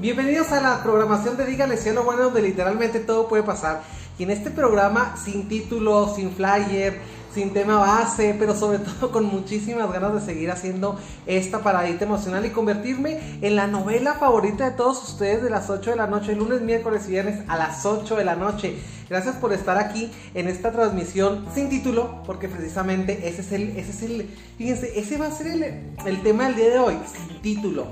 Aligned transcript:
Bienvenidos 0.00 0.52
a 0.52 0.60
la 0.60 0.80
programación 0.84 1.36
de 1.36 1.44
Dígale 1.44 1.76
Cielo 1.76 2.04
Bueno, 2.04 2.22
donde 2.22 2.40
literalmente 2.40 3.00
todo 3.00 3.26
puede 3.26 3.42
pasar. 3.42 3.82
Y 4.16 4.22
en 4.22 4.30
este 4.30 4.48
programa, 4.48 5.16
sin 5.16 5.48
título, 5.48 6.14
sin 6.14 6.30
flyer, 6.30 7.00
sin 7.34 7.52
tema 7.52 7.78
base, 7.78 8.36
pero 8.38 8.54
sobre 8.54 8.78
todo 9.00 9.10
con 9.10 9.24
muchísimas 9.24 9.92
ganas 9.92 10.14
de 10.14 10.20
seguir 10.20 10.52
haciendo 10.52 11.00
esta 11.26 11.64
paradita 11.64 12.04
emocional 12.04 12.46
y 12.46 12.50
convertirme 12.50 13.40
en 13.42 13.56
la 13.56 13.66
novela 13.66 14.14
favorita 14.14 14.70
de 14.70 14.76
todos 14.76 15.02
ustedes 15.02 15.42
de 15.42 15.50
las 15.50 15.68
8 15.68 15.90
de 15.90 15.96
la 15.96 16.06
noche, 16.06 16.36
lunes, 16.36 16.60
miércoles 16.60 17.02
y 17.08 17.10
viernes 17.10 17.40
a 17.48 17.56
las 17.56 17.84
8 17.84 18.14
de 18.14 18.24
la 18.24 18.36
noche. 18.36 18.78
Gracias 19.10 19.34
por 19.34 19.52
estar 19.52 19.78
aquí 19.78 20.12
en 20.32 20.46
esta 20.46 20.70
transmisión 20.70 21.44
sin 21.52 21.68
título, 21.70 22.22
porque 22.24 22.48
precisamente 22.48 23.28
ese 23.28 23.40
es 23.40 23.50
el, 23.50 23.76
ese 23.76 23.90
es 23.90 24.02
el, 24.02 24.30
fíjense, 24.58 24.96
ese 24.96 25.18
va 25.18 25.26
a 25.26 25.32
ser 25.32 25.48
el, 25.48 25.64
el 26.06 26.22
tema 26.22 26.44
del 26.44 26.54
día 26.54 26.70
de 26.70 26.78
hoy, 26.78 26.94
sin 27.12 27.42
título. 27.42 27.88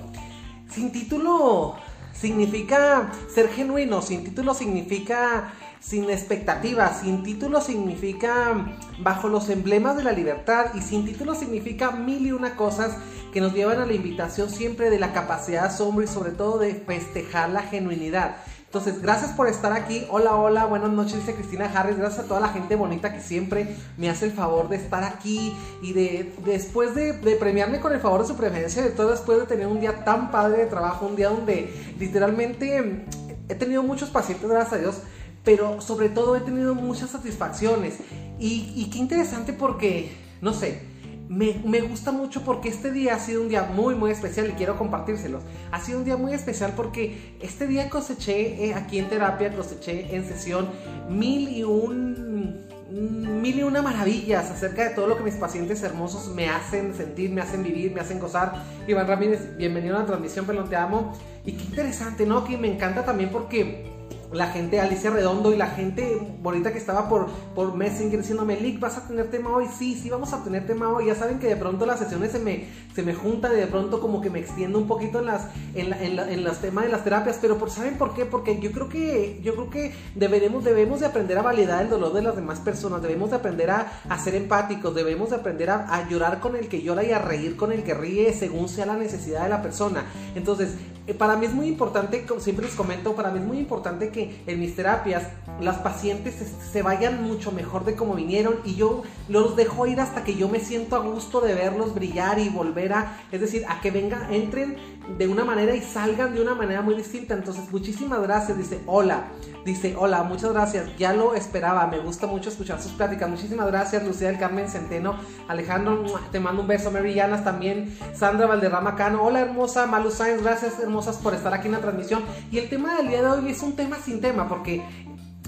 Sin 0.70 0.93
título 0.93 1.77
significa 2.20 3.11
ser 3.33 3.48
genuino, 3.48 4.02
sin 4.02 4.24
título 4.24 4.55
significa 4.55 5.52
sin 5.80 6.11
expectativas, 6.11 7.01
sin 7.02 7.23
título 7.23 7.61
significa 7.61 8.74
bajo 8.98 9.29
los 9.29 9.48
emblemas 9.51 9.97
de 9.97 10.02
la 10.02 10.12
libertad 10.12 10.74
y 10.74 10.80
sin 10.80 11.05
título 11.05 11.34
significa 11.34 11.93
mil 11.93 12.27
y 12.27 12.33
una 12.33 12.57
cosas 12.57 12.97
que 13.33 13.41
nos 13.41 13.52
llevan 13.52 13.80
a 13.80 13.87
la 13.87 13.93
invitación 13.93 14.51
siempre 14.51 14.91
de 14.91 14.98
la 14.98 15.12
capacidad 15.12 15.62
de 15.62 15.69
asombro 15.69 16.02
y 16.02 16.09
sobre 16.09 16.33
todo 16.33 16.59
de 16.59 16.74
festejar 16.74 17.51
la 17.51 17.62
genuinidad. 17.62 18.37
Entonces, 18.77 19.01
gracias 19.01 19.33
por 19.33 19.48
estar 19.48 19.73
aquí. 19.73 20.05
Hola, 20.11 20.37
hola, 20.37 20.66
buenas 20.66 20.91
noches, 20.91 21.21
dice 21.21 21.33
Cristina 21.33 21.65
Harris. 21.65 21.97
Gracias 21.97 22.27
a 22.27 22.29
toda 22.29 22.41
la 22.41 22.48
gente 22.48 22.77
bonita 22.77 23.11
que 23.11 23.23
siempre 23.23 23.75
me 23.97 24.11
hace 24.11 24.27
el 24.27 24.33
favor 24.33 24.69
de 24.69 24.77
estar 24.77 25.02
aquí 25.02 25.57
y 25.80 25.95
de 25.95 26.35
después 26.45 26.95
de, 26.95 27.15
premiarme 27.41 27.80
con 27.80 27.95
el 27.95 28.01
favor 28.01 28.21
de 28.21 28.29
su 28.29 28.37
preferencia, 28.37 28.83
de 28.83 28.91
todo 28.91 29.13
después 29.13 29.38
de 29.38 29.46
tener 29.46 29.66
un 29.66 29.80
día 29.80 30.05
tan 30.05 30.30
padre 30.30 30.59
de 30.59 30.66
trabajo, 30.66 31.07
un 31.07 31.16
día 31.16 31.30
donde 31.30 31.73
literalmente 31.99 33.07
he 33.49 33.55
tenido 33.55 33.83
muchos 33.83 34.10
pacientes, 34.10 34.46
gracias 34.46 34.74
a 34.74 34.77
Dios, 34.77 34.96
pero 35.43 35.80
sobre 35.80 36.11
todo 36.11 36.37
he 36.37 36.40
tenido 36.40 36.74
muchas 36.74 37.09
satisfacciones. 37.09 37.95
Y 38.38 38.90
qué 38.93 38.99
interesante 38.99 39.55
porque, 39.55 40.15
no 40.43 40.52
sé, 40.52 40.83
me, 41.29 41.80
gusta 41.80 42.13
mucho 42.13 42.43
porque 42.43 42.69
este 42.69 42.91
día 42.91 43.15
ha 43.15 43.19
sido 43.19 43.43
un 43.43 43.49
día 43.49 43.65
muy, 43.65 43.95
muy 43.95 44.10
especial 44.10 44.49
y 44.49 44.52
quiero 44.52 44.77
compartírselos. 44.77 45.43
Ha 45.73 45.80
sido 45.80 45.99
un 45.99 46.05
día 46.05 46.16
muy 46.16 46.33
especial 46.33 46.73
porque 46.77 47.37
este 47.41 47.66
día 47.66 47.91
coseché 47.91 48.66
eh, 48.66 48.74
aquí 48.74 48.99
en 48.99 49.09
terapia, 49.09 49.55
coseché 49.55 50.15
en 50.15 50.24
sesión 50.27 50.68
mil 51.09 51.49
y 51.49 51.63
un 51.65 52.66
mil 52.91 53.59
y 53.59 53.63
una 53.65 53.83
maravillas 53.83 54.49
acerca 54.51 54.88
de 54.88 54.95
todo 54.95 55.09
lo 55.09 55.16
que 55.16 55.24
mis 55.24 55.35
pacientes 55.35 55.83
hermosos 55.83 56.29
me 56.35 56.49
hacen 56.49 56.95
sentir, 56.95 57.30
me 57.30 57.40
hacen 57.40 57.63
vivir, 57.63 57.93
me 57.93 58.01
hacen 58.01 58.21
gozar. 58.21 58.63
Iván 58.87 59.09
Ramírez, 59.09 59.57
bienvenido 59.57 59.96
a 59.96 60.01
la 60.01 60.07
transmisión, 60.07 60.46
Pelón, 60.46 60.68
te 60.68 60.77
amo. 60.77 61.13
Y 61.45 61.52
qué 61.52 61.65
interesante, 61.65 62.27
¿no? 62.27 62.45
Que 62.45 62.57
me 62.57 62.73
encanta 62.73 63.05
también 63.05 63.30
porque 63.30 63.96
la 64.37 64.48
gente, 64.48 64.81
Alicia 64.81 65.10
Redondo 65.10 65.53
y 65.53 65.56
la 65.56 65.69
gente 65.69 66.19
bonita 66.42 66.72
que 66.72 66.78
estaba 66.78 67.09
por, 67.09 67.26
por 67.54 67.75
Messenger 67.75 68.20
diciéndome, 68.20 68.60
Lick, 68.60 68.78
¿vas 68.78 68.98
a 68.98 69.06
tener 69.06 69.31
tema 69.31 69.50
hoy? 69.50 69.66
Sí, 69.76 69.98
sí, 70.00 70.09
vamos 70.10 70.32
a 70.32 70.44
tener 70.44 70.66
tema 70.66 70.91
hoy. 70.91 71.06
Ya 71.06 71.15
saben 71.15 71.38
que 71.38 71.48
de 71.48 71.56
pronto 71.56 71.87
las 71.87 71.98
sesiones 71.98 72.32
se 72.32 72.38
me, 72.38 72.66
se 72.94 73.03
me 73.03 73.15
juntan 73.15 73.53
y 73.53 73.56
de 73.56 73.66
pronto 73.66 74.00
como 74.00 74.20
que 74.20 74.31
me 74.31 74.38
extiendo 74.38 74.78
un 74.78 74.87
poquito 74.87 75.20
en, 75.20 75.26
las, 75.26 75.48
en, 75.75 75.93
en, 75.93 76.44
los 76.44 76.59
temas 76.59 76.84
de 76.84 76.91
las 76.91 77.04
terapias. 77.04 77.38
Pero 77.41 77.59
por, 77.59 77.70
¿saben 77.70 77.98
por 77.98 78.15
qué? 78.15 78.25
Porque 78.25 78.60
yo 78.60 78.70
creo 78.72 78.88
que, 78.88 79.41
yo 79.43 79.54
creo 79.54 79.70
que 79.70 79.94
deberemos, 80.15 80.65
debemos 80.65 81.00
de 81.00 81.06
aprender 81.06 81.38
a 81.38 81.43
validar 81.43 81.82
el 81.82 81.91
dolor 81.91 82.12
de 82.12 82.22
las 82.22 82.37
demás 82.37 82.60
personas. 82.60 83.03
Debemos 83.03 83.31
de 83.31 83.37
aprender 83.37 83.71
a, 83.71 83.93
a 84.09 84.19
ser 84.19 84.34
empáticos. 84.34 84.94
Debemos 84.94 85.31
de 85.31 85.37
aprender 85.37 85.71
a, 85.71 85.94
a 85.94 86.09
llorar 86.09 86.41
con 86.41 86.56
el 86.56 86.69
que 86.69 86.82
llora 86.82 87.03
y 87.04 87.12
a 87.12 87.19
reír 87.19 87.56
con 87.56 87.72
el 87.72 87.82
que 87.82 87.94
ríe 87.94 88.32
según 88.32 88.69
sea 88.69 88.87
la 88.87 88.97
necesidad 88.97 89.44
de 89.44 89.48
la 89.48 89.62
persona. 89.62 90.04
Entonces, 90.34 90.75
eh, 91.06 91.15
para 91.15 91.37
mí 91.37 91.47
es 91.47 91.54
muy 91.54 91.69
importante, 91.69 92.27
como 92.27 92.41
siempre 92.41 92.66
les 92.66 92.75
comento, 92.75 93.15
para 93.15 93.31
mí 93.31 93.38
es 93.38 93.44
muy 93.44 93.59
importante 93.59 94.11
que 94.11 94.25
en 94.47 94.60
mis 94.60 94.75
terapias 94.76 95.25
las 95.60 95.78
pacientes 95.78 96.34
se, 96.72 96.82
vayan 96.82 97.22
mucho 97.22 97.50
mejor 97.50 97.84
de 97.84 97.94
como 97.94 98.14
vinieron 98.14 98.56
y 98.64 98.75
yo 98.75 99.03
los 99.28 99.56
dejo 99.56 99.87
ir 99.87 100.00
hasta 100.00 100.22
que 100.22 100.37
yo 100.37 100.48
me 100.48 100.60
siento 100.60 100.97
a 100.97 101.00
gusto 101.00 101.41
de 101.41 101.54
verlos 101.54 101.94
brillar 101.94 102.38
y 102.38 102.48
volver 102.48 102.92
a, 102.92 103.19
es 103.32 103.41
decir, 103.41 103.64
a 103.69 103.81
que 103.81 103.91
vengan, 103.91 104.32
entren 104.32 104.76
de 105.19 105.28
una 105.28 105.44
manera 105.44 105.75
y 105.75 105.81
salgan 105.81 106.34
de 106.34 106.43
una 106.43 106.55
manera 106.55 106.83
muy 106.83 106.94
distinta. 106.94 107.34
Entonces, 107.34 107.71
muchísimas 107.71 108.21
gracias. 108.22 108.59
Dice, 108.59 108.81
hola. 108.87 109.28
Dice, 109.65 109.97
hola, 109.99 110.22
muchas 110.22 110.53
gracias. 110.53 110.97
Ya 110.97 111.12
lo 111.12 111.34
esperaba. 111.34 111.87
Me 111.87 111.99
gusta 111.99 112.27
mucho 112.27 112.50
escuchar 112.50 112.81
sus 112.81 112.93
pláticas. 112.93 113.28
Muchísimas 113.28 113.67
gracias, 113.67 114.05
Lucía 114.05 114.28
del 114.28 114.39
Carmen 114.39 114.69
Centeno. 114.69 115.17
Alejandro, 115.49 116.05
te 116.31 116.39
mando 116.39 116.62
un 116.62 116.69
beso. 116.69 116.91
Mary 116.91 117.15
Llanas 117.15 117.44
también. 117.44 117.97
Sandra 118.15 118.47
Valderrama 118.47 118.94
Cano. 118.97 119.22
Hola, 119.22 119.41
hermosa. 119.41 119.87
Malu 119.87 120.11
Sainz, 120.11 120.43
gracias, 120.43 120.78
hermosas, 120.78 121.17
por 121.17 121.34
estar 121.34 121.53
aquí 121.53 121.67
en 121.67 121.73
la 121.73 121.81
transmisión. 121.81 122.23
Y 122.50 122.59
el 122.59 122.69
tema 122.69 122.97
del 122.97 123.09
día 123.09 123.23
de 123.23 123.28
hoy 123.28 123.50
es 123.50 123.62
un 123.62 123.75
tema 123.75 123.97
sin 123.97 124.21
tema, 124.21 124.49
porque 124.49 124.83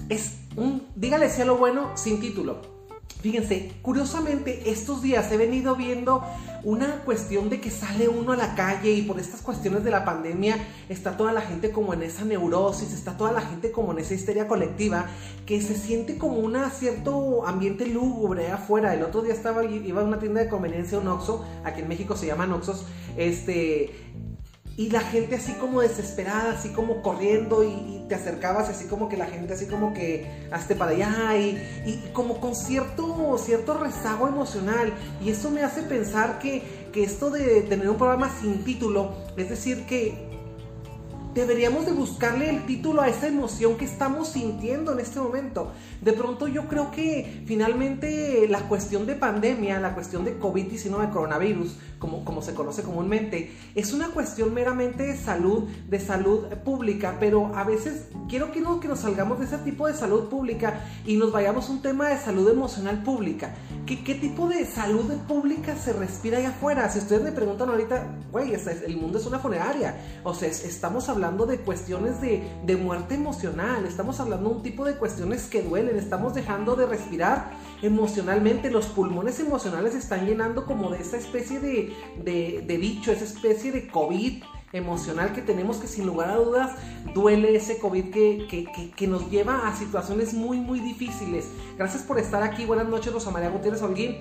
es 0.09 0.39
un, 0.55 0.87
dígale 0.95 1.29
sea 1.29 1.45
lo 1.45 1.57
bueno, 1.57 1.91
sin 1.95 2.19
título. 2.19 2.78
Fíjense, 3.21 3.73
curiosamente 3.81 4.69
estos 4.69 5.01
días 5.01 5.29
he 5.29 5.35
venido 5.35 5.75
viendo 5.75 6.23
una 6.63 7.01
cuestión 7.03 7.49
de 7.49 7.59
que 7.59 7.69
sale 7.69 8.07
uno 8.07 8.31
a 8.31 8.37
la 8.37 8.55
calle 8.55 8.93
y 8.93 9.01
por 9.01 9.19
estas 9.19 9.41
cuestiones 9.41 9.83
de 9.83 9.91
la 9.91 10.05
pandemia 10.05 10.57
está 10.87 11.17
toda 11.17 11.33
la 11.33 11.41
gente 11.41 11.71
como 11.71 11.93
en 11.93 12.03
esa 12.03 12.23
neurosis, 12.23 12.93
está 12.93 13.17
toda 13.17 13.33
la 13.33 13.41
gente 13.41 13.71
como 13.71 13.91
en 13.91 13.99
esa 13.99 14.13
histeria 14.13 14.47
colectiva 14.47 15.07
que 15.45 15.61
se 15.61 15.75
siente 15.75 16.17
como 16.17 16.37
un 16.37 16.55
cierto 16.71 17.45
ambiente 17.45 17.85
lúgubre 17.87 18.51
afuera. 18.51 18.93
El 18.93 19.03
otro 19.03 19.21
día 19.21 19.33
estaba, 19.33 19.65
iba 19.65 20.01
a 20.01 20.05
una 20.05 20.19
tienda 20.19 20.41
de 20.41 20.47
conveniencia, 20.47 20.97
un 20.97 21.09
Oxxo, 21.09 21.45
aquí 21.65 21.81
en 21.81 21.89
México 21.89 22.15
se 22.15 22.25
llaman 22.25 22.53
Oxxos, 22.53 22.85
este 23.17 23.91
y 24.79 24.89
la 24.89 25.01
gente 25.01 25.35
así 25.35 25.51
como 25.55 25.81
desesperada, 25.81 26.53
así 26.53 26.69
como 26.69 27.01
corriendo 27.01 27.65
y, 27.65 27.97
te 28.07 28.15
acercabas 28.15 28.69
así 28.69 28.85
como 28.87 29.07
que 29.07 29.17
la 29.17 29.27
gente 29.27 29.53
así 29.53 29.67
como 29.67 29.93
que 29.93 30.25
hazte 30.51 30.73
para 30.73 30.91
allá 30.91 31.37
y, 31.37 31.61
y, 31.85 32.09
como 32.11 32.39
con 32.39 32.55
cierto, 32.55 33.37
cierto 33.37 33.77
rezago 33.77 34.29
emocional. 34.29 34.93
Y 35.21 35.29
eso 35.29 35.51
me 35.51 35.63
hace 35.63 35.83
pensar 35.83 36.39
que, 36.39 36.63
que 36.93 37.03
esto 37.03 37.29
de 37.29 37.61
tener 37.63 37.89
un 37.89 37.97
programa 37.97 38.31
sin 38.41 38.63
título, 38.63 39.11
es 39.35 39.49
decir, 39.49 39.85
que 39.85 40.29
deberíamos 41.33 41.85
de 41.85 41.91
buscarle 41.91 42.49
el 42.49 42.65
título 42.65 43.01
a 43.01 43.09
esa 43.09 43.27
emoción 43.27 43.77
que 43.77 43.85
estamos 43.85 44.29
sintiendo 44.29 44.93
en 44.93 45.01
este 45.01 45.19
momento. 45.19 45.71
De 46.01 46.13
pronto 46.13 46.47
yo 46.47 46.67
creo 46.67 46.91
que 46.91 47.43
finalmente 47.45 48.47
la 48.47 48.61
cuestión 48.67 49.05
de 49.05 49.15
pandemia, 49.15 49.79
la 49.79 49.93
cuestión 49.93 50.25
de 50.25 50.39
COVID-19, 50.39 51.11
coronavirus, 51.11 51.77
como, 51.99 52.23
como 52.23 52.41
se 52.41 52.53
conoce 52.53 52.83
comúnmente, 52.83 53.51
es 53.75 53.93
una 53.93 54.07
cuestión 54.09 54.53
meramente 54.53 55.03
de 55.03 55.17
salud, 55.17 55.65
de 55.89 55.99
salud 55.99 56.45
pública, 56.63 57.17
pero 57.19 57.53
a 57.55 57.63
veces 57.63 58.07
quiero 58.29 58.51
que, 58.51 58.61
no, 58.61 58.79
que 58.79 58.87
nos 58.87 58.99
salgamos 58.99 59.39
de 59.39 59.45
ese 59.45 59.57
tipo 59.59 59.87
de 59.87 59.93
salud 59.93 60.29
pública 60.29 60.81
y 61.05 61.17
nos 61.17 61.31
vayamos 61.31 61.69
a 61.69 61.71
un 61.71 61.81
tema 61.81 62.09
de 62.09 62.17
salud 62.17 62.49
emocional 62.49 63.03
pública. 63.03 63.55
¿Qué, 63.85 64.03
qué 64.03 64.15
tipo 64.15 64.47
de 64.47 64.65
salud 64.65 65.11
pública 65.27 65.75
se 65.75 65.93
respira 65.93 66.37
allá 66.37 66.49
afuera? 66.49 66.89
Si 66.89 66.99
ustedes 66.99 67.21
me 67.21 67.31
preguntan 67.31 67.69
ahorita, 67.69 68.07
güey, 68.31 68.53
el 68.53 68.97
mundo 68.97 69.17
es 69.17 69.25
una 69.25 69.39
funeraria, 69.39 69.95
o 70.23 70.33
sea, 70.33 70.47
estamos 70.49 71.09
hablando 71.09 71.45
de 71.45 71.59
cuestiones 71.59 72.21
de, 72.21 72.43
de, 72.65 72.77
muerte 72.77 73.15
emocional, 73.15 73.85
estamos 73.85 74.19
hablando 74.19 74.49
de 74.49 74.55
un 74.55 74.63
tipo 74.63 74.85
de 74.85 74.95
cuestiones 74.95 75.47
que 75.47 75.61
duelen, 75.61 75.88
estamos 75.97 76.33
dejando 76.33 76.75
de 76.75 76.85
respirar 76.85 77.51
emocionalmente, 77.81 78.69
los 78.69 78.87
pulmones 78.87 79.39
emocionales 79.39 79.95
están 79.95 80.25
llenando 80.25 80.65
como 80.65 80.89
de 80.89 80.99
esa 80.99 81.17
especie 81.17 81.59
de, 81.59 81.93
de, 82.23 82.63
de 82.65 82.77
bicho, 82.77 83.11
esa 83.11 83.23
especie 83.23 83.71
de 83.71 83.87
COVID 83.87 84.43
emocional 84.73 85.33
que 85.33 85.41
tenemos 85.41 85.77
que 85.77 85.87
sin 85.87 86.05
lugar 86.05 86.29
a 86.29 86.35
dudas 86.35 86.71
duele 87.13 87.55
ese 87.55 87.77
COVID 87.79 88.11
que, 88.11 88.47
que, 88.49 88.91
que, 88.91 89.07
nos 89.07 89.29
lleva 89.31 89.67
a 89.67 89.75
situaciones 89.75 90.33
muy 90.33 90.59
muy 90.59 90.79
difíciles. 90.79 91.47
Gracias 91.77 92.03
por 92.03 92.19
estar 92.19 92.43
aquí, 92.43 92.65
buenas 92.65 92.87
noches 92.87 93.13
Rosa 93.13 93.31
María 93.31 93.49
Gutiérrez 93.49 93.81
Holguín. 93.81 94.15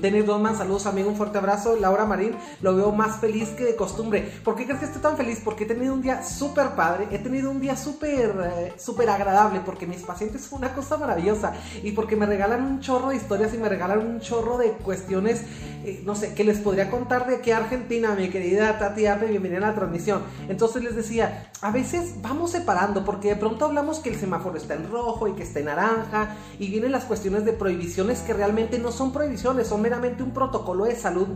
Denis 0.00 0.26
Donman, 0.26 0.56
saludos 0.56 0.86
amigo, 0.86 1.08
un 1.08 1.16
fuerte 1.16 1.38
abrazo. 1.38 1.76
Laura 1.76 2.04
Marín, 2.04 2.32
lo 2.62 2.76
veo 2.76 2.92
más 2.92 3.16
feliz 3.16 3.48
que 3.50 3.64
de 3.64 3.74
costumbre. 3.74 4.30
¿Por 4.44 4.54
qué 4.54 4.64
crees 4.64 4.78
que 4.78 4.86
estoy 4.86 5.02
tan 5.02 5.16
feliz? 5.16 5.40
Porque 5.44 5.64
he 5.64 5.66
tenido 5.66 5.92
un 5.92 6.02
día 6.02 6.22
súper 6.22 6.70
padre, 6.70 7.08
he 7.10 7.18
tenido 7.18 7.50
un 7.50 7.60
día 7.60 7.76
súper, 7.76 8.34
eh, 8.44 8.72
súper 8.76 9.10
agradable, 9.10 9.60
porque 9.64 9.86
mis 9.86 10.02
pacientes 10.02 10.46
fue 10.46 10.60
una 10.60 10.72
cosa 10.72 10.96
maravillosa 10.98 11.52
y 11.82 11.92
porque 11.92 12.14
me 12.14 12.26
regalan 12.26 12.64
un 12.64 12.80
chorro 12.80 13.08
de 13.08 13.16
historias 13.16 13.52
y 13.54 13.58
me 13.58 13.68
regalan 13.68 13.98
un 13.98 14.20
chorro 14.20 14.56
de 14.58 14.70
cuestiones, 14.72 15.42
eh, 15.84 16.02
no 16.04 16.14
sé, 16.14 16.34
que 16.34 16.44
les 16.44 16.58
podría 16.58 16.90
contar 16.90 17.26
de 17.26 17.40
qué 17.40 17.52
Argentina, 17.52 18.14
mi 18.14 18.28
querida 18.28 18.78
Tati 18.78 19.06
Ape, 19.06 19.26
bienvenida 19.26 19.68
a 19.68 19.74
transmisión. 19.78 20.22
Entonces 20.48 20.82
les 20.82 20.94
decía, 20.94 21.50
a 21.60 21.70
veces 21.70 22.14
vamos 22.20 22.52
separando, 22.52 23.04
porque 23.04 23.28
de 23.28 23.36
pronto 23.36 23.64
hablamos 23.64 24.00
que 24.00 24.10
el 24.10 24.16
semáforo 24.16 24.56
está 24.56 24.74
en 24.74 24.90
rojo 24.90 25.28
y 25.28 25.32
que 25.32 25.42
está 25.42 25.60
en 25.60 25.66
naranja, 25.66 26.36
y 26.58 26.68
vienen 26.68 26.92
las 26.92 27.04
cuestiones 27.04 27.44
de 27.44 27.52
prohibiciones 27.52 28.20
que 28.20 28.32
realmente 28.32 28.78
no 28.78 28.92
son 28.92 29.12
prohibiciones, 29.12 29.68
son 29.68 29.82
meramente 29.82 30.22
un 30.22 30.32
protocolo 30.32 30.84
de 30.84 30.96
salud 30.96 31.28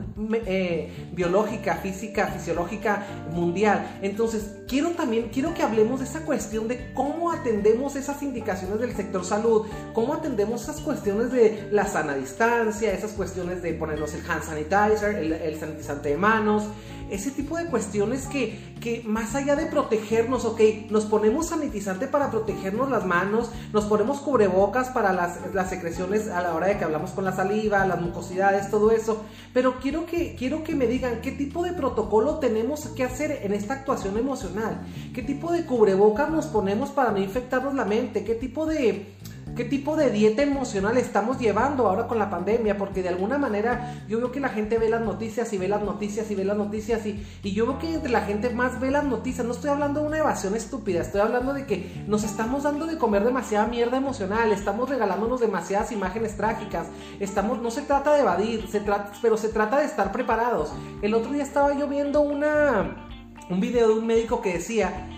eh, 0.46 1.08
biológica, 1.12 1.76
física, 1.76 2.26
fisiológica 2.28 3.06
mundial. 3.32 3.98
Entonces, 4.02 4.56
quiero 4.68 4.90
también, 4.90 5.30
quiero 5.32 5.54
que 5.54 5.62
hablemos 5.62 6.00
de 6.00 6.06
esa 6.06 6.24
cuestión 6.24 6.68
de 6.68 6.92
cómo 6.94 7.32
atendemos 7.32 7.96
esas 7.96 8.22
indicaciones 8.22 8.80
del 8.80 8.94
sector 8.94 9.24
salud, 9.24 9.66
cómo 9.92 10.14
atendemos 10.14 10.62
esas 10.62 10.80
cuestiones 10.80 11.32
de 11.32 11.68
la 11.70 11.86
sana 11.86 12.14
distancia, 12.14 12.92
esas 12.92 13.12
cuestiones 13.12 13.62
de 13.62 13.74
ponernos 13.74 14.14
el 14.14 14.28
hand 14.30 14.42
sanitizer, 14.42 15.16
el, 15.16 15.32
el 15.32 15.58
sanitizante 15.58 16.10
de 16.10 16.16
manos, 16.16 16.64
ese 17.12 17.30
tipo 17.30 17.58
de 17.58 17.66
cuestiones 17.66 18.26
que, 18.26 18.74
que 18.80 19.02
más 19.04 19.34
allá 19.34 19.54
de 19.54 19.66
protegernos, 19.66 20.44
ok, 20.44 20.60
nos 20.90 21.04
ponemos 21.04 21.48
sanitizante 21.48 22.06
para 22.06 22.30
protegernos 22.30 22.90
las 22.90 23.04
manos, 23.04 23.50
nos 23.72 23.84
ponemos 23.84 24.20
cubrebocas 24.20 24.88
para 24.88 25.12
las, 25.12 25.38
las 25.54 25.68
secreciones 25.68 26.28
a 26.28 26.40
la 26.42 26.54
hora 26.54 26.68
de 26.68 26.78
que 26.78 26.84
hablamos 26.84 27.10
con 27.10 27.24
la 27.24 27.32
saliva, 27.32 27.86
las 27.86 28.00
mucosidades, 28.00 28.70
todo 28.70 28.90
eso, 28.90 29.24
pero 29.52 29.78
quiero 29.80 30.06
que, 30.06 30.34
quiero 30.36 30.64
que 30.64 30.74
me 30.74 30.86
digan 30.86 31.20
qué 31.20 31.32
tipo 31.32 31.62
de 31.62 31.72
protocolo 31.72 32.38
tenemos 32.38 32.86
que 32.88 33.04
hacer 33.04 33.40
en 33.42 33.52
esta 33.52 33.74
actuación 33.74 34.16
emocional, 34.16 34.80
qué 35.14 35.22
tipo 35.22 35.52
de 35.52 35.66
cubrebocas 35.66 36.30
nos 36.30 36.46
ponemos 36.46 36.90
para 36.90 37.12
no 37.12 37.18
infectarnos 37.18 37.74
la 37.74 37.84
mente, 37.84 38.24
qué 38.24 38.34
tipo 38.34 38.64
de 38.64 39.12
¿Qué 39.56 39.66
tipo 39.66 39.96
de 39.96 40.08
dieta 40.08 40.42
emocional 40.42 40.96
estamos 40.96 41.38
llevando 41.38 41.86
ahora 41.86 42.06
con 42.06 42.18
la 42.18 42.30
pandemia? 42.30 42.78
Porque 42.78 43.02
de 43.02 43.10
alguna 43.10 43.36
manera 43.36 44.02
yo 44.08 44.16
veo 44.16 44.32
que 44.32 44.40
la 44.40 44.48
gente 44.48 44.78
ve 44.78 44.88
las 44.88 45.02
noticias 45.02 45.52
y 45.52 45.58
ve 45.58 45.68
las 45.68 45.82
noticias 45.82 46.30
y 46.30 46.34
ve 46.34 46.46
las 46.46 46.56
noticias 46.56 47.04
y, 47.04 47.22
y 47.42 47.52
yo 47.52 47.66
veo 47.66 47.78
que 47.78 47.92
entre 47.92 48.10
la 48.10 48.22
gente 48.22 48.48
más 48.48 48.80
ve 48.80 48.90
las 48.90 49.04
noticias. 49.04 49.44
No 49.46 49.52
estoy 49.52 49.68
hablando 49.68 50.00
de 50.00 50.06
una 50.06 50.18
evasión 50.18 50.56
estúpida, 50.56 51.02
estoy 51.02 51.20
hablando 51.20 51.52
de 51.52 51.66
que 51.66 52.02
nos 52.06 52.24
estamos 52.24 52.62
dando 52.62 52.86
de 52.86 52.96
comer 52.96 53.24
demasiada 53.24 53.66
mierda 53.66 53.98
emocional, 53.98 54.52
estamos 54.52 54.88
regalándonos 54.88 55.40
demasiadas 55.40 55.92
imágenes 55.92 56.34
trágicas, 56.38 56.86
estamos, 57.20 57.60
no 57.60 57.70
se 57.70 57.82
trata 57.82 58.14
de 58.14 58.20
evadir, 58.20 58.66
se 58.68 58.80
trata, 58.80 59.12
pero 59.20 59.36
se 59.36 59.50
trata 59.50 59.80
de 59.80 59.84
estar 59.84 60.12
preparados. 60.12 60.72
El 61.02 61.12
otro 61.12 61.30
día 61.30 61.42
estaba 61.42 61.78
yo 61.78 61.88
viendo 61.88 62.22
una, 62.22 62.96
un 63.50 63.60
video 63.60 63.88
de 63.88 63.94
un 63.98 64.06
médico 64.06 64.40
que 64.40 64.54
decía 64.54 65.08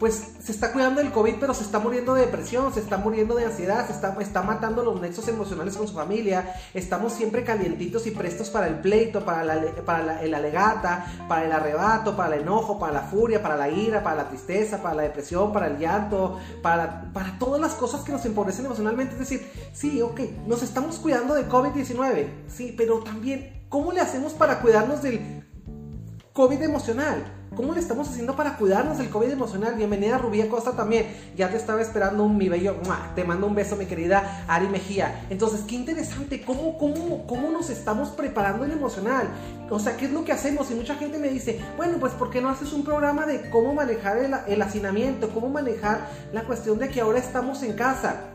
pues 0.00 0.32
se 0.42 0.50
está 0.50 0.72
cuidando 0.72 1.02
del 1.02 1.12
COVID, 1.12 1.34
pero 1.38 1.52
se 1.52 1.62
está 1.62 1.78
muriendo 1.78 2.14
de 2.14 2.22
depresión, 2.22 2.72
se 2.72 2.80
está 2.80 2.96
muriendo 2.96 3.34
de 3.34 3.44
ansiedad, 3.44 3.86
se 3.86 3.92
está, 3.92 4.42
matando 4.42 4.82
los 4.82 4.98
nexos 4.98 5.28
emocionales 5.28 5.76
con 5.76 5.86
su 5.86 5.92
familia, 5.92 6.54
estamos 6.72 7.12
siempre 7.12 7.44
calientitos 7.44 8.06
y 8.06 8.10
prestos 8.10 8.48
para 8.48 8.66
el 8.66 8.80
pleito, 8.80 9.22
para, 9.26 9.44
la, 9.44 9.60
para 9.84 10.22
el 10.22 10.32
alegata, 10.32 11.04
para 11.28 11.44
el 11.44 11.52
arrebato, 11.52 12.16
para 12.16 12.34
el 12.34 12.42
enojo, 12.42 12.78
para 12.78 12.94
la 12.94 13.02
furia, 13.02 13.42
para 13.42 13.58
la 13.58 13.68
ira, 13.68 14.02
para 14.02 14.16
la 14.16 14.28
tristeza, 14.30 14.82
para 14.82 14.94
la 14.94 15.02
depresión, 15.02 15.52
para 15.52 15.66
el 15.66 15.78
llanto, 15.78 16.38
para, 16.62 17.12
para 17.12 17.38
todas 17.38 17.60
las 17.60 17.74
cosas 17.74 18.00
que 18.00 18.10
nos 18.10 18.24
empobrecen 18.24 18.64
emocionalmente. 18.64 19.12
Es 19.12 19.18
decir, 19.18 19.46
sí, 19.74 20.00
ok, 20.00 20.18
nos 20.46 20.62
estamos 20.62 20.96
cuidando 20.96 21.34
de 21.34 21.46
COVID-19, 21.46 22.26
sí, 22.48 22.74
pero 22.74 23.00
también, 23.00 23.66
¿cómo 23.68 23.92
le 23.92 24.00
hacemos 24.00 24.32
para 24.32 24.62
cuidarnos 24.62 25.02
del 25.02 25.44
COVID 26.32 26.62
emocional? 26.62 27.39
¿Cómo 27.56 27.74
le 27.74 27.80
estamos 27.80 28.08
haciendo 28.08 28.36
para 28.36 28.56
cuidarnos 28.56 28.98
del 28.98 29.10
COVID 29.10 29.28
emocional? 29.28 29.74
Bienvenida 29.74 30.18
Rubí 30.18 30.40
Costa 30.44 30.76
también. 30.76 31.06
Ya 31.36 31.50
te 31.50 31.56
estaba 31.56 31.82
esperando 31.82 32.22
un 32.22 32.36
mi 32.36 32.48
bello. 32.48 32.76
Te 33.16 33.24
mando 33.24 33.48
un 33.48 33.56
beso, 33.56 33.74
mi 33.74 33.86
querida 33.86 34.44
Ari 34.46 34.68
Mejía. 34.68 35.26
Entonces, 35.30 35.62
qué 35.66 35.74
interesante. 35.74 36.42
¿Cómo, 36.42 36.78
cómo, 36.78 37.26
cómo 37.26 37.50
nos 37.50 37.68
estamos 37.68 38.10
preparando 38.10 38.64
en 38.64 38.70
emocional? 38.70 39.28
O 39.68 39.80
sea, 39.80 39.96
¿qué 39.96 40.04
es 40.04 40.12
lo 40.12 40.24
que 40.24 40.30
hacemos? 40.30 40.70
Y 40.70 40.74
mucha 40.74 40.94
gente 40.94 41.18
me 41.18 41.28
dice, 41.28 41.60
bueno, 41.76 41.98
pues 41.98 42.12
¿por 42.12 42.30
qué 42.30 42.40
no 42.40 42.50
haces 42.50 42.72
un 42.72 42.84
programa 42.84 43.26
de 43.26 43.50
cómo 43.50 43.74
manejar 43.74 44.18
el, 44.18 44.32
el 44.46 44.62
hacinamiento? 44.62 45.30
¿Cómo 45.30 45.48
manejar 45.48 46.06
la 46.32 46.44
cuestión 46.44 46.78
de 46.78 46.88
que 46.88 47.00
ahora 47.00 47.18
estamos 47.18 47.64
en 47.64 47.72
casa? 47.72 48.30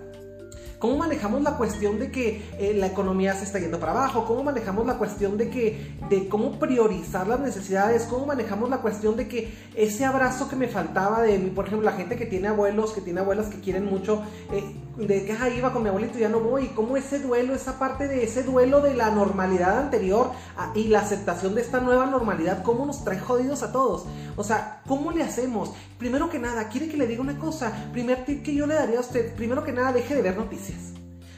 ¿Cómo 0.86 0.98
manejamos 0.98 1.42
la 1.42 1.58
cuestión 1.58 1.98
de 1.98 2.12
que 2.12 2.44
eh, 2.60 2.76
la 2.76 2.86
economía 2.86 3.34
se 3.34 3.46
está 3.46 3.58
yendo 3.58 3.80
para 3.80 3.94
abajo? 3.94 4.24
¿Cómo 4.26 4.44
manejamos 4.44 4.86
la 4.86 5.00
cuestión 5.00 5.36
de 5.36 5.50
que 5.50 5.96
de 6.12 6.28
cómo 6.30 6.60
priorizar 6.60 7.28
las 7.28 7.40
necesidades? 7.40 8.04
¿Cómo 8.04 8.28
manejamos 8.28 8.70
la 8.70 8.78
cuestión 8.78 9.16
de 9.16 9.28
que 9.28 9.52
ese 9.74 10.06
abrazo 10.06 10.48
que 10.48 10.56
me 10.56 10.68
faltaba 10.68 11.24
de, 11.24 11.40
por 11.40 11.66
ejemplo, 11.66 11.90
la 11.90 11.98
gente 11.98 12.18
que 12.18 12.28
tiene 12.28 12.50
abuelos, 12.50 12.92
que 12.92 13.02
tiene 13.02 13.22
abuelas 13.22 13.48
que 13.48 13.62
quieren 13.62 13.86
mucho, 13.86 14.22
eh, 14.52 14.64
de 14.98 15.26
que 15.26 15.34
ahí 15.34 15.58
iba 15.58 15.74
con 15.74 15.82
mi 15.82 15.90
abuelito 15.90 16.20
y 16.20 16.22
ya 16.22 16.30
no 16.30 16.40
voy? 16.40 16.68
¿Cómo 16.68 16.98
ese 16.98 17.18
duelo, 17.18 17.56
esa 17.56 17.80
parte 17.80 18.08
de 18.08 18.24
ese 18.24 18.44
duelo 18.44 18.80
de 18.82 18.94
la 18.94 19.10
normalidad 19.10 19.80
anterior 19.80 20.34
ah, 20.56 20.72
y 20.76 20.84
la 20.90 21.00
aceptación 21.00 21.56
de 21.56 21.62
esta 21.62 21.80
nueva 21.80 22.06
normalidad, 22.06 22.62
cómo 22.62 22.86
nos 22.86 23.04
trae 23.04 23.20
jodidos 23.20 23.64
a 23.64 23.72
todos? 23.72 24.06
O 24.36 24.44
sea, 24.44 24.82
¿cómo 24.86 25.10
le 25.10 25.24
hacemos? 25.24 25.74
Primero 25.98 26.30
que 26.30 26.38
nada, 26.38 26.70
quiere 26.70 26.90
que 26.90 26.98
le 26.98 27.08
diga 27.08 27.22
una 27.22 27.40
cosa. 27.40 27.74
Primer 27.92 28.24
tip 28.24 28.44
que 28.44 28.54
yo 28.54 28.68
le 28.68 28.76
daría 28.76 29.00
a 29.00 29.02
usted, 29.02 29.34
primero 29.34 29.64
que 29.64 29.72
nada, 29.72 29.92
deje 29.92 30.14
de 30.14 30.22
ver 30.22 30.38
noticias. 30.38 30.75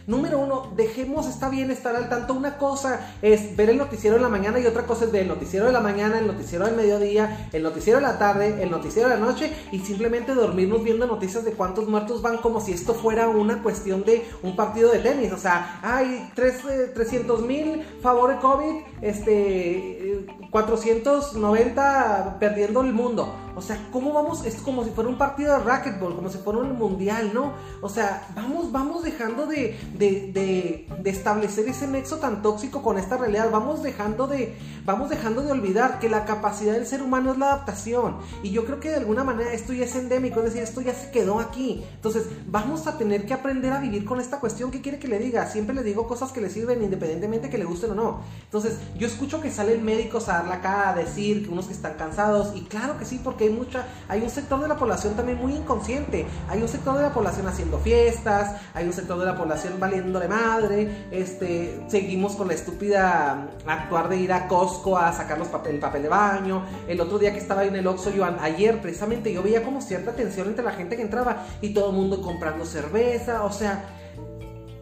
Número 0.08 0.40
uno, 0.40 0.72
dejemos, 0.78 1.28
está 1.28 1.50
bien 1.50 1.70
estar 1.70 1.94
al 1.94 2.08
tanto. 2.08 2.34
Una 2.34 2.58
cosa 2.58 3.14
es 3.22 3.58
ver 3.58 3.70
el 3.70 3.78
noticiero 3.78 4.16
en 4.16 4.22
la 4.22 4.30
mañana 4.30 4.58
y 4.58 4.66
otra 4.66 4.84
cosa 4.84 5.04
es 5.04 5.12
ver 5.12 5.24
el 5.24 5.28
noticiero 5.28 5.66
de 5.66 5.74
la 5.74 5.82
mañana, 5.82 6.18
el 6.18 6.28
noticiero 6.28 6.66
del 6.66 6.78
mediodía, 6.78 7.50
el 7.52 7.62
noticiero 7.62 8.00
de 8.00 8.06
la 8.06 8.18
tarde, 8.18 8.64
el 8.64 8.72
noticiero 8.72 9.10
de 9.10 9.16
la 9.16 9.26
noche 9.26 9.52
y 9.74 9.80
simplemente 9.80 10.34
dormirnos 10.34 10.82
viendo 10.82 11.08
noticias 11.08 11.44
de 11.44 11.52
cuántos 11.52 11.90
muertos 11.90 12.22
van 12.22 12.38
como 12.38 12.62
si 12.62 12.72
esto 12.72 12.94
fuera 12.94 13.28
una 13.28 13.62
cuestión 13.62 14.06
de 14.06 14.26
un 14.44 14.56
partido 14.56 14.94
de 14.94 15.00
tenis. 15.00 15.34
O 15.34 15.38
sea, 15.38 15.82
hay 15.84 16.32
300 16.36 17.42
mil 17.42 17.84
favor 18.02 18.30
de 18.30 18.40
COVID, 18.40 18.76
este, 19.02 20.26
490 20.50 22.38
perdiendo 22.40 22.80
el 22.80 22.94
mundo. 22.94 23.47
O 23.58 23.62
sea, 23.62 23.88
¿cómo 23.92 24.14
vamos? 24.14 24.46
Es 24.46 24.56
como 24.62 24.84
si 24.84 24.92
fuera 24.92 25.10
un 25.10 25.18
partido 25.18 25.58
de 25.58 25.64
racquetball, 25.64 26.16
como 26.16 26.30
si 26.30 26.38
fuera 26.38 26.60
un 26.60 26.78
mundial, 26.78 27.32
¿no? 27.34 27.54
O 27.82 27.90
sea, 27.90 28.28
vamos, 28.36 28.72
vamos 28.72 29.04
dejando 29.04 29.48
de, 29.48 29.76
de, 29.98 30.86
de, 31.02 31.10
establecer 31.10 31.68
ese 31.68 31.88
nexo 31.88 32.18
tan 32.18 32.44
tóxico 32.44 32.84
con 32.84 33.00
esta 33.00 33.18
realidad. 33.18 33.50
Vamos 33.52 33.82
dejando 33.82 34.28
de, 34.28 34.56
vamos 34.86 35.10
dejando 35.10 35.42
de 35.42 35.52
olvidar 35.52 35.98
que 35.98 36.08
la 36.08 36.24
capacidad 36.26 36.74
del 36.74 36.86
ser 36.86 37.02
humano 37.02 37.32
es 37.32 37.40
la 37.40 37.48
adaptación. 37.48 38.18
Y 38.44 38.52
yo 38.52 38.64
creo 38.64 38.80
que 38.80 38.90
de 38.90 38.98
alguna 38.98 39.24
manera 39.24 39.52
esto 39.52 39.74
ya 39.74 39.86
es 39.86 39.96
endémico, 39.96 40.40
es 40.40 40.46
decir, 40.46 40.62
esto 40.62 40.82
ya 40.82 40.94
se 40.94 41.10
quedó 41.10 41.40
aquí. 41.40 41.84
Entonces, 41.96 42.28
vamos 42.46 42.86
a 42.86 43.00
tener 43.00 43.26
que 43.26 43.34
aprender 43.34 43.74
a 43.74 43.80
vivir 43.80 44.06
con 44.06 44.20
esta 44.20 44.40
cuestión. 44.40 44.70
¿Qué 44.70 44.82
quiere 44.82 45.00
que 45.00 45.08
le 45.08 45.18
diga? 45.18 45.48
Siempre 45.48 45.74
le 45.74 45.82
digo 45.82 46.08
cosas 46.08 46.32
que 46.32 46.42
le 46.42 46.52
sirven 46.52 46.84
independientemente 46.84 47.50
que 47.50 47.58
le 47.58 47.66
gusten 47.66 47.90
o 47.90 47.96
no. 47.96 48.22
Entonces, 48.44 48.78
yo 49.00 49.08
escucho 49.08 49.42
que 49.42 49.50
salen 49.50 49.84
médicos 49.84 50.30
a 50.30 50.34
dar 50.34 50.48
la 50.48 50.62
cara, 50.62 50.90
a 50.90 50.96
decir 50.96 51.44
que 51.44 51.52
unos 51.52 51.66
que 51.66 51.74
están 51.74 51.96
cansados. 51.96 52.56
Y 52.56 52.62
claro 52.62 53.00
que 53.00 53.06
sí, 53.06 53.20
porque 53.24 53.47
hay 53.48 53.54
mucha, 53.54 53.86
hay 54.08 54.22
un 54.22 54.30
sector 54.30 54.60
de 54.62 54.68
la 54.68 54.78
población 54.78 55.16
también 55.16 55.38
muy 55.38 55.54
inconsciente. 55.54 56.26
Hay 56.50 56.62
un 56.62 56.68
sector 56.68 56.96
de 56.96 57.04
la 57.04 57.14
población 57.14 57.48
haciendo 57.48 57.80
fiestas, 57.80 58.62
hay 58.74 58.86
un 58.86 58.94
sector 58.94 59.20
de 59.20 59.26
la 59.26 59.36
población 59.36 59.80
valiéndole 59.80 60.28
madre, 60.28 61.08
este, 61.12 61.86
seguimos 61.88 62.36
con 62.36 62.48
la 62.48 62.54
estúpida 62.54 63.48
actuar 63.66 64.10
de 64.10 64.18
ir 64.18 64.34
a 64.34 64.48
Costco 64.48 64.98
a 64.98 65.12
sacar 65.14 65.38
los 65.38 65.48
papel, 65.48 65.76
el 65.76 65.82
papel 65.82 66.04
de 66.04 66.10
baño. 66.10 66.64
El 66.88 67.02
otro 67.02 67.20
día 67.20 67.34
que 67.34 67.40
estaba 67.40 67.64
en 67.66 67.76
el 67.76 67.88
Oxxo, 67.88 68.12
yo 68.12 68.26
ayer 68.26 68.82
precisamente 68.82 69.34
yo 69.34 69.44
veía 69.44 69.64
como 69.64 69.82
cierta 69.82 70.14
tensión 70.14 70.48
entre 70.48 70.64
la 70.64 70.72
gente 70.72 70.96
que 70.96 71.02
entraba 71.02 71.46
y 71.62 71.74
todo 71.74 71.90
el 71.90 71.96
mundo 71.96 72.22
comprando 72.22 72.66
cerveza, 72.66 73.44
o 73.44 73.52
sea, 73.52 73.84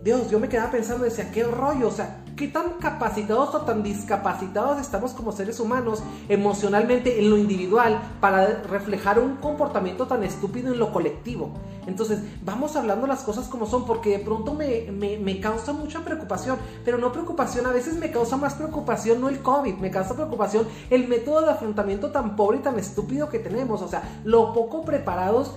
Dios, 0.03 0.29
yo 0.29 0.39
me 0.39 0.47
quedaba 0.47 0.69
pensando, 0.69 1.03
decía, 1.03 1.31
qué 1.31 1.43
rollo, 1.43 1.87
o 1.87 1.91
sea, 1.91 2.17
qué 2.35 2.47
tan 2.47 2.73
capacitados 2.79 3.55
o 3.55 3.61
tan 3.61 3.81
discapacitados 3.81 4.79
estamos 4.79 5.13
como 5.13 5.31
seres 5.31 5.59
humanos 5.59 6.03
emocionalmente 6.27 7.19
en 7.19 7.29
lo 7.29 7.37
individual 7.37 8.01
para 8.19 8.63
reflejar 8.63 9.19
un 9.19 9.37
comportamiento 9.37 10.07
tan 10.07 10.23
estúpido 10.23 10.73
en 10.73 10.79
lo 10.79 10.91
colectivo. 10.91 11.51
Entonces, 11.87 12.19
vamos 12.43 12.75
hablando 12.75 13.07
las 13.07 13.21
cosas 13.21 13.47
como 13.47 13.67
son, 13.67 13.85
porque 13.85 14.17
de 14.17 14.19
pronto 14.19 14.53
me, 14.53 14.91
me, 14.91 15.39
causa 15.39 15.71
mucha 15.71 16.03
preocupación, 16.03 16.57
pero 16.83 16.97
no 16.97 17.11
preocupación, 17.11 17.67
a 17.67 17.71
veces 17.71 17.95
me 17.95 18.11
causa 18.11 18.37
más 18.37 18.55
preocupación 18.55 19.21
no 19.21 19.29
el 19.29 19.39
COVID, 19.39 19.75
me 19.75 19.91
causa 19.91 20.15
preocupación 20.15 20.67
el 20.89 21.07
método 21.07 21.41
de 21.41 21.51
afrontamiento 21.51 22.11
tan 22.11 22.35
pobre 22.35 22.57
y 22.57 22.61
tan 22.61 22.79
estúpido 22.79 23.29
que 23.29 23.39
tenemos, 23.39 23.81
o 23.81 23.87
sea, 23.87 24.21
lo 24.23 24.53
poco 24.53 24.83
preparados 24.83 25.51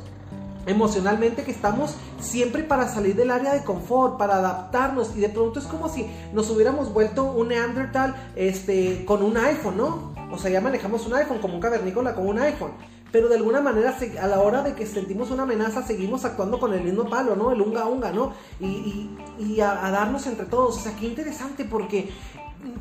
emocionalmente 0.66 1.44
que 1.44 1.50
estamos 1.50 1.94
siempre 2.20 2.62
para 2.62 2.88
salir 2.88 3.16
del 3.16 3.30
área 3.30 3.54
de 3.54 3.64
confort, 3.64 4.18
para 4.18 4.36
adaptarnos 4.36 5.16
y 5.16 5.20
de 5.20 5.28
pronto 5.28 5.60
es 5.60 5.66
como 5.66 5.88
si 5.88 6.06
nos 6.32 6.50
hubiéramos 6.50 6.92
vuelto 6.92 7.24
un 7.24 7.48
Neandertal 7.48 8.14
este, 8.36 9.04
con 9.04 9.22
un 9.22 9.36
iPhone, 9.36 9.76
¿no? 9.76 10.12
O 10.30 10.38
sea, 10.38 10.50
ya 10.50 10.60
manejamos 10.60 11.06
un 11.06 11.14
iPhone 11.14 11.38
como 11.38 11.54
un 11.54 11.60
cavernícola 11.60 12.14
con 12.14 12.26
un 12.26 12.38
iPhone. 12.38 12.72
Pero 13.10 13.28
de 13.28 13.36
alguna 13.36 13.62
manera, 13.62 13.96
a 14.20 14.26
la 14.26 14.40
hora 14.40 14.62
de 14.62 14.74
que 14.74 14.86
sentimos 14.86 15.30
una 15.30 15.44
amenaza, 15.44 15.82
seguimos 15.82 16.26
actuando 16.26 16.60
con 16.60 16.74
el 16.74 16.82
mismo 16.82 17.08
palo, 17.08 17.36
¿no? 17.36 17.52
El 17.52 17.62
unga 17.62 17.86
unga, 17.86 18.12
¿no? 18.12 18.34
Y, 18.60 19.60
a, 19.60 19.90
darnos 19.90 20.26
entre 20.26 20.44
todos. 20.44 20.76
O 20.76 20.80
sea, 20.80 20.94
qué 20.94 21.06
interesante 21.06 21.64
porque 21.64 22.10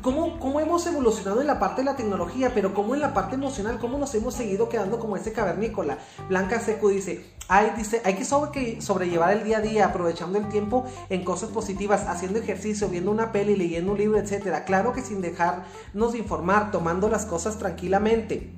cómo, 0.02 0.38
cómo 0.38 0.60
hemos 0.60 0.86
evolucionado 0.86 1.40
en 1.40 1.46
la 1.46 1.58
parte 1.58 1.82
de 1.82 1.86
la 1.86 1.96
tecnología, 1.96 2.52
pero 2.54 2.74
cómo 2.74 2.94
en 2.94 3.00
la 3.00 3.14
parte 3.14 3.34
emocional, 3.34 3.78
cómo 3.78 3.98
nos 3.98 4.14
hemos 4.14 4.34
seguido 4.34 4.68
quedando 4.68 4.98
como 4.98 5.16
ese 5.16 5.32
cavernícola. 5.32 5.98
Blanca 6.28 6.60
Seco 6.60 6.88
dice, 6.88 7.24
hay, 7.48 7.70
dice, 7.76 8.02
hay 8.04 8.14
que, 8.14 8.24
sobre, 8.24 8.80
sobrellevar 8.80 9.32
el 9.32 9.44
día 9.44 9.58
a 9.58 9.60
día, 9.60 9.86
aprovechando 9.86 10.38
el 10.38 10.48
tiempo 10.48 10.84
en 11.08 11.24
cosas 11.24 11.50
positivas, 11.50 12.06
haciendo 12.06 12.38
ejercicio, 12.38 12.88
viendo 12.88 13.10
una 13.10 13.32
peli, 13.32 13.56
leyendo 13.56 13.92
un 13.92 13.98
libro, 13.98 14.18
etc. 14.18 14.64
Claro 14.64 14.92
que 14.92 15.02
sin 15.02 15.20
dejarnos 15.20 16.12
de 16.12 16.18
informar, 16.18 16.70
tomando 16.70 17.08
las 17.08 17.26
cosas 17.26 17.58
tranquilamente 17.58 18.52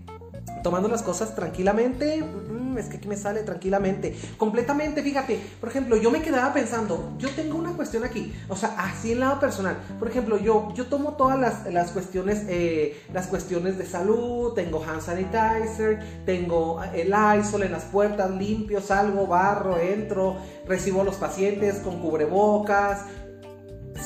tomando 0.62 0.88
las 0.88 1.02
cosas 1.02 1.35
tranquilamente, 1.35 2.23
mm, 2.23 2.79
es 2.79 2.87
que 2.87 2.97
aquí 2.99 3.09
me 3.09 3.17
sale 3.17 3.43
tranquilamente, 3.43 4.17
completamente, 4.37 5.02
fíjate, 5.02 5.40
por 5.61 5.69
ejemplo, 5.69 5.97
yo 5.97 6.11
me 6.11 6.23
quedaba 6.23 6.52
pensando, 6.52 7.14
yo 7.19 7.29
tengo 7.31 7.57
una 7.57 7.73
cuestión 7.73 8.05
aquí, 8.05 8.33
o 8.49 8.57
sea, 8.57 8.75
así 8.79 9.12
en 9.12 9.21
lado 9.21 9.40
personal, 9.40 9.76
por 9.99 10.09
ejemplo, 10.09 10.38
yo, 10.38 10.73
yo 10.75 10.87
tomo 10.87 11.14
todas 11.14 11.38
las, 11.38 11.73
las 11.73 11.90
cuestiones, 11.90 12.45
eh, 12.49 13.02
las 13.12 13.26
cuestiones 13.26 13.79
de 13.79 13.87
salud, 13.87 14.52
tengo 14.55 14.83
hand 14.85 15.02
sanitizer, 15.02 16.00
tengo 16.25 16.83
el 16.95 17.14
ISOL 17.38 17.62
en 17.62 17.73
las 17.73 17.85
puertas, 17.85 18.31
limpio, 18.31 18.81
salgo, 18.81 19.26
barro, 19.26 19.79
entro, 19.79 20.37
recibo 20.67 21.02
a 21.02 21.05
los 21.05 21.17
pacientes 21.17 21.76
con 21.76 22.00
cubrebocas, 22.00 23.05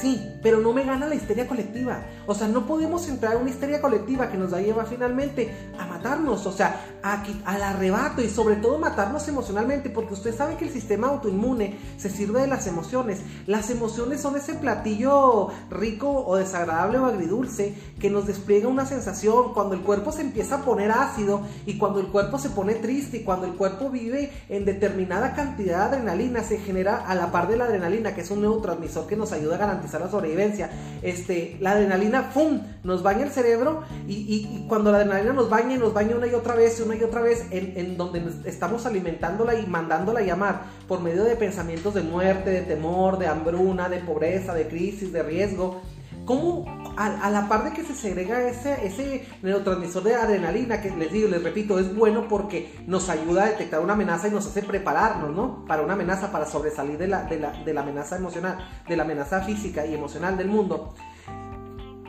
Sí, 0.00 0.38
pero 0.42 0.58
no 0.58 0.72
me 0.72 0.84
gana 0.84 1.06
la 1.06 1.14
histeria 1.14 1.46
colectiva. 1.46 2.04
O 2.26 2.34
sea, 2.34 2.48
no 2.48 2.66
podemos 2.66 3.08
entrar 3.08 3.34
en 3.34 3.42
una 3.42 3.50
histeria 3.50 3.80
colectiva 3.80 4.28
que 4.28 4.36
nos 4.36 4.52
va 4.52 4.58
a 4.58 4.62
llevar 4.62 4.86
finalmente 4.86 5.54
a 5.78 5.86
matarnos, 5.86 6.46
o 6.46 6.52
sea, 6.52 6.80
al 7.02 7.62
arrebato 7.62 8.22
y 8.22 8.28
sobre 8.28 8.56
todo 8.56 8.78
matarnos 8.78 9.28
emocionalmente, 9.28 9.90
porque 9.90 10.14
usted 10.14 10.36
sabe 10.36 10.56
que 10.56 10.66
el 10.66 10.72
sistema 10.72 11.08
autoinmune 11.08 11.78
se 11.96 12.10
sirve 12.10 12.40
de 12.40 12.46
las 12.48 12.66
emociones. 12.66 13.20
Las 13.46 13.70
emociones 13.70 14.20
son 14.20 14.36
ese 14.36 14.54
platillo 14.54 15.50
rico 15.70 16.24
o 16.26 16.36
desagradable 16.36 16.98
o 16.98 17.06
agridulce 17.06 17.74
que 18.00 18.10
nos 18.10 18.26
despliega 18.26 18.68
una 18.68 18.86
sensación 18.86 19.54
cuando 19.54 19.74
el 19.74 19.82
cuerpo 19.82 20.12
se 20.12 20.22
empieza 20.22 20.56
a 20.56 20.64
poner 20.64 20.90
ácido 20.90 21.42
y 21.66 21.78
cuando 21.78 22.00
el 22.00 22.08
cuerpo 22.08 22.38
se 22.38 22.50
pone 22.50 22.74
triste 22.74 23.18
y 23.18 23.24
cuando 23.24 23.46
el 23.46 23.54
cuerpo 23.54 23.90
vive 23.90 24.32
en 24.48 24.64
determinada 24.64 25.34
cantidad 25.34 25.90
de 25.90 25.96
adrenalina, 25.96 26.42
se 26.42 26.58
genera 26.58 27.06
a 27.06 27.14
la 27.14 27.30
par 27.30 27.48
de 27.48 27.56
la 27.56 27.64
adrenalina, 27.64 28.14
que 28.14 28.22
es 28.22 28.30
un 28.30 28.40
neurotransmisor 28.40 29.06
que 29.06 29.16
nos 29.16 29.32
ayuda 29.32 29.56
a 29.56 29.58
garantizar 29.58 29.83
la 29.92 30.08
sobrevivencia. 30.08 30.70
Este, 31.02 31.56
la 31.60 31.72
adrenalina, 31.72 32.30
¡pum!, 32.32 32.60
nos 32.82 33.02
baña 33.02 33.24
el 33.24 33.30
cerebro 33.30 33.82
y, 34.06 34.66
cuando 34.68 34.90
la 34.90 34.98
adrenalina 34.98 35.32
nos 35.32 35.50
baña 35.50 35.74
y 35.74 35.78
nos 35.78 35.92
baña 35.92 36.16
una 36.16 36.26
y 36.26 36.34
otra 36.34 36.54
vez, 36.54 36.80
una 36.80 36.96
y 36.96 37.02
otra 37.02 37.20
vez, 37.20 37.46
en, 37.50 37.74
en 37.76 37.96
donde 37.96 38.22
estamos 38.46 38.86
alimentándola 38.86 39.54
y 39.54 39.66
mandándola 39.66 40.20
a 40.20 40.22
llamar 40.22 40.62
por 40.88 41.00
medio 41.00 41.24
de 41.24 41.36
pensamientos 41.36 41.94
de 41.94 42.02
muerte, 42.02 42.50
de 42.50 42.62
temor, 42.62 43.18
de 43.18 43.26
hambruna, 43.26 43.88
de 43.88 43.98
pobreza, 43.98 44.54
de 44.54 44.68
crisis, 44.68 45.12
de 45.12 45.22
riesgo, 45.22 45.80
¿Cómo 46.24 46.64
a, 46.96 47.30
la 47.30 47.48
par 47.48 47.64
de 47.64 47.72
que 47.72 47.82
se 47.82 47.94
segrega 47.94 48.48
ese, 48.48 48.86
ese 48.86 49.26
neurotransmisor 49.42 50.02
de 50.04 50.14
adrenalina, 50.14 50.80
que 50.80 50.90
les 50.90 51.12
digo, 51.12 51.28
les 51.28 51.42
repito, 51.42 51.78
es 51.78 51.94
bueno 51.94 52.28
porque 52.28 52.72
nos 52.86 53.08
ayuda 53.08 53.44
a 53.44 53.46
detectar 53.46 53.80
una 53.80 53.94
amenaza 53.94 54.28
y 54.28 54.30
nos 54.30 54.46
hace 54.46 54.62
prepararnos, 54.62 55.34
¿no? 55.34 55.64
Para 55.66 55.82
una 55.82 55.94
amenaza, 55.94 56.30
para 56.32 56.46
sobresalir 56.46 56.98
de 56.98 57.08
la, 57.08 57.24
de 57.24 57.40
la, 57.40 57.52
de 57.64 57.74
la 57.74 57.80
amenaza 57.82 58.16
emocional, 58.16 58.58
de 58.88 58.96
la 58.96 59.02
amenaza 59.02 59.42
física 59.42 59.84
y 59.86 59.94
emocional 59.94 60.36
del 60.36 60.48
mundo. 60.48 60.94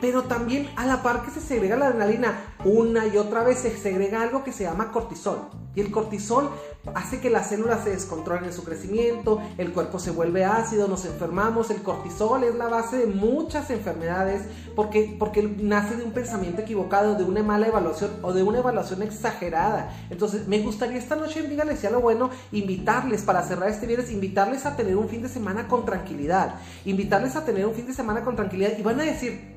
Pero 0.00 0.24
también 0.24 0.68
a 0.76 0.86
la 0.86 1.02
par 1.02 1.22
que 1.22 1.30
se 1.30 1.40
segrega 1.40 1.76
la 1.76 1.86
adrenalina, 1.86 2.38
una 2.64 3.06
y 3.06 3.16
otra 3.16 3.42
vez 3.42 3.58
se 3.58 3.76
segrega 3.76 4.22
algo 4.22 4.44
que 4.44 4.52
se 4.52 4.64
llama 4.64 4.92
cortisol. 4.92 5.48
Y 5.76 5.80
el 5.82 5.90
cortisol 5.90 6.50
hace 6.94 7.20
que 7.20 7.28
las 7.28 7.50
células 7.50 7.84
se 7.84 7.90
descontrolen 7.90 8.44
en 8.46 8.52
su 8.54 8.64
crecimiento, 8.64 9.42
el 9.58 9.72
cuerpo 9.72 9.98
se 9.98 10.10
vuelve 10.10 10.44
ácido, 10.44 10.88
nos 10.88 11.04
enfermamos. 11.04 11.70
El 11.70 11.82
cortisol 11.82 12.44
es 12.44 12.54
la 12.54 12.68
base 12.68 12.96
de 12.96 13.06
muchas 13.06 13.68
enfermedades 13.68 14.42
porque, 14.74 15.14
porque 15.18 15.42
nace 15.42 15.96
de 15.96 16.04
un 16.04 16.12
pensamiento 16.12 16.62
equivocado, 16.62 17.14
de 17.14 17.24
una 17.24 17.42
mala 17.42 17.66
evaluación 17.66 18.10
o 18.22 18.32
de 18.32 18.42
una 18.42 18.60
evaluación 18.60 19.02
exagerada. 19.02 19.94
Entonces, 20.08 20.48
me 20.48 20.60
gustaría 20.60 20.96
esta 20.96 21.14
noche 21.14 21.40
en 21.40 21.50
Dígale 21.50 21.76
sea 21.76 21.90
lo 21.90 22.00
bueno, 22.00 22.30
invitarles 22.52 23.22
para 23.22 23.42
cerrar 23.42 23.68
este 23.68 23.86
viernes, 23.86 24.10
invitarles 24.10 24.64
a 24.64 24.76
tener 24.76 24.96
un 24.96 25.10
fin 25.10 25.22
de 25.22 25.28
semana 25.28 25.68
con 25.68 25.84
tranquilidad, 25.84 26.54
invitarles 26.86 27.36
a 27.36 27.44
tener 27.44 27.66
un 27.66 27.74
fin 27.74 27.86
de 27.86 27.92
semana 27.92 28.24
con 28.24 28.34
tranquilidad 28.34 28.72
y 28.78 28.82
van 28.82 28.98
a 29.00 29.04
decir, 29.04 29.55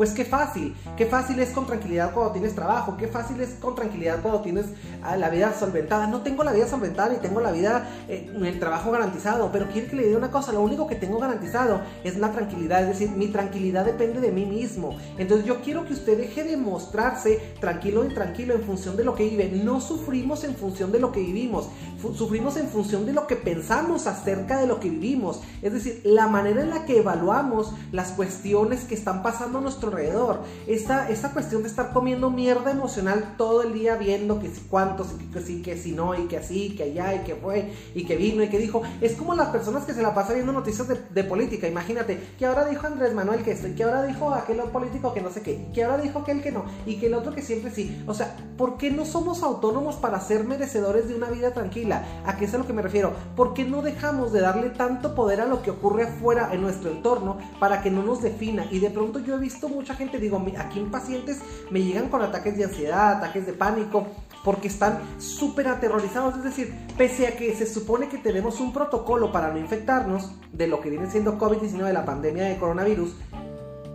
pues 0.00 0.12
qué 0.12 0.24
fácil, 0.24 0.74
qué 0.96 1.04
fácil 1.04 1.38
es 1.40 1.50
con 1.50 1.66
tranquilidad 1.66 2.14
cuando 2.14 2.32
tienes 2.32 2.54
trabajo, 2.54 2.96
qué 2.96 3.06
fácil 3.06 3.38
es 3.42 3.50
con 3.60 3.74
tranquilidad 3.74 4.22
cuando 4.22 4.40
tienes 4.40 4.64
ah, 5.02 5.14
la 5.14 5.28
vida 5.28 5.52
solventada. 5.52 6.06
No 6.06 6.22
tengo 6.22 6.42
la 6.42 6.54
vida 6.54 6.66
solventada 6.66 7.10
ni 7.10 7.18
tengo 7.18 7.38
la 7.42 7.52
vida, 7.52 7.86
eh, 8.08 8.32
el 8.34 8.58
trabajo 8.58 8.90
garantizado, 8.90 9.52
pero 9.52 9.68
quiero 9.68 9.90
que 9.90 9.96
le 9.96 10.06
diga 10.06 10.16
una 10.16 10.30
cosa, 10.30 10.52
lo 10.52 10.62
único 10.62 10.86
que 10.86 10.94
tengo 10.94 11.18
garantizado 11.18 11.82
es 12.02 12.16
la 12.16 12.32
tranquilidad, 12.32 12.80
es 12.80 12.88
decir, 12.98 13.10
mi 13.10 13.26
tranquilidad 13.26 13.84
depende 13.84 14.22
de 14.22 14.32
mí 14.32 14.46
mismo. 14.46 14.96
Entonces 15.18 15.44
yo 15.44 15.60
quiero 15.60 15.84
que 15.84 15.92
usted 15.92 16.16
deje 16.16 16.44
de 16.44 16.56
mostrarse 16.56 17.52
tranquilo 17.60 18.02
y 18.06 18.14
tranquilo 18.14 18.54
en 18.54 18.62
función 18.62 18.96
de 18.96 19.04
lo 19.04 19.14
que 19.14 19.28
vive. 19.28 19.50
No 19.50 19.82
sufrimos 19.82 20.44
en 20.44 20.54
función 20.54 20.92
de 20.92 20.98
lo 20.98 21.12
que 21.12 21.20
vivimos, 21.20 21.68
sufrimos 22.16 22.56
en 22.56 22.68
función 22.68 23.06
de 23.06 23.12
lo 23.12 23.26
que 23.26 23.36
pensamos 23.36 24.06
acerca 24.06 24.60
de 24.60 24.66
lo 24.66 24.80
que 24.80 24.90
vivimos. 24.90 25.40
Es 25.62 25.72
decir, 25.72 26.00
la 26.04 26.28
manera 26.28 26.62
en 26.62 26.70
la 26.70 26.84
que 26.84 26.98
evaluamos 26.98 27.72
las 27.92 28.12
cuestiones 28.12 28.84
que 28.84 28.94
están 28.94 29.22
pasando 29.22 29.58
a 29.58 29.60
nuestro 29.60 29.88
alrededor. 29.88 30.40
Esta, 30.66 31.08
esta 31.08 31.32
cuestión 31.32 31.62
de 31.62 31.68
estar 31.68 31.92
comiendo 31.92 32.30
mierda 32.30 32.70
emocional 32.70 33.34
todo 33.36 33.62
el 33.62 33.72
día 33.72 33.96
viendo 33.96 34.40
que 34.40 34.48
si 34.48 34.60
cuántos, 34.62 35.08
que 35.32 35.40
sí, 35.40 35.62
que 35.62 35.76
si 35.76 35.92
no, 35.92 36.14
y 36.14 36.26
que 36.26 36.38
así, 36.38 36.74
que 36.76 36.84
allá, 36.84 37.14
y 37.14 37.18
que 37.20 37.34
fue, 37.34 37.72
y 37.94 38.04
que 38.04 38.16
vino, 38.16 38.42
y 38.42 38.48
que 38.48 38.58
dijo. 38.58 38.82
Es 39.00 39.14
como 39.14 39.34
las 39.34 39.48
personas 39.48 39.84
que 39.84 39.94
se 39.94 40.02
la 40.02 40.14
pasan 40.14 40.34
viendo 40.34 40.52
noticias 40.52 40.88
de, 40.88 41.24
política. 41.24 41.68
Imagínate, 41.68 42.18
que 42.38 42.46
ahora 42.46 42.64
dijo 42.64 42.86
Andrés 42.86 43.14
Manuel 43.14 43.42
que 43.42 43.52
esto, 43.52 43.68
y 43.68 43.72
que 43.72 43.84
ahora 43.84 44.04
dijo 44.04 44.32
aquel 44.32 44.58
político 44.72 45.12
que 45.12 45.20
no 45.20 45.30
sé 45.30 45.42
qué, 45.42 45.66
y 45.68 45.72
que 45.72 45.84
ahora 45.84 46.02
dijo 46.02 46.20
aquel 46.20 46.42
que 46.42 46.50
no, 46.50 46.64
y 46.86 46.96
que 46.96 47.06
el 47.06 47.14
otro 47.14 47.34
que 47.34 47.42
siempre 47.42 47.70
sí. 47.70 48.02
O 48.06 48.14
sea, 48.14 48.36
¿por 48.56 48.78
qué 48.78 48.90
no 48.90 49.04
somos 49.04 49.42
autónomos 49.42 49.96
para 49.96 50.20
ser 50.20 50.44
merecedores 50.44 51.08
de 51.08 51.14
una 51.14 51.30
vida 51.30 51.52
tranquila? 51.52 51.89
¿A 51.96 52.36
qué 52.36 52.44
es 52.44 52.54
a 52.54 52.58
lo 52.58 52.66
que 52.66 52.72
me 52.72 52.82
refiero? 52.82 53.12
¿Por 53.36 53.54
qué 53.54 53.64
no 53.64 53.82
dejamos 53.82 54.32
de 54.32 54.40
darle 54.40 54.70
tanto 54.70 55.14
poder 55.14 55.40
a 55.40 55.46
lo 55.46 55.62
que 55.62 55.70
ocurre 55.70 56.04
afuera 56.04 56.50
en 56.52 56.62
nuestro 56.62 56.90
entorno 56.90 57.38
para 57.58 57.82
que 57.82 57.90
no 57.90 58.02
nos 58.02 58.22
defina? 58.22 58.66
Y 58.70 58.78
de 58.78 58.90
pronto 58.90 59.18
yo 59.18 59.36
he 59.36 59.38
visto 59.38 59.68
mucha 59.68 59.94
gente, 59.94 60.18
digo, 60.18 60.42
aquí 60.58 60.78
en 60.78 60.90
pacientes 60.90 61.40
me 61.70 61.82
llegan 61.82 62.08
con 62.08 62.22
ataques 62.22 62.56
de 62.56 62.64
ansiedad, 62.64 63.18
ataques 63.18 63.46
de 63.46 63.52
pánico, 63.52 64.06
porque 64.44 64.68
están 64.68 65.00
súper 65.18 65.68
aterrorizados. 65.68 66.36
Es 66.36 66.44
decir, 66.44 66.74
pese 66.96 67.26
a 67.26 67.36
que 67.36 67.54
se 67.54 67.66
supone 67.66 68.08
que 68.08 68.18
tenemos 68.18 68.60
un 68.60 68.72
protocolo 68.72 69.32
para 69.32 69.50
no 69.50 69.58
infectarnos 69.58 70.32
de 70.52 70.66
lo 70.66 70.80
que 70.80 70.90
viene 70.90 71.10
siendo 71.10 71.38
COVID-19, 71.38 71.84
de 71.84 71.92
la 71.92 72.04
pandemia 72.04 72.44
de 72.44 72.56
coronavirus, 72.56 73.14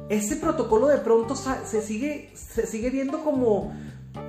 ese 0.09 0.35
protocolo 0.35 0.87
de 0.87 0.99
pronto 0.99 1.35
se 1.35 1.81
sigue, 1.81 2.29
se 2.35 2.67
sigue 2.67 2.89
viendo 2.91 3.23
como, 3.23 3.73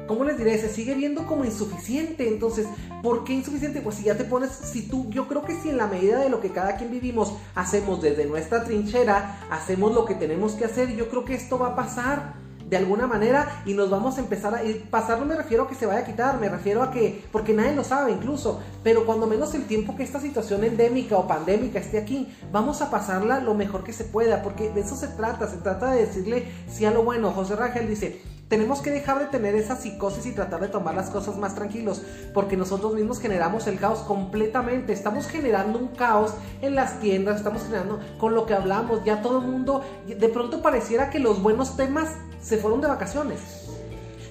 ¿cómo 0.06 0.24
les 0.24 0.38
diré? 0.38 0.58
Se 0.58 0.68
sigue 0.68 0.94
viendo 0.94 1.26
como 1.26 1.44
insuficiente. 1.44 2.28
Entonces, 2.28 2.66
¿por 3.02 3.24
qué 3.24 3.32
insuficiente? 3.32 3.80
Pues 3.80 3.96
si 3.96 4.04
ya 4.04 4.16
te 4.16 4.24
pones, 4.24 4.50
si 4.50 4.88
tú, 4.88 5.08
yo 5.10 5.28
creo 5.28 5.44
que 5.44 5.54
si 5.60 5.68
en 5.70 5.78
la 5.78 5.86
medida 5.86 6.20
de 6.20 6.30
lo 6.30 6.40
que 6.40 6.50
cada 6.50 6.76
quien 6.76 6.90
vivimos 6.90 7.34
hacemos 7.54 8.02
desde 8.02 8.26
nuestra 8.26 8.64
trinchera, 8.64 9.40
hacemos 9.50 9.94
lo 9.94 10.04
que 10.04 10.14
tenemos 10.14 10.52
que 10.52 10.64
hacer, 10.64 10.94
yo 10.94 11.08
creo 11.08 11.24
que 11.24 11.34
esto 11.34 11.58
va 11.58 11.68
a 11.68 11.76
pasar 11.76 12.46
de 12.68 12.76
alguna 12.76 13.06
manera 13.06 13.62
y 13.64 13.74
nos 13.74 13.90
vamos 13.90 14.18
a 14.18 14.20
empezar 14.20 14.54
a. 14.54 14.60
Pasar 14.90 15.18
no 15.18 15.24
me 15.24 15.36
refiero 15.36 15.64
a 15.64 15.68
que 15.68 15.74
se 15.74 15.86
vaya 15.86 16.00
a 16.00 16.04
quitar, 16.04 16.40
me 16.40 16.48
refiero 16.48 16.82
a 16.82 16.90
que, 16.90 17.24
porque 17.30 17.52
nadie 17.52 17.74
lo 17.74 17.84
sabe 17.84 18.12
incluso, 18.12 18.60
pero 18.82 19.06
cuando 19.06 19.26
menos 19.26 19.54
el 19.54 19.66
tiempo 19.66 19.96
que 19.96 20.02
esta 20.02 20.20
situación 20.20 20.64
endémica 20.64 21.16
o 21.16 21.26
pandémica 21.26 21.78
esté 21.78 21.98
aquí, 21.98 22.34
vamos 22.52 22.82
a 22.82 22.90
pasarla 22.90 23.40
lo 23.40 23.54
mejor 23.54 23.84
que 23.84 23.92
se 23.92 24.04
pueda, 24.04 24.42
porque 24.42 24.70
de 24.70 24.80
eso 24.80 24.96
se 24.96 25.08
trata, 25.08 25.46
se 25.48 25.58
trata 25.58 25.92
de 25.92 26.06
decirle 26.06 26.48
sí 26.68 26.84
a 26.84 26.90
lo 26.90 27.04
bueno. 27.04 27.30
José 27.30 27.56
Rangel 27.56 27.88
dice, 27.88 28.20
tenemos 28.48 28.80
que 28.80 28.90
dejar 28.90 29.18
de 29.18 29.26
tener 29.26 29.54
esa 29.56 29.76
psicosis 29.76 30.26
y 30.26 30.32
tratar 30.32 30.60
de 30.60 30.68
tomar 30.68 30.94
las 30.94 31.10
cosas 31.10 31.36
más 31.36 31.54
tranquilos, 31.54 32.02
porque 32.32 32.56
nosotros 32.56 32.94
mismos 32.94 33.18
generamos 33.18 33.66
el 33.66 33.78
caos 33.78 34.00
completamente. 34.00 34.92
Estamos 34.92 35.26
generando 35.26 35.78
un 35.78 35.88
caos 35.88 36.32
en 36.62 36.76
las 36.76 37.00
tiendas, 37.00 37.38
estamos 37.38 37.64
generando 37.64 37.98
con 38.18 38.34
lo 38.34 38.46
que 38.46 38.54
hablamos, 38.54 39.04
ya 39.04 39.20
todo 39.20 39.40
el 39.40 39.46
mundo, 39.46 39.82
de 40.06 40.28
pronto 40.28 40.62
pareciera 40.62 41.10
que 41.10 41.18
los 41.18 41.42
buenos 41.42 41.76
temas 41.76 42.10
se 42.40 42.58
fueron 42.58 42.80
de 42.80 42.86
vacaciones. 42.86 43.40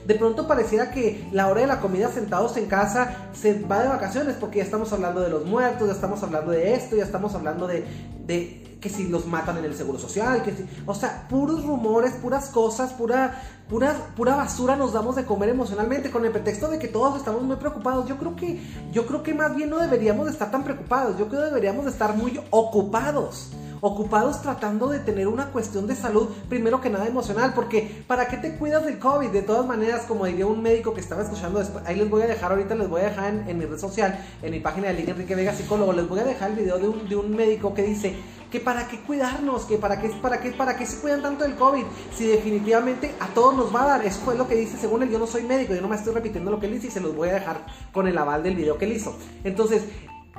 De 0.05 0.13
pronto 0.13 0.47
pareciera 0.47 0.91
que 0.91 1.27
la 1.31 1.47
hora 1.47 1.61
de 1.61 1.67
la 1.67 1.81
comida 1.81 2.09
sentados 2.09 2.55
en 2.57 2.67
casa 2.67 3.29
se 3.33 3.59
va 3.63 3.81
de 3.81 3.89
vacaciones 3.89 4.35
porque 4.39 4.59
ya 4.59 4.63
estamos 4.63 4.93
hablando 4.93 5.19
de 5.19 5.29
los 5.29 5.45
muertos, 5.45 5.87
ya 5.87 5.93
estamos 5.93 6.21
hablando 6.21 6.51
de 6.51 6.75
esto, 6.75 6.95
ya 6.95 7.03
estamos 7.03 7.33
hablando 7.33 7.65
de, 7.65 7.85
de 8.25 8.64
que 8.85 8.91
si 8.91 9.07
los 9.07 9.25
matan 9.25 9.57
en 9.57 9.65
el 9.65 9.73
seguro 9.73 9.97
social, 9.97 10.43
que 10.43 10.51
si, 10.51 10.63
o 10.85 10.93
sea, 10.93 11.27
puros 11.27 11.65
rumores, 11.65 12.11
puras 12.21 12.49
cosas, 12.49 12.93
pura, 12.93 13.41
pura, 13.67 13.95
pura 14.15 14.35
basura 14.35 14.75
nos 14.75 14.93
damos 14.93 15.15
de 15.15 15.25
comer 15.25 15.49
emocionalmente 15.49 16.11
con 16.11 16.23
el 16.23 16.31
pretexto 16.31 16.69
de 16.69 16.77
que 16.77 16.87
todos 16.87 17.17
estamos 17.17 17.41
muy 17.41 17.55
preocupados. 17.55 18.07
Yo 18.07 18.17
creo 18.17 18.35
que, 18.35 18.61
yo 18.91 19.07
creo 19.07 19.23
que 19.23 19.33
más 19.33 19.55
bien 19.55 19.71
no 19.71 19.79
deberíamos 19.79 20.27
de 20.27 20.33
estar 20.33 20.51
tan 20.51 20.63
preocupados, 20.63 21.17
yo 21.17 21.27
creo 21.27 21.41
que 21.41 21.47
deberíamos 21.47 21.85
de 21.85 21.89
estar 21.89 22.15
muy 22.15 22.39
ocupados 22.51 23.53
ocupados 23.85 24.41
tratando 24.41 24.89
de 24.89 24.97
tener 24.97 25.27
una 25.27 25.51
cuestión 25.51 25.85
de 25.85 25.95
salud, 25.95 26.27
primero 26.49 26.81
que 26.81 26.89
nada 26.89 27.05
emocional, 27.05 27.53
porque 27.53 28.03
¿para 28.07 28.27
qué 28.27 28.37
te 28.37 28.55
cuidas 28.55 28.83
del 28.83 28.97
COVID? 28.97 29.29
De 29.29 29.43
todas 29.43 29.65
maneras, 29.67 30.05
como 30.07 30.25
diría 30.25 30.47
un 30.47 30.59
médico 30.59 30.95
que 30.95 31.01
estaba 31.01 31.21
escuchando 31.21 31.61
ahí 31.85 31.95
les 31.95 32.09
voy 32.09 32.23
a 32.23 32.27
dejar, 32.27 32.51
ahorita 32.51 32.73
les 32.73 32.89
voy 32.89 33.01
a 33.01 33.05
dejar 33.05 33.43
en, 33.47 33.57
mi 33.57 33.65
red 33.65 33.77
social, 33.77 34.19
en 34.41 34.51
mi 34.51 34.59
página 34.59 34.87
de 34.87 34.95
Liga 34.95 35.11
Enrique 35.11 35.35
Vega 35.35 35.53
Psicólogo, 35.53 35.93
les 35.93 36.09
voy 36.09 36.19
a 36.19 36.23
dejar 36.23 36.49
el 36.49 36.55
video 36.55 36.79
de 36.79 36.87
un, 36.87 37.07
de 37.07 37.15
un 37.15 37.35
médico 37.35 37.75
que 37.75 37.83
dice 37.83 38.15
que 38.49 38.59
para 38.59 38.87
qué 38.87 39.01
cuidarnos, 39.01 39.65
que 39.65 39.77
para 39.77 40.01
qué, 40.01 40.09
para 40.09 40.39
qué, 40.39 40.51
para 40.51 40.77
qué 40.77 40.87
se 40.87 40.99
cuidan 40.99 41.21
tanto 41.21 41.43
del 41.43 41.55
COVID, 41.55 41.83
si 42.15 42.25
definitivamente 42.25 43.13
a 43.19 43.27
todos 43.27 43.55
nos 43.55 43.75
va 43.75 43.83
a 43.83 43.87
dar, 43.87 44.05
eso 44.05 44.19
fue 44.25 44.35
lo 44.35 44.47
que 44.47 44.55
dice 44.55 44.77
según 44.77 45.03
él, 45.03 45.11
yo 45.11 45.19
no 45.19 45.27
soy 45.27 45.43
médico, 45.43 45.75
yo 45.75 45.81
no 45.81 45.89
me 45.89 45.95
estoy 45.95 46.13
repitiendo 46.13 46.49
lo 46.49 46.59
que 46.59 46.65
él 46.65 46.73
dice 46.73 46.87
y 46.87 46.91
se 46.91 47.01
los 47.01 47.15
voy 47.15 47.29
a 47.29 47.33
dejar 47.33 47.65
con 47.91 48.07
el 48.07 48.17
aval 48.17 48.41
del 48.41 48.55
video 48.55 48.79
que 48.79 48.85
él 48.85 48.93
hizo. 48.93 49.15
Entonces, 49.43 49.83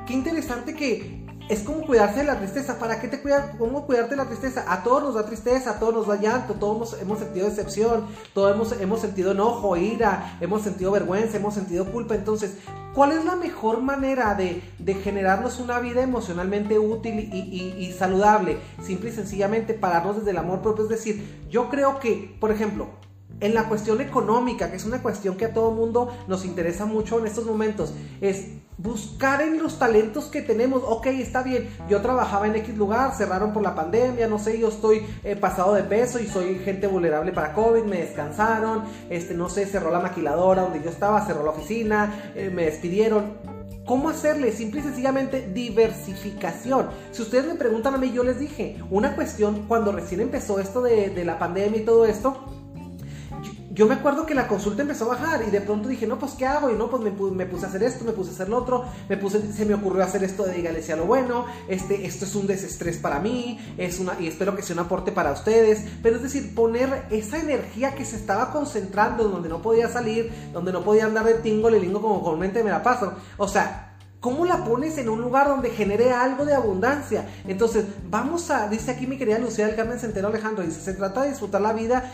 qué 0.06 0.14
interesante 0.14 0.74
que 0.74 1.26
es 1.48 1.60
como 1.60 1.82
cuidarse 1.82 2.20
de 2.20 2.24
la 2.24 2.38
tristeza. 2.38 2.78
¿Para 2.78 3.00
qué 3.00 3.08
te 3.08 3.20
cuidas? 3.20 3.54
¿Cómo 3.56 3.86
cuidarte 3.86 4.10
de 4.10 4.16
la 4.16 4.26
tristeza? 4.26 4.64
A 4.68 4.82
todos 4.82 5.02
nos 5.02 5.14
da 5.14 5.26
tristeza, 5.26 5.70
a 5.70 5.78
todos 5.78 5.94
nos 5.94 6.06
da 6.08 6.20
llanto, 6.20 6.54
todos 6.54 6.96
hemos, 7.00 7.18
sentido 7.20 7.48
decepción, 7.48 8.06
todos 8.34 8.54
hemos, 8.54 8.72
hemos, 8.80 9.00
sentido 9.00 9.32
enojo, 9.32 9.76
ira, 9.76 10.38
hemos 10.40 10.62
sentido 10.62 10.90
vergüenza, 10.90 11.36
hemos 11.36 11.54
sentido 11.54 11.90
culpa. 11.92 12.14
Entonces, 12.14 12.56
¿cuál 12.94 13.12
es 13.12 13.24
la 13.24 13.36
mejor 13.36 13.80
manera 13.80 14.34
de, 14.34 14.62
generarnos 15.02 15.60
una 15.60 15.78
vida 15.78 16.02
emocionalmente 16.02 16.78
útil 16.78 17.18
y, 17.32 17.94
saludable? 17.96 18.58
Simple 18.82 19.10
y 19.10 19.12
sencillamente 19.12 19.74
pararnos 19.74 20.16
desde 20.16 20.30
el 20.30 20.38
amor 20.38 20.62
propio. 20.62 20.84
Es 20.84 20.90
decir, 20.90 21.46
yo 21.48 21.68
creo 21.70 22.00
que, 22.00 22.36
por 22.40 22.50
ejemplo, 22.50 22.88
en 23.40 23.54
la 23.54 23.68
cuestión 23.68 24.00
económica, 24.00 24.70
que 24.70 24.76
es 24.76 24.84
una 24.84 25.02
cuestión 25.02 25.36
que 25.36 25.46
a 25.46 25.52
todo 25.52 25.70
mundo 25.70 26.12
nos 26.26 26.44
interesa 26.44 26.86
mucho 26.86 27.18
en 27.18 27.26
estos 27.26 27.44
momentos, 27.44 27.92
es 28.20 28.48
buscar 28.78 29.40
en 29.42 29.62
los 29.62 29.78
talentos 29.78 30.26
que 30.26 30.42
tenemos. 30.42 30.82
Ok, 30.86 31.06
está 31.06 31.42
bien, 31.42 31.68
yo 31.88 32.00
trabajaba 32.02 32.46
en 32.46 32.56
X 32.56 32.76
lugar, 32.76 33.14
cerraron 33.14 33.52
por 33.52 33.62
la 33.62 33.74
pandemia, 33.74 34.26
no 34.28 34.38
sé, 34.38 34.58
yo 34.58 34.68
estoy 34.68 35.02
eh, 35.24 35.36
pasado 35.36 35.74
de 35.74 35.82
peso 35.82 36.18
y 36.18 36.26
soy 36.26 36.58
gente 36.58 36.86
vulnerable 36.86 37.32
para 37.32 37.52
COVID, 37.52 37.84
me 37.84 37.98
descansaron, 37.98 38.84
este, 39.10 39.34
no 39.34 39.48
sé, 39.48 39.66
cerró 39.66 39.90
la 39.90 40.00
maquiladora 40.00 40.62
donde 40.62 40.82
yo 40.82 40.90
estaba, 40.90 41.24
cerró 41.26 41.44
la 41.44 41.50
oficina, 41.50 42.32
eh, 42.34 42.50
me 42.52 42.64
despidieron. 42.64 43.56
¿Cómo 43.86 44.08
hacerle? 44.08 44.50
Simple 44.50 44.80
y 44.80 44.82
sencillamente 44.82 45.48
diversificación. 45.54 46.88
Si 47.12 47.22
ustedes 47.22 47.46
me 47.46 47.54
preguntan 47.54 47.94
a 47.94 47.98
mí, 47.98 48.10
yo 48.12 48.24
les 48.24 48.40
dije, 48.40 48.82
una 48.90 49.14
cuestión 49.14 49.66
cuando 49.68 49.92
recién 49.92 50.20
empezó 50.20 50.58
esto 50.58 50.82
de, 50.82 51.10
de 51.10 51.24
la 51.24 51.38
pandemia 51.38 51.82
y 51.82 51.84
todo 51.84 52.04
esto, 52.04 52.65
yo 53.76 53.86
me 53.86 53.94
acuerdo 53.94 54.24
que 54.24 54.34
la 54.34 54.48
consulta 54.48 54.80
empezó 54.80 55.04
a 55.04 55.16
bajar 55.16 55.42
y 55.46 55.50
de 55.50 55.60
pronto 55.60 55.86
dije, 55.86 56.06
no, 56.06 56.18
pues 56.18 56.32
¿qué 56.32 56.46
hago? 56.46 56.70
Y 56.70 56.74
no, 56.74 56.88
pues 56.88 57.02
me, 57.02 57.44
puse 57.44 57.66
a 57.66 57.68
hacer 57.68 57.82
esto, 57.82 58.06
me 58.06 58.12
puse 58.12 58.30
a 58.30 58.32
hacer 58.32 58.48
lo 58.48 58.56
otro, 58.56 58.86
me 59.06 59.18
puse, 59.18 59.52
se 59.52 59.66
me 59.66 59.74
ocurrió 59.74 60.02
hacer 60.02 60.24
esto 60.24 60.44
de 60.44 60.54
dígale 60.54 60.82
lo 60.96 61.04
bueno, 61.04 61.44
este, 61.68 62.06
esto 62.06 62.24
es 62.24 62.34
un 62.34 62.46
desestrés 62.46 62.96
para 62.96 63.20
mí, 63.20 63.60
es 63.76 64.00
una, 64.00 64.18
y 64.18 64.28
espero 64.28 64.56
que 64.56 64.62
sea 64.62 64.72
un 64.72 64.80
aporte 64.80 65.12
para 65.12 65.30
ustedes, 65.30 65.84
pero 66.02 66.16
es 66.16 66.22
decir, 66.22 66.54
poner 66.54 67.04
esa 67.10 67.38
energía 67.38 67.94
que 67.94 68.06
se 68.06 68.16
estaba 68.16 68.50
concentrando 68.50 69.28
donde 69.28 69.50
no 69.50 69.60
podía 69.60 69.90
salir, 69.90 70.32
donde 70.54 70.72
no 70.72 70.82
podía 70.82 71.04
andar 71.04 71.26
de 71.26 71.34
tingo, 71.34 71.68
le 71.68 71.78
lingo 71.78 72.00
como 72.00 72.22
comúnmente 72.22 72.64
me 72.64 72.70
la 72.70 72.82
paso, 72.82 73.12
o 73.36 73.46
sea, 73.46 73.85
¿Cómo 74.20 74.44
la 74.44 74.64
pones 74.64 74.98
en 74.98 75.08
un 75.08 75.20
lugar 75.20 75.46
donde 75.48 75.70
genere 75.70 76.10
algo 76.12 76.44
de 76.44 76.54
abundancia? 76.54 77.28
Entonces, 77.46 77.84
vamos 78.08 78.50
a, 78.50 78.68
dice 78.68 78.90
aquí 78.90 79.06
mi 79.06 79.18
querida 79.18 79.38
Lucía 79.38 79.66
del 79.66 79.76
Carmen 79.76 79.98
Centeno 79.98 80.28
Alejandro, 80.28 80.64
dice, 80.64 80.80
se 80.80 80.94
trata 80.94 81.22
de 81.22 81.30
disfrutar 81.30 81.60
la 81.60 81.72
vida 81.72 82.12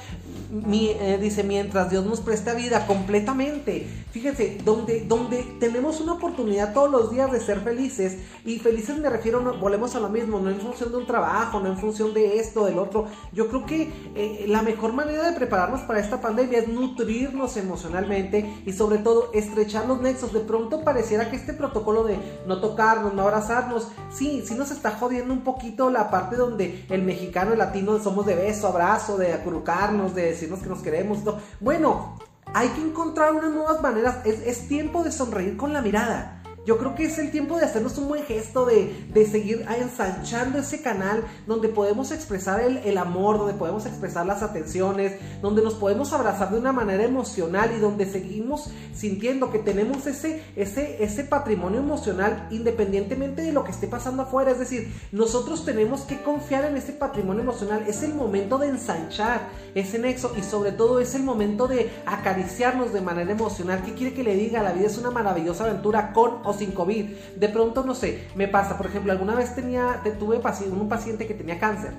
eh, 0.55 1.19
dice, 1.19 1.45
mientras 1.45 1.89
Dios 1.89 2.05
nos 2.05 2.21
presta 2.21 2.53
vida 2.53 2.87
completamente. 2.87 3.87
Fíjense, 4.11 4.59
donde, 4.63 5.01
donde 5.01 5.43
tenemos 5.59 5.99
una 6.03 6.13
oportunidad 6.13 6.75
todos 6.75 6.91
los 6.91 7.11
días 7.11 7.33
de 7.33 7.41
ser 7.41 7.61
felices, 7.61 8.19
y 8.45 8.59
felices 8.59 8.99
me 8.99 9.09
refiero, 9.09 9.41
no, 9.41 9.57
volvemos 9.57 9.95
a 9.95 10.01
lo 10.01 10.11
mismo, 10.11 10.39
no 10.41 10.51
en 10.51 10.61
función 10.61 10.91
de 10.91 10.99
un 10.99 11.07
trabajo, 11.07 11.59
no 11.59 11.69
en 11.69 11.79
función 11.79 12.13
de 12.13 12.39
esto, 12.39 12.67
del 12.67 12.79
otro. 12.79 13.07
Yo 13.33 13.49
creo 13.49 13.65
que 13.65 13.91
eh, 14.15 14.45
la 14.47 14.61
mejor 14.61 14.93
manera 14.93 15.31
de 15.31 15.35
prepararnos 15.35 15.81
para 15.83 16.01
esta 16.01 16.21
pandemia 16.21 16.59
es 16.59 16.69
nutrirnos 16.69 17.57
emocionalmente 17.57 18.63
y 18.67 18.75
sobre 18.75 18.99
todo 18.99 19.31
estrechar 19.33 19.87
los 19.87 20.03
nexos. 20.03 20.35
De 20.35 20.41
pronto 20.41 20.85
pareciera 20.85 21.31
que 21.31 21.37
este 21.37 21.55
protocolo 21.55 21.92
de 22.05 22.19
no 22.47 22.61
tocarnos, 22.61 23.15
no 23.15 23.23
abrazarnos, 23.23 23.89
sí, 24.11 24.43
sí 24.47 24.55
nos 24.55 24.71
está 24.71 24.93
jodiendo 24.93 25.33
un 25.35 25.45
poquito 25.45 25.91
la 25.91 26.11
parte 26.11 26.37
donde 26.37 26.87
el 26.89 27.03
mexicano, 27.03 27.53
el 27.53 27.59
latino 27.59 27.99
somos 27.99 28.27
de 28.27 28.35
beso, 28.35 28.69
abrazo, 28.69 29.19
de 29.19 29.35
acurrucarnos, 29.35 30.15
de 30.15 30.35
que 30.61 30.69
nos 30.69 30.81
queremos. 30.81 31.19
Bueno, 31.61 32.17
hay 32.55 32.69
que 32.69 32.81
encontrar 32.81 33.33
unas 33.33 33.53
nuevas 33.53 33.81
maneras. 33.81 34.25
Es 34.25 34.69
tiempo 34.69 35.05
de 35.05 35.13
sonreír 35.13 35.57
con 35.57 35.73
la 35.73 35.83
mirada. 35.83 36.42
Yo 36.65 36.79
creo 36.79 36.95
que 36.95 37.07
es 37.07 37.19
el 37.19 37.33
tiempo 37.33 37.59
de 37.59 37.65
hacernos 37.65 37.99
un 37.99 38.07
buen 38.07 38.23
gesto, 38.25 38.65
de, 38.65 39.07
de 39.13 39.27
seguir 39.27 39.67
ensanchando 39.81 40.61
ese 40.61 40.81
canal 40.81 41.25
donde 41.47 41.69
podemos 41.69 42.13
expresar 42.13 42.61
el, 42.61 42.77
el, 42.79 42.99
amor, 42.99 43.39
donde 43.39 43.55
podemos 43.55 43.85
expresar 43.85 44.27
las 44.27 44.43
atenciones, 44.43 45.19
donde 45.41 45.63
nos 45.63 45.75
podemos 45.75 46.13
abrazar 46.13 46.53
de 46.53 46.61
una 46.61 46.73
manera 46.73 47.03
emocional 47.03 47.73
y 47.77 47.81
donde 47.81 48.07
seguimos 48.07 48.71
sintiendo 48.95 49.51
que 49.51 49.59
tenemos 49.59 50.07
ese, 50.07 50.45
ese, 50.55 51.03
ese 51.03 51.25
patrimonio 51.25 51.81
emocional 51.81 52.47
independientemente 52.53 53.43
de 53.43 53.53
lo 53.53 53.65
que 53.65 53.73
esté 53.73 53.89
pasando 53.89 54.23
afuera. 54.23 54.53
Es 54.53 54.61
decir, 54.61 54.95
nosotros 55.11 55.65
tenemos 55.65 56.03
que 56.03 56.23
confiar 56.23 56.65
en 56.65 56.77
ese 56.77 56.93
patrimonio 56.93 57.43
emocional. 57.43 57.85
Es 57.89 58.05
el 58.05 58.15
momento 58.15 58.59
de 58.59 58.69
ensanchar 58.69 59.49
ese 59.75 59.99
nexo 59.99 60.33
y 60.39 60.43
sobre 60.43 60.71
todo 60.71 61.01
es 61.01 61.17
el 61.17 61.25
momento 61.25 61.67
de 61.67 61.91
acariciarnos 62.07 62.93
de 62.93 63.01
manera 63.01 63.33
emocional. 63.33 63.83
¿Qué 63.85 63.95
quiere 63.95 64.15
que 64.15 64.23
le 64.23 64.37
diga? 64.37 64.63
La 64.63 64.73
vida 64.73 64.87
es 64.87 64.99
una 64.99 65.11
maravillosa 65.11 65.65
aventura 65.65 66.13
con 66.13 66.41
o 66.45 66.52
sin 66.53 66.73
COVID. 66.73 67.07
De 67.37 67.49
pronto, 67.49 67.85
no 67.85 67.95
sé, 67.95 68.25
me 68.35 68.49
pasa, 68.49 68.77
por 68.77 68.87
ejemplo, 68.87 69.13
alguna 69.13 69.35
vez 69.35 69.55
tenía, 69.55 70.03
tuve 70.19 70.41
un 70.71 70.89
paciente 70.89 71.27
que 71.27 71.35
tenía 71.35 71.59
cáncer 71.59 71.93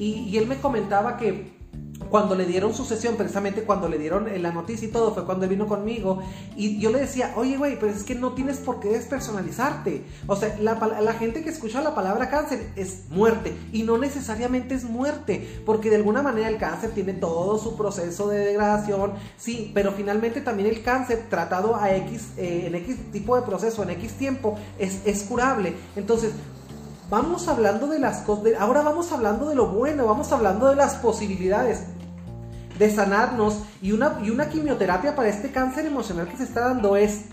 y, 0.00 0.38
él 0.38 0.46
me 0.46 0.56
comentaba 0.56 1.18
que 1.18 1.59
cuando 2.08 2.34
le 2.34 2.46
dieron 2.46 2.74
su 2.74 2.84
sesión, 2.84 3.16
precisamente 3.16 3.62
cuando 3.62 3.88
le 3.88 3.98
dieron 3.98 4.28
la 4.42 4.52
noticia 4.52 4.88
y 4.88 4.90
todo, 4.90 5.12
fue 5.14 5.24
cuando 5.24 5.44
él 5.44 5.50
vino 5.50 5.66
conmigo. 5.66 6.22
Y 6.56 6.78
yo 6.78 6.90
le 6.90 7.00
decía, 7.00 7.32
oye, 7.36 7.56
güey, 7.56 7.78
pero 7.78 7.92
es 7.92 8.02
que 8.02 8.14
no 8.14 8.32
tienes 8.32 8.58
por 8.58 8.80
qué 8.80 8.88
despersonalizarte. 8.88 10.04
O 10.26 10.36
sea, 10.36 10.56
la, 10.60 11.12
gente 11.12 11.42
que 11.42 11.50
escucha 11.50 11.82
la 11.82 11.94
palabra 11.94 12.30
cáncer 12.30 12.72
es 12.76 13.02
muerte. 13.10 13.54
Y 13.72 13.82
no 13.82 13.98
necesariamente 13.98 14.74
es 14.74 14.84
muerte, 14.84 15.62
porque 15.66 15.90
de 15.90 15.96
alguna 15.96 16.22
manera 16.22 16.48
el 16.48 16.56
cáncer 16.56 16.90
tiene 16.90 17.12
todo 17.12 17.58
su 17.58 17.76
proceso 17.76 18.28
de 18.28 18.38
degradación. 18.38 19.12
Sí, 19.36 19.70
pero 19.74 19.92
finalmente 19.92 20.40
también 20.40 20.68
el 20.68 20.82
cáncer 20.82 21.26
tratado 21.28 21.76
a 21.76 21.94
X, 21.96 22.30
eh, 22.36 22.64
en 22.66 22.74
X 22.76 23.12
tipo 23.12 23.36
de 23.36 23.42
proceso, 23.42 23.82
en 23.82 23.90
X 23.90 24.12
tiempo, 24.14 24.58
es, 24.78 25.00
es 25.04 25.22
curable. 25.24 25.74
Entonces, 25.96 26.32
vamos 27.10 27.48
hablando 27.48 27.88
de 27.88 27.98
las 27.98 28.18
cosas, 28.18 28.44
ahora 28.58 28.82
vamos 28.82 29.10
hablando 29.12 29.48
de 29.48 29.56
lo 29.56 29.66
bueno, 29.66 30.06
vamos 30.06 30.30
hablando 30.32 30.68
de 30.68 30.76
las 30.76 30.94
posibilidades 30.94 31.82
de 32.78 32.90
sanarnos 32.90 33.62
y 33.82 33.92
una, 33.92 34.18
y 34.22 34.30
una 34.30 34.48
quimioterapia 34.48 35.14
para 35.14 35.28
este 35.28 35.50
cáncer 35.50 35.84
emocional 35.84 36.28
que 36.28 36.36
se 36.36 36.44
está 36.44 36.60
dando 36.60 36.96
es 36.96 37.26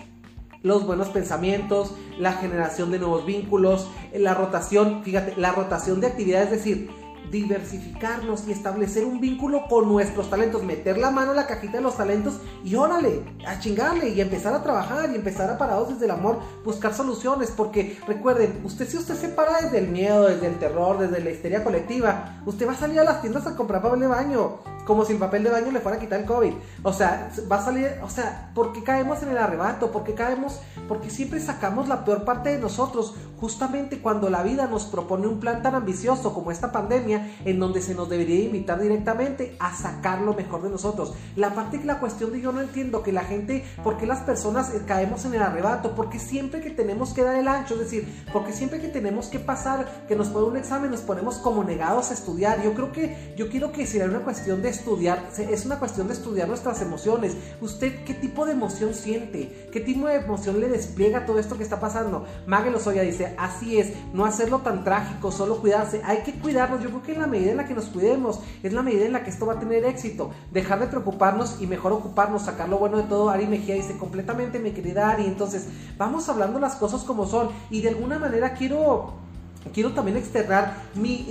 los 0.63 0.85
buenos 0.85 1.09
pensamientos, 1.09 1.93
la 2.19 2.33
generación 2.33 2.91
de 2.91 2.99
nuevos 2.99 3.25
vínculos, 3.25 3.87
la 4.13 4.33
rotación, 4.33 5.03
fíjate, 5.03 5.35
la 5.37 5.51
rotación 5.51 6.01
de 6.01 6.07
actividades, 6.07 6.51
es 6.51 6.57
decir, 6.57 6.89
diversificarnos 7.31 8.47
y 8.47 8.51
establecer 8.51 9.05
un 9.05 9.19
vínculo 9.19 9.67
con 9.67 9.87
nuestros 9.87 10.29
talentos, 10.29 10.63
meter 10.63 10.97
la 10.97 11.11
mano 11.11 11.31
en 11.31 11.37
la 11.37 11.47
cajita 11.47 11.77
de 11.77 11.83
los 11.83 11.97
talentos 11.97 12.39
y 12.63 12.75
órale, 12.75 13.23
a 13.45 13.59
chingarle 13.59 14.09
y 14.09 14.21
empezar 14.21 14.53
a 14.53 14.63
trabajar 14.63 15.09
y 15.11 15.15
empezar 15.15 15.49
a 15.49 15.57
parados 15.57 15.89
desde 15.89 16.05
el 16.05 16.11
amor, 16.11 16.39
buscar 16.63 16.93
soluciones, 16.93 17.51
porque 17.55 17.99
recuerden, 18.07 18.61
usted 18.63 18.87
si 18.87 18.97
usted 18.97 19.15
se 19.15 19.29
para 19.29 19.61
desde 19.61 19.79
el 19.79 19.89
miedo, 19.89 20.27
desde 20.27 20.47
el 20.47 20.59
terror, 20.59 20.97
desde 20.97 21.23
la 21.23 21.31
histeria 21.31 21.63
colectiva, 21.63 22.41
usted 22.45 22.67
va 22.67 22.73
a 22.73 22.77
salir 22.77 22.99
a 22.99 23.03
las 23.03 23.21
tiendas 23.21 23.47
a 23.47 23.55
comprar 23.55 23.81
papel 23.81 23.99
de 24.01 24.07
baño, 24.07 24.57
como 24.85 25.03
si 25.03 25.13
el 25.13 25.19
papel 25.19 25.43
de 25.43 25.49
baño 25.49 25.71
le 25.71 25.81
fuera 25.81 25.97
a 25.97 25.99
quitar 25.99 26.21
el 26.21 26.25
COVID. 26.25 26.53
O 26.83 26.93
sea, 26.93 27.29
va 27.51 27.57
a 27.57 27.65
salir, 27.65 27.99
o 28.01 28.09
sea, 28.09 28.51
¿por 28.55 28.71
qué 28.71 28.83
caemos 28.83 29.21
en 29.21 29.29
el 29.29 29.37
arrebato? 29.37 29.91
¿Por 29.91 30.03
qué 30.05 30.13
caemos? 30.13 30.61
Porque 30.87 31.09
siempre 31.09 31.41
sacamos 31.41 31.89
la 31.89 32.05
peor 32.05 32.23
parte 32.23 32.49
de 32.49 32.59
nosotros, 32.59 33.15
justamente 33.39 34.01
cuando 34.01 34.29
la 34.29 34.43
vida 34.43 34.67
nos 34.67 34.85
propone 34.85 35.27
un 35.27 35.39
plan 35.39 35.61
tan 35.61 35.75
ambicioso 35.75 36.33
como 36.33 36.51
esta 36.51 36.71
pandemia, 36.71 37.16
en 37.45 37.59
donde 37.59 37.81
se 37.81 37.95
nos 37.95 38.09
debería 38.09 38.39
invitar 38.43 38.81
directamente 38.81 39.55
a 39.59 39.75
sacar 39.75 40.21
lo 40.21 40.33
mejor 40.33 40.61
de 40.61 40.69
nosotros. 40.69 41.13
La 41.35 41.53
parte 41.53 41.79
que 41.79 41.85
la 41.85 41.99
cuestión 41.99 42.31
de 42.31 42.41
yo 42.41 42.51
no 42.51 42.61
entiendo 42.61 43.03
que 43.03 43.11
la 43.11 43.23
gente, 43.23 43.63
¿por 43.83 43.97
qué 43.97 44.05
las 44.05 44.19
personas 44.19 44.73
eh, 44.73 44.81
caemos 44.85 45.25
en 45.25 45.33
el 45.33 45.41
arrebato? 45.41 45.95
Porque 45.95 46.19
siempre 46.19 46.61
que 46.61 46.69
tenemos 46.69 47.13
que 47.13 47.23
dar 47.23 47.35
el 47.35 47.47
ancho, 47.47 47.75
es 47.75 47.81
decir, 47.81 48.25
porque 48.31 48.53
siempre 48.53 48.79
que 48.79 48.87
tenemos 48.87 49.27
que 49.27 49.39
pasar, 49.39 50.05
que 50.07 50.15
nos 50.15 50.29
pone 50.29 50.47
un 50.47 50.57
examen, 50.57 50.91
nos 50.91 51.01
ponemos 51.01 51.37
como 51.37 51.63
negados 51.63 52.11
a 52.11 52.13
estudiar. 52.13 52.61
Yo 52.63 52.73
creo 52.73 52.91
que, 52.91 53.33
yo 53.37 53.49
quiero 53.49 53.71
que 53.71 53.85
sea 53.85 54.05
una 54.05 54.19
cuestión 54.19 54.61
de 54.61 54.69
estudiar, 54.69 55.29
es 55.37 55.65
una 55.65 55.79
cuestión 55.79 56.07
de 56.07 56.13
estudiar 56.13 56.47
nuestras 56.47 56.81
emociones. 56.81 57.35
¿Usted 57.61 58.03
qué 58.05 58.13
tipo 58.13 58.45
de 58.45 58.53
emoción 58.53 58.93
siente? 58.93 59.69
¿Qué 59.71 59.79
tipo 59.79 60.07
de 60.07 60.15
emoción 60.15 60.59
le 60.59 60.69
despliega 60.69 61.25
todo 61.25 61.39
esto 61.39 61.57
que 61.57 61.63
está 61.63 61.79
pasando? 61.79 62.25
Mague 62.45 62.71
Lozoya 62.71 63.01
dice, 63.01 63.35
así 63.37 63.79
es, 63.79 63.93
no 64.13 64.25
hacerlo 64.25 64.59
tan 64.59 64.83
trágico, 64.83 65.31
solo 65.31 65.59
cuidarse. 65.61 66.01
Hay 66.03 66.23
que 66.23 66.33
cuidarnos, 66.33 66.81
yo 66.81 66.89
creo 66.89 67.03
que 67.07 67.13
en 67.13 67.21
la 67.21 67.27
medida 67.27 67.51
en 67.51 67.57
la 67.57 67.65
que 67.65 67.73
nos 67.73 67.85
cuidemos, 67.85 68.39
es 68.61 68.73
la 68.73 68.83
medida 68.83 69.05
en 69.05 69.13
la 69.13 69.23
que 69.23 69.31
esto 69.31 69.47
va 69.47 69.53
a 69.53 69.59
tener 69.59 69.83
éxito. 69.85 70.29
Dejar 70.51 70.79
de 70.79 70.87
preocuparnos 70.87 71.59
y 71.59 71.65
mejor 71.65 71.93
ocuparnos, 71.93 72.43
sacar 72.43 72.69
lo 72.69 72.77
bueno 72.77 72.97
de 72.97 73.03
todo. 73.03 73.31
Ari 73.31 73.47
Mejía 73.47 73.73
dice, 73.73 73.97
completamente 73.97 74.59
mi 74.59 74.71
querida 74.71 75.09
Ari. 75.09 75.25
Entonces, 75.25 75.67
vamos 75.97 76.29
hablando 76.29 76.59
las 76.59 76.75
cosas 76.75 77.03
como 77.03 77.25
son 77.25 77.49
y 77.71 77.81
de 77.81 77.89
alguna 77.89 78.19
manera 78.19 78.53
quiero 78.53 79.25
quiero 79.73 79.91
también 79.91 80.17
externar 80.17 80.75
mi, 80.95 81.25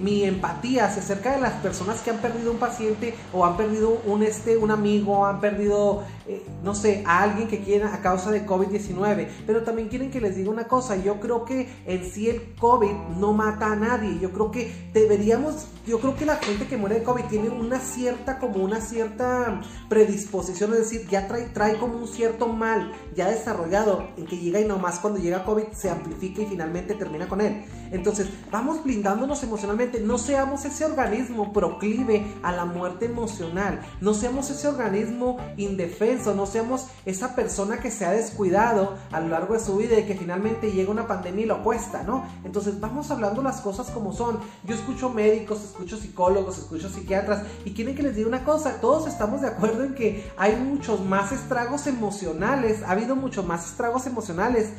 mi, 0.00 0.24
empatía 0.24 0.86
acerca 0.86 1.32
de 1.32 1.40
las 1.40 1.52
personas 1.54 2.00
que 2.00 2.10
han 2.10 2.18
perdido 2.18 2.50
un 2.50 2.58
paciente 2.58 3.14
o 3.32 3.44
han 3.44 3.56
perdido 3.56 4.00
un, 4.06 4.22
este, 4.22 4.56
un 4.56 4.70
amigo, 4.70 5.26
han 5.26 5.40
perdido, 5.40 6.02
eh, 6.28 6.44
no 6.64 6.74
sé, 6.74 7.04
a 7.06 7.22
alguien 7.22 7.46
que 7.46 7.60
quiera 7.60 7.94
a 7.94 8.00
causa 8.00 8.30
de 8.30 8.44
COVID-19. 8.44 9.28
Pero 9.46 9.62
también 9.62 9.88
quieren 9.88 10.10
que 10.10 10.20
les 10.20 10.36
diga 10.36 10.50
una 10.50 10.66
cosa, 10.66 10.96
yo 10.96 11.20
creo 11.20 11.44
que 11.44 11.68
en 11.86 12.04
sí 12.10 12.28
el 12.28 12.54
COVID 12.58 12.92
no 13.18 13.32
mata 13.32 13.72
a 13.72 13.76
nadie. 13.76 14.18
Yo 14.20 14.32
creo 14.32 14.50
que 14.50 14.72
deberíamos, 14.92 15.68
yo 15.86 16.00
creo 16.00 16.16
que 16.16 16.26
la 16.26 16.36
gente 16.36 16.66
que 16.66 16.76
muere 16.76 16.96
de 16.96 17.02
COVID 17.04 17.24
tiene 17.24 17.48
una 17.48 17.78
cierta, 17.78 18.38
como 18.38 18.64
una 18.64 18.80
cierta 18.80 19.60
predisposición, 19.88 20.72
es 20.72 20.80
decir, 20.80 21.06
ya 21.08 21.28
trae, 21.28 21.44
trae 21.46 21.78
como 21.78 21.96
un 21.96 22.08
cierto 22.08 22.48
mal 22.48 22.92
ya 23.14 23.30
desarrollado 23.30 24.08
en 24.16 24.26
que 24.26 24.38
llega 24.38 24.60
y 24.60 24.64
nomás 24.64 24.98
cuando 24.98 25.20
llega 25.20 25.44
COVID 25.44 25.72
se 25.72 25.90
amplifica 25.90 26.42
y 26.42 26.46
finalmente 26.46 26.94
termina 26.94 27.28
con 27.28 27.40
él. 27.40 27.64
Entonces, 27.92 28.28
vamos 28.50 28.82
blindándonos 28.82 29.42
emocionalmente. 29.44 30.00
No 30.00 30.18
seamos 30.18 30.64
ese 30.64 30.84
organismo 30.84 31.52
proclive 31.52 32.26
a 32.42 32.52
la 32.52 32.64
muerte 32.64 33.06
emocional. 33.06 33.80
No 34.00 34.12
seamos 34.12 34.50
ese 34.50 34.66
organismo 34.66 35.38
indefenso. 35.56 36.15
No 36.24 36.46
seamos 36.46 36.86
esa 37.04 37.34
persona 37.34 37.78
que 37.78 37.90
se 37.90 38.06
ha 38.06 38.10
descuidado 38.10 38.94
a 39.12 39.20
lo 39.20 39.28
largo 39.28 39.54
de 39.54 39.60
su 39.60 39.76
vida 39.76 39.98
y 39.98 40.04
que 40.04 40.14
finalmente 40.14 40.72
llega 40.72 40.90
una 40.90 41.06
pandemia 41.06 41.44
y 41.44 41.46
lo 41.46 41.62
cuesta, 41.62 42.02
¿no? 42.02 42.24
Entonces, 42.44 42.80
vamos 42.80 43.10
hablando 43.10 43.42
las 43.42 43.60
cosas 43.60 43.90
como 43.90 44.12
son. 44.12 44.38
Yo 44.64 44.74
escucho 44.74 45.10
médicos, 45.10 45.62
escucho 45.62 45.96
psicólogos, 45.96 46.58
escucho 46.58 46.88
psiquiatras 46.88 47.44
y 47.64 47.72
quieren 47.72 47.94
que 47.94 48.02
les 48.02 48.16
diga 48.16 48.28
una 48.28 48.44
cosa. 48.44 48.80
Todos 48.80 49.06
estamos 49.06 49.42
de 49.42 49.48
acuerdo 49.48 49.84
en 49.84 49.94
que 49.94 50.30
hay 50.36 50.56
muchos 50.56 51.04
más 51.04 51.32
estragos 51.32 51.86
emocionales. 51.86 52.82
Ha 52.82 52.92
habido 52.92 53.14
muchos 53.14 53.44
más 53.44 53.66
estragos 53.66 54.06
emocionales 54.06 54.70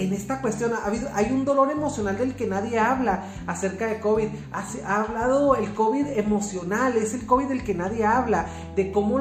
en 0.00 0.12
esta 0.12 0.40
cuestión 0.40 0.72
ha 0.72 0.90
hay 1.14 1.32
un 1.32 1.44
dolor 1.44 1.70
emocional 1.70 2.16
del 2.16 2.34
que 2.34 2.46
nadie 2.46 2.78
habla 2.78 3.24
acerca 3.46 3.86
de 3.86 4.00
COVID. 4.00 4.28
Ha, 4.52 5.02
hablado 5.02 5.54
el 5.56 5.72
COVID 5.74 6.06
emocional, 6.16 6.96
es 6.96 7.14
el 7.14 7.26
COVID 7.26 7.46
del 7.46 7.64
que 7.64 7.74
nadie 7.74 8.04
habla, 8.04 8.46
de 8.76 8.90
cómo, 8.92 9.20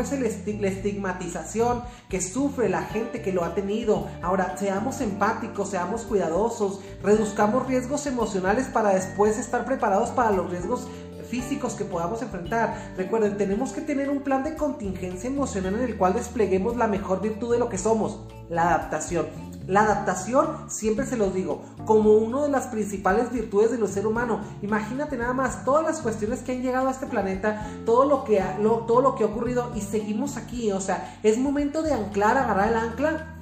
es 0.00 0.12
el 0.12 0.26
la 0.60 0.68
estigmatización 0.68 1.82
que 2.08 2.20
sufre 2.20 2.68
la 2.68 2.82
gente 2.82 3.22
que 3.22 3.32
lo 3.32 3.44
ha 3.44 3.54
tenido. 3.54 4.08
Ahora, 4.22 4.56
seamos 4.56 5.00
empáticos, 5.00 5.70
seamos 5.70 6.02
cuidadosos, 6.02 6.80
reduzcamos 7.02 7.66
riesgos 7.66 8.06
emocionales 8.06 8.66
para 8.66 8.90
después 8.90 9.38
estar 9.38 9.64
preparados 9.64 10.10
para 10.10 10.32
los 10.32 10.50
riesgos 10.50 10.88
físicos 11.26 11.74
que 11.74 11.84
podamos 11.84 12.22
enfrentar. 12.22 12.92
Recuerden, 12.96 13.36
tenemos 13.36 13.72
que 13.72 13.80
tener 13.80 14.10
un 14.10 14.20
plan 14.20 14.44
de 14.44 14.54
contingencia 14.54 15.28
emocional 15.28 15.74
en 15.74 15.82
el 15.82 15.96
cual 15.96 16.14
despleguemos 16.14 16.76
la 16.76 16.86
mejor 16.86 17.20
virtud 17.20 17.52
de 17.52 17.58
lo 17.58 17.68
que 17.68 17.78
somos, 17.78 18.20
la 18.48 18.74
adaptación. 18.74 19.26
La 19.66 19.82
adaptación, 19.82 20.46
siempre 20.68 21.06
se 21.06 21.16
los 21.16 21.34
digo, 21.34 21.62
como 21.84 22.12
una 22.12 22.42
de 22.42 22.48
las 22.48 22.68
principales 22.68 23.32
virtudes 23.32 23.70
del 23.70 23.86
ser 23.88 24.06
humano. 24.06 24.40
Imagínate 24.62 25.16
nada 25.16 25.32
más 25.32 25.64
todas 25.64 25.84
las 25.84 26.00
cuestiones 26.00 26.40
que 26.40 26.52
han 26.52 26.62
llegado 26.62 26.88
a 26.88 26.92
este 26.92 27.06
planeta, 27.06 27.66
todo 27.84 28.04
lo 28.04 28.24
que 28.24 28.40
ha, 28.40 28.58
todo 28.86 29.00
lo 29.00 29.14
que 29.14 29.24
ha 29.24 29.26
ocurrido 29.26 29.72
y 29.74 29.80
seguimos 29.80 30.36
aquí. 30.36 30.72
O 30.72 30.80
sea, 30.80 31.18
es 31.22 31.38
momento 31.38 31.82
de 31.82 31.92
anclar, 31.92 32.36
agarrar 32.36 32.68
el 32.68 32.76
ancla 32.76 33.35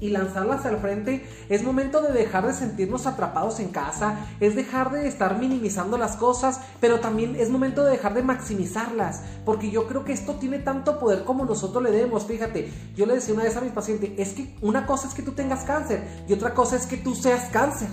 y 0.00 0.10
lanzarlas 0.10 0.64
al 0.66 0.78
frente. 0.78 1.26
Es 1.48 1.62
momento 1.62 2.02
de 2.02 2.12
dejar 2.12 2.46
de 2.46 2.52
sentirnos 2.52 3.06
atrapados 3.06 3.60
en 3.60 3.68
casa, 3.68 4.26
es 4.40 4.54
dejar 4.54 4.90
de 4.90 5.08
estar 5.08 5.38
minimizando 5.38 5.98
las 5.98 6.16
cosas, 6.16 6.60
pero 6.80 7.00
también 7.00 7.36
es 7.36 7.50
momento 7.50 7.84
de 7.84 7.92
dejar 7.92 8.14
de 8.14 8.22
maximizarlas, 8.22 9.22
porque 9.44 9.70
yo 9.70 9.86
creo 9.86 10.04
que 10.04 10.12
esto 10.12 10.34
tiene 10.34 10.58
tanto 10.58 10.98
poder 10.98 11.24
como 11.24 11.44
nosotros 11.44 11.82
le 11.82 11.90
demos. 11.90 12.26
Fíjate, 12.26 12.72
yo 12.94 13.06
le 13.06 13.14
decía 13.14 13.34
una 13.34 13.44
vez 13.44 13.56
a 13.56 13.60
mis 13.60 13.72
pacientes, 13.72 14.10
es 14.16 14.34
que 14.34 14.56
una 14.62 14.86
cosa 14.86 15.08
es 15.08 15.14
que 15.14 15.22
tú 15.22 15.32
tengas 15.32 15.64
cáncer 15.64 16.02
y 16.28 16.32
otra 16.32 16.54
cosa 16.54 16.76
es 16.76 16.86
que 16.86 16.96
tú 16.96 17.14
seas 17.14 17.50
cáncer. 17.50 17.88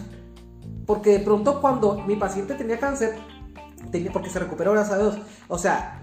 Porque 0.85 1.11
de 1.11 1.19
pronto 1.19 1.61
cuando 1.61 1.95
mi 2.01 2.15
paciente 2.15 2.55
tenía 2.55 2.79
cáncer, 2.79 3.15
tenía, 3.91 4.11
porque 4.11 4.29
se 4.29 4.39
recuperó, 4.39 4.73
gracias 4.73 4.97
a 4.97 5.01
Dios, 5.01 5.17
o 5.47 5.57
sea, 5.57 6.02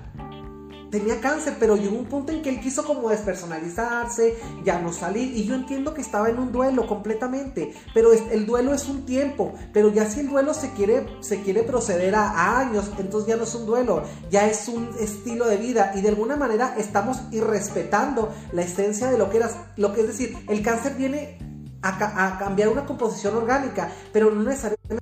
tenía 0.90 1.20
cáncer, 1.20 1.56
pero 1.58 1.76
llegó 1.76 1.96
un 1.96 2.06
punto 2.06 2.32
en 2.32 2.42
que 2.42 2.50
él 2.50 2.60
quiso 2.60 2.84
como 2.84 3.10
despersonalizarse, 3.10 4.36
ya 4.64 4.80
no 4.80 4.92
salir, 4.92 5.36
y 5.36 5.44
yo 5.44 5.54
entiendo 5.54 5.94
que 5.94 6.00
estaba 6.00 6.28
en 6.28 6.38
un 6.38 6.52
duelo 6.52 6.86
completamente, 6.86 7.74
pero 7.94 8.12
el 8.12 8.46
duelo 8.46 8.74
es 8.74 8.88
un 8.88 9.06
tiempo, 9.06 9.54
pero 9.72 9.92
ya 9.92 10.08
si 10.08 10.20
el 10.20 10.28
duelo 10.28 10.54
se 10.54 10.72
quiere, 10.72 11.06
se 11.20 11.42
quiere 11.42 11.62
proceder 11.62 12.14
a, 12.14 12.58
años, 12.60 12.90
entonces 12.98 13.28
ya 13.28 13.36
no 13.36 13.44
es 13.44 13.54
un 13.54 13.66
duelo, 13.66 14.02
ya 14.30 14.46
es 14.46 14.68
un 14.68 14.90
estilo 14.98 15.46
de 15.46 15.56
vida, 15.56 15.92
y 15.94 16.00
de 16.00 16.08
alguna 16.08 16.36
manera 16.36 16.74
estamos 16.76 17.20
irrespetando 17.30 18.32
la 18.52 18.62
esencia 18.62 19.10
de 19.10 19.18
lo 19.18 19.30
que 19.30 19.38
eras, 19.38 19.56
lo 19.76 19.92
que 19.92 20.02
es 20.02 20.08
decir, 20.08 20.36
el 20.48 20.62
cáncer 20.62 20.96
viene 20.96 21.38
a, 21.82 22.26
a 22.26 22.38
cambiar 22.38 22.68
una 22.68 22.84
composición 22.84 23.36
orgánica, 23.36 23.90
pero 24.12 24.30
no 24.30 24.42
necesariamente 24.42 25.00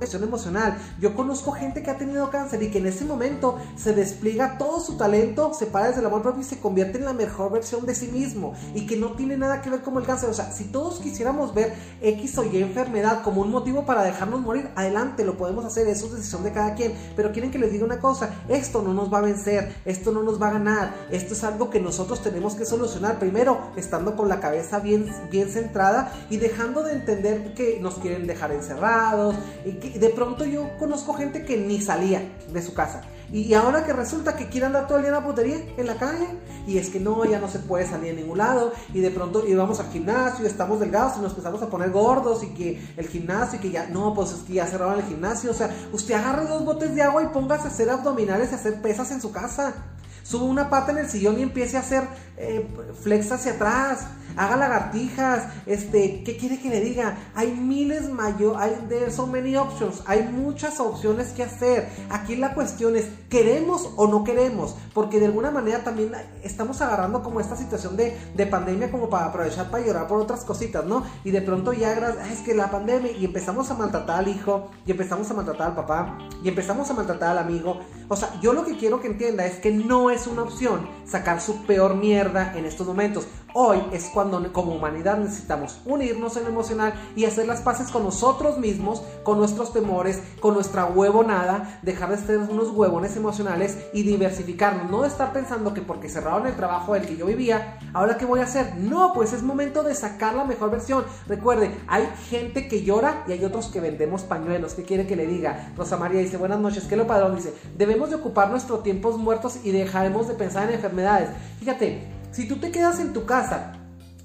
emocional. 0.00 0.76
Yo 1.00 1.14
conozco 1.14 1.52
gente 1.52 1.82
que 1.82 1.90
ha 1.90 1.96
tenido 1.96 2.30
cáncer 2.30 2.62
y 2.62 2.70
que 2.70 2.78
en 2.78 2.86
ese 2.86 3.04
momento 3.04 3.58
se 3.76 3.92
despliega 3.92 4.58
todo 4.58 4.80
su 4.80 4.96
talento, 4.96 5.52
se 5.54 5.66
para 5.66 5.88
desde 5.88 6.00
el 6.00 6.06
amor 6.06 6.22
propio 6.22 6.42
y 6.42 6.44
se 6.44 6.58
convierte 6.58 6.98
en 6.98 7.04
la 7.04 7.12
mejor 7.12 7.52
versión 7.52 7.86
de 7.86 7.94
sí 7.94 8.08
mismo 8.08 8.54
y 8.74 8.86
que 8.86 8.96
no 8.96 9.12
tiene 9.12 9.36
nada 9.36 9.62
que 9.62 9.70
ver 9.70 9.82
con 9.82 9.96
el 9.96 10.04
cáncer. 10.04 10.28
O 10.30 10.34
sea, 10.34 10.50
si 10.52 10.64
todos 10.64 10.98
quisiéramos 10.98 11.54
ver 11.54 11.74
X 12.02 12.38
o 12.38 12.44
Y 12.44 12.58
enfermedad 12.58 13.22
como 13.22 13.40
un 13.42 13.50
motivo 13.50 13.86
para 13.86 14.02
dejarnos 14.02 14.40
morir, 14.40 14.68
adelante, 14.74 15.24
lo 15.24 15.36
podemos 15.36 15.64
hacer, 15.64 15.86
eso 15.88 16.06
es 16.06 16.12
decisión 16.16 16.42
de 16.42 16.52
cada 16.52 16.74
quien. 16.74 16.94
Pero 17.16 17.32
quieren 17.32 17.50
que 17.50 17.58
les 17.58 17.72
diga 17.72 17.84
una 17.84 17.98
cosa, 17.98 18.30
esto 18.48 18.82
no 18.82 18.92
nos 18.92 19.12
va 19.12 19.18
a 19.18 19.22
vencer, 19.22 19.74
esto 19.84 20.12
no 20.12 20.22
nos 20.22 20.40
va 20.40 20.48
a 20.48 20.52
ganar, 20.52 20.94
esto 21.10 21.34
es 21.34 21.44
algo 21.44 21.70
que 21.70 21.80
nosotros 21.80 22.22
tenemos 22.22 22.54
que 22.54 22.66
solucionar 22.66 23.18
primero, 23.18 23.70
estando 23.76 24.16
con 24.16 24.28
la 24.28 24.40
cabeza 24.40 24.80
bien, 24.80 25.06
bien 25.30 25.48
centrada 25.48 26.12
y 26.30 26.36
dejando 26.36 26.82
de 26.82 26.92
entender 26.92 27.54
que 27.54 27.78
nos 27.80 27.94
quieren 27.94 28.26
dejar 28.26 28.52
encerrados 28.52 29.34
y 29.64 29.72
que 29.72 29.83
de 29.90 30.08
pronto 30.10 30.44
yo 30.44 30.76
conozco 30.78 31.14
gente 31.14 31.44
que 31.44 31.56
ni 31.56 31.80
salía 31.80 32.22
de 32.52 32.62
su 32.62 32.74
casa. 32.74 33.02
Y 33.32 33.52
ahora 33.54 33.84
que 33.84 33.92
resulta 33.92 34.36
que 34.36 34.48
quiere 34.48 34.66
andar 34.66 34.86
todo 34.86 34.98
el 34.98 35.04
día 35.04 35.08
en 35.08 35.16
la 35.16 35.26
putería, 35.26 35.56
en 35.76 35.86
la 35.86 35.96
calle, 35.96 36.28
y 36.66 36.78
es 36.78 36.90
que 36.90 37.00
no, 37.00 37.24
ya 37.24 37.40
no 37.40 37.48
se 37.48 37.58
puede 37.58 37.86
salir 37.86 38.12
a 38.12 38.14
ningún 38.14 38.38
lado, 38.38 38.72
y 38.92 39.00
de 39.00 39.10
pronto 39.10 39.44
íbamos 39.46 39.80
al 39.80 39.90
gimnasio, 39.90 40.46
estamos 40.46 40.78
delgados 40.78 41.14
y 41.18 41.20
nos 41.20 41.32
empezamos 41.32 41.62
a 41.62 41.68
poner 41.68 41.90
gordos, 41.90 42.44
y 42.44 42.48
que 42.48 42.80
el 42.96 43.08
gimnasio, 43.08 43.58
y 43.58 43.62
que 43.62 43.70
ya, 43.70 43.88
no, 43.88 44.14
pues 44.14 44.30
es 44.32 44.42
que 44.42 44.54
ya 44.54 44.66
cerraron 44.66 44.98
el 44.98 45.06
gimnasio, 45.06 45.50
o 45.50 45.54
sea, 45.54 45.74
usted 45.92 46.14
agarre 46.14 46.46
dos 46.46 46.64
botes 46.64 46.94
de 46.94 47.02
agua 47.02 47.22
y 47.22 47.26
póngase 47.26 47.64
a 47.64 47.70
hacer 47.70 47.90
abdominales 47.90 48.52
y 48.52 48.54
hacer 48.54 48.80
pesas 48.80 49.10
en 49.10 49.20
su 49.20 49.32
casa. 49.32 49.74
Sube 50.24 50.44
una 50.44 50.68
pata 50.68 50.90
en 50.90 50.98
el 50.98 51.08
sillón 51.08 51.38
y 51.38 51.42
empiece 51.42 51.76
a 51.76 51.80
hacer 51.80 52.02
eh, 52.36 52.66
flex 53.02 53.30
hacia 53.30 53.52
atrás 53.52 54.08
haga 54.36 54.56
lagartijas, 54.56 55.44
este, 55.66 56.22
¿qué 56.24 56.36
quiere 56.36 56.60
que 56.60 56.68
le 56.68 56.80
diga? 56.80 57.16
Hay 57.34 57.52
miles 57.52 58.10
mayor, 58.10 58.56
hay 58.58 58.72
there 58.88 59.10
so 59.10 59.26
many 59.26 59.56
options, 59.56 60.02
hay 60.06 60.22
muchas 60.22 60.80
opciones 60.80 61.28
que 61.28 61.42
hacer. 61.42 61.88
Aquí 62.10 62.36
la 62.36 62.54
cuestión 62.54 62.96
es, 62.96 63.06
¿queremos 63.28 63.90
o 63.96 64.06
no 64.06 64.24
queremos? 64.24 64.76
Porque 64.92 65.20
de 65.20 65.26
alguna 65.26 65.50
manera 65.50 65.84
también 65.84 66.12
estamos 66.42 66.80
agarrando 66.80 67.22
como 67.22 67.40
esta 67.40 67.56
situación 67.56 67.96
de, 67.96 68.16
de 68.34 68.46
pandemia 68.46 68.90
como 68.90 69.08
para 69.08 69.26
aprovechar 69.26 69.70
para 69.70 69.84
llorar 69.84 70.08
por 70.08 70.20
otras 70.20 70.44
cositas, 70.44 70.84
¿no? 70.84 71.04
Y 71.24 71.30
de 71.30 71.42
pronto 71.42 71.72
ya 71.72 71.92
es 72.32 72.40
que 72.40 72.54
la 72.54 72.70
pandemia 72.70 73.12
y 73.12 73.24
empezamos 73.24 73.70
a 73.70 73.74
maltratar 73.74 74.18
al 74.18 74.28
hijo, 74.28 74.70
y 74.86 74.90
empezamos 74.90 75.30
a 75.30 75.34
maltratar 75.34 75.68
al 75.68 75.74
papá, 75.74 76.18
y 76.42 76.48
empezamos 76.48 76.90
a 76.90 76.94
maltratar 76.94 77.30
al 77.30 77.38
amigo. 77.38 77.80
O 78.08 78.16
sea, 78.16 78.38
yo 78.40 78.52
lo 78.52 78.64
que 78.64 78.76
quiero 78.76 79.00
que 79.00 79.08
entienda 79.08 79.46
es 79.46 79.58
que 79.58 79.70
no 79.70 80.10
es 80.10 80.13
una 80.26 80.42
opción 80.42 80.88
sacar 81.04 81.40
su 81.40 81.64
peor 81.64 81.96
mierda 81.96 82.54
en 82.56 82.64
estos 82.64 82.86
momentos. 82.86 83.26
Hoy 83.56 83.80
es 83.92 84.10
cuando 84.12 84.52
como 84.52 84.74
humanidad 84.74 85.16
necesitamos 85.16 85.80
unirnos 85.84 86.36
en 86.36 86.42
lo 86.42 86.48
emocional 86.48 86.92
y 87.14 87.24
hacer 87.24 87.46
las 87.46 87.60
paces 87.60 87.88
con 87.88 88.02
nosotros 88.02 88.58
mismos, 88.58 89.00
con 89.22 89.38
nuestros 89.38 89.72
temores, 89.72 90.20
con 90.40 90.54
nuestra 90.54 90.86
huevonada, 90.86 91.78
dejar 91.82 92.10
de 92.10 92.18
ser 92.18 92.38
unos 92.38 92.70
huevones 92.70 93.16
emocionales 93.16 93.78
y 93.92 94.02
diversificarnos. 94.02 94.90
No 94.90 95.04
estar 95.04 95.32
pensando 95.32 95.72
que 95.72 95.82
porque 95.82 96.08
cerraron 96.08 96.48
el 96.48 96.56
trabajo 96.56 96.94
del 96.94 97.06
que 97.06 97.16
yo 97.16 97.26
vivía, 97.26 97.78
ahora 97.92 98.18
qué 98.18 98.26
voy 98.26 98.40
a 98.40 98.42
hacer. 98.42 98.74
No, 98.74 99.12
pues 99.14 99.32
es 99.32 99.44
momento 99.44 99.84
de 99.84 99.94
sacar 99.94 100.34
la 100.34 100.42
mejor 100.42 100.72
versión. 100.72 101.04
Recuerde, 101.28 101.70
hay 101.86 102.08
gente 102.28 102.66
que 102.66 102.82
llora 102.82 103.22
y 103.28 103.32
hay 103.34 103.44
otros 103.44 103.68
que 103.68 103.78
vendemos 103.78 104.22
pañuelos. 104.24 104.74
¿Qué 104.74 104.82
quiere 104.82 105.06
que 105.06 105.14
le 105.14 105.28
diga? 105.28 105.72
Rosa 105.76 105.96
María 105.96 106.18
dice, 106.18 106.38
buenas 106.38 106.58
noches. 106.58 106.86
¿Qué 106.88 106.96
lo 106.96 107.06
padrón? 107.06 107.36
Dice, 107.36 107.54
debemos 107.78 108.10
de 108.10 108.16
ocupar 108.16 108.50
nuestros 108.50 108.82
tiempos 108.82 109.16
muertos 109.16 109.60
y 109.62 109.70
dejaremos 109.70 110.26
de 110.26 110.34
pensar 110.34 110.68
en 110.68 110.74
enfermedades. 110.74 111.30
Fíjate, 111.60 112.13
si 112.34 112.48
tú 112.48 112.56
te 112.56 112.70
quedas 112.70 112.98
en 112.98 113.12
tu 113.12 113.24
casa 113.24 113.72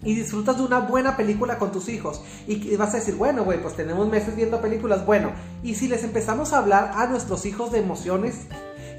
y 0.04 0.16
disfrutas 0.16 0.58
de 0.58 0.64
una 0.64 0.80
buena 0.80 1.16
película 1.16 1.58
con 1.58 1.72
tus 1.72 1.90
hijos 1.90 2.22
y 2.48 2.76
vas 2.76 2.94
a 2.94 2.98
decir, 2.98 3.16
bueno, 3.16 3.44
güey, 3.44 3.62
pues 3.62 3.76
tenemos 3.76 4.08
meses 4.08 4.36
viendo 4.36 4.62
películas, 4.62 5.06
bueno, 5.06 5.32
y 5.62 5.76
si 5.76 5.88
les 5.88 6.04
empezamos 6.04 6.54
a 6.54 6.58
hablar 6.58 6.94
a 6.96 7.06
nuestros 7.08 7.46
hijos 7.46 7.72
de 7.72 7.80
emociones, 7.80 8.48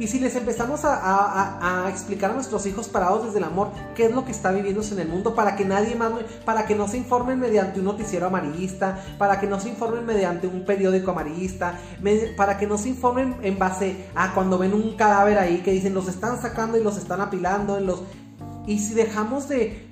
y 0.01 0.07
si 0.07 0.19
les 0.19 0.35
empezamos 0.35 0.81
a, 0.85 1.87
explicar 1.91 2.31
a 2.31 2.35
nuestros 2.35 2.65
hijos 2.65 2.89
parados 2.89 3.27
desde 3.27 3.37
el 3.37 3.45
amor 3.45 3.71
qué 3.95 4.07
es 4.07 4.15
lo 4.15 4.25
que 4.25 4.33
está 4.33 4.51
viviéndose 4.51 4.95
en 4.95 5.01
el 5.01 5.09
mundo 5.09 5.35
para 5.35 5.57
que 5.57 5.67
nadie 5.67 5.95
más, 5.95 6.11
para 6.47 6.67
que 6.67 6.75
no 6.75 6.89
se 6.89 6.97
informen 6.97 7.39
mediante 7.39 7.81
un 7.81 7.85
noticiero 7.85 8.27
amarillista, 8.27 8.99
para 9.19 9.39
que 9.39 9.47
no 9.47 9.61
se 9.61 9.69
informen 9.69 10.07
mediante 10.07 10.47
un 10.47 10.65
periódico 10.65 11.11
amarillista, 11.11 11.79
para 12.35 12.57
que 12.57 12.67
no 12.67 12.79
se 12.79 12.89
informen 12.89 13.37
en 13.43 13.59
base 13.59 14.07
a 14.15 14.33
cuando 14.33 14.57
ven 14.57 14.73
un 14.73 14.97
cadáver 14.97 15.39
ahí 15.39 15.59
que 15.59 15.71
dicen 15.71 15.93
los 15.93 16.09
están 16.09 16.41
sacando 16.41 16.79
y 16.79 16.83
los 16.83 16.97
están 16.97 17.21
apilando 17.21 17.77
en 17.77 17.85
los 17.85 18.03
y 18.67 18.79
si 18.79 18.95
dejamos 18.95 19.49
de, 19.49 19.89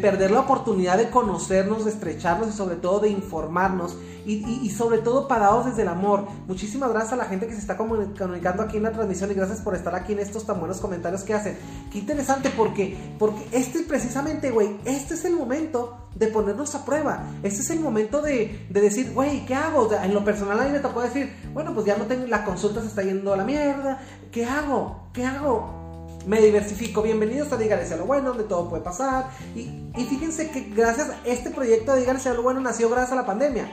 perder 0.00 0.30
la 0.30 0.40
oportunidad 0.40 0.96
de 0.96 1.10
conocernos, 1.10 1.84
de 1.84 1.90
estrecharnos 1.90 2.48
y 2.48 2.52
sobre 2.52 2.76
todo 2.76 3.00
de 3.00 3.08
informarnos 3.08 3.96
y, 4.24 4.70
sobre 4.70 4.98
todo 4.98 5.26
parados 5.26 5.66
desde 5.66 5.82
el 5.82 5.88
amor. 5.88 6.28
Muchísimas 6.46 6.90
gracias 6.90 7.14
a 7.14 7.16
la 7.16 7.24
gente 7.24 7.46
que 7.46 7.54
se 7.54 7.60
está 7.60 7.76
comunicando 7.76 8.62
aquí 8.62 8.76
en 8.76 8.84
la 8.84 8.92
transmisión 8.92 9.30
y 9.32 9.34
gracias 9.34 9.60
por 9.60 9.74
estar 9.74 9.94
aquí 9.94 10.12
en 10.12 10.20
estos 10.20 10.46
tan 10.46 10.60
buenos 10.60 10.78
comentarios 10.78 11.22
que 11.22 11.34
hacen. 11.34 11.58
Qué 11.90 11.98
interesante 11.98 12.50
porque, 12.56 12.96
porque 13.18 13.44
este 13.50 13.80
precisamente, 13.80 14.50
güey, 14.50 14.76
este 14.84 15.14
es 15.14 15.24
el 15.24 15.34
momento 15.34 16.08
de 16.14 16.28
ponernos 16.28 16.74
a 16.74 16.84
prueba. 16.84 17.24
Este 17.42 17.62
es 17.62 17.70
el 17.70 17.80
momento 17.80 18.22
de, 18.22 18.66
de 18.70 18.80
decir, 18.80 19.12
güey, 19.12 19.44
¿qué 19.46 19.54
hago? 19.54 19.90
en 19.92 20.14
lo 20.14 20.24
personal 20.24 20.60
a 20.60 20.64
mí 20.64 20.70
me 20.70 20.78
tocó 20.78 21.00
decir, 21.00 21.32
bueno, 21.52 21.74
pues 21.74 21.86
ya 21.86 21.96
no 21.96 22.04
tengo, 22.04 22.26
la 22.26 22.44
consulta 22.44 22.80
se 22.80 22.86
está 22.86 23.02
yendo 23.02 23.32
a 23.32 23.36
la 23.36 23.44
mierda. 23.44 24.00
¿Qué 24.30 24.44
hago? 24.44 25.08
¿Qué 25.12 25.24
hago? 25.26 25.81
Me 26.26 26.40
diversifico. 26.40 27.02
Bienvenidos 27.02 27.52
a 27.52 27.56
Dígale 27.56 27.92
a 27.92 27.96
lo 27.96 28.06
bueno, 28.06 28.30
donde 28.30 28.44
todo 28.44 28.68
puede 28.68 28.82
pasar. 28.82 29.30
Y, 29.54 30.04
fíjense 30.04 30.50
que 30.50 30.60
gracias 30.74 31.10
a 31.10 31.16
este 31.24 31.50
proyecto 31.50 31.92
de 31.92 32.00
Dígale 32.00 32.20
a 32.24 32.34
lo 32.34 32.42
bueno 32.42 32.60
nació 32.60 32.88
gracias 32.88 33.12
a 33.12 33.16
la 33.16 33.26
pandemia. 33.26 33.70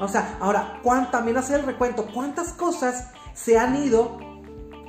O 0.00 0.08
sea, 0.08 0.36
ahora, 0.40 0.80
también 1.10 1.36
hacer 1.36 1.60
el 1.60 1.66
recuento, 1.66 2.06
¿cuántas 2.12 2.52
cosas 2.52 3.08
se 3.34 3.58
han 3.58 3.76
ido 3.76 4.18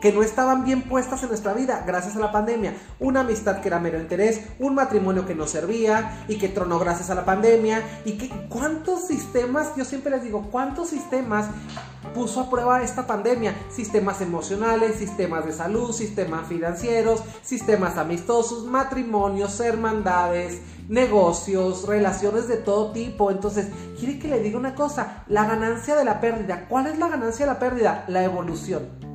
que 0.01 0.13
no 0.13 0.21
estaban 0.21 0.63
bien 0.63 0.83
puestas 0.83 1.23
en 1.23 1.29
nuestra 1.29 1.53
vida 1.53 1.83
gracias 1.85 2.15
a 2.15 2.19
la 2.19 2.31
pandemia. 2.31 2.75
Una 2.99 3.21
amistad 3.21 3.61
que 3.61 3.67
era 3.67 3.79
mero 3.79 3.99
interés, 3.99 4.41
un 4.59 4.75
matrimonio 4.75 5.25
que 5.25 5.35
no 5.35 5.47
servía 5.47 6.25
y 6.27 6.37
que 6.37 6.49
tronó 6.49 6.79
gracias 6.79 7.09
a 7.09 7.15
la 7.15 7.25
pandemia. 7.25 8.01
Y 8.05 8.13
que 8.13 8.29
cuántos 8.49 9.07
sistemas, 9.07 9.75
yo 9.75 9.85
siempre 9.85 10.11
les 10.11 10.23
digo, 10.23 10.47
cuántos 10.51 10.89
sistemas 10.89 11.47
puso 12.13 12.41
a 12.41 12.49
prueba 12.49 12.83
esta 12.83 13.07
pandemia. 13.07 13.55
Sistemas 13.69 14.21
emocionales, 14.21 14.95
sistemas 14.95 15.45
de 15.45 15.53
salud, 15.53 15.91
sistemas 15.91 16.47
financieros, 16.47 17.23
sistemas 17.41 17.97
amistosos, 17.97 18.65
matrimonios, 18.65 19.59
hermandades, 19.59 20.61
negocios, 20.89 21.87
relaciones 21.87 22.47
de 22.47 22.57
todo 22.57 22.91
tipo. 22.91 23.31
Entonces, 23.31 23.67
quiere 23.99 24.19
que 24.19 24.27
le 24.27 24.39
diga 24.39 24.59
una 24.59 24.75
cosa, 24.75 25.23
la 25.27 25.45
ganancia 25.45 25.95
de 25.95 26.05
la 26.05 26.21
pérdida. 26.21 26.65
¿Cuál 26.69 26.87
es 26.87 26.99
la 26.99 27.07
ganancia 27.07 27.45
de 27.45 27.53
la 27.53 27.59
pérdida? 27.59 28.05
La 28.07 28.23
evolución. 28.23 29.06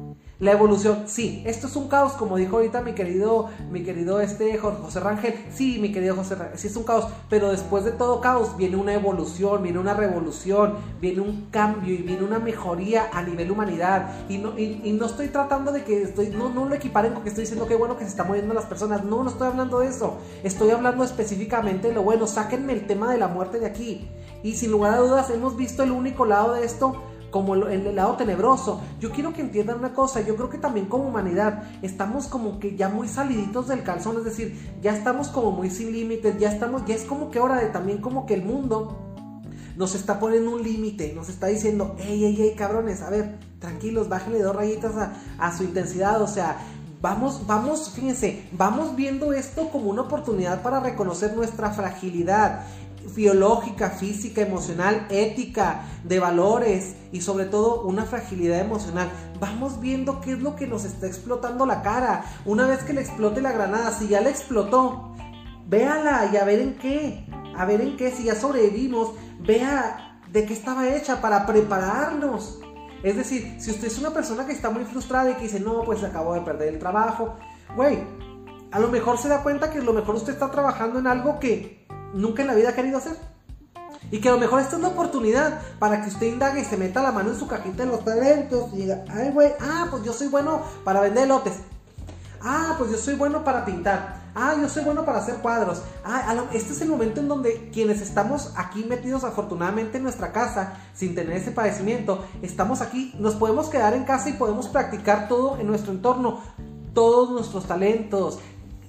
La 0.42 0.50
evolución, 0.50 1.04
sí, 1.06 1.40
esto 1.46 1.68
es 1.68 1.76
un 1.76 1.86
caos, 1.86 2.14
como 2.14 2.36
dijo 2.36 2.56
ahorita 2.56 2.80
mi 2.80 2.94
querido, 2.94 3.48
mi 3.70 3.84
querido 3.84 4.20
este 4.20 4.58
José 4.58 4.98
Rangel. 4.98 5.34
Sí, 5.54 5.78
mi 5.78 5.92
querido 5.92 6.16
José 6.16 6.34
Rangel, 6.34 6.58
sí 6.58 6.66
es 6.66 6.74
un 6.74 6.82
caos, 6.82 7.06
pero 7.30 7.52
después 7.52 7.84
de 7.84 7.92
todo 7.92 8.20
caos 8.20 8.56
viene 8.56 8.74
una 8.74 8.92
evolución, 8.92 9.62
viene 9.62 9.78
una 9.78 9.94
revolución, 9.94 10.78
viene 11.00 11.20
un 11.20 11.46
cambio 11.52 11.94
y 11.94 11.98
viene 11.98 12.24
una 12.24 12.40
mejoría 12.40 13.08
a 13.12 13.22
nivel 13.22 13.52
humanidad. 13.52 14.10
Y 14.28 14.38
no, 14.38 14.58
y, 14.58 14.92
no 14.98 15.06
estoy 15.06 15.28
tratando 15.28 15.70
de 15.70 15.84
que 15.84 16.02
estoy, 16.02 16.30
no, 16.30 16.48
no 16.48 16.64
lo 16.64 16.74
equiparen 16.74 17.14
con 17.14 17.22
que 17.22 17.28
estoy 17.28 17.42
diciendo 17.42 17.68
que 17.68 17.76
bueno 17.76 17.96
que 17.96 18.02
se 18.02 18.10
están 18.10 18.26
muriendo 18.26 18.52
las 18.52 18.66
personas. 18.66 19.04
No, 19.04 19.22
no 19.22 19.30
estoy 19.30 19.46
hablando 19.46 19.78
de 19.78 19.86
eso. 19.86 20.16
Estoy 20.42 20.70
hablando 20.70 21.04
específicamente 21.04 21.86
de 21.86 21.94
lo 21.94 22.02
bueno. 22.02 22.26
Sáquenme 22.26 22.72
el 22.72 22.88
tema 22.88 23.12
de 23.12 23.18
la 23.18 23.28
muerte 23.28 23.60
de 23.60 23.66
aquí. 23.66 24.10
Y 24.42 24.56
sin 24.56 24.72
lugar 24.72 24.94
a 24.94 24.96
dudas, 24.96 25.30
hemos 25.30 25.56
visto 25.56 25.84
el 25.84 25.92
único 25.92 26.24
lado 26.26 26.54
de 26.54 26.64
esto 26.64 27.00
como 27.32 27.54
el, 27.54 27.96
lado 27.96 28.14
tenebroso. 28.14 28.80
Yo 29.00 29.10
quiero 29.10 29.32
que 29.32 29.40
entiendan 29.40 29.78
una 29.78 29.92
cosa, 29.92 30.20
yo 30.20 30.36
creo 30.36 30.48
que 30.48 30.58
también 30.58 30.86
como 30.86 31.08
humanidad 31.08 31.64
estamos 31.82 32.28
como 32.28 32.60
que 32.60 32.76
ya 32.76 32.88
muy 32.88 33.08
saliditos 33.08 33.66
del 33.66 33.82
calzón, 33.82 34.18
es 34.18 34.24
decir, 34.24 34.76
ya 34.80 34.94
estamos 34.94 35.28
como 35.28 35.50
muy 35.50 35.70
sin 35.70 35.90
límites, 35.90 36.38
ya 36.38 36.52
estamos, 36.52 36.84
ya 36.84 36.94
es 36.94 37.02
como 37.02 37.32
que 37.32 37.40
hora 37.40 37.56
de 37.56 37.66
también 37.66 37.98
como 37.98 38.26
que 38.26 38.34
el 38.34 38.44
mundo 38.44 38.96
nos 39.76 39.94
está 39.94 40.20
poniendo 40.20 40.52
un 40.52 40.62
límite, 40.62 41.12
nos 41.14 41.28
está 41.30 41.46
diciendo, 41.46 41.96
hey, 41.98 42.20
hey, 42.22 42.36
hey, 42.38 42.54
cabrones, 42.56 43.00
a 43.00 43.10
ver, 43.10 43.38
tranquilos, 43.58 44.08
bájenle 44.08 44.42
dos 44.42 44.54
rayitas 44.54 44.94
a, 44.96 45.14
a 45.38 45.56
su 45.56 45.64
intensidad, 45.64 46.20
o 46.20 46.28
sea, 46.28 46.58
vamos, 47.00 47.46
vamos, 47.46 47.90
fíjense, 47.90 48.46
vamos 48.52 48.94
viendo 48.94 49.32
esto 49.32 49.70
como 49.70 49.90
una 49.90 50.02
oportunidad 50.02 50.62
para 50.62 50.80
reconocer 50.80 51.34
nuestra 51.34 51.70
fragilidad 51.70 52.64
biológica, 53.14 53.90
física, 53.90 54.40
emocional, 54.42 55.06
ética, 55.10 55.82
de 56.04 56.18
valores 56.18 56.94
y 57.12 57.20
sobre 57.20 57.46
todo 57.46 57.82
una 57.82 58.04
fragilidad 58.04 58.60
emocional. 58.60 59.10
Vamos 59.40 59.80
viendo 59.80 60.20
qué 60.20 60.32
es 60.32 60.40
lo 60.40 60.56
que 60.56 60.66
nos 60.66 60.84
está 60.84 61.06
explotando 61.06 61.66
la 61.66 61.82
cara. 61.82 62.24
Una 62.44 62.66
vez 62.66 62.82
que 62.84 62.92
le 62.92 63.00
explote 63.00 63.40
la 63.40 63.52
granada, 63.52 63.90
si 63.92 64.08
ya 64.08 64.20
le 64.20 64.30
explotó, 64.30 65.14
véala 65.66 66.30
y 66.32 66.36
a 66.36 66.44
ver 66.44 66.60
en 66.60 66.78
qué. 66.78 67.26
A 67.56 67.64
ver 67.64 67.80
en 67.80 67.96
qué, 67.96 68.10
si 68.10 68.24
ya 68.24 68.34
sobrevivimos, 68.34 69.10
vea 69.40 70.18
de 70.30 70.46
qué 70.46 70.54
estaba 70.54 70.88
hecha 70.88 71.20
para 71.20 71.46
prepararnos. 71.46 72.60
Es 73.02 73.16
decir, 73.16 73.56
si 73.58 73.70
usted 73.70 73.88
es 73.88 73.98
una 73.98 74.10
persona 74.10 74.46
que 74.46 74.52
está 74.52 74.70
muy 74.70 74.84
frustrada 74.84 75.30
y 75.30 75.34
que 75.34 75.42
dice, 75.42 75.60
no, 75.60 75.82
pues 75.82 76.02
acabo 76.04 76.34
de 76.34 76.40
perder 76.40 76.68
el 76.68 76.78
trabajo, 76.78 77.34
güey, 77.76 77.98
a 78.70 78.78
lo 78.78 78.88
mejor 78.88 79.18
se 79.18 79.28
da 79.28 79.42
cuenta 79.42 79.70
que 79.70 79.80
a 79.80 79.82
lo 79.82 79.92
mejor 79.92 80.14
usted 80.14 80.32
está 80.32 80.50
trabajando 80.50 80.98
en 80.98 81.06
algo 81.06 81.38
que 81.38 81.86
nunca 82.12 82.42
en 82.42 82.48
la 82.48 82.54
vida 82.54 82.70
ha 82.70 82.74
querido 82.74 82.98
hacer. 82.98 83.16
Y 84.10 84.20
que 84.20 84.28
a 84.28 84.32
lo 84.32 84.38
mejor 84.38 84.60
esta 84.60 84.76
es 84.76 84.82
la 84.82 84.88
oportunidad 84.88 85.60
para 85.78 86.02
que 86.02 86.08
usted 86.08 86.26
indague 86.26 86.60
y 86.60 86.64
se 86.64 86.76
meta 86.76 87.02
la 87.02 87.12
mano 87.12 87.30
en 87.30 87.38
su 87.38 87.46
cajita 87.46 87.84
de 87.84 87.90
los 87.90 88.04
talentos 88.04 88.72
y 88.74 88.78
diga, 88.78 89.04
ay 89.08 89.30
güey, 89.30 89.52
ah, 89.60 89.86
pues 89.90 90.04
yo 90.04 90.12
soy 90.12 90.28
bueno 90.28 90.62
para 90.84 91.00
vender 91.00 91.28
lotes. 91.28 91.54
Ah, 92.42 92.74
pues 92.76 92.90
yo 92.90 92.98
soy 92.98 93.14
bueno 93.14 93.44
para 93.44 93.64
pintar. 93.64 94.20
Ah, 94.34 94.56
yo 94.60 94.68
soy 94.68 94.82
bueno 94.82 95.04
para 95.04 95.18
hacer 95.18 95.36
cuadros. 95.36 95.82
Ah, 96.04 96.44
este 96.52 96.72
es 96.72 96.80
el 96.80 96.88
momento 96.88 97.20
en 97.20 97.28
donde 97.28 97.70
quienes 97.72 98.00
estamos 98.00 98.52
aquí 98.56 98.84
metidos 98.84 99.24
afortunadamente 99.24 99.98
en 99.98 100.02
nuestra 100.02 100.32
casa, 100.32 100.74
sin 100.94 101.14
tener 101.14 101.36
ese 101.36 101.52
padecimiento, 101.52 102.24
estamos 102.40 102.80
aquí, 102.80 103.14
nos 103.18 103.34
podemos 103.34 103.68
quedar 103.68 103.94
en 103.94 104.04
casa 104.04 104.30
y 104.30 104.32
podemos 104.32 104.68
practicar 104.68 105.28
todo 105.28 105.58
en 105.58 105.66
nuestro 105.66 105.92
entorno. 105.92 106.40
Todos 106.94 107.30
nuestros 107.30 107.66
talentos, 107.66 108.38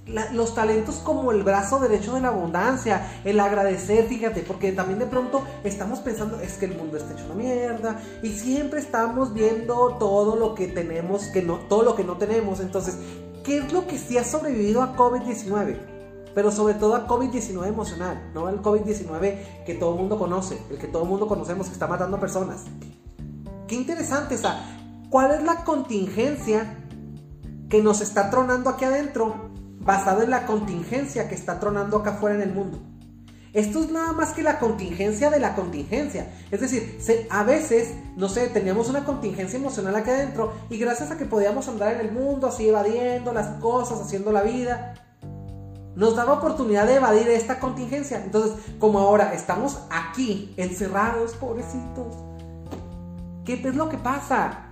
los 0.06 0.54
talentos 0.54 0.96
como 0.96 1.32
el 1.32 1.44
brazo 1.44 1.80
derecho 1.80 2.16
de 2.16 2.22
la 2.22 2.28
abundancia, 2.28 3.22
el 3.24 3.40
agradecer, 3.40 4.06
fíjate, 4.06 4.42
porque 4.42 4.74
también 4.74 5.00
de 5.00 5.06
pronto 5.06 5.44
estamos 5.64 6.00
pensando, 6.00 6.40
es 6.40 6.54
que 6.54 6.66
el 6.66 6.76
mundo 6.76 6.98
está 6.98 7.14
hecho 7.14 7.26
una 7.26 7.36
mierda 7.36 8.02
y 8.22 8.30
siempre 8.30 8.80
estamos 8.80 9.34
viendo 9.34 9.96
todo 10.00 10.36
lo 10.36 10.56
que 10.56 10.68
tenemos, 10.68 11.28
que 11.28 11.42
no, 11.42 11.56
todo 11.70 11.84
lo 11.84 11.96
que 11.96 12.04
no 12.04 12.18
tenemos. 12.18 12.60
Entonces, 12.60 12.98
¿qué 13.44 13.60
es 13.60 13.72
lo 13.72 13.88
que 13.88 13.98
sí 13.98 14.18
ha 14.18 14.26
sobrevivido 14.26 14.82
a 14.82 14.96
COVID-19? 14.96 15.78
Pero 16.36 16.52
sobre 16.52 16.74
todo 16.74 16.96
a 16.96 17.08
COVID-19 17.08 17.68
emocional, 17.68 18.32
no 18.34 18.48
al 18.48 18.62
COVID-19 18.62 19.64
que 19.66 19.76
todo 19.76 19.94
el 19.94 20.00
mundo 20.00 20.18
conoce, 20.18 20.60
el 20.70 20.80
que 20.80 20.88
todo 20.88 21.04
el 21.04 21.10
mundo 21.10 21.28
conocemos 21.28 21.68
que 21.68 21.74
está 21.74 21.88
matando 21.88 22.20
personas. 22.20 22.64
Qué 23.68 23.76
interesante, 23.76 24.36
esa 24.36 24.66
¿cuál 25.10 25.32
es 25.32 25.44
la 25.44 25.64
contingencia 25.64 26.80
que 27.70 27.82
nos 27.82 28.02
está 28.02 28.30
tronando 28.30 28.70
aquí 28.70 28.84
adentro 28.84 29.53
basado 29.86 30.24
en 30.24 30.30
la 30.30 30.46
contingencia 30.46 31.28
que 31.28 31.36
está 31.36 31.60
tronando 31.60 31.98
acá 31.98 32.12
afuera 32.12 32.36
en 32.36 32.42
el 32.42 32.54
mundo. 32.54 32.80
Esto 33.54 33.82
es 33.82 33.92
nada 33.92 34.14
más 34.14 34.34
que 34.34 34.42
la 34.42 34.58
contingencia 34.58 35.30
de 35.30 35.40
la 35.40 35.54
contingencia. 35.54 36.34
Es 36.50 36.60
decir, 36.60 36.98
a 37.30 37.44
veces, 37.44 37.94
no 38.18 38.28
sé, 38.28 38.48
teníamos 38.48 38.90
una 38.90 39.06
contingencia 39.06 39.60
emocional 39.60 39.96
acá 39.96 40.12
adentro 40.12 40.54
y 40.72 40.78
gracias 40.80 41.12
a 41.12 41.18
que 41.18 41.26
podíamos 41.26 41.68
andar 41.68 41.94
en 41.94 42.00
el 42.00 42.12
mundo 42.12 42.48
así 42.48 42.68
evadiendo 42.68 43.32
las 43.32 43.60
cosas, 43.60 44.02
haciendo 44.02 44.32
la 44.32 44.42
vida, 44.42 44.96
nos 45.96 46.16
daba 46.16 46.34
oportunidad 46.34 46.88
de 46.88 46.96
evadir 46.96 47.28
esta 47.28 47.60
contingencia. 47.60 48.24
Entonces, 48.24 48.54
como 48.80 48.98
ahora 48.98 49.34
estamos 49.36 49.80
aquí, 49.92 50.56
encerrados, 50.58 51.34
pobrecitos, 51.34 52.16
¿qué 53.46 53.62
es 53.64 53.76
lo 53.76 53.88
que 53.88 54.00
pasa? 54.00 54.63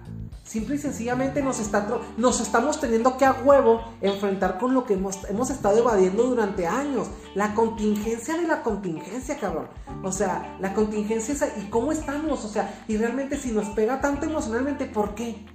Simple 0.51 0.75
y 0.75 0.79
sencillamente 0.79 1.41
nos, 1.41 1.61
está, 1.61 1.87
nos 2.17 2.41
estamos 2.41 2.81
teniendo 2.81 3.15
que 3.15 3.23
a 3.23 3.31
huevo 3.31 3.85
enfrentar 4.01 4.57
con 4.57 4.73
lo 4.73 4.85
que 4.85 4.95
hemos, 4.95 5.23
hemos 5.29 5.49
estado 5.49 5.77
evadiendo 5.77 6.23
durante 6.23 6.67
años. 6.67 7.07
La 7.35 7.53
contingencia 7.53 8.35
de 8.35 8.45
la 8.45 8.61
contingencia, 8.61 9.39
cabrón. 9.39 9.69
O 10.03 10.11
sea, 10.11 10.57
la 10.59 10.73
contingencia 10.73 11.33
es... 11.33 11.45
¿Y 11.57 11.69
cómo 11.69 11.93
estamos? 11.93 12.43
O 12.43 12.49
sea, 12.49 12.83
y 12.89 12.97
realmente 12.97 13.37
si 13.37 13.53
nos 13.53 13.69
pega 13.69 14.01
tanto 14.01 14.25
emocionalmente, 14.25 14.87
¿por 14.87 15.15
qué? 15.15 15.45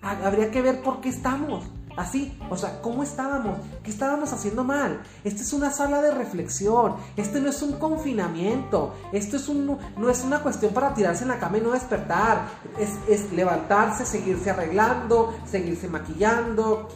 Habría 0.00 0.52
que 0.52 0.62
ver 0.62 0.82
por 0.82 1.00
qué 1.00 1.08
estamos. 1.08 1.64
Así, 1.96 2.36
o 2.50 2.56
sea, 2.56 2.80
¿cómo 2.82 3.02
estábamos? 3.02 3.58
¿Qué 3.82 3.90
estábamos 3.90 4.32
haciendo 4.32 4.64
mal? 4.64 5.02
Esta 5.22 5.42
es 5.42 5.52
una 5.52 5.70
sala 5.70 6.02
de 6.02 6.10
reflexión. 6.10 6.96
Este 7.16 7.40
no 7.40 7.50
es 7.50 7.62
un 7.62 7.72
confinamiento. 7.72 8.94
Esto 9.12 9.36
es 9.36 9.48
un, 9.48 9.78
no 9.96 10.10
es 10.10 10.24
una 10.24 10.40
cuestión 10.40 10.74
para 10.74 10.92
tirarse 10.94 11.22
en 11.22 11.28
la 11.28 11.38
cama 11.38 11.58
y 11.58 11.60
no 11.60 11.72
despertar. 11.72 12.48
Es, 12.78 12.90
es 13.08 13.32
levantarse, 13.32 14.04
seguirse 14.04 14.50
arreglando, 14.50 15.34
seguirse 15.48 15.88
maquillando, 15.88 16.88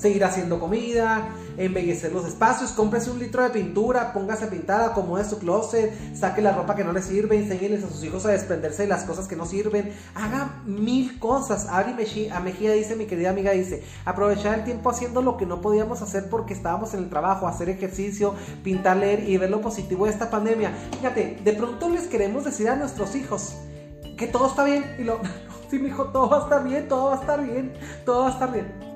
seguir 0.00 0.24
haciendo 0.24 0.58
comida, 0.58 1.28
embellecer 1.58 2.12
los 2.12 2.26
espacios, 2.26 2.70
cómprese 2.70 3.10
un 3.10 3.18
litro 3.18 3.42
de 3.42 3.50
pintura, 3.50 4.12
póngase 4.12 4.46
a 4.46 4.50
pintar, 4.50 4.80
acomode 4.80 5.24
su 5.24 5.38
closet, 5.38 5.92
saque 6.16 6.40
la 6.40 6.52
ropa 6.52 6.74
que 6.74 6.84
no 6.84 6.92
le 6.92 7.02
sirve, 7.02 7.36
enséñeles 7.36 7.84
a 7.84 7.88
sus 7.88 8.02
hijos 8.02 8.24
a 8.24 8.30
desprenderse 8.30 8.82
de 8.82 8.88
las 8.88 9.04
cosas 9.04 9.28
que 9.28 9.36
no 9.36 9.44
sirven, 9.44 9.92
haga 10.14 10.62
mil 10.64 11.18
cosas. 11.18 11.66
Ari 11.68 11.92
Mejía, 11.92 12.40
Mejía 12.40 12.72
dice, 12.72 12.96
mi 12.96 13.04
querida 13.04 13.30
amiga 13.30 13.52
dice, 13.52 13.84
aprovechar 14.04 14.58
el 14.58 14.64
tiempo 14.64 14.88
haciendo 14.88 15.20
lo 15.20 15.36
que 15.36 15.44
no 15.44 15.60
podíamos 15.60 16.00
hacer 16.00 16.30
porque 16.30 16.54
estábamos 16.54 16.94
en 16.94 17.00
el 17.00 17.10
trabajo, 17.10 17.46
hacer 17.46 17.68
ejercicio, 17.68 18.34
pintar, 18.64 18.96
leer 18.96 19.28
y 19.28 19.36
ver 19.36 19.50
lo 19.50 19.60
positivo 19.60 20.06
de 20.06 20.12
esta 20.12 20.30
pandemia. 20.30 20.72
Fíjate, 20.98 21.40
de 21.44 21.52
pronto 21.52 21.90
les 21.90 22.06
queremos 22.06 22.44
decir 22.44 22.68
a 22.70 22.76
nuestros 22.76 23.14
hijos 23.14 23.54
que 24.16 24.26
todo 24.26 24.46
está 24.46 24.64
bien 24.64 24.84
y 24.98 25.04
lo... 25.04 25.20
Sí, 25.70 25.78
mi 25.78 25.86
hijo, 25.86 26.06
todo 26.06 26.28
va 26.28 26.38
a 26.38 26.42
estar 26.42 26.64
bien, 26.64 26.88
todo 26.88 27.04
va 27.04 27.12
a 27.14 27.20
estar 27.20 27.46
bien, 27.46 27.72
todo 28.04 28.22
va 28.22 28.28
a 28.30 28.32
estar 28.32 28.52
bien 28.52 28.89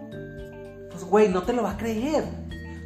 pues 0.94 1.04
güey, 1.04 1.28
no 1.28 1.42
te 1.42 1.52
lo 1.52 1.64
va 1.64 1.72
a 1.72 1.76
creer. 1.76 2.24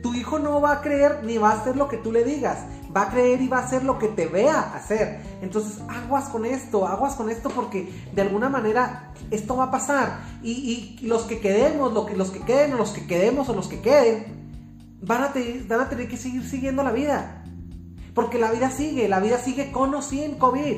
Tu 0.03 0.15
hijo 0.15 0.39
no 0.39 0.61
va 0.61 0.73
a 0.73 0.81
creer 0.81 1.21
ni 1.25 1.37
va 1.39 1.51
a 1.51 1.61
hacer 1.61 1.77
lo 1.77 1.89
que 1.89 1.99
tú 1.99 2.11
le 2.11 2.25
digas. 2.25 2.65
Va 2.97 3.03
a 3.03 3.11
creer 3.11 3.43
y 3.43 3.49
va 3.49 3.59
a 3.59 3.65
hacer 3.65 3.85
lo 3.85 3.99
que 3.99 4.09
te 4.09 4.27
vea 4.27 4.75
hacer. 4.75 5.21
Entonces, 5.43 5.83
aguas 5.89 6.31
con 6.31 6.47
esto, 6.47 6.87
aguas 6.87 7.15
con 7.17 7.29
esto 7.29 7.51
porque 7.51 7.93
de 8.15 8.23
alguna 8.23 8.49
manera 8.49 9.13
esto 9.31 9.57
va 9.57 9.65
a 9.65 9.71
pasar. 9.71 10.21
Y, 10.43 10.99
los 11.03 11.25
que 11.25 11.41
quedemos, 11.41 11.93
lo 11.93 12.07
que, 12.07 12.17
los 12.17 12.31
que 12.31 12.41
queden, 12.41 12.73
o 12.75 12.77
los 12.79 12.93
que 12.93 13.07
quedemos 13.07 13.49
o 13.51 13.55
los 13.55 13.69
que 13.69 13.81
queden, 13.81 14.39
van 15.03 15.23
a 15.23 15.33
tener 15.89 16.09
que 16.09 16.17
seguir 16.17 16.49
siguiendo 16.49 16.83
la 16.83 16.93
vida. 16.93 17.38
Porque 18.19 18.37
la 18.37 18.51
vida 18.51 18.69
sigue, 18.69 19.07
la 19.07 19.21
vida 19.21 19.39
sigue 19.39 19.71
con 19.71 19.95
o 19.95 20.03
sin 20.03 20.41
COVID. 20.41 20.77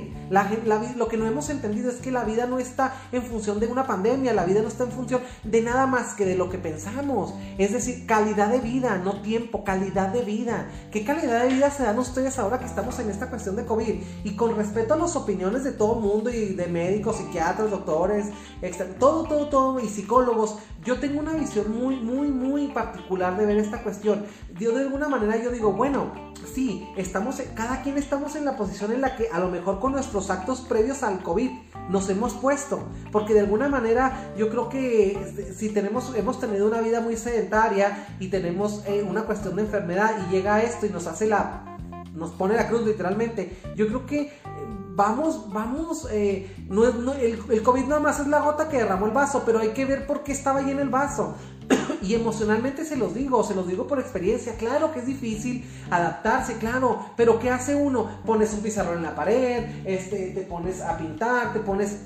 lo 0.96 1.08
que 1.08 1.16
no 1.16 1.26
hemos 1.26 1.48
entendido 1.48 1.90
es 1.90 1.96
que 1.96 2.10
la 2.10 2.22
vida 2.24 2.44
no 2.44 2.58
está 2.58 2.94
en 3.12 3.22
función 3.22 3.58
de 3.60 3.66
una 3.66 3.86
pandemia, 3.86 4.34
la 4.34 4.44
vida 4.44 4.60
no 4.60 4.68
está 4.68 4.84
en 4.84 4.90
función 4.90 5.22
de 5.42 5.62
nada 5.62 5.86
más 5.86 6.12
que 6.12 6.26
de 6.26 6.34
lo 6.34 6.50
que 6.50 6.58
pensamos. 6.58 7.32
Es 7.56 7.72
decir, 7.72 8.04
calidad 8.04 8.50
de 8.50 8.58
vida, 8.58 8.98
no 8.98 9.22
tiempo, 9.22 9.64
calidad 9.64 10.08
de 10.08 10.20
vida. 10.20 10.68
¿Qué 10.92 11.02
calidad 11.02 11.44
de 11.44 11.54
vida 11.54 11.70
se 11.70 11.84
dan 11.84 11.98
ustedes 11.98 12.38
ahora 12.38 12.58
que 12.58 12.66
estamos 12.66 12.98
en 12.98 13.08
esta 13.08 13.30
cuestión 13.30 13.56
de 13.56 13.64
COVID? 13.64 13.94
Y 14.24 14.36
con 14.36 14.54
respeto 14.54 14.92
a 14.92 14.98
las 14.98 15.16
opiniones 15.16 15.64
de 15.64 15.72
todo 15.72 15.94
mundo 15.94 16.28
y 16.28 16.52
de 16.52 16.66
médicos, 16.66 17.16
psiquiatras, 17.16 17.70
doctores, 17.70 18.26
todo, 18.98 19.24
todo, 19.24 19.48
todo, 19.48 19.80
y 19.80 19.88
psicólogos, 19.88 20.58
yo 20.84 21.00
tengo 21.00 21.20
una 21.20 21.32
visión 21.32 21.74
muy, 21.74 21.96
muy, 21.96 22.28
muy 22.28 22.68
particular 22.68 23.38
de 23.38 23.46
ver 23.46 23.56
esta 23.56 23.82
cuestión. 23.82 24.26
Yo 24.58 24.72
de 24.72 24.82
alguna 24.82 25.08
manera 25.08 25.42
yo 25.42 25.50
digo, 25.50 25.72
bueno, 25.72 26.12
sí, 26.54 26.88
estamos, 26.96 27.29
cada 27.54 27.82
quien 27.82 27.98
estamos 27.98 28.36
en 28.36 28.44
la 28.44 28.56
posición 28.56 28.92
en 28.92 29.00
la 29.00 29.16
que 29.16 29.28
a 29.32 29.38
lo 29.38 29.48
mejor 29.48 29.80
con 29.80 29.92
nuestros 29.92 30.30
actos 30.30 30.60
previos 30.60 31.02
al 31.02 31.22
COVID 31.22 31.50
nos 31.88 32.08
hemos 32.08 32.34
puesto, 32.34 32.88
porque 33.12 33.34
de 33.34 33.40
alguna 33.40 33.68
manera 33.68 34.32
yo 34.36 34.48
creo 34.48 34.68
que 34.68 35.12
este, 35.12 35.54
si 35.54 35.70
tenemos, 35.70 36.14
hemos 36.16 36.40
tenido 36.40 36.66
una 36.66 36.80
vida 36.80 37.00
muy 37.00 37.16
sedentaria 37.16 38.06
y 38.20 38.28
tenemos 38.28 38.84
eh, 38.86 39.04
una 39.08 39.22
cuestión 39.22 39.56
de 39.56 39.62
enfermedad 39.62 40.14
y 40.26 40.32
llega 40.32 40.62
esto 40.62 40.86
y 40.86 40.90
nos 40.90 41.06
hace 41.06 41.26
la, 41.26 41.76
nos 42.14 42.30
pone 42.30 42.54
la 42.54 42.68
cruz 42.68 42.84
literalmente, 42.84 43.58
yo 43.76 43.86
creo 43.88 44.06
que 44.06 44.20
eh, 44.20 44.32
vamos, 44.94 45.52
vamos, 45.52 46.08
eh, 46.10 46.54
no, 46.68 46.84
el, 46.84 47.42
el, 47.50 47.62
COVID 47.62 47.84
nada 47.84 48.00
más 48.00 48.20
es 48.20 48.26
la 48.26 48.40
gota 48.40 48.68
que 48.68 48.78
derramó 48.78 49.06
el 49.06 49.12
vaso, 49.12 49.42
pero 49.44 49.58
hay 49.58 49.70
que 49.70 49.84
ver 49.84 50.06
por 50.06 50.22
qué 50.22 50.32
estaba 50.32 50.60
en 50.60 50.78
el 50.78 50.88
vaso. 50.88 51.34
Y 52.02 52.14
emocionalmente 52.14 52.84
se 52.84 52.96
los 52.96 53.14
digo, 53.14 53.42
se 53.44 53.54
los 53.54 53.66
digo 53.66 53.86
por 53.86 54.00
experiencia, 54.00 54.54
claro 54.56 54.92
que 54.92 55.00
es 55.00 55.06
difícil 55.06 55.64
adaptarse, 55.90 56.58
claro, 56.58 57.04
pero 57.16 57.38
¿qué 57.38 57.50
hace 57.50 57.74
uno? 57.74 58.08
Pones 58.24 58.52
un 58.52 58.60
pizarrón 58.60 58.98
en 58.98 59.04
la 59.04 59.14
pared, 59.14 59.64
este, 59.84 60.30
te 60.30 60.42
pones 60.42 60.80
a 60.80 60.96
pintar, 60.96 61.52
te 61.52 61.60
pones 61.60 61.96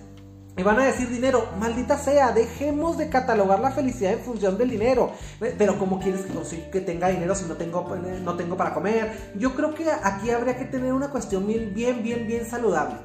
y 0.57 0.63
van 0.63 0.79
a 0.79 0.85
decir 0.85 1.09
dinero, 1.09 1.49
maldita 1.59 1.99
sea, 1.99 2.31
dejemos 2.31 2.97
de 2.97 3.09
catalogar 3.09 3.59
la 3.59 3.73
felicidad 3.73 4.13
en 4.13 4.21
función 4.21 4.57
del 4.57 4.71
dinero. 4.71 5.11
Pero 5.41 5.77
¿cómo 5.81 5.99
quieres 5.99 6.27
que 6.71 6.81
tenga 6.81 7.09
dinero 7.09 7.35
si 7.35 7.47
no 7.47 7.57
tengo, 7.57 7.85
no 8.23 8.37
tengo 8.37 8.57
para 8.57 8.73
comer? 8.73 9.33
Yo 9.37 9.55
creo 9.57 9.75
que 9.75 9.91
aquí 9.91 10.31
habría 10.31 10.57
que 10.57 10.67
tener 10.67 10.93
una 10.93 11.11
cuestión 11.11 11.45
bien, 11.47 11.75
bien, 11.75 12.05
bien, 12.05 12.29
bien 12.29 12.47
saludable 12.47 12.97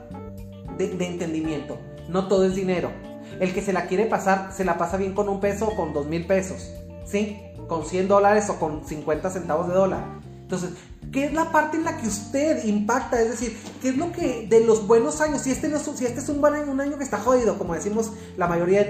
de, 0.78 0.90
de 0.90 1.08
entendimiento. 1.08 1.80
No 2.08 2.28
todo 2.28 2.46
es 2.46 2.54
dinero. 2.54 2.92
El 3.40 3.54
que 3.54 3.62
se 3.62 3.74
la 3.74 3.88
quiere 3.88 4.06
pasar, 4.06 4.52
se 4.54 4.66
la 4.66 4.78
pasa 4.78 4.98
bien 4.98 5.14
con 5.14 5.30
un 5.30 5.40
peso 5.40 5.68
o 5.68 5.76
con 5.76 5.94
dos 5.94 6.08
mil 6.08 6.26
pesos. 6.26 6.70
¿Sí? 7.06 7.42
Con 7.68 7.86
100 7.86 8.08
dólares 8.08 8.50
o 8.50 8.60
con 8.60 8.86
50 8.86 9.30
centavos 9.30 9.68
de 9.68 9.74
dólar. 9.74 10.20
Entonces, 10.50 10.72
¿qué 11.12 11.26
es 11.26 11.34
la 11.34 11.52
parte 11.52 11.78
en 11.78 11.84
la 11.84 11.98
que 11.98 12.08
usted 12.08 12.66
impacta? 12.66 13.22
Es 13.22 13.30
decir, 13.30 13.56
¿qué 13.84 13.90
es 13.90 13.98
lo 13.98 14.12
que 14.12 14.48
de 14.50 14.66
los 14.66 14.88
buenos 14.88 15.22
años? 15.22 15.42
Si 15.42 15.52
este, 15.52 15.68
no, 15.68 15.78
si 15.78 16.06
este 16.06 16.20
es 16.20 16.28
un 16.28 16.44
año, 16.44 16.72
un 16.72 16.82
año 16.82 16.98
que 16.98 17.04
está 17.04 17.20
jodido, 17.20 17.60
como 17.60 17.76
decimos 17.76 18.14
la 18.36 18.48
mayoría, 18.48 18.84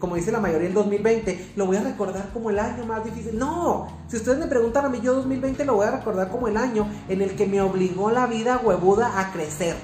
como 0.00 0.16
dice 0.16 0.32
la 0.32 0.40
mayoría 0.40 0.66
en 0.66 0.74
2020, 0.74 1.52
lo 1.54 1.66
voy 1.66 1.76
a 1.76 1.84
recordar 1.84 2.30
como 2.32 2.50
el 2.50 2.58
año 2.58 2.84
más 2.84 3.04
difícil. 3.04 3.38
No, 3.38 3.86
si 4.08 4.16
ustedes 4.16 4.38
me 4.38 4.48
preguntan 4.48 4.86
a 4.86 4.88
mí, 4.88 4.98
yo 5.00 5.14
2020 5.14 5.64
lo 5.64 5.76
voy 5.76 5.86
a 5.86 5.92
recordar 5.92 6.30
como 6.30 6.48
el 6.48 6.56
año 6.56 6.88
en 7.08 7.22
el 7.22 7.36
que 7.36 7.46
me 7.46 7.60
obligó 7.60 8.10
la 8.10 8.26
vida 8.26 8.60
huevuda 8.64 9.20
a 9.20 9.32
crecer 9.32 9.76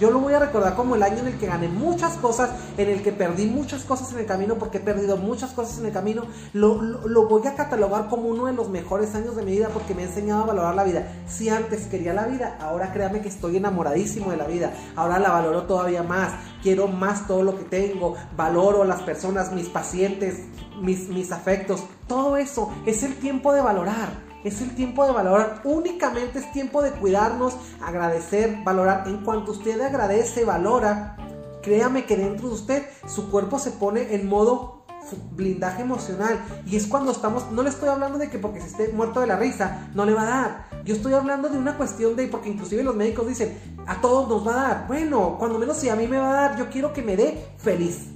yo 0.00 0.10
lo 0.10 0.18
voy 0.18 0.34
a 0.34 0.38
recordar 0.38 0.74
como 0.74 0.96
el 0.96 1.02
año 1.02 1.18
en 1.18 1.28
el 1.28 1.38
que 1.38 1.46
gané 1.46 1.68
muchas 1.68 2.14
cosas, 2.16 2.50
en 2.76 2.88
el 2.88 3.02
que 3.02 3.12
perdí 3.12 3.46
muchas 3.46 3.84
cosas 3.84 4.12
en 4.12 4.20
el 4.20 4.26
camino, 4.26 4.56
porque 4.56 4.78
he 4.78 4.80
perdido 4.80 5.16
muchas 5.16 5.52
cosas 5.52 5.78
en 5.78 5.86
el 5.86 5.92
camino. 5.92 6.24
Lo, 6.52 6.80
lo, 6.82 7.28
voy 7.28 7.46
a 7.46 7.54
catalogar 7.54 8.08
como 8.08 8.28
uno 8.28 8.46
de 8.46 8.52
los 8.52 8.68
mejores 8.68 9.14
años 9.14 9.36
de 9.36 9.42
mi 9.42 9.52
vida 9.52 9.68
porque 9.72 9.94
me 9.94 10.02
ha 10.02 10.06
enseñado 10.06 10.42
a 10.42 10.46
valorar 10.46 10.74
la 10.74 10.84
vida. 10.84 11.12
Si 11.26 11.48
antes 11.48 11.86
quería 11.86 12.12
la 12.12 12.26
vida, 12.26 12.58
ahora 12.60 12.92
créame 12.92 13.20
que 13.20 13.28
estoy 13.28 13.56
enamoradísimo 13.56 14.30
de 14.30 14.36
la 14.36 14.46
vida. 14.46 14.72
Ahora 14.96 15.18
la 15.18 15.30
valoro 15.30 15.62
todavía 15.62 16.02
más. 16.02 16.32
Quiero 16.62 16.88
más 16.88 17.26
todo 17.26 17.42
lo 17.42 17.56
que 17.56 17.64
tengo. 17.64 18.14
Valoro 18.36 18.84
las 18.84 19.02
personas, 19.02 19.52
mis 19.52 19.68
pacientes, 19.68 20.40
mis, 20.80 21.08
mis 21.08 21.32
afectos. 21.32 21.84
Todo 22.08 22.36
eso 22.36 22.72
es 22.86 23.02
el 23.02 23.16
tiempo 23.16 23.52
de 23.52 23.60
valorar. 23.60 24.23
Es 24.44 24.60
el 24.60 24.74
tiempo 24.74 25.06
de 25.06 25.12
valorar. 25.12 25.62
Únicamente 25.64 26.38
es 26.38 26.52
tiempo 26.52 26.82
de 26.82 26.90
cuidarnos, 26.92 27.56
agradecer, 27.82 28.58
valorar. 28.62 29.08
En 29.08 29.24
cuanto 29.24 29.52
usted 29.52 29.80
agradece, 29.80 30.44
valora, 30.44 31.16
créame 31.62 32.04
que 32.04 32.16
dentro 32.16 32.48
de 32.48 32.54
usted 32.54 32.86
su 33.06 33.30
cuerpo 33.30 33.58
se 33.58 33.70
pone 33.72 34.14
en 34.14 34.28
modo 34.28 34.84
blindaje 35.32 35.82
emocional. 35.82 36.40
Y 36.66 36.76
es 36.76 36.86
cuando 36.86 37.12
estamos, 37.12 37.50
no 37.50 37.62
le 37.62 37.70
estoy 37.70 37.88
hablando 37.88 38.18
de 38.18 38.30
que 38.30 38.38
porque 38.38 38.60
se 38.60 38.68
esté 38.68 38.88
muerto 38.88 39.20
de 39.20 39.26
la 39.26 39.36
risa, 39.36 39.88
no 39.94 40.04
le 40.04 40.14
va 40.14 40.22
a 40.22 40.26
dar. 40.26 40.68
Yo 40.84 40.94
estoy 40.94 41.14
hablando 41.14 41.48
de 41.48 41.58
una 41.58 41.76
cuestión 41.76 42.16
de, 42.16 42.26
porque 42.28 42.50
inclusive 42.50 42.82
los 42.82 42.94
médicos 42.94 43.26
dicen, 43.26 43.58
a 43.86 44.00
todos 44.00 44.28
nos 44.28 44.46
va 44.46 44.52
a 44.52 44.68
dar. 44.68 44.86
Bueno, 44.86 45.36
cuando 45.38 45.58
menos 45.58 45.76
si 45.76 45.88
a 45.88 45.96
mí 45.96 46.06
me 46.06 46.18
va 46.18 46.30
a 46.30 46.32
dar, 46.32 46.58
yo 46.58 46.68
quiero 46.70 46.92
que 46.92 47.02
me 47.02 47.16
dé 47.16 47.46
feliz. 47.56 48.13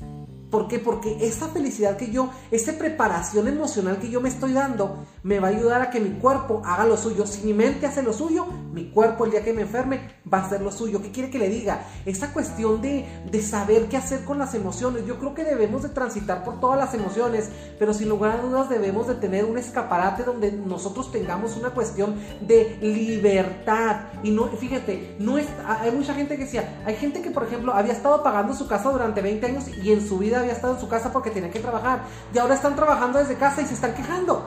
¿Por 0.50 0.66
qué? 0.66 0.78
Porque 0.78 1.18
esa 1.20 1.48
felicidad 1.48 1.98
que 1.98 2.10
yo, 2.10 2.30
esa 2.50 2.72
preparación 2.78 3.48
emocional 3.48 3.98
que 3.98 4.08
yo 4.08 4.20
me 4.22 4.30
estoy 4.30 4.54
dando, 4.54 5.04
me 5.22 5.40
va 5.40 5.48
a 5.48 5.50
ayudar 5.50 5.82
a 5.82 5.90
que 5.90 6.00
mi 6.00 6.18
cuerpo 6.18 6.62
haga 6.64 6.86
lo 6.86 6.96
suyo. 6.96 7.26
Si 7.26 7.44
mi 7.44 7.52
mente 7.52 7.86
hace 7.86 8.02
lo 8.02 8.14
suyo, 8.14 8.46
mi 8.72 8.90
cuerpo 8.90 9.26
el 9.26 9.32
día 9.32 9.44
que 9.44 9.52
me 9.52 9.62
enferme 9.62 10.00
va 10.32 10.38
a 10.38 10.46
hacer 10.46 10.62
lo 10.62 10.72
suyo. 10.72 11.02
¿Qué 11.02 11.10
quiere 11.10 11.30
que 11.30 11.38
le 11.38 11.50
diga? 11.50 11.82
Esa 12.06 12.32
cuestión 12.32 12.80
de, 12.80 13.06
de 13.30 13.42
saber 13.42 13.88
qué 13.88 13.98
hacer 13.98 14.24
con 14.24 14.38
las 14.38 14.54
emociones. 14.54 15.04
Yo 15.06 15.18
creo 15.18 15.34
que 15.34 15.44
debemos 15.44 15.82
de 15.82 15.90
transitar 15.90 16.44
por 16.44 16.60
todas 16.60 16.78
las 16.78 16.94
emociones, 16.94 17.50
pero 17.78 17.92
sin 17.92 18.08
lugar 18.08 18.38
a 18.38 18.42
dudas 18.42 18.70
debemos 18.70 19.06
de 19.06 19.16
tener 19.16 19.44
un 19.44 19.58
escaparate 19.58 20.24
donde 20.24 20.52
nosotros 20.52 21.12
tengamos 21.12 21.58
una 21.58 21.70
cuestión 21.70 22.14
de 22.40 22.78
libertad. 22.80 24.00
Y 24.22 24.30
no, 24.30 24.46
fíjate, 24.46 25.16
no 25.18 25.36
es, 25.36 25.46
hay 25.66 25.90
mucha 25.90 26.14
gente 26.14 26.36
que 26.36 26.44
decía, 26.44 26.82
hay 26.86 26.96
gente 26.96 27.20
que 27.20 27.30
por 27.30 27.44
ejemplo 27.44 27.74
había 27.74 27.92
estado 27.92 28.22
pagando 28.22 28.54
su 28.54 28.66
casa 28.66 28.90
durante 28.90 29.20
20 29.20 29.46
años 29.46 29.64
y 29.82 29.92
en 29.92 30.06
su 30.06 30.18
vida 30.18 30.37
había 30.40 30.52
estado 30.52 30.74
en 30.74 30.80
su 30.80 30.88
casa 30.88 31.12
porque 31.12 31.30
tenía 31.30 31.50
que 31.50 31.60
trabajar 31.60 32.00
y 32.32 32.38
ahora 32.38 32.54
están 32.54 32.76
trabajando 32.76 33.18
desde 33.18 33.36
casa 33.36 33.62
y 33.62 33.66
se 33.66 33.74
están 33.74 33.94
quejando. 33.94 34.46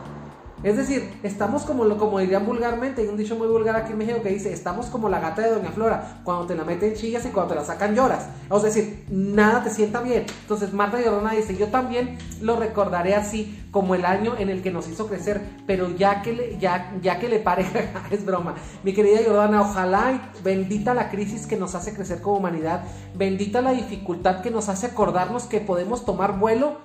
Es 0.64 0.78
decir, 0.78 1.20
estamos 1.24 1.64
como, 1.64 1.98
como 1.98 2.20
dirían 2.20 2.46
vulgarmente, 2.46 3.02
hay 3.02 3.08
un 3.08 3.18
dicho 3.18 3.36
muy 3.36 3.48
vulgar 3.48 3.76
aquí 3.76 3.94
en 3.94 3.98
México 3.98 4.22
que 4.22 4.30
dice, 4.30 4.54
estamos 4.54 4.88
como 4.88 5.10
la 5.10 5.20
gata 5.20 5.42
de 5.42 5.50
Doña 5.50 5.72
Flora, 5.72 6.22
cuando 6.24 6.46
te 6.46 6.56
la 6.56 6.64
meten 6.64 6.94
chillas 6.94 7.26
y 7.26 7.30
cuando 7.30 7.54
te 7.54 7.60
la 7.60 7.66
sacan 7.66 7.96
lloras. 7.96 8.28
Es 8.56 8.62
decir, 8.62 9.06
nada 9.10 9.64
te 9.64 9.72
sienta 9.72 10.02
bien. 10.02 10.26
Entonces 10.42 10.72
Marta 10.72 11.00
Jordana 11.04 11.32
dice, 11.32 11.58
yo 11.58 11.68
también 11.68 12.18
lo 12.42 12.58
recordaré 12.58 13.16
así, 13.16 13.58
como 13.72 13.96
el 13.96 14.06
año 14.06 14.36
en 14.38 14.50
el 14.50 14.62
que 14.62 14.70
nos 14.70 14.88
hizo 14.88 15.08
crecer, 15.08 15.42
pero 15.66 15.96
ya 15.96 16.22
que 16.22 16.34
le, 16.34 16.60
ya, 16.60 16.94
ya 17.02 17.20
que 17.20 17.30
le 17.30 17.40
pare, 17.40 17.66
es 18.12 18.26
broma. 18.26 18.56
Mi 18.84 18.94
querida 18.94 19.20
Jordana, 19.26 19.62
ojalá 19.62 20.12
y 20.12 20.44
bendita 20.44 20.94
la 20.94 21.10
crisis 21.10 21.48
que 21.48 21.58
nos 21.58 21.74
hace 21.74 21.94
crecer 21.96 22.22
como 22.22 22.38
humanidad, 22.38 22.84
bendita 23.16 23.62
la 23.62 23.72
dificultad 23.72 24.42
que 24.42 24.52
nos 24.52 24.70
hace 24.70 24.88
acordarnos 24.88 25.46
que 25.46 25.60
podemos 25.60 26.06
tomar 26.06 26.38
vuelo 26.38 26.78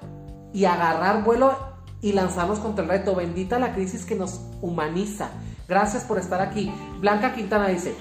y 0.53 0.65
agarrar 0.65 1.25
vuelo 1.25 1.76
y 2.03 2.13
lanzarnos 2.13 2.59
contra 2.59 2.85
el 2.85 2.91
reto. 2.91 3.15
Bendita 3.15 3.59
la 3.59 3.75
crisis 3.75 4.05
que 4.05 4.15
nos 4.15 4.41
humaniza. 4.61 5.31
Gracias 5.69 6.05
por 6.05 6.19
estar 6.19 6.41
aquí. 6.41 6.73
Blanca 7.01 7.35
Quintana 7.35 7.69
dice, 7.69 7.95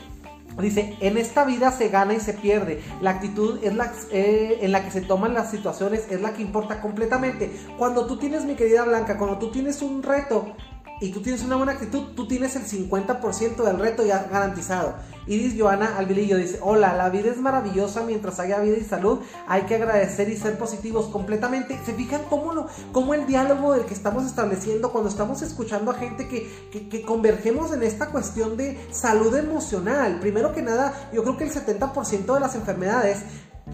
Dice, 0.61 0.95
en 1.01 1.17
esta 1.17 1.43
vida 1.43 1.71
se 1.71 1.89
gana 1.89 2.13
y 2.13 2.19
se 2.21 2.33
pierde. 2.33 2.81
La 3.01 3.11
actitud 3.11 3.59
es 3.61 3.75
la, 3.75 3.91
eh, 4.11 4.59
en 4.61 4.71
la 4.71 4.85
que 4.85 4.91
se 4.91 5.01
toman 5.01 5.33
las 5.33 5.51
situaciones 5.51 6.07
es 6.09 6.21
la 6.21 6.33
que 6.33 6.41
importa 6.41 6.81
completamente. 6.81 7.51
Cuando 7.77 8.05
tú 8.05 8.17
tienes, 8.17 8.45
mi 8.45 8.55
querida 8.55 8.85
Blanca, 8.85 9.17
cuando 9.17 9.37
tú 9.37 9.51
tienes 9.51 9.81
un 9.81 10.01
reto, 10.01 10.55
y 11.01 11.09
tú 11.09 11.21
tienes 11.21 11.43
una 11.43 11.57
buena 11.57 11.73
actitud, 11.73 12.13
tú 12.15 12.27
tienes 12.27 12.55
el 12.55 12.63
50% 12.65 13.63
del 13.63 13.79
reto 13.79 14.05
ya 14.05 14.27
garantizado. 14.31 14.95
Iris 15.27 15.55
Joana 15.59 15.97
Alvilillo 15.97 16.37
dice, 16.37 16.59
hola, 16.61 16.95
la 16.95 17.09
vida 17.09 17.31
es 17.31 17.37
maravillosa 17.37 18.03
mientras 18.03 18.39
haya 18.39 18.59
vida 18.59 18.77
y 18.77 18.83
salud, 18.83 19.19
hay 19.47 19.63
que 19.63 19.75
agradecer 19.75 20.29
y 20.29 20.37
ser 20.37 20.57
positivos 20.57 21.07
completamente. 21.07 21.79
¿Se 21.85 21.93
fijan 21.93 22.21
cómo, 22.29 22.53
lo, 22.53 22.67
cómo 22.91 23.13
el 23.13 23.25
diálogo 23.25 23.73
del 23.73 23.85
que 23.85 23.93
estamos 23.93 24.25
estableciendo 24.25 24.91
cuando 24.91 25.09
estamos 25.09 25.41
escuchando 25.41 25.91
a 25.91 25.95
gente 25.95 26.27
que, 26.27 26.69
que, 26.71 26.87
que 26.87 27.01
convergemos 27.01 27.73
en 27.73 27.83
esta 27.83 28.07
cuestión 28.07 28.55
de 28.55 28.79
salud 28.91 29.35
emocional? 29.35 30.19
Primero 30.19 30.53
que 30.53 30.61
nada, 30.61 31.09
yo 31.11 31.23
creo 31.23 31.37
que 31.37 31.45
el 31.45 31.51
70% 31.51 32.33
de 32.33 32.39
las 32.39 32.55
enfermedades 32.55 33.23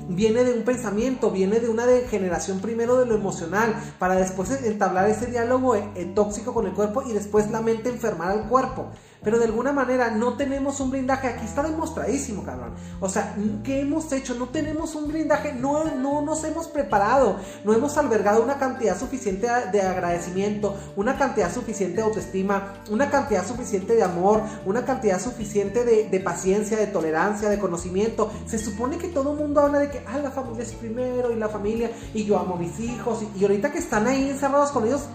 viene 0.07 0.43
de 0.43 0.53
un 0.53 0.63
pensamiento, 0.63 1.31
viene 1.31 1.59
de 1.59 1.69
una 1.69 1.85
degeneración 1.85 2.59
primero 2.59 2.97
de 2.97 3.05
lo 3.05 3.15
emocional, 3.15 3.75
para 3.99 4.15
después 4.15 4.51
entablar 4.63 5.09
ese 5.09 5.27
diálogo 5.27 5.75
eh, 5.75 6.11
tóxico 6.15 6.53
con 6.53 6.65
el 6.65 6.73
cuerpo 6.73 7.03
y 7.03 7.13
después 7.13 7.51
la 7.51 7.61
mente 7.61 7.89
enfermar 7.89 8.31
al 8.31 8.47
cuerpo 8.47 8.87
pero 9.23 9.37
de 9.37 9.45
alguna 9.45 9.71
manera 9.71 10.09
no 10.09 10.33
tenemos 10.33 10.79
un 10.79 10.91
blindaje. 10.91 11.27
Aquí 11.27 11.45
está 11.45 11.63
demostradísimo, 11.63 12.43
cabrón. 12.43 12.73
O 12.99 13.07
sea, 13.07 13.35
¿qué 13.63 13.81
hemos 13.81 14.11
hecho? 14.11 14.33
No 14.35 14.49
tenemos 14.49 14.95
un 14.95 15.07
blindaje, 15.07 15.53
no, 15.53 15.85
no 15.95 16.21
nos 16.21 16.43
hemos 16.43 16.67
preparado, 16.67 17.37
no 17.63 17.73
hemos 17.73 17.97
albergado 17.97 18.43
una 18.43 18.57
cantidad 18.57 18.97
suficiente 18.97 19.47
de 19.71 19.81
agradecimiento, 19.81 20.75
una 20.95 21.17
cantidad 21.17 21.53
suficiente 21.53 21.97
de 21.97 22.03
autoestima, 22.03 22.73
una 22.89 23.09
cantidad 23.09 23.45
suficiente 23.45 23.95
de 23.95 24.03
amor, 24.03 24.41
una 24.65 24.85
cantidad 24.85 25.21
suficiente 25.21 25.83
de, 25.83 26.19
paciencia, 26.19 26.77
de 26.77 26.87
tolerancia, 26.87 27.49
de 27.49 27.59
conocimiento. 27.59 28.31
Se 28.45 28.57
supone 28.57 28.97
que 28.97 29.07
todo 29.07 29.33
el 29.33 29.37
mundo 29.37 29.61
habla 29.61 29.79
de 29.79 29.89
que, 29.89 30.03
ah, 30.07 30.17
la 30.17 30.31
familia 30.31 30.63
es 30.63 30.73
primero 30.73 31.31
y 31.31 31.35
la 31.35 31.49
familia, 31.49 31.91
y 32.13 32.25
yo 32.25 32.39
amo 32.39 32.55
a 32.55 32.59
mis 32.59 32.79
hijos, 32.79 33.21
y, 33.21 33.39
y 33.39 33.43
ahorita 33.43 33.71
que 33.71 33.79
están 33.79 34.07
ahí 34.07 34.29
encerrados 34.29 34.71
con 34.71 34.85
ellos, 34.85 35.05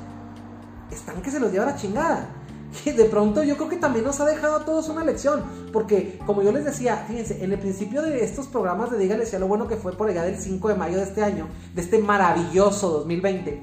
están 0.90 1.20
que 1.22 1.30
se 1.30 1.40
los 1.40 1.50
lleva 1.50 1.66
la 1.66 1.76
chingada. 1.76 2.28
de 2.84 3.04
pronto 3.04 3.42
yo 3.42 3.56
creo 3.56 3.68
que 3.68 3.76
también 3.76 4.04
nos 4.04 4.20
ha 4.20 4.26
dejado 4.26 4.56
a 4.56 4.64
todos 4.64 4.88
una 4.88 5.04
lección. 5.04 5.42
Porque, 5.72 6.18
como 6.26 6.42
yo 6.42 6.52
les 6.52 6.64
decía, 6.64 7.04
fíjense, 7.08 7.42
en 7.44 7.52
el 7.52 7.58
principio 7.58 8.02
de 8.02 8.24
estos 8.24 8.46
programas 8.46 8.90
de 8.90 8.98
Dígale 8.98 9.24
a 9.26 9.38
lo 9.38 9.48
bueno 9.48 9.68
que 9.68 9.76
fue 9.76 9.92
por 9.92 10.08
allá 10.08 10.22
del 10.22 10.38
5 10.38 10.68
de 10.68 10.74
mayo 10.74 10.96
de 10.96 11.04
este 11.04 11.22
año, 11.22 11.48
de 11.74 11.82
este 11.82 11.98
maravilloso 11.98 12.90
2020, 12.90 13.60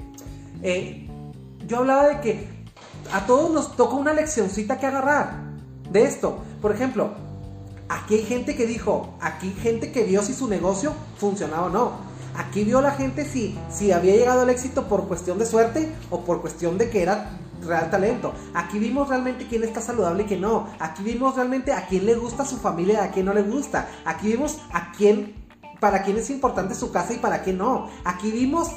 eh, 0.62 1.08
yo 1.68 1.78
hablaba 1.78 2.08
de 2.08 2.22
que 2.22 2.48
a 3.12 3.26
todos 3.26 3.52
nos 3.52 3.76
toca 3.76 3.96
una 3.96 4.14
leccioncita 4.14 4.80
que 4.80 4.86
agarrar 4.86 5.44
de 5.92 6.04
esto. 6.04 6.38
Por 6.62 6.72
ejemplo, 6.72 7.12
aquí 7.90 8.16
hay 8.16 8.24
gente 8.24 8.56
que 8.56 8.66
dijo, 8.66 9.16
aquí 9.22 9.48
hay 9.48 9.62
gente 9.62 9.92
que 9.92 10.04
vio 10.04 10.22
si 10.22 10.34
su 10.34 10.48
negocio 10.48 10.94
funcionaba 11.18 11.68
o 11.68 11.70
no. 11.70 12.14
Aquí 12.36 12.64
vio 12.64 12.82
la 12.82 12.92
gente 12.92 13.26
si, 13.26 13.58
si 13.70 13.92
había 13.92 14.16
llegado 14.16 14.42
al 14.42 14.50
éxito 14.50 14.88
por 14.88 15.08
cuestión 15.08 15.38
de 15.38 15.46
suerte 15.46 15.94
o 16.10 16.22
por 16.22 16.42
cuestión 16.42 16.78
de 16.78 16.90
que 16.90 17.04
era 17.04 17.38
real 17.66 17.90
talento. 17.90 18.34
Aquí 18.54 18.80
vimos 18.80 19.10
realmente 19.10 19.48
quién 19.48 19.64
está 19.64 19.82
saludable 19.82 20.24
y 20.24 20.26
quién 20.26 20.42
no. 20.42 20.68
Aquí 20.80 21.04
vimos 21.04 21.36
realmente 21.36 21.74
a 21.74 21.88
quién 21.88 22.06
le 22.06 22.16
gusta 22.16 22.46
su 22.46 22.58
familia 22.58 23.04
a 23.04 23.12
quién 23.12 23.26
no 23.26 23.34
le 23.34 23.44
gusta. 23.44 23.88
Aquí 24.06 24.28
vimos 24.28 24.60
a 24.72 24.92
quién, 24.92 25.36
para 25.80 26.04
quién 26.04 26.18
es 26.18 26.30
importante 26.30 26.76
su 26.76 26.92
casa 26.92 27.14
y 27.14 27.18
para 27.18 27.42
quién 27.42 27.58
no. 27.58 27.90
Aquí 28.04 28.32
vimos 28.32 28.70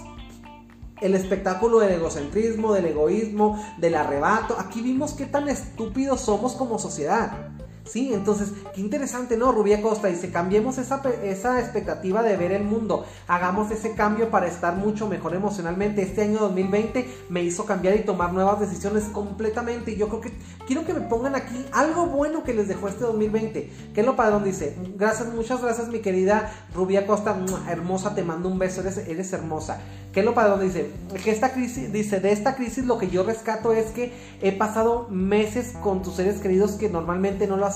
el 1.00 1.14
espectáculo 1.14 1.80
del 1.80 1.92
egocentrismo, 1.92 2.72
del 2.72 2.86
egoísmo, 2.86 3.62
del 3.78 3.94
arrebato. 3.94 4.56
Aquí 4.58 4.80
vimos 4.80 5.12
qué 5.12 5.26
tan 5.26 5.48
estúpidos 5.48 6.20
somos 6.20 6.54
como 6.54 6.78
sociedad. 6.78 7.55
Sí, 7.86 8.12
entonces, 8.12 8.52
qué 8.74 8.80
interesante, 8.80 9.36
¿no? 9.36 9.52
Rubia 9.52 9.80
Costa 9.80 10.08
dice, 10.08 10.30
cambiemos 10.30 10.76
esa, 10.78 11.00
esa 11.22 11.60
expectativa 11.60 12.22
de 12.22 12.36
ver 12.36 12.50
el 12.50 12.64
mundo, 12.64 13.06
hagamos 13.28 13.70
ese 13.70 13.92
cambio 13.92 14.28
para 14.30 14.48
estar 14.48 14.74
mucho 14.76 15.06
mejor 15.06 15.34
emocionalmente. 15.34 16.02
Este 16.02 16.22
año 16.22 16.38
2020 16.40 17.08
me 17.28 17.44
hizo 17.44 17.64
cambiar 17.64 17.94
y 17.94 18.00
tomar 18.00 18.32
nuevas 18.32 18.58
decisiones 18.58 19.04
completamente. 19.04 19.92
Y 19.92 19.96
yo 19.96 20.08
creo 20.08 20.20
que 20.20 20.32
quiero 20.66 20.84
que 20.84 20.94
me 20.94 21.00
pongan 21.00 21.36
aquí 21.36 21.64
algo 21.72 22.06
bueno 22.06 22.42
que 22.42 22.54
les 22.54 22.66
dejó 22.66 22.88
este 22.88 23.04
2020. 23.04 23.70
¿Qué 23.94 24.00
es 24.00 24.06
lo 24.06 24.16
padrón? 24.16 24.42
Dice, 24.42 24.76
gracias, 24.96 25.32
muchas 25.32 25.62
gracias 25.62 25.88
mi 25.88 26.00
querida 26.00 26.52
Rubia 26.74 27.06
Costa, 27.06 27.36
hermosa, 27.68 28.14
te 28.14 28.24
mando 28.24 28.48
un 28.48 28.58
beso, 28.58 28.80
eres, 28.80 28.98
eres 28.98 29.32
hermosa. 29.32 29.80
¿Qué 30.12 30.20
es 30.20 30.26
lo 30.26 30.34
padrón? 30.34 30.60
Dice, 30.60 30.90
que 31.22 31.30
esta 31.30 31.52
crisis, 31.52 31.92
dice, 31.92 32.20
de 32.20 32.32
esta 32.32 32.56
crisis 32.56 32.84
lo 32.84 32.98
que 32.98 33.10
yo 33.10 33.22
rescato 33.22 33.72
es 33.72 33.86
que 33.92 34.12
he 34.40 34.50
pasado 34.50 35.06
meses 35.10 35.74
con 35.82 36.02
tus 36.02 36.14
seres 36.14 36.40
queridos 36.40 36.72
que 36.72 36.88
normalmente 36.88 37.46
no 37.46 37.56
lo 37.56 37.66
hacen 37.66 37.75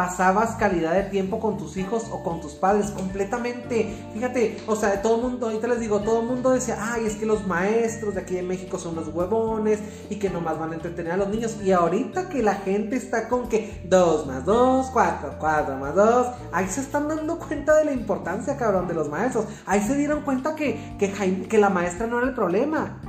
pasabas 0.00 0.56
calidad 0.56 0.94
de 0.94 1.02
tiempo 1.02 1.40
con 1.40 1.58
tus 1.58 1.76
hijos 1.76 2.06
o 2.10 2.22
con 2.22 2.40
tus 2.40 2.52
padres 2.52 2.90
completamente. 2.90 3.94
Fíjate, 4.14 4.56
o 4.66 4.74
sea, 4.74 5.02
todo 5.02 5.16
el 5.16 5.22
mundo, 5.22 5.46
ahorita 5.46 5.68
les 5.68 5.80
digo, 5.80 6.00
todo 6.00 6.22
el 6.22 6.26
mundo 6.26 6.52
decía, 6.52 6.78
ay, 6.80 7.04
es 7.04 7.16
que 7.16 7.26
los 7.26 7.46
maestros 7.46 8.14
de 8.14 8.22
aquí 8.22 8.34
de 8.34 8.42
México 8.42 8.78
son 8.78 8.94
los 8.94 9.08
huevones 9.08 9.80
y 10.08 10.16
que 10.16 10.30
nomás 10.30 10.58
van 10.58 10.72
a 10.72 10.76
entretener 10.76 11.12
a 11.12 11.16
los 11.18 11.28
niños. 11.28 11.58
Y 11.62 11.72
ahorita 11.72 12.30
que 12.30 12.42
la 12.42 12.54
gente 12.54 12.96
está 12.96 13.28
con 13.28 13.50
que 13.50 13.82
2 13.90 14.26
más 14.26 14.46
2, 14.46 14.86
4, 14.90 15.36
4 15.38 15.76
más 15.76 15.94
2, 15.94 16.26
ahí 16.52 16.66
se 16.68 16.80
están 16.80 17.06
dando 17.08 17.38
cuenta 17.38 17.76
de 17.76 17.84
la 17.84 17.92
importancia, 17.92 18.56
cabrón, 18.56 18.88
de 18.88 18.94
los 18.94 19.10
maestros. 19.10 19.44
Ahí 19.66 19.82
se 19.82 19.96
dieron 19.96 20.22
cuenta 20.22 20.54
que, 20.54 20.96
que, 20.98 21.12
que 21.46 21.58
la 21.58 21.68
maestra 21.68 22.06
no 22.06 22.16
era 22.16 22.26
el 22.26 22.34
problema. 22.34 23.02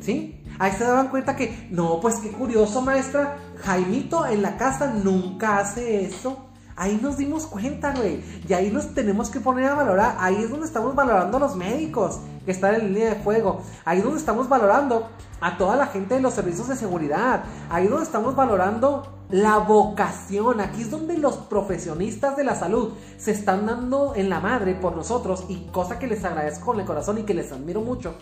¿Sí? 0.00 0.35
Ahí 0.58 0.72
se 0.72 0.84
daban 0.84 1.08
cuenta 1.08 1.36
que, 1.36 1.68
no, 1.70 2.00
pues 2.00 2.16
qué 2.16 2.30
curioso, 2.30 2.82
maestra. 2.82 3.36
Jaimito 3.62 4.26
en 4.26 4.42
la 4.42 4.56
casa 4.56 4.92
nunca 4.92 5.58
hace 5.58 6.04
eso. 6.04 6.46
Ahí 6.78 6.98
nos 7.02 7.16
dimos 7.16 7.46
cuenta, 7.46 7.94
güey. 7.94 8.22
Y 8.46 8.52
ahí 8.52 8.70
nos 8.70 8.92
tenemos 8.94 9.30
que 9.30 9.40
poner 9.40 9.64
a 9.66 9.74
valorar. 9.74 10.16
Ahí 10.20 10.36
es 10.36 10.50
donde 10.50 10.66
estamos 10.66 10.94
valorando 10.94 11.38
a 11.38 11.40
los 11.40 11.56
médicos 11.56 12.20
que 12.44 12.52
están 12.52 12.74
en 12.74 12.92
línea 12.92 13.14
de 13.14 13.16
fuego. 13.16 13.62
Ahí 13.86 13.98
es 13.98 14.04
donde 14.04 14.18
estamos 14.18 14.48
valorando 14.48 15.08
a 15.40 15.56
toda 15.56 15.76
la 15.76 15.86
gente 15.86 16.16
de 16.16 16.20
los 16.20 16.34
servicios 16.34 16.68
de 16.68 16.76
seguridad. 16.76 17.44
Ahí 17.70 17.84
es 17.84 17.90
donde 17.90 18.04
estamos 18.04 18.36
valorando 18.36 19.10
la 19.30 19.56
vocación. 19.56 20.60
Aquí 20.60 20.82
es 20.82 20.90
donde 20.90 21.16
los 21.16 21.36
profesionistas 21.36 22.36
de 22.36 22.44
la 22.44 22.54
salud 22.54 22.92
se 23.16 23.30
están 23.30 23.64
dando 23.64 24.14
en 24.14 24.28
la 24.28 24.40
madre 24.40 24.74
por 24.74 24.94
nosotros. 24.94 25.44
Y 25.48 25.68
cosa 25.72 25.98
que 25.98 26.06
les 26.06 26.24
agradezco 26.26 26.66
con 26.66 26.80
el 26.80 26.86
corazón 26.86 27.16
y 27.16 27.22
que 27.22 27.32
les 27.32 27.52
admiro 27.52 27.80
mucho 27.80 28.14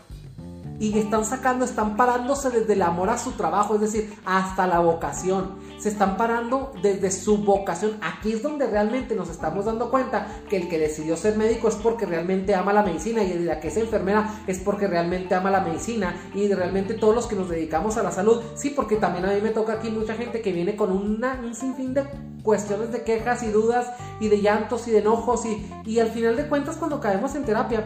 y 0.79 0.99
están 0.99 1.25
sacando, 1.25 1.64
están 1.64 1.97
parándose 1.97 2.51
desde 2.51 2.72
el 2.72 2.83
amor 2.83 3.11
a 3.11 3.18
su 3.18 3.33
trabajo, 3.33 3.75
es 3.77 3.81
decir, 3.81 4.14
hasta 4.25 4.66
la 4.66 4.81
vocación. 4.81 5.57
Se 5.79 5.89
están 5.89 6.16
parando 6.16 6.72
desde 6.83 7.11
su 7.11 7.39
vocación. 7.39 7.99
Aquí 8.01 8.33
es 8.33 8.43
donde 8.43 8.66
realmente 8.66 9.14
nos 9.14 9.29
estamos 9.29 9.66
dando 9.66 9.91
cuenta 9.91 10.27
que 10.49 10.57
el 10.57 10.68
que 10.68 10.79
decidió 10.79 11.16
ser 11.16 11.37
médico 11.37 11.68
es 11.68 11.77
porque 11.77 12.07
realmente 12.07 12.55
ama 12.55 12.72
la 12.72 12.83
medicina 12.83 13.22
y 13.22 13.39
la 13.39 13.61
que 13.61 13.68
es 13.68 13.77
enfermera 13.77 14.43
es 14.47 14.59
porque 14.59 14.87
realmente 14.87 15.35
ama 15.35 15.51
la 15.51 15.61
medicina 15.61 16.14
y 16.35 16.53
realmente 16.53 16.95
todos 16.95 17.14
los 17.14 17.27
que 17.27 17.37
nos 17.37 17.49
dedicamos 17.49 17.97
a 17.97 18.03
la 18.03 18.11
salud, 18.11 18.43
sí, 18.55 18.70
porque 18.70 18.97
también 18.97 19.25
a 19.27 19.33
mí 19.33 19.41
me 19.41 19.51
toca 19.51 19.75
aquí 19.75 19.91
mucha 19.91 20.14
gente 20.14 20.41
que 20.41 20.53
viene 20.53 20.77
con 20.77 20.93
una, 20.93 21.41
un 21.43 21.55
sinfín 21.55 21.95
de 21.95 22.05
cuestiones 22.43 22.93
de 22.93 23.03
quejas 23.03 23.43
y 23.43 23.49
dudas 23.49 23.89
y 24.20 24.29
de 24.29 24.41
llantos 24.41 24.87
y 24.89 24.91
de 24.91 24.99
enojos 24.99 25.47
y, 25.47 25.66
y 25.85 25.99
al 26.01 26.11
final 26.11 26.37
de 26.37 26.47
cuentas 26.47 26.77
cuando 26.77 27.01
caemos 27.01 27.35
en 27.35 27.45
terapia 27.45 27.85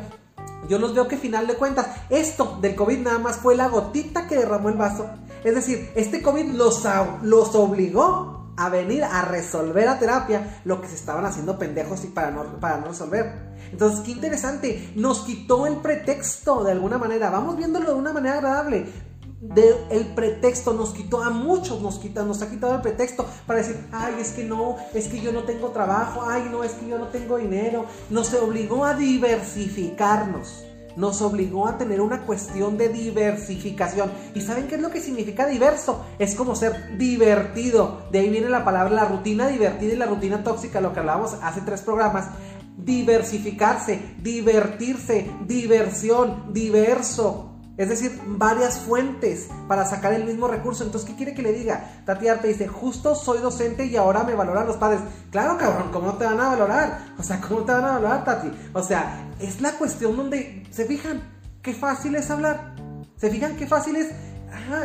yo 0.68 0.78
los 0.78 0.94
veo 0.94 1.08
que 1.08 1.16
final 1.16 1.46
de 1.46 1.54
cuentas, 1.54 1.86
esto 2.10 2.58
del 2.60 2.74
COVID 2.74 2.98
nada 2.98 3.18
más 3.18 3.36
fue 3.36 3.56
la 3.56 3.68
gotita 3.68 4.26
que 4.26 4.36
derramó 4.36 4.68
el 4.68 4.76
vaso. 4.76 5.08
Es 5.44 5.54
decir, 5.54 5.90
este 5.94 6.22
COVID 6.22 6.52
los, 6.52 6.82
los 7.22 7.54
obligó 7.54 8.52
a 8.56 8.68
venir 8.68 9.04
a 9.04 9.22
resolver 9.22 9.88
a 9.88 9.98
terapia 9.98 10.60
lo 10.64 10.80
que 10.80 10.88
se 10.88 10.96
estaban 10.96 11.24
haciendo 11.24 11.58
pendejos 11.58 12.04
y 12.04 12.08
para 12.08 12.30
no, 12.30 12.44
para 12.60 12.78
no 12.78 12.88
resolver. 12.88 13.48
Entonces, 13.70 14.00
qué 14.00 14.10
interesante, 14.12 14.92
nos 14.96 15.20
quitó 15.20 15.66
el 15.66 15.76
pretexto 15.76 16.64
de 16.64 16.72
alguna 16.72 16.98
manera, 16.98 17.30
vamos 17.30 17.56
viéndolo 17.56 17.90
de 17.90 17.94
una 17.94 18.12
manera 18.12 18.34
agradable 18.34 19.07
el 19.40 20.06
pretexto 20.14 20.72
nos 20.72 20.90
quitó 20.90 21.22
a 21.22 21.30
muchos 21.30 21.80
nos 21.80 21.98
quita, 21.98 22.24
nos 22.24 22.42
ha 22.42 22.50
quitado 22.50 22.74
el 22.74 22.80
pretexto 22.80 23.24
para 23.46 23.60
decir 23.60 23.76
ay 23.92 24.14
es 24.20 24.32
que 24.32 24.42
no 24.42 24.76
es 24.94 25.06
que 25.06 25.20
yo 25.20 25.32
no 25.32 25.44
tengo 25.44 25.68
trabajo 25.68 26.24
ay 26.26 26.48
no 26.50 26.64
es 26.64 26.72
que 26.72 26.88
yo 26.88 26.98
no 26.98 27.06
tengo 27.06 27.36
dinero 27.36 27.84
nos 28.10 28.34
obligó 28.34 28.84
a 28.84 28.94
diversificarnos 28.94 30.64
nos 30.96 31.22
obligó 31.22 31.68
a 31.68 31.78
tener 31.78 32.00
una 32.00 32.22
cuestión 32.22 32.76
de 32.76 32.88
diversificación. 32.88 34.10
¿Y 34.34 34.40
saben 34.40 34.66
qué 34.66 34.74
es 34.74 34.80
lo 34.80 34.90
que 34.90 35.00
significa 35.00 35.46
diverso? 35.46 36.04
Es 36.18 36.34
como 36.34 36.56
ser 36.56 36.98
divertido. 36.98 38.08
De 38.10 38.18
ahí 38.18 38.28
viene 38.28 38.48
la 38.48 38.64
palabra 38.64 38.92
la 38.92 39.04
rutina 39.04 39.46
divertida 39.46 39.92
y 39.92 39.96
la 39.96 40.06
rutina 40.06 40.42
tóxica, 40.42 40.80
lo 40.80 40.92
que 40.92 40.98
hablábamos 40.98 41.36
hace 41.40 41.60
tres 41.60 41.82
programas. 41.82 42.30
Diversificarse, 42.76 44.16
divertirse, 44.20 45.30
diversión, 45.46 46.52
diverso. 46.52 47.57
Es 47.78 47.88
decir, 47.88 48.20
varias 48.26 48.80
fuentes 48.80 49.48
para 49.68 49.86
sacar 49.86 50.12
el 50.12 50.24
mismo 50.24 50.48
recurso. 50.48 50.84
Entonces, 50.84 51.08
¿qué 51.08 51.16
quiere 51.16 51.32
que 51.32 51.42
le 51.42 51.52
diga? 51.52 52.02
Tati 52.04 52.26
Arte 52.26 52.48
dice, 52.48 52.66
justo 52.66 53.14
soy 53.14 53.38
docente 53.38 53.86
y 53.86 53.96
ahora 53.96 54.24
me 54.24 54.34
valoran 54.34 54.66
los 54.66 54.76
padres. 54.76 55.00
Claro, 55.30 55.56
cabrón, 55.56 55.90
¿cómo 55.92 56.14
te 56.14 56.24
van 56.24 56.40
a 56.40 56.48
valorar? 56.48 57.14
O 57.16 57.22
sea, 57.22 57.40
¿cómo 57.40 57.60
te 57.60 57.72
van 57.72 57.84
a 57.84 57.92
valorar, 57.92 58.24
Tati? 58.24 58.50
O 58.74 58.82
sea, 58.82 59.30
es 59.38 59.60
la 59.60 59.72
cuestión 59.72 60.16
donde 60.16 60.66
se 60.70 60.86
fijan 60.86 61.22
qué 61.62 61.72
fácil 61.72 62.16
es 62.16 62.28
hablar. 62.30 62.74
Se 63.16 63.30
fijan 63.30 63.56
qué 63.56 63.66
fácil 63.66 63.94
es... 63.94 64.08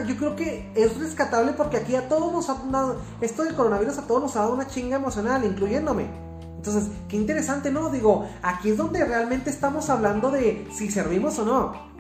Yo 0.06 0.16
creo 0.18 0.36
que 0.36 0.72
es 0.76 0.96
rescatable 1.00 1.54
porque 1.54 1.78
aquí 1.78 1.96
a 1.96 2.08
todos 2.08 2.32
nos 2.32 2.48
ha 2.50 2.62
dado... 2.72 3.02
Esto 3.22 3.44
del 3.44 3.56
coronavirus 3.56 3.98
a 3.98 4.02
todos 4.04 4.22
nos 4.22 4.36
ha 4.36 4.42
dado 4.42 4.54
una 4.54 4.68
chinga 4.68 4.98
emocional, 4.98 5.44
incluyéndome. 5.44 6.06
Entonces, 6.58 6.92
qué 7.10 7.18
interesante, 7.18 7.72
¿no? 7.72 7.90
Digo, 7.90 8.28
aquí 8.42 8.70
es 8.70 8.78
donde 8.78 9.04
realmente 9.04 9.50
estamos 9.50 9.90
hablando 9.90 10.30
de 10.30 10.68
si 10.72 10.92
servimos 10.92 11.40
o 11.40 11.46
no. 11.46 11.93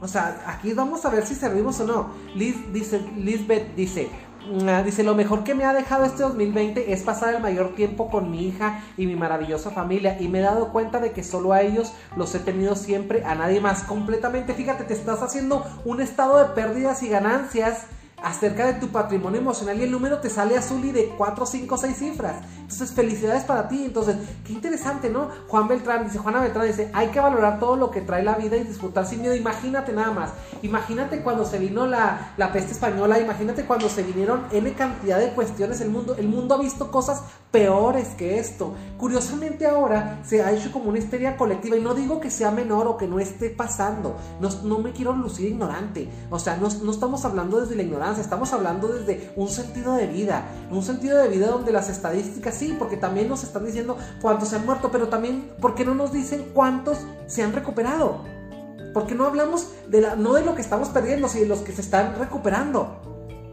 O 0.00 0.08
sea, 0.08 0.42
aquí 0.46 0.72
vamos 0.72 1.04
a 1.04 1.10
ver 1.10 1.26
si 1.26 1.34
servimos 1.34 1.80
o 1.80 1.86
no. 1.86 2.10
Liz 2.34 2.56
dice, 2.72 3.00
Lisbeth 3.16 3.74
dice, 3.74 4.08
mm, 4.48 4.84
dice, 4.84 5.02
lo 5.02 5.14
mejor 5.14 5.42
que 5.42 5.54
me 5.54 5.64
ha 5.64 5.72
dejado 5.72 6.04
este 6.04 6.22
2020 6.22 6.92
es 6.92 7.02
pasar 7.02 7.34
el 7.34 7.42
mayor 7.42 7.74
tiempo 7.74 8.08
con 8.08 8.30
mi 8.30 8.46
hija 8.46 8.82
y 8.96 9.06
mi 9.06 9.16
maravillosa 9.16 9.70
familia 9.70 10.20
y 10.20 10.28
me 10.28 10.38
he 10.38 10.42
dado 10.42 10.68
cuenta 10.68 11.00
de 11.00 11.12
que 11.12 11.24
solo 11.24 11.52
a 11.52 11.62
ellos 11.62 11.92
los 12.16 12.34
he 12.34 12.38
tenido 12.38 12.76
siempre, 12.76 13.24
a 13.24 13.34
nadie 13.34 13.60
más 13.60 13.82
completamente. 13.82 14.54
Fíjate, 14.54 14.84
te 14.84 14.94
estás 14.94 15.20
haciendo 15.22 15.66
un 15.84 16.00
estado 16.00 16.38
de 16.38 16.54
pérdidas 16.54 17.02
y 17.02 17.08
ganancias 17.08 17.86
acerca 18.22 18.66
de 18.66 18.74
tu 18.74 18.88
patrimonio 18.88 19.40
emocional 19.40 19.78
y 19.78 19.84
el 19.84 19.90
número 19.90 20.18
te 20.18 20.30
sale 20.30 20.56
azul 20.56 20.84
y 20.84 20.92
de 20.92 21.14
4, 21.16 21.46
5, 21.46 21.76
6 21.76 21.96
cifras. 21.96 22.36
Entonces, 22.60 22.92
felicidades 22.92 23.44
para 23.44 23.68
ti. 23.68 23.84
Entonces, 23.84 24.16
qué 24.44 24.52
interesante, 24.52 25.08
¿no? 25.08 25.28
Juan 25.48 25.68
Beltrán 25.68 26.04
dice, 26.04 26.18
Juana 26.18 26.40
Beltrán 26.40 26.66
dice, 26.66 26.90
hay 26.92 27.08
que 27.08 27.20
valorar 27.20 27.58
todo 27.58 27.76
lo 27.76 27.90
que 27.90 28.00
trae 28.00 28.22
la 28.22 28.34
vida 28.34 28.56
y 28.56 28.64
disfrutar 28.64 29.06
sin 29.06 29.20
miedo. 29.20 29.34
Imagínate 29.34 29.92
nada 29.92 30.12
más. 30.12 30.30
Imagínate 30.62 31.22
cuando 31.22 31.44
se 31.44 31.58
vino 31.58 31.86
la, 31.86 32.32
la 32.36 32.52
peste 32.52 32.72
española, 32.72 33.18
imagínate 33.18 33.64
cuando 33.64 33.88
se 33.88 34.02
vinieron 34.02 34.44
N 34.50 34.72
cantidad 34.74 35.18
de 35.18 35.30
cuestiones. 35.30 35.80
El 35.80 35.90
mundo, 35.90 36.16
el 36.18 36.28
mundo 36.28 36.54
ha 36.54 36.58
visto 36.58 36.90
cosas 36.90 37.22
peores 37.50 38.08
que 38.08 38.38
esto. 38.38 38.74
Curiosamente 38.98 39.66
ahora 39.66 40.20
se 40.24 40.42
ha 40.42 40.52
hecho 40.52 40.72
como 40.72 40.90
una 40.90 40.98
histeria 40.98 41.36
colectiva 41.36 41.76
y 41.76 41.80
no 41.80 41.94
digo 41.94 42.20
que 42.20 42.30
sea 42.30 42.50
menor 42.50 42.86
o 42.86 42.96
que 42.96 43.06
no 43.06 43.18
esté 43.18 43.50
pasando. 43.50 44.16
No, 44.40 44.48
no 44.64 44.78
me 44.80 44.92
quiero 44.92 45.12
lucir 45.14 45.48
ignorante. 45.48 46.08
O 46.30 46.38
sea, 46.38 46.56
no, 46.56 46.68
no 46.82 46.90
estamos 46.90 47.24
hablando 47.24 47.60
desde 47.60 47.76
la 47.76 47.82
ignorancia 47.82 48.07
estamos 48.16 48.52
hablando 48.54 48.88
desde 48.88 49.30
un 49.36 49.48
sentido 49.48 49.94
de 49.94 50.06
vida, 50.06 50.44
un 50.70 50.82
sentido 50.82 51.18
de 51.18 51.28
vida 51.28 51.48
donde 51.48 51.72
las 51.72 51.90
estadísticas 51.90 52.54
sí, 52.54 52.74
porque 52.78 52.96
también 52.96 53.28
nos 53.28 53.42
están 53.42 53.66
diciendo 53.66 53.98
cuántos 54.22 54.48
se 54.48 54.56
han 54.56 54.64
muerto, 54.64 54.90
pero 54.90 55.08
también, 55.08 55.52
¿por 55.60 55.74
qué 55.74 55.84
no 55.84 55.94
nos 55.94 56.12
dicen 56.12 56.50
cuántos 56.54 56.98
se 57.26 57.42
han 57.42 57.52
recuperado? 57.52 58.24
Porque 58.94 59.14
no 59.14 59.26
hablamos 59.26 59.68
de 59.88 60.00
la, 60.00 60.16
no 60.16 60.32
de 60.34 60.44
lo 60.44 60.54
que 60.54 60.62
estamos 60.62 60.88
perdiendo, 60.88 61.28
sino 61.28 61.42
de 61.42 61.48
los 61.48 61.58
que 61.60 61.72
se 61.72 61.82
están 61.82 62.14
recuperando. 62.18 63.02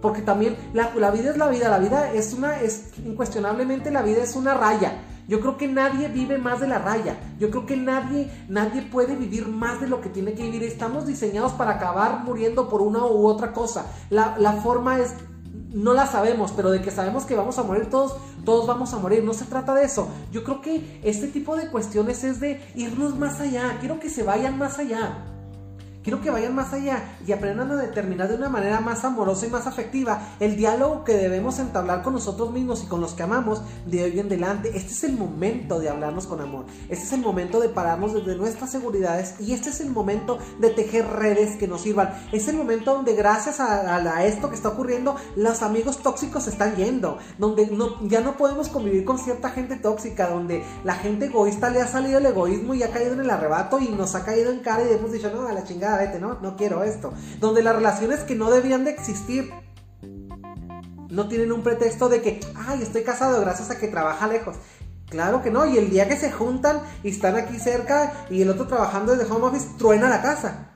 porque 0.02 0.22
también 0.22 0.56
la, 0.74 0.94
la 0.96 1.10
vida 1.10 1.32
es 1.32 1.38
la 1.38 1.48
vida, 1.48 1.68
la 1.68 1.80
vida 1.80 2.14
es 2.14 2.32
una, 2.34 2.62
es 2.62 2.86
incuestionablemente 3.04 3.90
la 3.90 4.04
vida 4.04 4.22
es 4.24 4.36
una 4.36 4.54
raya. 4.54 5.02
Yo 5.28 5.40
creo 5.40 5.58
que 5.58 5.68
nadie 5.68 6.08
vive 6.08 6.38
más 6.38 6.60
de 6.60 6.68
la 6.68 6.80
raya. 6.80 7.18
Yo 7.40 7.50
creo 7.50 7.66
que 7.66 7.78
nadie, 7.78 8.30
nadie 8.48 8.82
puede 8.84 9.16
vivir 9.16 9.48
más 9.48 9.82
de 9.82 9.88
lo 9.88 10.02
que 10.02 10.10
tiene 10.10 10.34
que 10.34 10.44
vivir. 10.44 10.64
Estamos 10.64 11.08
diseñados 11.08 11.54
para 11.54 11.72
acabar 11.72 12.24
muriendo 12.24 12.70
por 12.70 12.82
una 12.82 13.06
u 13.06 13.26
otra 13.26 13.54
cosa. 13.54 13.88
La, 14.10 14.36
la 14.38 14.54
forma 14.54 15.00
es 15.00 15.14
no 15.74 15.94
la 15.94 16.08
sabemos, 16.08 16.54
pero 16.54 16.72
de 16.72 16.82
que 16.82 16.90
sabemos 16.90 17.26
que 17.26 17.36
vamos 17.36 17.60
a 17.60 17.64
morir 17.64 17.90
todos, 17.90 18.16
todos 18.46 18.66
vamos 18.66 18.94
a 18.94 19.00
morir. 19.00 19.24
No 19.24 19.34
se 19.34 19.46
trata 19.46 19.74
de 19.74 19.84
eso. 19.84 20.08
Yo 20.32 20.44
creo 20.44 20.62
que 20.62 21.02
este 21.04 21.28
tipo 21.28 21.56
de 21.58 21.70
cuestiones 21.70 22.24
es 22.24 22.40
de 22.40 22.62
irnos 22.76 23.18
más 23.18 23.42
allá. 23.42 23.78
Quiero 23.80 24.00
que 24.00 24.10
se 24.10 24.24
vayan 24.24 24.58
más 24.58 24.80
allá. 24.80 25.35
Quiero 26.06 26.22
que 26.22 26.30
vayan 26.30 26.54
más 26.54 26.72
allá 26.72 27.18
y 27.26 27.32
aprendan 27.32 27.72
a 27.72 27.78
determinar 27.78 28.28
de 28.28 28.36
una 28.36 28.48
manera 28.48 28.80
más 28.80 29.04
amorosa 29.04 29.48
y 29.48 29.50
más 29.50 29.66
afectiva 29.66 30.36
el 30.40 30.56
diálogo 30.56 31.04
que 31.04 31.14
debemos 31.14 31.58
entablar 31.58 32.04
con 32.04 32.14
nosotros 32.14 32.52
mismos 32.52 32.84
y 32.84 32.86
con 32.86 33.02
los 33.02 33.16
que 33.16 33.24
amamos 33.24 33.64
de 33.88 34.04
hoy 34.04 34.20
en 34.20 34.28
adelante. 34.28 34.70
Este 34.76 34.92
es 34.92 35.04
el 35.04 35.18
momento 35.18 35.80
de 35.80 35.90
hablarnos 35.90 36.28
con 36.28 36.42
amor. 36.42 36.66
Este 36.90 37.06
es 37.06 37.14
el 37.14 37.22
momento 37.22 37.60
de 37.60 37.70
pararnos 37.70 38.14
desde 38.14 38.36
nuestras 38.36 38.72
seguridades 38.72 39.34
y 39.40 39.54
este 39.54 39.72
es 39.72 39.82
el 39.82 39.90
momento 39.90 40.38
de 40.60 40.70
tejer 40.70 41.08
redes 41.08 41.58
que 41.58 41.68
nos 41.68 41.82
sirvan. 41.82 42.14
Es 42.32 42.48
el 42.50 42.56
momento 42.56 42.94
donde 42.94 43.16
gracias 43.16 43.60
a, 43.60 44.24
esto 44.26 44.50
que 44.50 44.56
está 44.56 44.70
ocurriendo, 44.70 45.16
los 45.36 45.64
amigos 45.64 46.04
tóxicos 46.04 46.44
se 46.44 46.52
están 46.52 46.76
yendo, 46.76 47.18
donde 47.40 47.68
ya 48.04 48.22
no 48.22 48.38
podemos 48.38 48.70
convivir 48.70 49.06
con 49.06 49.18
cierta 49.18 49.50
gente 49.50 49.76
tóxica, 49.76 50.30
donde 50.30 50.64
la 50.84 50.94
gente 50.94 51.26
egoísta 51.26 51.72
le 51.72 51.82
ha 51.82 51.88
salido 51.88 52.20
el 52.20 52.28
egoísmo 52.28 52.76
y 52.76 52.84
ha 52.84 52.92
caído 52.92 53.14
en 53.14 53.22
el 53.22 53.30
arrebato 53.32 53.80
y 53.80 53.90
nos 53.90 54.14
ha 54.14 54.24
caído 54.24 54.52
en 54.52 54.60
cara 54.60 54.84
y 54.84 54.94
hemos 54.94 55.12
dicho, 55.12 55.32
no, 55.34 55.48
a 55.48 55.52
la 55.52 55.64
chingada 55.64 55.95
¿no? 56.20 56.40
No 56.42 56.56
quiero 56.56 56.84
esto. 56.84 57.14
Donde 57.40 57.64
las 57.64 57.76
relaciones 57.76 58.22
que 58.22 58.36
no 58.36 58.52
debían 58.52 58.86
de 58.86 58.92
existir 58.92 59.52
no 61.10 61.28
tienen 61.28 61.52
un 61.52 61.64
pretexto 61.64 62.10
de 62.10 62.22
que, 62.22 62.40
ay, 62.68 62.82
estoy 62.82 63.04
casado 63.04 63.40
gracias 63.42 63.72
a 63.72 63.78
que 63.78 63.88
trabaja 63.88 64.28
lejos. 64.28 64.56
Claro 65.10 65.42
que 65.42 65.52
no, 65.52 65.66
y 65.66 65.78
el 65.78 65.90
día 65.90 66.08
que 66.08 66.18
se 66.18 66.32
juntan 66.32 66.82
y 67.04 67.10
están 67.10 67.36
aquí 67.36 67.60
cerca 67.60 68.26
y 68.30 68.42
el 68.42 68.50
otro 68.50 68.68
trabajando 68.68 69.16
desde 69.16 69.32
home 69.32 69.46
office, 69.46 69.68
truena 69.78 70.10
la 70.10 70.22
casa. 70.22 70.72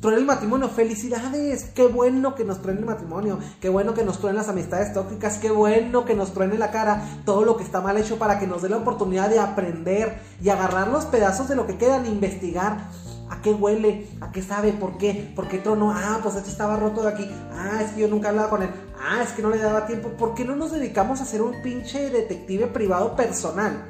Truena 0.00 0.20
el 0.20 0.26
matrimonio, 0.26 0.68
felicidades, 0.68 1.64
qué 1.74 1.86
bueno 1.86 2.34
que 2.34 2.44
nos 2.44 2.60
truene 2.60 2.80
el 2.80 2.86
matrimonio, 2.86 3.38
qué 3.62 3.70
bueno 3.70 3.94
que 3.94 4.04
nos 4.04 4.18
truenen 4.18 4.36
las 4.36 4.50
amistades 4.50 4.92
tóxicas, 4.92 5.38
qué 5.38 5.50
bueno 5.50 6.04
que 6.04 6.14
nos 6.14 6.34
truene 6.34 6.58
la 6.58 6.70
cara 6.70 7.02
todo 7.24 7.46
lo 7.46 7.56
que 7.56 7.64
está 7.64 7.80
mal 7.80 7.96
hecho 7.96 8.18
para 8.18 8.38
que 8.38 8.46
nos 8.46 8.60
dé 8.60 8.68
la 8.68 8.76
oportunidad 8.76 9.30
de 9.30 9.40
aprender 9.40 10.20
y 10.42 10.50
agarrar 10.50 10.88
los 10.88 11.06
pedazos 11.06 11.48
de 11.48 11.56
lo 11.56 11.66
que 11.66 11.78
quedan, 11.78 12.04
investigar 12.04 12.90
¿A 13.34 13.42
qué 13.42 13.52
huele? 13.52 14.06
¿A 14.20 14.30
qué 14.30 14.42
sabe? 14.42 14.72
¿Por 14.72 14.96
qué? 14.96 15.32
¿Por 15.34 15.48
qué 15.48 15.58
trono? 15.58 15.92
Ah, 15.92 16.20
pues 16.22 16.36
esto 16.36 16.48
estaba 16.48 16.76
roto 16.76 17.02
de 17.02 17.08
aquí. 17.08 17.28
Ah, 17.52 17.82
es 17.82 17.90
que 17.90 18.02
yo 18.02 18.08
nunca 18.08 18.28
hablaba 18.28 18.48
con 18.48 18.62
él. 18.62 18.70
Ah, 18.96 19.22
es 19.24 19.30
que 19.30 19.42
no 19.42 19.50
le 19.50 19.58
daba 19.58 19.86
tiempo. 19.86 20.10
¿Por 20.10 20.34
qué 20.34 20.44
no 20.44 20.54
nos 20.54 20.70
dedicamos 20.70 21.20
a 21.20 21.24
ser 21.24 21.42
un 21.42 21.60
pinche 21.60 22.10
detective 22.10 22.68
privado 22.68 23.16
personal? 23.16 23.88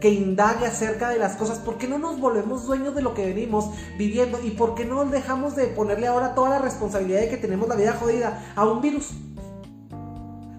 Que 0.00 0.10
indague 0.10 0.66
acerca 0.66 1.08
de 1.08 1.18
las 1.18 1.34
cosas. 1.34 1.58
¿Por 1.58 1.76
qué 1.76 1.88
no 1.88 1.98
nos 1.98 2.20
volvemos 2.20 2.66
dueños 2.66 2.94
de 2.94 3.02
lo 3.02 3.14
que 3.14 3.26
venimos 3.26 3.70
viviendo? 3.98 4.38
¿Y 4.40 4.50
por 4.50 4.76
qué 4.76 4.84
no 4.84 5.04
dejamos 5.06 5.56
de 5.56 5.66
ponerle 5.66 6.06
ahora 6.06 6.36
toda 6.36 6.50
la 6.50 6.58
responsabilidad 6.60 7.20
de 7.20 7.28
que 7.28 7.36
tenemos 7.36 7.68
la 7.68 7.74
vida 7.74 7.96
jodida 7.98 8.44
a 8.54 8.64
un 8.64 8.80
virus? 8.80 9.10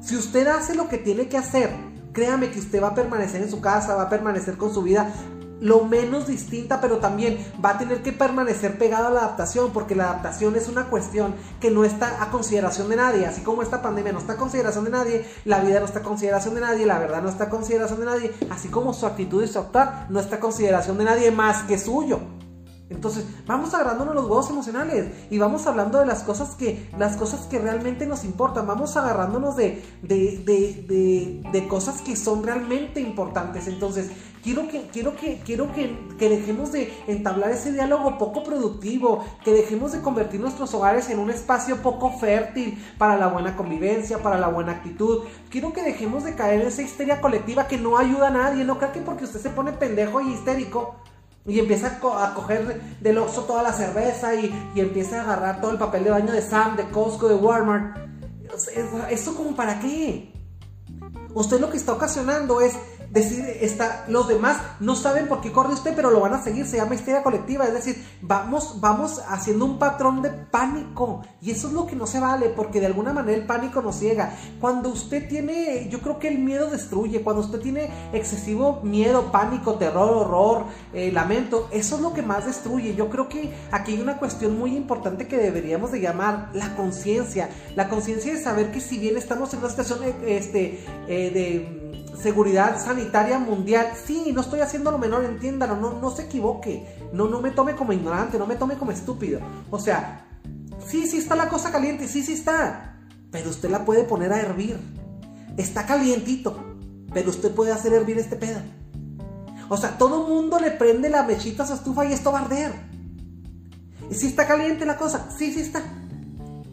Si 0.01 0.17
usted 0.17 0.45
hace 0.47 0.75
lo 0.75 0.89
que 0.89 0.97
tiene 0.97 1.29
que 1.29 1.37
hacer, 1.37 1.69
créame 2.11 2.51
que 2.51 2.59
usted 2.59 2.83
va 2.83 2.89
a 2.89 2.95
permanecer 2.95 3.41
en 3.41 3.49
su 3.49 3.61
casa, 3.61 3.95
va 3.95 4.03
a 4.03 4.09
permanecer 4.09 4.57
con 4.57 4.73
su 4.73 4.81
vida 4.81 5.13
lo 5.61 5.85
menos 5.85 6.27
distinta, 6.27 6.81
pero 6.81 6.97
también 6.97 7.37
va 7.63 7.71
a 7.71 7.77
tener 7.77 8.01
que 8.03 8.11
permanecer 8.11 8.77
pegado 8.77 9.07
a 9.07 9.09
la 9.09 9.19
adaptación, 9.21 9.71
porque 9.71 9.95
la 9.95 10.05
adaptación 10.05 10.55
es 10.55 10.67
una 10.67 10.85
cuestión 10.85 11.35
que 11.59 11.71
no 11.71 11.83
está 11.83 12.21
a 12.21 12.31
consideración 12.31 12.89
de 12.89 12.97
nadie, 12.97 13.25
así 13.25 13.41
como 13.41 13.61
esta 13.61 13.81
pandemia 13.81 14.13
no 14.13 14.19
está 14.19 14.33
a 14.33 14.37
consideración 14.37 14.85
de 14.85 14.91
nadie, 14.91 15.25
la 15.45 15.61
vida 15.61 15.79
no 15.79 15.85
está 15.85 15.99
a 15.99 16.03
consideración 16.03 16.55
de 16.55 16.61
nadie, 16.61 16.85
la 16.85 16.99
verdad 16.99 17.21
no 17.21 17.29
está 17.29 17.45
a 17.45 17.49
consideración 17.49 17.99
de 17.99 18.05
nadie, 18.05 18.33
así 18.49 18.67
como 18.67 18.93
su 18.93 19.05
actitud 19.05 19.43
y 19.43 19.47
su 19.47 19.59
actuar 19.59 20.07
no 20.09 20.19
está 20.19 20.37
a 20.37 20.39
consideración 20.39 20.97
de 20.97 21.05
nadie 21.05 21.31
más 21.31 21.63
que 21.63 21.77
suyo. 21.77 22.19
Entonces, 22.87 23.25
vamos 23.47 23.73
agarrándonos 23.73 24.13
los 24.13 24.25
huevos 24.25 24.49
emocionales 24.51 25.07
y 25.31 25.39
vamos 25.39 25.65
hablando 25.65 25.99
de 25.99 26.05
las 26.05 26.21
cosas 26.21 26.53
que, 26.53 26.87
las 26.99 27.17
cosas 27.17 27.47
que 27.47 27.57
realmente 27.57 28.05
nos 28.05 28.23
importan. 28.23 28.67
Vamos 28.67 28.95
agarrándonos 28.95 29.55
de, 29.55 29.83
de, 30.03 30.43
de, 30.45 31.41
de 31.51 31.67
cosas 31.67 32.01
que 32.01 32.15
son 32.15 32.43
realmente 32.43 33.01
importantes. 33.01 33.67
Entonces, 33.67 34.11
quiero 34.45 34.67
que, 34.67 34.87
quiero 34.93 35.15
que, 35.15 35.41
quiero 35.43 35.73
que, 35.73 35.97
que, 36.19 36.29
dejemos 36.29 36.71
de 36.71 36.93
entablar 37.07 37.49
ese 37.49 37.71
diálogo 37.71 38.19
poco 38.19 38.43
productivo, 38.43 39.25
que 39.43 39.51
dejemos 39.51 39.91
de 39.91 40.01
convertir 40.01 40.39
nuestros 40.39 40.71
hogares 40.75 41.09
en 41.09 41.17
un 41.17 41.31
espacio 41.31 41.77
poco 41.77 42.11
fértil 42.11 42.77
para 42.99 43.17
la 43.17 43.25
buena 43.25 43.57
convivencia, 43.57 44.19
para 44.19 44.37
la 44.37 44.47
buena 44.47 44.73
actitud. 44.73 45.23
Quiero 45.49 45.73
que 45.73 45.81
dejemos 45.81 46.23
de 46.23 46.35
caer 46.35 46.61
en 46.61 46.67
esa 46.67 46.83
histeria 46.83 47.21
colectiva 47.21 47.67
que 47.67 47.79
no 47.79 47.97
ayuda 47.97 48.27
a 48.27 48.31
nadie. 48.31 48.63
No 48.63 48.77
creo 48.77 48.91
que 48.91 48.99
porque 48.99 49.23
usted 49.23 49.39
se 49.39 49.49
pone 49.49 49.71
pendejo 49.71 50.21
y 50.21 50.33
histérico 50.33 50.95
y 51.47 51.59
empieza 51.59 51.99
a, 52.03 52.33
coger 52.35 52.81
del 53.01 53.17
oso 53.17 53.45
toda 53.45 53.63
la 53.63 53.73
cerveza 53.73 54.35
y, 54.35 54.53
empieza 54.75 55.21
a 55.21 55.23
agarrar 55.23 55.59
todo 55.59 55.71
el 55.71 55.79
papel 55.79 56.03
de 56.03 56.11
baño 56.11 56.31
de 56.31 56.43
Sam, 56.43 56.75
de 56.75 56.87
Costco, 56.89 57.27
de 57.27 57.35
Walmart. 57.35 57.97
¿Eso 59.09 59.35
como 59.35 59.55
para 59.55 59.79
qué? 59.79 60.31
Usted 61.33 61.59
lo 61.59 61.69
que 61.69 61.77
está 61.77 61.91
ocasionando 61.91 62.61
es 62.61 62.75
decir, 63.15 63.45
está, 63.61 64.05
los 64.07 64.27
demás 64.27 64.57
no 64.79 64.95
saben 64.95 65.27
por 65.27 65.41
qué 65.41 65.51
corre 65.51 65.73
usted, 65.73 65.93
pero 65.95 66.11
lo 66.11 66.19
van 66.19 66.33
a 66.33 66.43
seguir, 66.43 66.67
se 66.67 66.77
llama 66.77 66.95
histeria 66.95 67.23
colectiva, 67.23 67.65
es 67.65 67.73
decir, 67.73 68.05
vamos, 68.21 68.81
vamos 68.81 69.21
haciendo 69.29 69.65
un 69.65 69.79
patrón 69.79 70.21
de 70.21 70.29
pánico 70.29 71.21
y 71.41 71.51
eso 71.51 71.67
es 71.67 71.73
lo 71.73 71.87
que 71.87 71.95
no 71.95 72.07
se 72.07 72.19
vale, 72.19 72.49
porque 72.49 72.79
de 72.79 72.87
alguna 72.87 73.13
manera 73.13 73.37
el 73.37 73.45
pánico 73.45 73.81
nos 73.81 73.97
ciega. 73.97 74.35
Cuando 74.59 74.89
usted 74.89 75.27
tiene, 75.27 75.87
yo 75.89 76.01
creo 76.01 76.19
que 76.19 76.27
el 76.27 76.39
miedo 76.39 76.69
destruye, 76.69 77.21
cuando 77.21 77.41
usted 77.41 77.59
tiene 77.59 77.89
excesivo 78.13 78.81
miedo, 78.83 79.31
pánico, 79.31 79.75
terror, 79.75 80.09
horror, 80.09 80.65
eh, 80.93 81.11
lamento, 81.11 81.69
eso 81.71 81.95
es 81.95 82.01
lo 82.01 82.13
que 82.13 82.21
más 82.21 82.45
destruye. 82.45 82.95
Yo 82.95 83.09
creo 83.09 83.29
que 83.29 83.53
aquí 83.71 83.93
hay 83.93 84.01
una 84.01 84.17
cuestión 84.17 84.57
muy 84.57 84.75
importante 84.75 85.27
que 85.27 85.37
deberíamos 85.37 85.91
de 85.91 86.01
llamar 86.01 86.49
la 86.53 86.75
conciencia, 86.75 87.49
la 87.75 87.87
conciencia 87.87 88.33
de 88.33 88.41
saber 88.41 88.71
que 88.71 88.81
si 88.81 88.99
bien 88.99 89.17
estamos 89.17 89.53
en 89.53 89.59
una 89.59 89.69
situación 89.69 90.03
eh, 90.03 90.15
este, 90.25 90.83
eh, 91.07 91.31
de 91.31 91.84
seguridad 92.21 92.83
sanitaria 92.83 93.39
mundial. 93.39 93.91
Sí, 94.05 94.31
no 94.33 94.41
estoy 94.41 94.61
haciendo 94.61 94.91
lo 94.91 94.97
menor, 94.97 95.25
entiéndalo, 95.25 95.75
no, 95.75 95.99
no 95.99 96.11
se 96.11 96.23
equivoque. 96.23 96.85
No, 97.13 97.27
no 97.27 97.41
me 97.41 97.51
tome 97.51 97.75
como 97.75 97.93
ignorante, 97.93 98.37
no 98.37 98.47
me 98.47 98.55
tome 98.55 98.75
como 98.75 98.91
estúpido. 98.91 99.39
O 99.71 99.79
sea, 99.79 100.25
sí, 100.85 101.07
sí 101.07 101.17
está 101.17 101.35
la 101.35 101.49
cosa 101.49 101.71
caliente, 101.71 102.07
sí, 102.07 102.23
sí 102.23 102.33
está. 102.33 102.97
Pero 103.31 103.49
usted 103.49 103.69
la 103.69 103.85
puede 103.85 104.03
poner 104.03 104.31
a 104.31 104.39
hervir. 104.39 104.79
Está 105.57 105.85
calientito, 105.85 106.57
pero 107.13 107.29
usted 107.29 107.51
puede 107.51 107.71
hacer 107.71 107.93
hervir 107.93 108.17
este 108.17 108.35
pedo. 108.35 108.59
O 109.69 109.77
sea, 109.77 109.97
todo 109.97 110.27
mundo 110.27 110.59
le 110.59 110.71
prende 110.71 111.09
la 111.09 111.23
mechita 111.23 111.63
a 111.63 111.67
su 111.67 111.73
estufa 111.73 112.05
y 112.05 112.13
esto 112.13 112.31
va 112.31 112.39
a 112.39 112.41
arder. 112.43 112.73
¿Y 114.09 114.13
si 114.13 114.27
está 114.27 114.45
caliente 114.45 114.85
la 114.85 114.97
cosa? 114.97 115.29
Sí, 115.35 115.51
sí 115.51 115.61
está. 115.61 115.81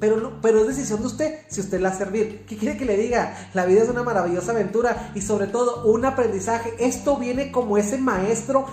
Pero, 0.03 0.41
pero 0.43 0.63
es 0.63 0.67
decisión 0.67 0.99
de 0.99 1.07
usted 1.07 1.39
si 1.49 1.61
usted 1.61 1.81
la 1.81 1.91
a 1.91 1.95
servir. 1.95 2.45
¿Qué 2.45 2.57
quiere 2.57 2.77
que 2.77 2.85
le 2.85 2.97
diga? 2.97 3.37
La 3.55 3.67
vida 3.67 3.85
es 3.85 3.89
una 3.89 4.03
maravillosa 4.03 4.51
aventura 4.51 5.13
y 5.15 5.21
sobre 5.21 5.47
todo 5.47 5.85
un 5.85 6.05
aprendizaje. 6.05 6.75
Esto 6.81 7.19
viene 7.19 7.53
como 7.53 7.79
ese 7.79 7.99
maestro 7.99 8.67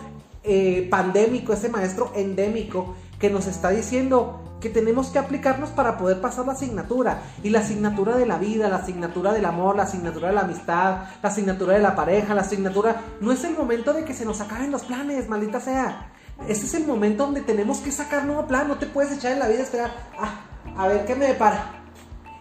eh, 0.43 0.87
pandémico, 0.89 1.53
ese 1.53 1.69
maestro 1.69 2.11
endémico 2.15 2.95
que 3.19 3.29
nos 3.29 3.45
está 3.45 3.69
diciendo 3.69 4.41
que 4.59 4.71
tenemos 4.71 5.09
que 5.09 5.19
aplicarnos 5.19 5.69
para 5.69 5.99
poder 5.99 6.19
pasar 6.19 6.47
la 6.47 6.53
asignatura. 6.53 7.21
Y 7.43 7.51
la 7.51 7.59
asignatura 7.59 8.17
de 8.17 8.25
la 8.25 8.39
vida, 8.39 8.67
la 8.67 8.77
asignatura 8.77 9.31
del 9.31 9.45
amor, 9.45 9.75
la 9.75 9.83
asignatura 9.83 10.29
de 10.29 10.33
la 10.33 10.41
amistad, 10.41 11.03
la 11.21 11.29
asignatura 11.29 11.73
de 11.73 11.79
la 11.79 11.95
pareja, 11.95 12.33
la 12.33 12.41
asignatura... 12.41 13.03
No 13.21 13.31
es 13.31 13.43
el 13.43 13.55
momento 13.55 13.93
de 13.93 14.03
que 14.03 14.15
se 14.15 14.25
nos 14.25 14.41
acaben 14.41 14.71
los 14.71 14.81
planes, 14.81 15.29
maldita 15.29 15.59
sea. 15.59 16.11
Este 16.47 16.65
es 16.65 16.73
el 16.73 16.87
momento 16.87 17.25
donde 17.25 17.41
tenemos 17.41 17.81
que 17.81 17.91
sacar 17.91 18.25
nuevo 18.25 18.47
plan. 18.47 18.67
No 18.67 18.79
te 18.79 18.87
puedes 18.87 19.11
echar 19.11 19.33
en 19.33 19.37
la 19.37 19.47
vida 19.47 19.59
y 19.59 19.61
esperar, 19.61 19.91
ah, 20.17 20.48
a 20.77 20.87
ver 20.87 21.05
qué 21.05 21.15
me 21.15 21.27
depara. 21.27 21.83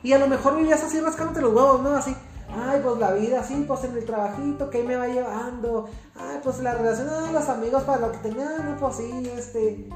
Y 0.02 0.12
a 0.12 0.18
lo 0.18 0.26
mejor 0.26 0.56
vivías 0.56 0.82
así 0.82 1.00
rascándote 1.00 1.40
los 1.40 1.52
huevos, 1.52 1.82
¿no? 1.82 1.90
Así, 1.90 2.14
ay, 2.48 2.80
pues 2.82 2.98
la 2.98 3.12
vida, 3.12 3.40
así, 3.40 3.64
pues 3.66 3.84
en 3.84 3.96
el 3.96 4.04
trabajito, 4.04 4.70
¿qué 4.70 4.82
me 4.82 4.96
va 4.96 5.08
llevando? 5.08 5.88
Ay, 6.14 6.38
pues 6.42 6.60
la 6.60 6.74
relación, 6.74 7.08
de 7.08 7.32
los 7.32 7.48
amigos 7.48 7.82
para 7.82 8.06
lo 8.06 8.12
que 8.12 8.18
tenía, 8.18 8.58
no, 8.58 8.76
pues 8.76 8.96
sí, 8.96 9.30
este. 9.36 9.88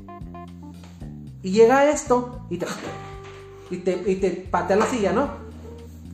Y 1.43 1.51
llega 1.53 1.91
esto 1.91 2.47
y 2.51 2.59
te, 2.59 2.67
y 3.71 3.79
te, 3.79 3.93
y 4.07 4.17
te 4.17 4.31
patea 4.31 4.77
la 4.77 4.87
silla, 4.87 5.13
¿no? 5.13 5.29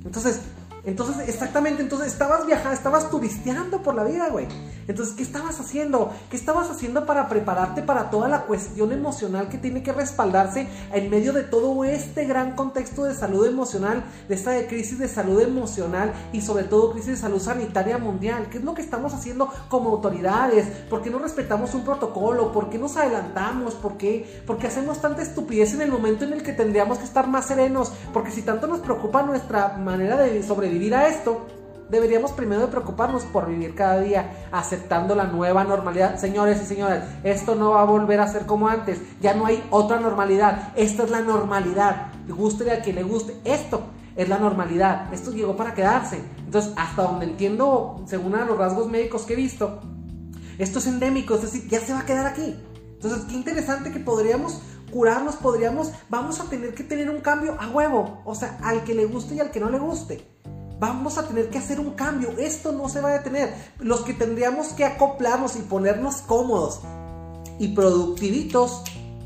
Entonces, 0.04 0.40
Entonces, 0.84 1.28
exactamente, 1.28 1.82
entonces 1.82 2.08
estabas 2.08 2.46
viajando, 2.46 2.72
estabas 2.72 3.10
turisteando 3.10 3.82
por 3.82 3.94
la 3.94 4.04
vida, 4.04 4.30
güey. 4.30 4.46
Entonces, 4.88 5.14
¿qué 5.14 5.22
estabas 5.22 5.60
haciendo? 5.60 6.10
¿Qué 6.30 6.36
estabas 6.36 6.70
haciendo 6.70 7.04
para 7.04 7.28
prepararte 7.28 7.82
para 7.82 8.10
toda 8.10 8.28
la 8.28 8.42
cuestión 8.42 8.92
emocional 8.92 9.48
que 9.48 9.58
tiene 9.58 9.82
que 9.82 9.92
respaldarse 9.92 10.66
en 10.92 11.10
medio 11.10 11.32
de 11.32 11.42
todo 11.44 11.84
este 11.84 12.24
gran 12.24 12.56
contexto 12.56 13.04
de 13.04 13.14
salud 13.14 13.46
emocional, 13.46 14.02
de 14.28 14.34
esta 14.34 14.66
crisis 14.66 14.98
de 14.98 15.08
salud 15.08 15.40
emocional 15.40 16.12
y 16.32 16.40
sobre 16.40 16.64
todo 16.64 16.92
crisis 16.92 17.10
de 17.10 17.16
salud 17.16 17.40
sanitaria 17.40 17.98
mundial? 17.98 18.48
¿Qué 18.50 18.58
es 18.58 18.64
lo 18.64 18.74
que 18.74 18.82
estamos 18.82 19.12
haciendo 19.12 19.52
como 19.68 19.90
autoridades? 19.90 20.66
¿Por 20.88 21.02
qué 21.02 21.10
no 21.10 21.18
respetamos 21.18 21.74
un 21.74 21.84
protocolo? 21.84 22.52
¿Por 22.52 22.70
qué 22.70 22.78
nos 22.78 22.96
adelantamos? 22.96 23.74
¿Por 23.74 23.98
qué? 23.98 24.42
Porque 24.46 24.68
hacemos 24.68 25.00
tanta 25.00 25.22
estupidez 25.22 25.74
en 25.74 25.82
el 25.82 25.92
momento 25.92 26.24
en 26.24 26.32
el 26.32 26.42
que 26.42 26.52
tendríamos 26.52 26.98
que 26.98 27.04
estar 27.04 27.28
más 27.28 27.46
serenos? 27.46 27.92
Porque 28.14 28.30
si 28.30 28.40
tanto 28.40 28.66
nos 28.66 28.80
preocupa 28.80 29.22
nuestra 29.22 29.76
manera 29.76 30.16
de 30.16 30.42
sobrevivir, 30.42 30.78
vivir 30.78 30.94
a 30.94 31.08
esto, 31.08 31.46
deberíamos 31.90 32.32
primero 32.32 32.62
de 32.62 32.68
preocuparnos 32.68 33.24
por 33.24 33.48
vivir 33.48 33.74
cada 33.74 34.00
día 34.00 34.48
aceptando 34.52 35.14
la 35.14 35.24
nueva 35.24 35.64
normalidad. 35.64 36.18
Señores 36.18 36.60
y 36.62 36.66
señoras, 36.66 37.04
esto 37.24 37.54
no 37.54 37.70
va 37.70 37.82
a 37.82 37.84
volver 37.84 38.20
a 38.20 38.28
ser 38.28 38.46
como 38.46 38.68
antes. 38.68 39.00
Ya 39.20 39.34
no 39.34 39.46
hay 39.46 39.62
otra 39.70 40.00
normalidad. 40.00 40.72
Esta 40.76 41.04
es 41.04 41.10
la 41.10 41.20
normalidad. 41.20 42.12
Guste 42.28 42.70
a 42.70 42.80
quien 42.80 42.96
le 42.96 43.02
guste. 43.02 43.36
Esto 43.44 43.82
es 44.16 44.28
la 44.28 44.38
normalidad. 44.38 45.12
Esto 45.12 45.32
llegó 45.32 45.56
para 45.56 45.74
quedarse. 45.74 46.22
Entonces, 46.38 46.72
hasta 46.76 47.02
donde 47.02 47.26
entiendo, 47.26 48.02
según 48.06 48.32
los 48.32 48.58
rasgos 48.58 48.88
médicos 48.88 49.22
que 49.22 49.34
he 49.34 49.36
visto, 49.36 49.80
esto 50.58 50.78
es 50.78 50.86
endémico. 50.86 51.34
Es 51.34 51.42
decir, 51.42 51.68
ya 51.68 51.80
se 51.80 51.92
va 51.92 52.00
a 52.00 52.06
quedar 52.06 52.26
aquí. 52.26 52.56
Entonces, 52.94 53.24
qué 53.28 53.34
interesante 53.34 53.92
que 53.92 54.00
podríamos 54.00 54.60
curarnos, 54.90 55.36
podríamos, 55.36 55.92
vamos 56.08 56.40
a 56.40 56.44
tener 56.44 56.74
que 56.74 56.82
tener 56.82 57.10
un 57.10 57.20
cambio 57.20 57.56
a 57.60 57.68
huevo. 57.68 58.22
O 58.24 58.34
sea, 58.34 58.58
al 58.62 58.84
que 58.84 58.94
le 58.94 59.06
guste 59.06 59.34
y 59.34 59.40
al 59.40 59.50
que 59.50 59.60
no 59.60 59.70
le 59.70 59.78
guste 59.78 60.37
vamos 60.78 61.18
a 61.18 61.26
tener 61.26 61.50
que 61.50 61.58
hacer 61.58 61.80
un 61.80 61.92
cambio. 61.92 62.30
Esto 62.38 62.72
no 62.72 62.88
se 62.88 63.00
va 63.00 63.10
a 63.10 63.18
detener. 63.18 63.54
Los 63.78 64.02
que 64.02 64.14
tendríamos 64.14 64.68
que 64.68 64.84
acoplarnos 64.84 65.56
y 65.56 65.60
ponernos 65.60 66.16
cómodos 66.22 66.80
y 67.58 67.68
productivitos 67.68 68.82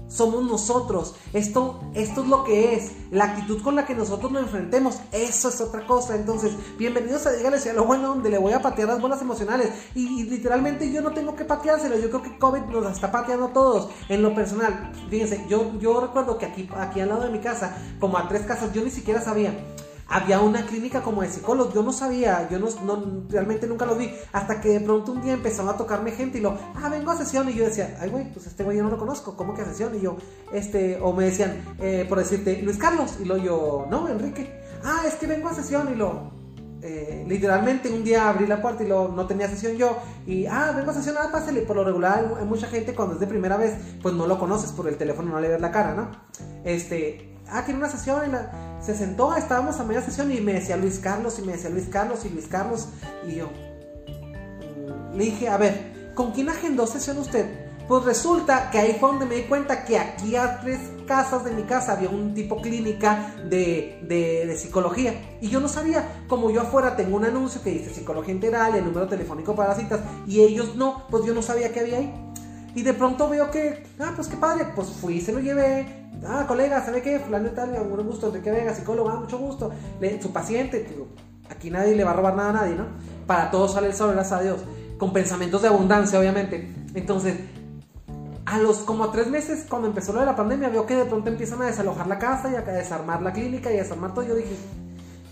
somos 0.09 0.45
nosotros. 0.45 1.15
Esto, 1.33 1.81
esto 1.95 2.23
es 2.23 2.29
lo 2.29 2.45
que 2.45 2.75
es. 2.75 2.93
La 3.11 3.25
actitud 3.25 3.63
con 3.63 3.77
la 3.77 3.87
que 3.87 3.95
nosotros 3.95 4.31
nos 4.31 4.43
enfrentemos, 4.43 4.99
eso 5.11 5.49
es 5.49 5.61
otra 5.61 5.87
cosa. 5.87 6.17
Entonces, 6.17 6.53
bienvenidos 6.79 7.27
a 7.27 7.33
Dígale 7.33 7.57
a 7.57 7.73
lo 7.73 7.85
bueno, 7.85 8.09
donde 8.09 8.29
le 8.29 8.37
voy 8.37 8.53
a 8.53 8.61
patear 8.61 8.89
las 8.89 9.01
bolas 9.01 9.23
emocionales. 9.23 9.71
Y, 9.95 10.25
literalmente 10.25 10.91
yo 10.93 11.01
no 11.01 11.13
tengo 11.13 11.35
que 11.35 11.45
pateárselo. 11.45 11.99
Yo 11.99 12.11
creo 12.11 12.23
que 12.23 12.39
COVID 12.39 12.63
nos 12.63 12.93
está 12.93 13.11
pateando 13.11 13.47
a 13.47 13.53
todos. 13.55 13.91
En 14.11 14.23
lo 14.23 14.35
personal, 14.35 14.93
fíjense, 15.09 15.47
yo, 15.49 15.79
yo 15.79 16.01
recuerdo 16.01 16.37
que 16.37 16.47
aquí, 16.47 16.69
aquí 16.77 17.01
al 17.01 17.09
lado 17.09 17.25
de 17.25 17.31
mi 17.31 17.39
casa, 17.39 17.77
como 17.99 18.19
a 18.19 18.29
tres 18.29 18.43
casas, 18.43 18.73
yo 18.75 18.83
ni 18.85 18.91
siquiera 18.91 19.23
sabía 19.23 19.55
había 20.13 20.41
una 20.41 20.67
clínica 20.67 21.03
como 21.03 21.23
de 21.23 21.29
psicólogos. 21.31 21.73
Yo 21.73 21.83
no 21.83 21.93
sabía, 21.93 22.47
yo 22.51 22.59
no, 22.59 23.25
realmente 23.31 23.67
nunca 23.67 23.87
lo 23.87 23.97
vi. 23.97 24.13
Hasta 24.33 24.61
que 24.61 24.69
de 24.69 24.81
pronto 24.81 25.13
un 25.13 25.23
día 25.23 25.33
empezaron 25.33 25.75
a 25.75 25.77
tocarme 25.77 26.13
gente 26.13 26.39
y 26.39 26.41
lo, 26.43 26.57
ah, 26.75 26.89
vengo 26.91 27.11
a 27.11 27.17
sesión. 27.17 27.49
Y 27.49 27.55
yo 27.55 27.65
decía, 27.65 27.97
ay, 27.99 28.11
güey, 28.11 28.31
pues 28.31 28.47
este 28.47 28.63
güey 28.63 28.77
yo 28.77 28.85
no 28.85 28.91
lo 28.91 28.99
conozco, 28.99 29.37
¿cómo 29.37 29.55
que 29.55 29.63
a 29.63 29.65
sesión? 29.65 29.95
Y 29.95 30.01
yo, 30.01 30.17
este, 30.53 31.01
o 31.01 31.15
me 31.15 31.25
decían, 31.25 31.65
eh, 31.81 32.05
por 32.07 32.19
decirte, 32.19 32.61
Luis 32.63 32.77
Carlos. 32.77 33.17
Y 33.21 33.25
lo 33.25 33.39
yo, 33.39 33.87
no, 33.89 34.07
Enrique. 34.09 34.61
Ah, 34.85 35.03
es 35.07 35.15
que 35.15 35.27
vengo 35.27 35.49
a 35.49 35.55
sesión. 35.55 35.91
Y 35.91 35.97
lo, 35.97 36.31
eh, 36.83 37.25
literalmente 37.27 37.89
un 37.89 38.05
día 38.05 38.29
abrí 38.29 38.47
la 38.47 38.61
puerta 38.61 38.85
y 38.85 38.89
lo, 38.89 39.09
no 39.09 39.27
tenía 39.27 39.49
sesión 39.49 39.79
yo. 39.79 39.97
Y, 40.27 40.45
ah, 40.45 40.75
vengo 40.77 40.91
a 40.91 40.95
sesión, 40.95 41.17
ah, 41.19 41.31
pásale. 41.33 41.63
Por 41.63 41.77
lo 41.77 41.85
regular, 41.85 42.35
hay 42.39 42.45
mucha 42.45 42.67
gente 42.67 42.95
cuando 42.95 43.15
es 43.15 43.21
de 43.21 43.27
primera 43.27 43.57
vez, 43.57 43.77
pues 44.03 44.15
no 44.15 44.27
lo 44.27 44.39
conoces 44.39 44.73
por 44.73 44.87
el 44.89 44.99
teléfono, 44.99 45.31
no 45.31 45.41
le 45.41 45.49
ves 45.49 45.61
la 45.61 45.71
cara, 45.71 45.95
¿no? 45.95 46.11
Este, 46.65 47.32
ah, 47.53 47.65
tiene 47.65 47.79
una 47.79 47.89
sesión. 47.89 48.21
Se 48.81 48.95
sentó, 48.97 49.35
estábamos 49.37 49.79
a 49.79 49.85
media 49.85 50.03
sesión 50.03 50.33
y 50.33 50.41
me 50.41 50.55
decía 50.55 50.77
Luis 50.77 50.99
Carlos 50.99 51.39
y 51.39 51.43
me 51.43 51.53
decía 51.53 51.71
Luis 51.71 51.89
Carlos 51.89 52.25
y 52.25 52.31
Luis 52.31 52.47
Carlos. 52.49 52.89
Y 53.27 53.37
yo 53.37 53.47
mm, 53.47 55.17
le 55.17 55.25
dije, 55.25 55.49
a 55.49 55.57
ver, 55.57 56.13
¿con 56.15 56.33
quién 56.33 56.49
agendó 56.49 56.87
sesión 56.87 57.19
usted? 57.19 57.63
Pues 57.89 58.05
resulta 58.05 58.71
que 58.71 58.79
ahí 58.79 58.97
fue 58.99 59.11
donde 59.11 59.27
me 59.27 59.35
di 59.35 59.43
cuenta 59.43 59.85
que 59.85 59.99
aquí 59.99 60.37
a 60.37 60.61
tres 60.61 60.79
casas 61.07 61.45
de 61.45 61.51
mi 61.51 61.65
casa 61.65 61.93
había 61.93 62.09
un 62.09 62.33
tipo 62.33 62.61
clínica 62.61 63.35
de, 63.49 64.01
de, 64.03 64.57
psicología. 64.57 65.39
Y 65.41 65.49
yo 65.49 65.61
no 65.61 65.69
sabía, 65.69 66.25
como 66.29 66.51
yo 66.51 66.63
afuera 66.63 66.97
tengo 66.97 67.17
un 67.17 67.25
anuncio 67.25 67.61
que 67.63 67.71
dice 67.71 67.93
psicología 67.93 68.35
integral, 68.35 68.75
el 68.75 68.85
número 68.85 69.09
telefónico 69.09 69.55
para 69.55 69.75
citas, 69.75 70.01
y 70.27 70.41
ellos 70.41 70.77
no, 70.77 71.07
pues 71.11 71.25
yo 71.25 71.35
no 71.35 71.43
sabía 71.43 71.73
que 71.73 71.81
había 71.81 71.99
ahí. 71.99 72.33
Y 72.75 72.83
de 72.83 72.95
pronto 72.95 73.29
veo 73.29 73.51
que, 73.51 73.83
ah, 73.99 74.13
pues 74.17 74.29
qué 74.29 74.37
padre, 74.37 74.69
pues 74.75 74.89
fui, 74.89 75.21
se 75.21 75.33
lo 75.33 75.41
llevé, 75.41 76.02
ah, 76.27 76.45
colega, 76.47 76.85
¿sabe 76.85 77.03
qué? 77.03 77.19
Fulano 77.19 77.49
y 77.49 77.51
tal, 77.51 77.71
un 77.71 78.07
gusto, 78.07 78.31
de 78.31 78.41
que 78.41 78.51
venga, 78.51 78.75
psicólogo, 78.75 79.09
ah, 79.09 79.21
mucho 79.21 79.39
gusto. 79.39 79.71
su 80.21 80.33
paciente, 80.33 80.87
aquí 81.49 81.71
nadie 81.71 81.95
le 81.95 82.05
va 82.05 82.11
a 82.11 82.15
robar 82.15 82.37
nada 82.37 82.51
a 82.51 82.53
nadie, 82.53 82.75
¿no? 82.75 82.87
Para 83.27 83.51
todos 83.51 83.73
sale 83.73 83.89
el 83.89 83.95
sol, 83.95 84.13
gracias 84.13 84.41
a 84.41 84.43
Dios. 84.43 84.61
Con 84.99 85.13
pensamientos 85.13 85.63
de 85.63 85.69
abundancia, 85.69 86.19
obviamente. 86.19 86.73
Entonces, 86.95 87.37
a 88.45 88.59
los 88.59 88.79
como 88.79 89.11
tres 89.11 89.29
meses, 89.29 89.67
cuando 89.69 89.89
empezó 89.89 90.13
lo 90.13 90.21
de 90.21 90.27
la 90.27 90.37
pandemia, 90.37 90.69
veo 90.69 90.87
que 90.87 90.95
de 90.95 91.05
pronto 91.05 91.31
empiezan 91.31 91.63
a 91.63 91.67
desalojar 91.67 92.07
la 92.07 92.19
casa 92.19 92.51
y 92.51 92.55
a 92.55 92.61
desarmar 92.63 93.23
la 93.23 93.33
clínica 93.33 93.73
y 93.73 93.77
a 93.77 93.83
desarmar 93.83 94.15
todo. 94.15 94.27
Yo 94.27 94.35
dije, 94.35 94.57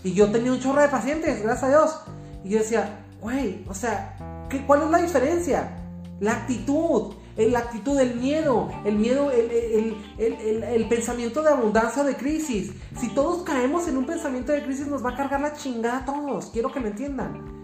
y 0.03 0.13
yo 0.13 0.31
tenía 0.31 0.51
un 0.51 0.59
chorro 0.59 0.81
de 0.81 0.87
pacientes, 0.87 1.41
gracias 1.43 1.63
a 1.63 1.69
Dios. 1.69 1.99
Y 2.43 2.49
yo 2.49 2.59
decía, 2.59 3.05
güey, 3.21 3.65
o 3.69 3.73
sea, 3.73 4.47
¿qué, 4.49 4.65
¿cuál 4.65 4.83
es 4.83 4.89
la 4.89 4.97
diferencia? 4.97 5.77
La 6.19 6.33
actitud 6.33 7.13
la 7.37 7.59
actitud 7.59 7.97
del 7.97 8.15
miedo, 8.15 8.69
el 8.85 8.95
miedo, 8.95 9.31
el, 9.31 10.87
pensamiento 10.89 11.41
de 11.41 11.49
abundancia 11.49 12.03
de 12.03 12.15
crisis. 12.15 12.71
Si 12.99 13.09
todos 13.09 13.43
caemos 13.43 13.87
en 13.87 13.97
un 13.97 14.05
pensamiento 14.05 14.51
de 14.51 14.63
crisis, 14.63 14.87
nos 14.87 15.03
va 15.03 15.11
a 15.11 15.15
cargar 15.15 15.41
la 15.41 15.53
chingada 15.53 15.99
a 15.99 16.05
todos. 16.05 16.47
Quiero 16.47 16.71
que 16.71 16.79
me 16.79 16.89
entiendan. 16.89 17.61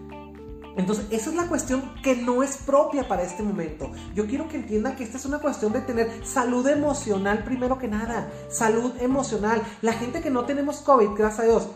Entonces, 0.76 1.06
esa 1.10 1.30
es 1.30 1.36
la 1.36 1.48
cuestión 1.48 1.92
que 2.02 2.14
no 2.14 2.42
es 2.44 2.58
propia 2.58 3.08
para 3.08 3.22
este 3.22 3.42
momento. 3.42 3.90
Yo 4.14 4.26
quiero 4.28 4.48
que 4.48 4.58
entiendan 4.58 4.94
que 4.94 5.02
esta 5.02 5.16
es 5.16 5.26
una 5.26 5.40
cuestión 5.40 5.72
de 5.72 5.80
tener 5.80 6.24
salud 6.24 6.66
emocional 6.68 7.42
primero 7.42 7.78
que 7.78 7.88
nada. 7.88 8.30
Salud 8.48 8.92
emocional. 9.00 9.60
La 9.82 9.92
gente 9.92 10.20
que 10.20 10.30
no 10.30 10.44
tenemos 10.44 10.78
COVID, 10.78 11.10
gracias 11.16 11.40
a 11.40 11.44
Dios, 11.44 11.68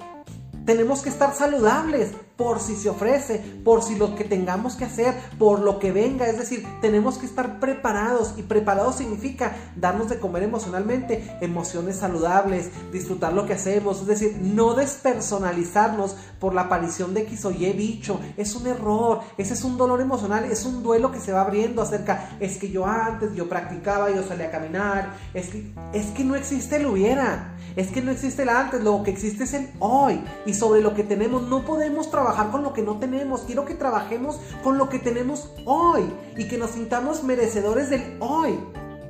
tenemos 0.64 1.03
que 1.03 1.09
estar 1.09 1.34
saludables 1.34 2.12
por 2.37 2.61
si 2.61 2.76
se 2.76 2.89
ofrece, 2.89 3.39
por 3.64 3.83
si 3.83 3.97
lo 3.97 4.14
que 4.14 4.24
tengamos 4.24 4.74
que 4.74 4.85
hacer, 4.85 5.14
por 5.39 5.61
lo 5.61 5.78
que 5.78 5.93
venga. 5.93 6.26
Es 6.28 6.39
decir, 6.39 6.66
tenemos 6.80 7.18
que 7.18 7.26
estar 7.26 7.61
preparados 7.61 8.35
y 8.37 8.43
preparados 8.43 8.97
significa 8.97 9.55
darnos 9.76 10.09
de 10.09 10.18
comer 10.18 10.43
emocionalmente, 10.43 11.37
emociones 11.41 11.97
saludables, 11.97 12.70
disfrutar 12.93 13.33
lo 13.33 13.47
que 13.47 13.55
hacemos. 13.55 14.01
Es 14.01 14.07
decir, 14.07 14.39
no 14.41 14.74
despersonalizarnos 14.74 16.16
por 16.41 16.55
la 16.55 16.62
aparición 16.62 17.14
de 17.14 17.22
X 17.22 17.45
o 17.45 17.51
Y 17.51 17.72
bicho. 17.72 18.18
Es 18.37 18.55
un 18.55 18.66
error, 18.66 19.20
ese 19.37 19.55
es 19.55 19.64
un 19.64 19.76
dolor 19.76 20.01
emocional, 20.01 20.45
es 20.45 20.64
un 20.64 20.83
duelo 20.83 21.12
que 21.12 21.20
se 21.20 21.33
va 21.33 21.43
abriendo 21.43 21.83
acerca, 21.83 22.30
es 22.41 22.57
que 22.57 22.70
yo 22.70 22.87
antes, 22.87 23.35
yo 23.35 23.49
practicaba, 23.49 24.11
yo 24.11 24.22
salía 24.22 24.49
a 24.49 24.51
caminar, 24.51 25.14
es 25.35 25.49
que, 25.49 25.72
es 25.93 26.07
que 26.07 26.24
no 26.24 26.35
existe 26.35 26.76
el 26.76 26.87
hubiera, 26.87 27.57
es 27.76 27.89
que 27.89 28.03
no 28.03 28.11
existe 28.11 28.43
el 28.43 28.49
antes, 28.49 28.83
lo 28.83 29.03
que 29.03 29.11
existe 29.11 29.45
es 29.45 29.55
el 29.55 29.70
hoy. 29.78 30.22
Y 30.47 30.55
sobre 30.55 30.80
lo 30.80 30.95
que 30.95 31.05
tenemos 31.05 31.43
no 31.43 31.64
podemos 31.64 32.11
trabajar 32.11 32.21
trabajar 32.22 32.52
con 32.52 32.62
lo 32.62 32.72
que 32.72 32.82
no 32.82 32.98
tenemos, 32.98 33.42
quiero 33.42 33.64
que 33.64 33.74
trabajemos 33.74 34.38
con 34.62 34.78
lo 34.78 34.88
que 34.88 35.00
tenemos 35.00 35.50
hoy 35.64 36.02
y 36.36 36.46
que 36.46 36.56
nos 36.56 36.70
sintamos 36.70 37.24
merecedores 37.24 37.90
del 37.90 38.16
hoy. 38.20 38.58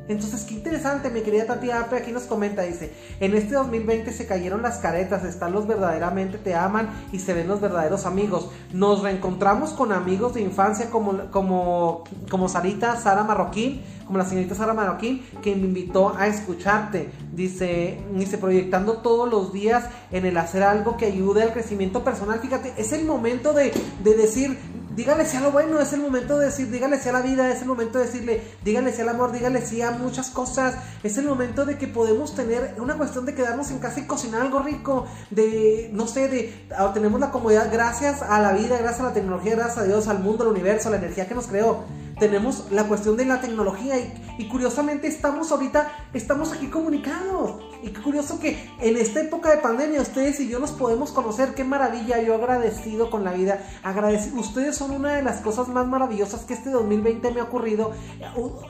Entonces, 0.08 0.44
qué 0.44 0.54
interesante, 0.54 1.10
mi 1.10 1.20
querida 1.20 1.46
Tati 1.46 1.70
Apre 1.70 1.98
aquí 1.98 2.10
nos 2.10 2.24
comenta, 2.24 2.62
dice, 2.62 2.92
en 3.20 3.34
este 3.34 3.54
2020 3.54 4.12
se 4.12 4.26
cayeron 4.26 4.62
las 4.62 4.78
caretas, 4.78 5.24
están 5.24 5.52
los 5.52 5.66
verdaderamente 5.66 6.38
te 6.38 6.54
aman 6.54 6.88
y 7.12 7.18
se 7.18 7.34
ven 7.34 7.46
los 7.48 7.60
verdaderos 7.60 8.04
amigos. 8.04 8.50
Nos 8.72 9.02
reencontramos 9.02 9.72
con 9.72 9.92
amigos 9.92 10.34
de 10.34 10.40
infancia 10.40 10.90
como, 10.90 11.30
como, 11.30 12.04
como 12.30 12.48
Sarita, 12.48 12.96
Sara 12.96 13.24
Marroquín, 13.24 13.82
como 14.12 14.22
la 14.22 14.28
señorita 14.28 14.54
Sara 14.54 14.74
Marroquín, 14.74 15.22
que 15.40 15.56
me 15.56 15.62
invitó 15.62 16.14
a 16.14 16.26
escucharte. 16.26 17.10
Dice, 17.32 17.98
dice, 18.12 18.36
proyectando 18.36 18.98
todos 18.98 19.26
los 19.26 19.54
días 19.54 19.86
en 20.10 20.26
el 20.26 20.36
hacer 20.36 20.62
algo 20.64 20.98
que 20.98 21.06
ayude 21.06 21.42
al 21.42 21.54
crecimiento 21.54 22.04
personal. 22.04 22.38
Fíjate, 22.38 22.74
es 22.76 22.92
el 22.92 23.06
momento 23.06 23.54
de, 23.54 23.72
de 24.04 24.14
decir, 24.14 24.58
dígale 24.94 25.24
si 25.24 25.38
a 25.38 25.40
lo 25.40 25.50
bueno, 25.50 25.80
es 25.80 25.94
el 25.94 26.02
momento 26.02 26.38
de 26.38 26.44
decir, 26.44 26.70
dígale 26.70 26.98
si 27.00 27.08
a 27.08 27.12
la 27.12 27.22
vida, 27.22 27.50
es 27.50 27.62
el 27.62 27.68
momento 27.68 27.98
de 27.98 28.04
decirle, 28.04 28.42
dígale 28.62 28.92
si 28.92 29.00
al 29.00 29.08
amor, 29.08 29.32
dígale 29.32 29.64
si 29.64 29.80
a 29.80 29.92
muchas 29.92 30.28
cosas, 30.28 30.74
es 31.02 31.16
el 31.16 31.24
momento 31.24 31.64
de 31.64 31.78
que 31.78 31.88
podemos 31.88 32.34
tener 32.34 32.74
una 32.78 32.98
cuestión 32.98 33.24
de 33.24 33.34
quedarnos 33.34 33.70
en 33.70 33.78
casa 33.78 34.00
y 34.00 34.02
cocinar 34.06 34.42
algo 34.42 34.58
rico, 34.58 35.06
de, 35.30 35.88
no 35.94 36.06
sé, 36.06 36.28
de, 36.28 36.66
ah, 36.76 36.90
tenemos 36.92 37.18
la 37.18 37.30
comodidad 37.30 37.70
gracias 37.72 38.20
a 38.20 38.38
la 38.40 38.52
vida, 38.52 38.76
gracias 38.76 39.00
a 39.00 39.04
la 39.04 39.14
tecnología, 39.14 39.56
gracias 39.56 39.78
a 39.78 39.84
Dios, 39.84 40.06
al 40.06 40.18
mundo, 40.18 40.44
al 40.44 40.50
universo, 40.50 40.88
a 40.88 40.90
la 40.90 40.98
energía 40.98 41.26
que 41.26 41.34
nos 41.34 41.46
creó. 41.46 41.84
Tenemos 42.22 42.70
la 42.70 42.84
cuestión 42.84 43.16
de 43.16 43.24
la 43.24 43.40
tecnología 43.40 43.96
y, 44.38 44.46
curiosamente 44.46 45.08
estamos 45.08 45.50
ahorita 45.50 45.90
estamos 46.14 46.52
aquí 46.52 46.68
comunicados. 46.68 47.60
Y 47.82 47.88
qué 47.88 48.00
curioso 48.00 48.38
que 48.38 48.70
en 48.80 48.96
esta 48.96 49.22
época 49.22 49.50
de 49.50 49.56
pandemia 49.56 50.00
ustedes 50.00 50.38
y 50.38 50.48
yo 50.48 50.60
nos 50.60 50.70
podemos 50.70 51.10
conocer. 51.10 51.52
Qué 51.54 51.64
maravilla, 51.64 52.22
yo 52.22 52.36
agradecido 52.36 53.10
con 53.10 53.24
la 53.24 53.32
vida. 53.32 53.58
Agradecido. 53.82 54.38
Ustedes 54.38 54.76
son 54.76 54.92
una 54.92 55.14
de 55.14 55.22
las 55.22 55.40
cosas 55.40 55.66
más 55.66 55.88
maravillosas 55.88 56.44
que 56.44 56.54
este 56.54 56.70
2020 56.70 57.32
me 57.32 57.40
ha 57.40 57.44
ocurrido. 57.44 57.90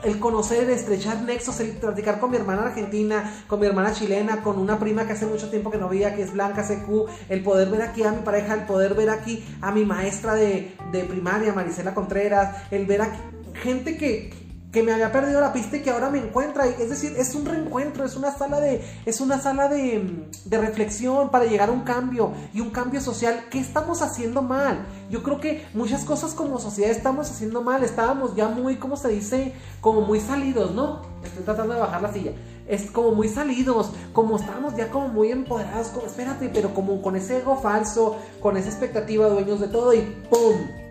El 0.03 0.19
conocer, 0.19 0.63
el 0.63 0.71
estrechar 0.71 1.21
nexos, 1.21 1.59
el 1.59 1.73
platicar 1.73 2.19
con 2.19 2.31
mi 2.31 2.37
hermana 2.37 2.63
argentina, 2.63 3.45
con 3.45 3.59
mi 3.59 3.67
hermana 3.67 3.93
chilena, 3.93 4.41
con 4.41 4.57
una 4.57 4.79
prima 4.79 5.05
que 5.05 5.13
hace 5.13 5.27
mucho 5.27 5.51
tiempo 5.51 5.69
que 5.69 5.77
no 5.77 5.89
veía, 5.89 6.15
que 6.15 6.23
es 6.23 6.33
Blanca 6.33 6.63
CQ. 6.63 7.29
El 7.29 7.43
poder 7.43 7.69
ver 7.69 7.83
aquí 7.83 8.01
a 8.01 8.13
mi 8.13 8.23
pareja, 8.23 8.55
el 8.55 8.65
poder 8.65 8.95
ver 8.95 9.11
aquí 9.11 9.45
a 9.61 9.71
mi 9.71 9.85
maestra 9.85 10.33
de, 10.33 10.75
de 10.91 11.03
primaria, 11.03 11.53
Marisela 11.53 11.93
Contreras. 11.93 12.63
El 12.71 12.87
ver 12.87 13.03
aquí 13.03 13.19
gente 13.53 13.97
que, 13.97 14.31
que 14.73 14.81
me 14.81 14.91
había 14.91 15.11
perdido 15.11 15.39
la 15.39 15.53
pista 15.53 15.77
y 15.77 15.81
que 15.81 15.91
ahora 15.91 16.09
me 16.09 16.17
encuentra. 16.17 16.65
Es 16.65 16.89
decir, 16.89 17.13
es 17.15 17.35
un 17.35 17.45
reencuentro, 17.45 18.03
es 18.03 18.15
una 18.15 18.35
sala 18.35 18.59
de, 18.59 18.83
es 19.05 19.21
una 19.21 19.39
sala 19.39 19.69
de, 19.69 20.27
de, 20.45 20.57
reflexión 20.57 21.29
para 21.29 21.45
llegar 21.45 21.69
a 21.69 21.71
un 21.71 21.81
cambio 21.81 22.33
y 22.53 22.59
un 22.59 22.71
cambio 22.71 22.99
social. 22.99 23.45
¿Qué 23.51 23.59
estamos 23.59 24.01
haciendo 24.01 24.41
mal? 24.41 24.85
Yo 25.11 25.21
creo 25.21 25.39
que 25.39 25.63
muchas 25.75 26.03
cosas 26.03 26.33
como 26.33 26.57
sociedad 26.59 26.89
estamos 26.89 27.29
haciendo 27.29 27.61
mal. 27.61 27.83
Estábamos 27.83 28.35
ya 28.35 28.47
muy, 28.47 28.77
¿cómo 28.77 28.97
se 28.97 29.09
dice? 29.09 29.53
Como 29.79 30.01
muy 30.01 30.19
salidos, 30.19 30.73
¿no? 30.73 31.03
Estoy 31.23 31.43
tratando 31.43 31.75
de 31.75 31.79
bajar 31.79 32.01
la 32.01 32.11
silla. 32.11 32.31
Es 32.67 32.89
como 32.89 33.11
muy 33.11 33.29
salidos, 33.29 33.91
como 34.11 34.37
estábamos 34.37 34.75
ya 34.75 34.89
como 34.89 35.09
muy 35.09 35.31
empoderados, 35.31 35.89
como 35.89 36.07
espérate, 36.07 36.49
pero 36.49 36.73
como 36.73 36.99
con 37.01 37.15
ese 37.15 37.37
ego 37.37 37.57
falso, 37.57 38.15
con 38.41 38.57
esa 38.57 38.69
expectativa, 38.69 39.27
dueños 39.27 39.59
de 39.59 39.67
todo 39.67 39.93
y 39.93 40.01
¡pum! 40.29 40.82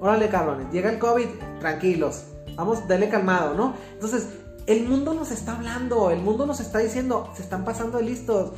Órale, 0.00 0.28
cabrones, 0.28 0.70
llega 0.72 0.90
el 0.90 0.98
COVID, 0.98 1.26
tranquilos, 1.60 2.24
Vamos, 2.56 2.86
dale 2.86 3.08
calmado, 3.08 3.54
¿no? 3.54 3.74
Entonces, 3.92 4.28
el 4.66 4.88
mundo 4.88 5.12
nos 5.12 5.30
está 5.30 5.56
hablando, 5.56 6.10
el 6.10 6.22
mundo 6.22 6.46
nos 6.46 6.58
está 6.60 6.78
diciendo, 6.78 7.28
se 7.36 7.42
están 7.42 7.64
pasando 7.64 7.98
de 7.98 8.04
listos. 8.04 8.52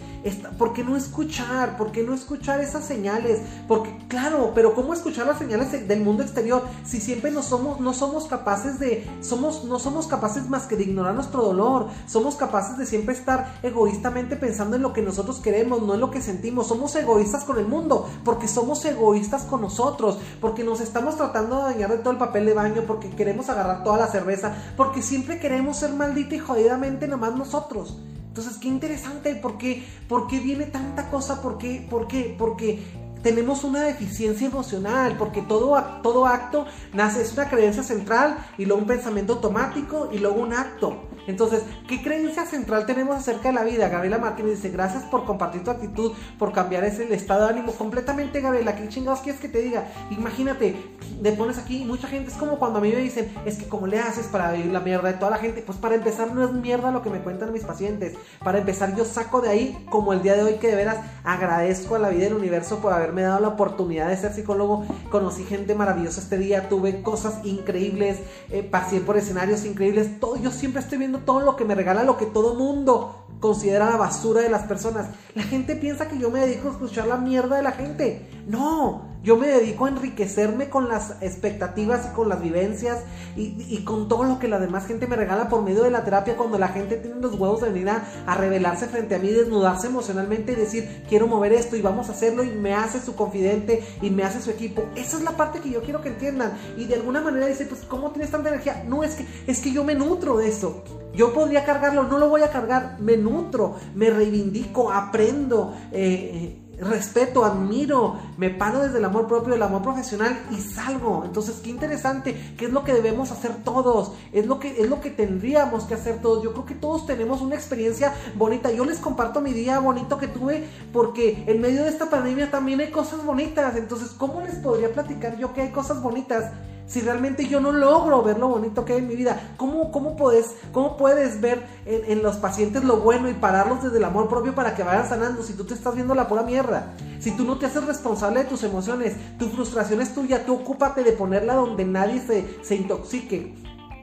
¿Por 0.57 0.73
qué 0.73 0.85
no 0.85 0.97
escuchar? 0.97 1.77
¿Por 1.77 1.91
qué 1.91 2.05
no 2.05 2.15
escuchar 2.15 2.61
esas 2.61 2.85
señales? 2.85 3.41
Porque, 3.67 3.97
claro, 4.09 4.53
pero 4.55 4.75
¿cómo 4.75 4.95
escuchar 4.95 5.27
las 5.27 5.39
señales 5.39 5.89
del 5.89 6.01
mundo 6.03 6.23
exterior 6.23 6.63
si 6.85 7.01
siempre 7.01 7.33
no 7.33 7.43
somos, 7.43 7.81
no 7.81 7.93
somos 7.93 8.27
capaces 8.27 8.79
de, 8.79 9.09
somos, 9.21 9.65
no 9.65 9.81
somos 9.81 10.07
capaces 10.07 10.49
más 10.49 10.67
que 10.67 10.77
de 10.77 10.85
ignorar 10.85 11.15
nuestro 11.15 11.43
dolor? 11.43 11.89
Somos 12.07 12.37
capaces 12.37 12.79
de 12.79 12.87
siempre 12.87 13.15
estar 13.15 13.59
egoístamente 13.65 14.37
pensando 14.37 14.77
en 14.77 14.83
lo 14.83 14.93
que 14.93 15.03
nosotros 15.03 15.41
queremos, 15.41 15.83
no 15.83 15.95
en 15.95 16.01
lo 16.01 16.13
que 16.13 16.23
sentimos. 16.23 16.69
Somos 16.69 16.95
egoístas 16.95 17.43
con 17.43 17.59
el 17.59 17.67
mundo, 17.67 18.09
porque 18.25 18.47
somos 18.47 18.85
egoístas 18.85 19.43
con 19.43 19.61
nosotros, 19.61 20.19
porque 20.41 20.63
nos 20.63 20.81
estamos 20.81 21.17
tratando 21.17 21.57
de 21.57 21.73
dañar 21.73 21.91
de 21.91 21.99
todo 21.99 22.13
el 22.13 22.19
papel 22.19 22.47
de 22.47 22.55
baño, 22.55 22.83
porque 22.87 23.11
queremos 23.11 23.49
agarrar 23.49 23.83
toda 23.83 23.97
la 23.99 24.07
cerveza, 24.07 24.55
porque 24.77 25.03
siempre 25.03 25.41
queremos 25.41 25.79
ser 25.79 25.96
maldita 25.97 26.35
y 26.35 26.39
jodidamente 26.39 27.09
nomás 27.09 27.35
nosotros. 27.35 27.99
Entonces, 28.29 28.59
qué 28.59 28.69
interesante, 28.69 29.35
¿por 29.35 29.57
qué, 29.57 29.83
¿por 30.09 30.29
qué 30.29 30.41
viene 30.41 30.67
tanta 30.67 31.11
cosa? 31.11 31.41
¿Por 31.41 31.57
qué? 31.57 31.87
¿Por 31.89 32.07
qué? 32.07 32.35
Porque 32.39 32.83
tenemos 33.23 33.65
una 33.65 33.81
deficiencia 33.81 34.47
emocional, 34.47 35.17
porque 35.19 35.43
todo, 35.43 35.83
todo 36.03 36.27
acto 36.27 36.67
nace, 36.93 37.23
es 37.23 37.33
una 37.33 37.49
creencia 37.49 37.83
central 37.83 38.39
y 38.59 38.67
luego 38.67 38.83
un 38.83 38.87
pensamiento 38.87 39.33
automático 39.33 40.11
y 40.13 40.19
luego 40.19 40.41
un 40.41 40.53
acto. 40.53 41.09
Entonces, 41.27 41.63
¿qué 41.89 42.03
creencia 42.03 42.47
central 42.47 42.87
tenemos 42.87 43.17
acerca 43.17 43.49
de 43.49 43.55
la 43.55 43.65
vida? 43.65 43.89
Gabriela 43.89 44.19
Martínez 44.19 44.57
dice, 44.57 44.71
gracias 44.71 45.05
por 45.05 45.25
compartir 45.25 45.65
tu 45.65 45.71
actitud, 45.71 46.13
por 46.39 46.53
cambiar 46.53 46.85
ese 46.85 47.13
estado 47.15 47.45
de 47.45 47.55
ánimo 47.55 47.73
completamente, 47.73 48.41
Gabriela. 48.41 48.77
¿Qué 48.77 48.89
chingados 48.89 49.21
quieres 49.21 49.41
que 49.41 49.49
te 49.49 49.61
diga? 49.61 49.85
Imagínate, 50.11 50.77
te 51.23 51.33
pones 51.33 51.59
aquí, 51.59 51.85
mucha 51.85 52.09
gente 52.09 52.31
es 52.31 52.37
como 52.37 52.59
cuando 52.59 52.79
a 52.79 52.83
mí 52.83 52.91
me 52.91 53.01
dicen, 53.01 53.33
es 53.45 53.57
que 53.57 53.67
¿cómo 53.67 53.87
le 53.87 53.99
haces 53.99 54.27
para 54.27 54.53
vivir 54.53 54.73
la 54.73 54.81
mierda 54.81 55.09
de 55.09 55.15
toda 55.15 55.31
la 55.31 55.39
gente? 55.39 55.63
Pues 55.63 55.79
para 55.79 55.95
empezar 55.95 56.35
no 56.35 56.45
es 56.45 56.53
mierda 56.53 56.91
lo 56.91 57.03
que 57.03 57.11
me 57.11 57.21
cuentan 57.21 57.53
mis 57.53 57.65
pacientes. 57.65 58.15
Para 58.43 58.59
empezar 58.59 58.95
yo 58.97 59.05
saco 59.05 59.41
de 59.41 59.49
ahí, 59.49 59.87
como 59.91 60.13
el 60.13 60.23
día 60.23 60.35
de 60.35 60.43
hoy 60.43 60.55
que 60.55 60.69
de 60.69 60.77
veras 60.77 60.99
agradezco 61.25 61.97
a 61.97 61.99
la 61.99 62.11
vida 62.11 62.25
del 62.25 62.35
universo 62.35 62.79
por 62.79 62.93
haberme 62.93 63.23
dado 63.23 63.41
la 63.41 63.49
oportunidad 63.49 64.09
de 64.09 64.17
ser 64.17 64.33
psicólogo. 64.33 64.85
Conocí 65.11 65.45
gente 65.45 65.75
maravillosa 65.75 66.21
este 66.21 66.39
día, 66.39 66.69
tuve 66.69 67.03
cosas 67.03 67.45
increíbles, 67.45 68.19
eh, 68.51 68.63
pasé 68.63 69.01
por 69.01 69.17
escenarios 69.17 69.65
increíbles. 69.65 70.21
Todo, 70.21 70.37
yo 70.37 70.51
siempre 70.51 70.81
estoy 70.81 70.99
viendo 70.99 71.16
todo 71.19 71.41
lo 71.41 71.57
que 71.57 71.65
me 71.65 71.75
regala, 71.75 72.03
lo 72.03 72.17
que 72.17 72.27
todo 72.27 72.55
mundo 72.55 73.27
considera 73.41 73.91
la 73.91 73.97
basura 73.97 74.41
de 74.41 74.49
las 74.49 74.65
personas. 74.65 75.09
La 75.35 75.43
gente 75.43 75.77
piensa 75.77 76.09
que 76.09 76.19
yo 76.19 76.31
me 76.31 76.41
dedico 76.41 76.69
a 76.69 76.73
escuchar 76.73 77.07
la 77.07 77.17
mierda 77.17 77.57
de 77.57 77.63
la 77.63 77.73
gente. 77.73 78.29
No, 78.47 79.16
yo 79.27 79.37
me 79.37 79.49
dedico 79.49 79.87
a 79.87 79.89
enriquecerme 79.89 80.69
con 80.71 80.87
las 80.87 81.21
expectativas 81.21 82.07
y 82.07 82.15
con 82.15 82.29
las 82.29 82.41
vivencias 82.41 83.01
y, 83.35 83.79
con 83.79 84.07
todo 84.07 84.23
lo 84.23 84.39
que 84.39 84.47
la 84.47 84.61
demás 84.61 84.87
gente 84.87 85.09
me 85.09 85.17
regala 85.17 85.49
por 85.49 85.63
medio 85.63 85.83
de 85.83 85.91
la 85.91 86.05
terapia 86.05 86.37
cuando 86.37 86.59
la 86.59 86.69
gente 86.69 86.95
tiene 86.95 87.21
los 87.21 87.35
huevos 87.35 87.61
de 87.61 87.71
venir 87.71 87.89
a, 87.89 88.35
revelarse 88.37 88.87
frente 88.87 89.17
a 89.17 89.19
mí, 89.19 89.29
desnudarse 89.29 89.89
emocionalmente 89.89 90.53
y 90.53 90.55
decir, 90.55 91.03
quiero 91.09 91.27
mover 91.27 91.53
esto 91.55 91.75
y 91.75 91.83
vamos 91.83 92.09
a 92.09 92.13
hacerlo 92.13 92.45
y 92.45 92.51
me 92.51 92.73
hace 92.73 93.01
su 93.01 93.17
confidente 93.17 93.83
y 94.01 94.11
me 94.11 94.23
hace 94.23 94.41
su 94.41 94.51
equipo. 94.53 94.85
Esa 94.95 95.17
es 95.17 95.25
la 95.25 95.33
parte 95.33 95.59
que 95.59 95.71
yo 95.71 95.83
quiero 95.83 96.03
que 96.03 96.11
entiendan. 96.11 96.53
Y 96.77 96.85
de 96.85 96.95
alguna 96.95 97.21
manera 97.21 97.47
dice, 97.47 97.67
pues, 97.67 97.81
¿cómo 97.83 98.13
tienes 98.13 98.31
tanta 98.31 98.51
energía? 98.51 98.85
No, 98.87 99.03
es 99.03 99.17
que, 99.17 99.27
es 99.49 99.61
que 99.61 99.73
yo 99.73 99.83
me 99.83 99.97
nutro 99.97 100.37
de 100.37 100.47
eso. 100.49 100.85
Yo 101.13 101.33
podría 101.33 101.65
cargarlo, 101.65 102.05
no 102.05 102.19
lo 102.19 102.29
voy 102.29 102.43
a 102.43 102.51
cargar, 102.51 103.01
me 103.01 103.17
nutro, 103.17 103.75
me 103.97 104.09
reivindico, 104.11 104.93
aprendo. 104.93 105.75
Eh, 105.91 106.63
respeto, 106.79 107.45
admiro, 107.45 108.17
me 108.37 108.51
paro 108.51 108.81
desde 108.81 108.99
el 108.99 109.05
amor 109.05 109.27
propio, 109.27 109.55
el 109.55 109.63
amor 109.63 109.83
profesional 109.83 110.39
y 110.51 110.61
salgo. 110.61 111.23
Entonces, 111.25 111.61
qué 111.63 111.71
interesante, 111.71 112.55
qué 112.57 112.67
es 112.67 112.73
lo 112.73 112.85
que 112.85 112.93
debemos 112.93 113.31
hacer 113.31 113.53
todos, 113.65 114.13
es 114.33 114.47
lo 114.47 114.59
que 114.59 114.81
es 114.81 114.89
lo 114.89 115.01
que 115.01 115.11
tendríamos 115.11 115.85
que 115.85 115.95
hacer 115.95 116.21
todos. 116.21 116.43
Yo 116.43 116.53
creo 116.53 116.67
que 116.67 116.75
todos 116.75 117.07
tenemos 117.07 117.41
una 117.41 117.55
experiencia 117.55 118.15
bonita. 118.35 118.71
Yo 118.71 118.85
les 118.85 118.99
comparto 118.99 119.41
mi 119.41 119.53
día 119.53 119.79
bonito 119.79 120.19
que 120.19 120.29
tuve 120.29 120.67
porque 120.93 121.45
en 121.47 121.61
medio 121.61 121.83
de 121.83 121.89
esta 121.89 122.11
pandemia 122.11 122.51
también 122.51 122.81
hay 122.81 122.91
cosas 122.91 123.25
bonitas. 123.25 123.77
Entonces, 123.77 124.11
¿cómo 124.11 124.41
les 124.43 124.57
podría 124.57 124.93
platicar 124.93 125.37
yo 125.39 125.53
que 125.55 125.63
hay 125.63 125.71
cosas 125.71 126.03
bonitas? 126.03 126.53
Si 126.87 127.01
realmente 127.01 127.49
yo 127.49 127.61
no 127.61 127.73
logro 127.73 128.23
ver 128.23 128.39
lo 128.39 128.49
bonito 128.49 128.85
que 128.85 128.95
hay 128.95 128.99
en 129.01 129.09
mi 129.09 129.17
vida? 129.17 129.55
¿Cómo, 129.57 129.91
cómo, 129.91 130.17
puedes, 130.17 130.55
cómo 130.73 130.97
puedes 130.97 131.41
ver 131.41 131.67
en, 131.85 132.23
los 132.23 132.37
pacientes 132.37 132.85
lo 132.85 132.99
bueno 132.99 133.29
y 133.29 133.35
pararlos 133.35 133.83
desde 133.83 133.99
el 133.99 134.05
amor 134.05 134.29
propio 134.29 134.55
para 134.55 134.75
que 134.75 134.83
vayan 134.83 135.09
sanando 135.09 135.43
si 135.43 135.55
tú 135.55 135.65
te 135.65 135.75
estás 135.75 135.95
viendo 135.95 136.15
la 136.15 136.29
pura 136.29 136.43
mierda? 136.43 136.95
Si 137.19 137.33
tú 137.33 137.45
no 137.45 137.59
te 137.59 137.67
haces 137.67 137.85
responsable 137.85 138.45
de 138.45 138.49
tus 138.49 138.63
emociones, 138.63 139.17
tu 139.39 139.49
frustración 139.49 140.01
es 140.01 140.15
tuya, 140.15 140.45
tú 140.47 140.55
ocúpate 140.55 141.03
de 141.03 141.13
ponerla 141.13 141.55
donde 141.55 141.85
nadie 141.85 142.21
se, 142.21 142.65
se 142.65 142.77
intoxique. 142.77 143.55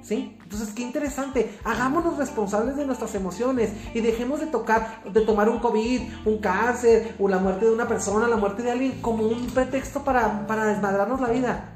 ¿Sí? 0.04 0.38
Entonces, 0.44 0.76
qué 0.76 0.82
interesante. 0.82 1.58
Hagámonos 1.64 2.18
responsables 2.18 2.76
de 2.76 2.86
nuestras 2.86 3.16
emociones 3.16 3.72
y 3.94 4.02
dejemos 4.02 4.42
de 4.42 4.48
tocar, 4.48 5.02
de 5.12 5.22
tomar 5.22 5.48
un 5.48 5.60
COVID, 5.60 6.02
un 6.26 6.40
cáncer 6.40 7.16
o 7.20 7.30
la 7.30 7.38
muerte 7.38 7.66
de 7.66 7.72
una 7.72 7.88
persona, 7.88 8.28
la 8.28 8.36
muerte 8.36 8.64
de 8.64 8.72
alguien 8.72 9.02
como 9.02 9.24
un 9.24 9.48
pretexto 9.48 10.04
para, 10.04 10.46
para 10.46 10.66
desmadrarnos 10.66 11.22
la 11.22 11.30
vida. 11.30 11.73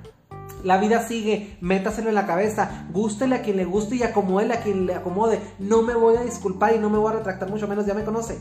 La 0.63 0.77
vida 0.77 1.07
sigue, 1.07 1.57
métaselo 1.61 2.09
en 2.09 2.15
la 2.15 2.25
cabeza, 2.25 2.87
gústele 2.91 3.35
a 3.35 3.41
quien 3.41 3.57
le 3.57 3.65
guste 3.65 3.95
y 3.95 4.03
acomódele 4.03 4.53
a 4.53 4.61
quien 4.61 4.85
le 4.85 4.95
acomode. 4.95 5.39
No 5.59 5.81
me 5.83 5.93
voy 5.93 6.17
a 6.17 6.23
disculpar 6.23 6.75
y 6.75 6.79
no 6.79 6.89
me 6.89 6.97
voy 6.97 7.11
a 7.11 7.17
retractar, 7.17 7.49
mucho 7.49 7.67
menos 7.67 7.85
ya 7.85 7.93
me 7.93 8.03
conoce. 8.03 8.37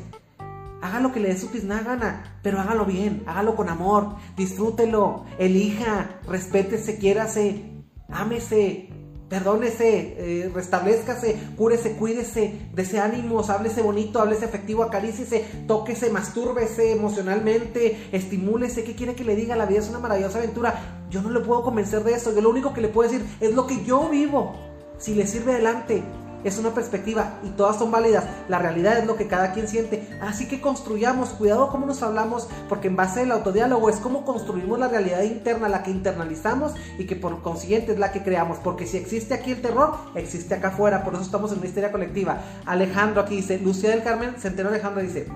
Haga 0.82 1.00
lo 1.00 1.12
que 1.12 1.20
le 1.20 1.28
dé 1.28 1.38
su 1.38 1.48
pizna 1.48 1.82
gana, 1.82 2.38
pero 2.42 2.60
hágalo 2.60 2.84
bien, 2.84 3.22
hágalo 3.26 3.56
con 3.56 3.68
amor, 3.68 4.16
disfrútelo, 4.36 5.24
elija, 5.38 6.20
respétese, 6.28 6.98
quiérase, 6.98 7.84
ámese, 8.08 8.88
Perdónese, 9.29 10.14
eh, 10.18 10.51
restablezcase, 10.55 11.37
cúrese, 11.57 11.93
cuídese, 11.97 12.61
dese 12.72 13.01
ánimos, 13.01 13.51
háblese 13.51 13.83
bonito, 13.83 14.20
háblese 14.20 14.45
efectivo, 14.45 14.85
acaríciese, 14.85 15.45
tóquese, 15.66 16.11
mastúrbese 16.11 16.93
emocionalmente, 16.93 18.09
estimúlese. 18.12 18.85
¿Qué 18.85 18.95
quiere 18.95 19.16
que 19.16 19.24
le 19.24 19.35
diga? 19.35 19.57
La 19.57 19.66
vida 19.66 19.81
es 19.81 19.89
una 19.89 19.99
maravillosa 19.99 20.39
aventura. 20.39 21.07
Yo 21.11 21.22
no 21.22 21.31
le 21.31 21.41
puedo 21.41 21.64
convencer 21.64 22.05
de 22.05 22.14
eso. 22.14 22.33
Yo 22.33 22.41
lo 22.41 22.51
único 22.51 22.72
que 22.72 22.81
le 22.81 22.89
puedo 22.89 23.11
decir 23.11 23.27
es 23.41 23.53
lo 23.53 23.66
que 23.66 23.85
yo 23.85 24.09
vivo. 24.09 24.55
Si 24.99 25.14
le 25.16 25.27
sirve 25.27 25.55
adelante, 25.55 26.05
es 26.45 26.59
una 26.59 26.74
perspectiva 26.74 27.39
y 27.45 27.51
todas 27.51 27.78
son 27.78 27.91
válidas. 27.91 28.24
La 28.49 28.59
realidad 28.59 28.99
es 28.99 29.07
lo 29.07 29.16
que 29.16 29.26
cada 29.26 29.53
quien 29.53 29.68
siente. 29.68 30.07
Así 30.20 30.49
que 30.49 30.61
construyamos, 30.61 31.30
cuidado 31.30 31.68
cómo 31.70 31.87
nos 31.87 32.03
hablamos, 32.03 32.49
porque 32.68 32.89
en 32.89 32.97
base 32.97 33.22
al 33.22 33.32
autodiálogo 33.32 33.89
es 33.89 33.97
cómo 33.97 34.24
construimos 34.24 34.78
la 34.78 34.89
realidad 34.89 35.22
interna, 35.22 35.68
la 35.68 35.82
que 35.82 35.91
internalizamos 35.91 36.74
y 36.99 37.07
que 37.07 37.16
por 37.16 37.43
consiguiente 37.43 37.93
es 37.93 37.99
la 37.99 38.12
que 38.12 38.22
creamos. 38.22 38.59
Porque 38.59 38.87
si 38.87 38.97
existe 38.97 39.34
aquí 39.34 39.53
el 39.53 39.62
terror, 39.62 39.95
existe 40.14 40.55
acá 40.55 40.68
afuera. 40.68 41.05
Por 41.05 41.14
eso 41.14 41.22
estamos 41.22 41.53
en 41.53 41.59
una 41.59 41.66
histeria 41.66 41.93
colectiva. 41.93 42.41
Alejandro 42.64 43.22
aquí 43.22 43.37
dice, 43.37 43.59
Lucía 43.59 43.91
del 43.91 44.03
Carmen, 44.03 44.34
Centeno 44.39 44.68
Alejandro 44.68 45.03
dice, 45.03 45.26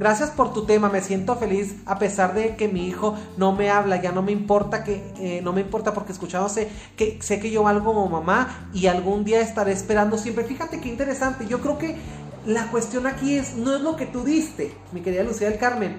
Gracias 0.00 0.30
por 0.30 0.54
tu 0.54 0.64
tema, 0.64 0.88
me 0.88 1.02
siento 1.02 1.36
feliz 1.36 1.74
a 1.84 1.98
pesar 1.98 2.32
de 2.32 2.56
que 2.56 2.68
mi 2.68 2.86
hijo 2.86 3.18
no 3.36 3.52
me 3.52 3.68
habla, 3.68 4.00
ya 4.00 4.12
no 4.12 4.22
me 4.22 4.32
importa 4.32 4.82
que 4.82 5.04
eh, 5.18 5.42
no 5.42 5.52
me 5.52 5.60
importa 5.60 5.92
porque 5.92 6.10
escuchado 6.10 6.48
sé 6.48 6.70
que 6.96 7.18
sé 7.20 7.38
que 7.38 7.50
yo 7.50 7.64
valgo 7.64 7.92
como 7.92 8.08
mamá 8.08 8.70
y 8.72 8.86
algún 8.86 9.24
día 9.24 9.42
estaré 9.42 9.72
esperando 9.72 10.16
siempre. 10.16 10.44
Fíjate 10.44 10.80
qué 10.80 10.88
interesante, 10.88 11.46
yo 11.46 11.60
creo 11.60 11.76
que 11.76 11.98
la 12.46 12.70
cuestión 12.70 13.06
aquí 13.06 13.36
es 13.36 13.56
no 13.56 13.76
es 13.76 13.82
lo 13.82 13.96
que 13.96 14.06
tú 14.06 14.24
diste, 14.24 14.72
mi 14.92 15.02
querida 15.02 15.22
Lucía 15.22 15.50
del 15.50 15.58
Carmen, 15.58 15.98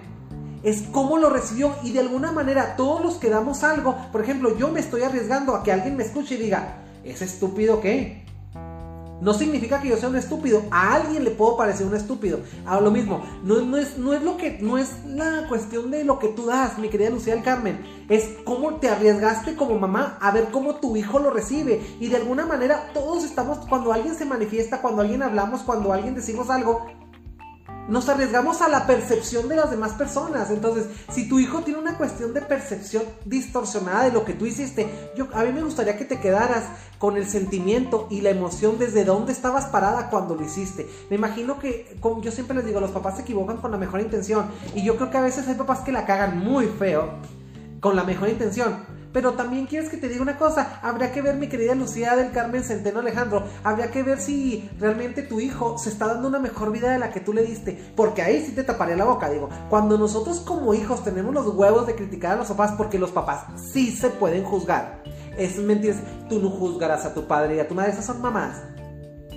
es 0.64 0.82
cómo 0.92 1.20
lo 1.20 1.30
recibió 1.30 1.76
y 1.84 1.92
de 1.92 2.00
alguna 2.00 2.32
manera 2.32 2.76
todos 2.76 3.04
los 3.04 3.18
que 3.18 3.30
damos 3.30 3.64
algo, 3.64 3.96
por 4.12 4.22
ejemplo, 4.24 4.58
yo 4.58 4.70
me 4.70 4.80
estoy 4.80 5.04
arriesgando 5.04 5.54
a 5.54 5.62
que 5.62 5.72
alguien 5.72 5.96
me 5.96 6.02
escuche 6.04 6.34
y 6.34 6.40
diga, 6.40 6.78
¿es 7.04 7.22
estúpido 7.22 7.82
qué? 7.82 8.21
No 9.22 9.34
significa 9.36 9.80
que 9.80 9.90
yo 9.90 9.98
sea 9.98 10.10
un 10.10 10.16
estúpido. 10.16 10.64
A 10.72 10.96
alguien 10.96 11.24
le 11.24 11.32
puedo 11.32 11.56
parecer 11.56 11.86
un 11.86 11.96
estúpido. 11.96 12.40
A 12.66 12.82
lo 12.82 12.92
mismo, 12.92 13.24
no, 13.44 13.78
es, 13.78 13.98
no 13.98 14.14
es 14.14 14.24
lo 14.24 14.36
que, 14.36 14.58
no 14.60 14.78
es 14.78 15.06
la 15.06 15.48
cuestión 15.48 15.92
de 15.92 16.04
lo 16.04 16.20
que 16.20 16.30
tú 16.30 16.48
das, 16.48 16.80
mi 16.80 16.90
querida 16.90 17.12
Lucía 17.12 17.36
del 17.36 17.44
Carmen. 17.44 17.80
Es 18.10 18.30
cómo 18.44 18.76
te 18.76 18.90
arriesgaste 18.90 19.56
como 19.56 19.78
mamá 19.78 20.18
a 20.20 20.32
ver 20.32 20.50
cómo 20.52 20.76
tu 20.76 20.98
hijo 20.98 21.20
lo 21.20 21.30
recibe. 21.30 21.82
Y 22.00 22.08
de 22.08 22.18
alguna 22.18 22.46
manera 22.46 22.90
todos 22.94 23.24
estamos, 23.24 23.60
cuando 23.70 23.94
alguien 23.94 24.16
se 24.16 24.26
manifiesta, 24.26 24.82
cuando 24.82 25.02
alguien 25.02 25.22
hablamos, 25.22 25.62
cuando 25.62 25.94
alguien 25.94 26.16
decimos 26.16 26.50
algo, 26.50 26.88
nos 27.88 28.10
arriesgamos 28.10 28.62
a 28.62 28.70
la 28.70 28.88
percepción 28.88 29.50
de 29.50 29.56
las 29.56 29.72
demás 29.72 29.94
personas. 29.94 30.50
Entonces, 30.50 30.86
si 31.12 31.28
tu 31.28 31.40
hijo 31.40 31.62
tiene 31.62 31.80
una 31.80 31.98
cuestión 31.98 32.34
de 32.34 32.42
percepción 32.42 33.04
distorsionada 33.26 34.04
de 34.04 34.12
lo 34.12 34.26
que 34.26 34.34
tú 34.34 34.46
hiciste, 34.46 35.12
yo, 35.16 35.28
a 35.34 35.44
mí 35.44 35.52
me 35.52 35.64
gustaría 35.64 35.98
que 35.98 36.06
te 36.06 36.20
quedaras 36.20 36.66
con 36.98 37.18
el 37.18 37.28
sentimiento 37.28 38.08
y 38.10 38.22
la 38.22 38.30
emoción 38.30 38.78
desde 38.78 39.04
dónde 39.04 39.32
estabas 39.32 39.66
parada 39.66 40.10
cuando 40.10 40.36
lo 40.36 40.46
hiciste. 40.46 40.88
Me 41.10 41.16
imagino 41.16 41.60
que, 41.60 41.98
como 42.00 42.22
yo 42.22 42.32
siempre 42.32 42.56
les 42.56 42.66
digo, 42.66 42.80
los 42.80 42.92
papás 42.92 43.16
se 43.16 43.24
equivocan 43.24 43.58
con 43.58 43.72
la 43.72 43.78
mejor 43.78 44.02
intención. 44.02 44.46
Y 44.76 44.84
yo 44.84 44.96
creo 44.98 45.10
que 45.10 45.18
a 45.18 45.22
veces 45.22 45.48
hay 45.48 45.56
papás 45.56 45.80
que 45.80 45.92
la 45.92 46.06
cagan 46.06 46.38
muy 46.38 46.68
feo 46.68 47.10
con 47.80 47.96
la 47.96 48.04
mejor 48.04 48.30
intención. 48.30 48.91
Pero 49.14 49.34
también 49.34 49.66
quieres 49.66 49.90
que 49.90 49.98
te 49.98 50.08
diga 50.08 50.22
una 50.22 50.38
cosa, 50.38 50.80
habría 50.82 51.12
que 51.12 51.22
ver 51.22 51.36
mi 51.36 51.48
querida 51.48 51.76
Lucía 51.76 52.16
del 52.16 52.32
Carmen 52.32 52.64
Centeno 52.64 53.00
Alejandro, 53.00 53.44
habría 53.64 53.92
que 53.92 54.04
ver 54.04 54.20
si 54.20 54.70
realmente 54.80 55.22
tu 55.22 55.40
hijo 55.40 55.78
se 55.78 55.90
está 55.90 56.08
dando 56.08 56.28
una 56.28 56.40
mejor 56.40 56.72
vida 56.72 56.92
de 56.92 57.00
la 57.00 57.12
que 57.12 57.20
tú 57.20 57.34
le 57.34 57.44
diste, 57.44 57.92
porque 57.96 58.22
ahí 58.22 58.46
sí 58.46 58.54
te 58.54 58.64
taparía 58.64 58.96
la 58.96 59.06
boca, 59.06 59.30
digo, 59.30 59.50
cuando 59.70 59.98
nosotros 59.98 60.40
como 60.40 60.74
hijos 60.74 61.04
tenemos 61.04 61.34
los 61.34 61.48
huevos 61.48 61.88
de 61.88 61.96
criticar 61.96 62.34
a 62.34 62.36
los 62.38 62.48
papás, 62.48 62.74
porque 62.78 63.00
los 63.00 63.12
papás 63.12 63.46
sí 63.74 63.92
se 63.92 64.10
pueden 64.10 64.44
juzgar, 64.44 65.04
es 65.38 65.58
mentira, 65.58 65.96
tú 66.30 66.40
no 66.40 66.50
juzgarás 66.50 67.06
a 67.06 67.14
tu 67.14 67.28
padre 67.28 67.56
y 67.56 67.60
a 67.60 67.68
tu 67.68 67.76
madre, 67.76 67.92
esas 67.92 68.06
son 68.06 68.22
mamás. 68.22 68.62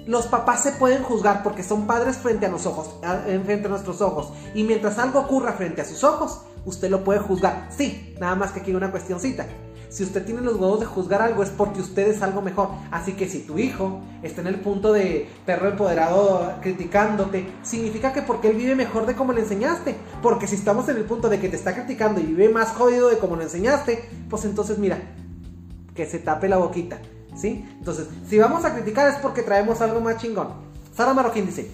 Los 0.07 0.27
papás 0.27 0.63
se 0.63 0.73
pueden 0.73 1.03
juzgar 1.03 1.43
porque 1.43 1.63
son 1.63 1.87
padres 1.87 2.19
frente 2.19 2.45
a 2.45 2.55
ojos, 2.55 3.01
frente 3.45 3.67
a 3.67 3.71
nuestros 3.71 4.03
ojos. 4.03 4.35
Y 4.55 4.63
mientras 4.65 4.99
algo 4.99 5.21
ocurra 5.21 5.55
frente 5.55 5.81
a 5.81 5.87
sus 5.87 6.05
ojos, 6.05 6.43
usted 6.65 6.91
lo 6.91 7.05
puede 7.05 7.21
juzgar. 7.21 7.69
Sí, 7.77 8.15
nada 8.21 8.35
más 8.35 8.53
que 8.53 8.61
aquí 8.61 8.75
una 8.75 8.91
cuestioncita. 8.91 9.47
Si 9.95 10.03
usted 10.03 10.25
tiene 10.25 10.41
los 10.41 10.57
huevos 10.57 10.81
de 10.81 10.87
juzgar 10.87 11.23
algo 11.23 11.45
es 11.45 11.51
porque 11.51 11.81
usted 11.81 12.09
es 12.09 12.21
algo 12.21 12.43
mejor. 12.43 12.71
Así 12.91 13.13
que 13.13 13.29
si 13.29 13.43
tu 13.43 13.59
hijo 13.59 14.01
está 14.25 14.41
en 14.41 14.49
el 14.49 14.57
punto 14.57 14.93
de 14.93 15.29
perro 15.47 15.69
empoderado 15.69 16.53
criticándote, 16.61 17.47
significa 17.63 18.13
que 18.13 18.23
porque 18.23 18.51
él 18.51 18.57
vive 18.57 18.75
mejor 18.75 19.07
de 19.07 19.15
como 19.15 19.33
le 19.33 19.43
enseñaste. 19.43 19.95
Porque 20.21 20.49
si 20.49 20.57
estamos 20.57 20.89
en 20.89 20.97
el 20.97 21.05
punto 21.05 21.29
de 21.29 21.39
que 21.39 21.49
te 21.49 21.55
está 21.55 21.75
criticando 21.75 22.21
y 22.21 22.25
vive 22.25 22.49
más 22.49 22.71
jodido 22.71 23.09
de 23.09 23.19
como 23.19 23.37
le 23.37 23.45
enseñaste, 23.45 24.09
pues 24.29 24.45
entonces 24.45 24.79
mira, 24.79 24.99
que 25.95 26.07
se 26.07 26.19
tape 26.19 26.49
la 26.49 26.57
boquita. 26.57 26.99
¿Sí? 27.37 27.65
Entonces, 27.79 28.09
si 28.29 28.37
vamos 28.39 28.65
a 28.65 28.75
criticar 28.75 29.09
es 29.09 29.17
porque 29.19 29.43
traemos 29.43 29.81
algo 29.81 30.01
más 30.01 30.17
chingón. 30.17 30.49
Sara 30.93 31.15
Marroquín 31.15 31.47
dice, 31.47 31.71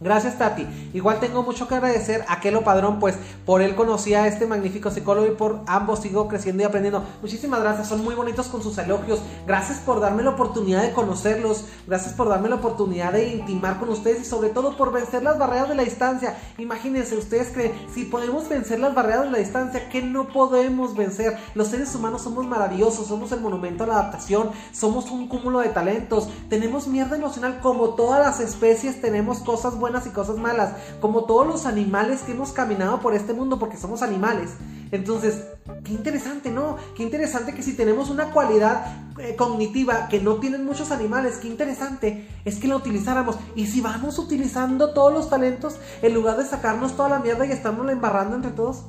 Gracias 0.00 0.38
Tati. 0.38 0.66
Igual 0.94 1.20
tengo 1.20 1.42
mucho 1.42 1.68
que 1.68 1.74
agradecer 1.74 2.24
a 2.26 2.40
Kelo 2.40 2.64
Padrón, 2.64 2.98
pues 2.98 3.16
por 3.44 3.60
él 3.60 3.74
conocí 3.74 4.14
a 4.14 4.26
este 4.26 4.46
magnífico 4.46 4.90
psicólogo 4.90 5.26
y 5.26 5.36
por 5.36 5.60
ambos 5.66 6.00
sigo 6.00 6.26
creciendo 6.26 6.62
y 6.62 6.66
aprendiendo. 6.66 7.04
Muchísimas 7.20 7.60
gracias, 7.60 7.88
son 7.88 8.02
muy 8.02 8.14
bonitos 8.14 8.48
con 8.48 8.62
sus 8.62 8.78
elogios. 8.78 9.20
Gracias 9.46 9.80
por 9.80 10.00
darme 10.00 10.22
la 10.22 10.30
oportunidad 10.30 10.82
de 10.82 10.92
conocerlos. 10.92 11.66
Gracias 11.86 12.14
por 12.14 12.30
darme 12.30 12.48
la 12.48 12.54
oportunidad 12.54 13.12
de 13.12 13.28
intimar 13.28 13.78
con 13.78 13.90
ustedes 13.90 14.22
y 14.22 14.24
sobre 14.24 14.48
todo 14.48 14.74
por 14.74 14.90
vencer 14.90 15.22
las 15.22 15.38
barreras 15.38 15.68
de 15.68 15.74
la 15.74 15.84
distancia. 15.84 16.38
Imagínense, 16.56 17.18
ustedes 17.18 17.48
creen, 17.52 17.72
si 17.92 18.06
podemos 18.06 18.48
vencer 18.48 18.80
las 18.80 18.94
barreras 18.94 19.24
de 19.24 19.32
la 19.32 19.38
distancia, 19.38 19.90
¿qué 19.90 20.00
no 20.00 20.28
podemos 20.28 20.96
vencer? 20.96 21.36
Los 21.54 21.68
seres 21.68 21.94
humanos 21.94 22.22
somos 22.22 22.46
maravillosos, 22.46 23.06
somos 23.06 23.32
el 23.32 23.42
monumento 23.42 23.84
a 23.84 23.88
la 23.88 23.94
adaptación, 23.94 24.50
somos 24.72 25.10
un 25.10 25.28
cúmulo 25.28 25.58
de 25.58 25.68
talentos, 25.68 26.30
tenemos 26.48 26.88
mierda 26.88 27.16
emocional 27.16 27.60
como 27.60 27.90
todas 27.90 28.20
las 28.20 28.40
especies, 28.40 29.02
tenemos 29.02 29.40
cosas 29.40 29.74
buenas 29.74 29.89
y 30.06 30.10
cosas 30.10 30.36
malas, 30.36 30.74
como 31.00 31.24
todos 31.24 31.46
los 31.46 31.66
animales 31.66 32.22
que 32.22 32.32
hemos 32.32 32.52
caminado 32.52 33.00
por 33.00 33.14
este 33.14 33.32
mundo 33.32 33.58
porque 33.58 33.76
somos 33.76 34.02
animales. 34.02 34.50
Entonces, 34.92 35.44
qué 35.84 35.92
interesante, 35.92 36.50
¿no? 36.50 36.76
Qué 36.96 37.02
interesante 37.02 37.54
que 37.54 37.62
si 37.62 37.74
tenemos 37.74 38.10
una 38.10 38.30
cualidad 38.32 38.86
eh, 39.18 39.36
cognitiva 39.36 40.08
que 40.08 40.20
no 40.20 40.36
tienen 40.36 40.64
muchos 40.64 40.90
animales, 40.90 41.38
qué 41.38 41.48
interesante 41.48 42.28
es 42.44 42.58
que 42.58 42.68
la 42.68 42.76
utilizáramos. 42.76 43.36
Y 43.54 43.66
si 43.66 43.80
vamos 43.80 44.18
utilizando 44.18 44.92
todos 44.92 45.12
los 45.12 45.28
talentos 45.28 45.76
en 46.02 46.14
lugar 46.14 46.36
de 46.36 46.44
sacarnos 46.44 46.96
toda 46.96 47.08
la 47.08 47.18
mierda 47.18 47.46
y 47.46 47.52
estamos 47.52 47.88
embarrando 47.90 48.36
entre 48.36 48.52
todos. 48.52 48.84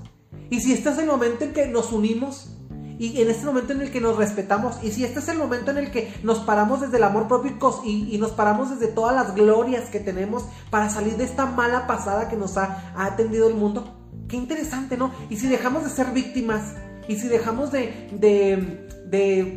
Y 0.49 0.62
si 0.62 0.74
este 0.74 0.89
es 0.89 0.97
el 0.97 1.06
momento 1.08 1.45
en 1.45 1.54
que 1.54 1.68
nos 1.68 1.91
unimos 1.91 2.58
y 3.02 3.20
en 3.20 3.32
este 3.32 3.47
momento 3.47 3.74
en 3.74 3.82
el 3.82 3.89
que 3.89 3.99
nos 3.99 4.16
respetamos 4.16 4.76
y 4.84 4.91
si 4.91 5.04
este 5.04 5.22
es 5.22 5.28
el 5.28 5.39
momento 5.39 5.72
en 5.72 5.80
el 5.80 5.89
que 5.89 6.14
nos 6.22 6.38
paramos 6.38 6.82
desde 6.82 6.97
el 6.97 7.04
amor 7.04 7.28
propio 7.28 7.58
y, 7.84 8.16
nos 8.20 8.30
paramos 8.30 8.70
desde 8.70 8.93
todas 8.93 9.16
las 9.16 9.34
glorias 9.34 9.89
que 9.89 9.99
tenemos 9.99 10.45
para 10.70 10.88
salir 10.88 11.18
de 11.18 11.24
esta 11.24 11.47
mala 11.47 11.88
pasada 11.88 12.30
que 12.30 12.38
nos 12.38 12.58
ha, 12.58 12.93
atendido 12.95 13.47
el 13.47 13.56
mundo, 13.56 13.97
qué 14.28 14.38
interesante, 14.38 14.97
¿no? 14.97 15.12
Y 15.32 15.38
si 15.38 15.47
dejamos 15.47 15.84
de 15.84 15.89
ser 15.89 16.12
víctimas 16.12 16.76
y 17.08 17.16
si 17.16 17.28
dejamos 17.28 17.72
de, 17.72 18.08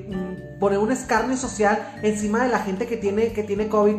mm, 0.08 0.58
poner 0.58 0.78
un 0.78 0.90
escarnio 0.90 1.36
social 1.36 1.98
encima 2.02 2.44
de 2.44 2.48
la 2.48 2.60
gente 2.60 2.86
que 2.86 2.96
tiene, 2.96 3.34
que 3.34 3.42
tiene 3.42 3.68
COVID, 3.68 3.96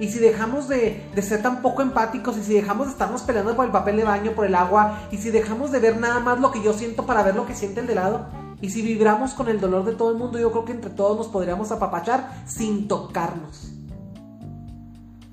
y 0.00 0.08
si 0.08 0.18
dejamos 0.18 0.66
de, 0.66 1.10
de, 1.14 1.22
ser 1.22 1.42
tan 1.42 1.60
poco 1.60 1.82
empáticos 1.82 2.38
y 2.38 2.42
si 2.42 2.54
dejamos 2.54 2.86
de 2.86 2.92
estarnos 2.92 3.20
peleando 3.20 3.54
por 3.54 3.66
el 3.66 3.70
papel 3.70 3.98
de 3.98 4.04
baño, 4.04 4.32
por 4.32 4.46
el 4.46 4.54
agua 4.54 5.00
y 5.10 5.18
si 5.18 5.30
dejamos 5.30 5.72
de 5.72 5.80
ver 5.80 5.98
nada 5.98 6.20
más 6.20 6.40
lo 6.40 6.52
que 6.52 6.62
yo 6.62 6.72
siento 6.72 7.04
para 7.04 7.22
ver 7.22 7.34
lo 7.34 7.44
que 7.44 7.54
siente 7.54 7.80
el 7.80 7.86
de 7.86 7.96
lado, 7.96 8.47
y 8.60 8.70
si 8.70 8.82
vibramos 8.82 9.34
con 9.34 9.48
el 9.48 9.60
dolor 9.60 9.84
de 9.84 9.94
todo 9.94 10.10
el 10.10 10.16
mundo, 10.16 10.38
yo 10.38 10.50
creo 10.50 10.64
que 10.64 10.72
entre 10.72 10.90
todos 10.90 11.16
nos 11.16 11.28
podríamos 11.28 11.70
apapachar 11.70 12.42
sin 12.46 12.88
tocarnos. 12.88 13.72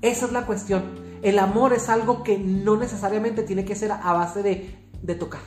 Esa 0.00 0.26
es 0.26 0.32
la 0.32 0.46
cuestión. 0.46 0.84
El 1.22 1.38
amor 1.38 1.72
es 1.72 1.88
algo 1.88 2.22
que 2.22 2.38
no 2.38 2.76
necesariamente 2.76 3.42
tiene 3.42 3.64
que 3.64 3.74
ser 3.74 3.90
a 3.90 4.12
base 4.12 4.42
de, 4.42 4.90
de 5.02 5.14
tocar. 5.14 5.40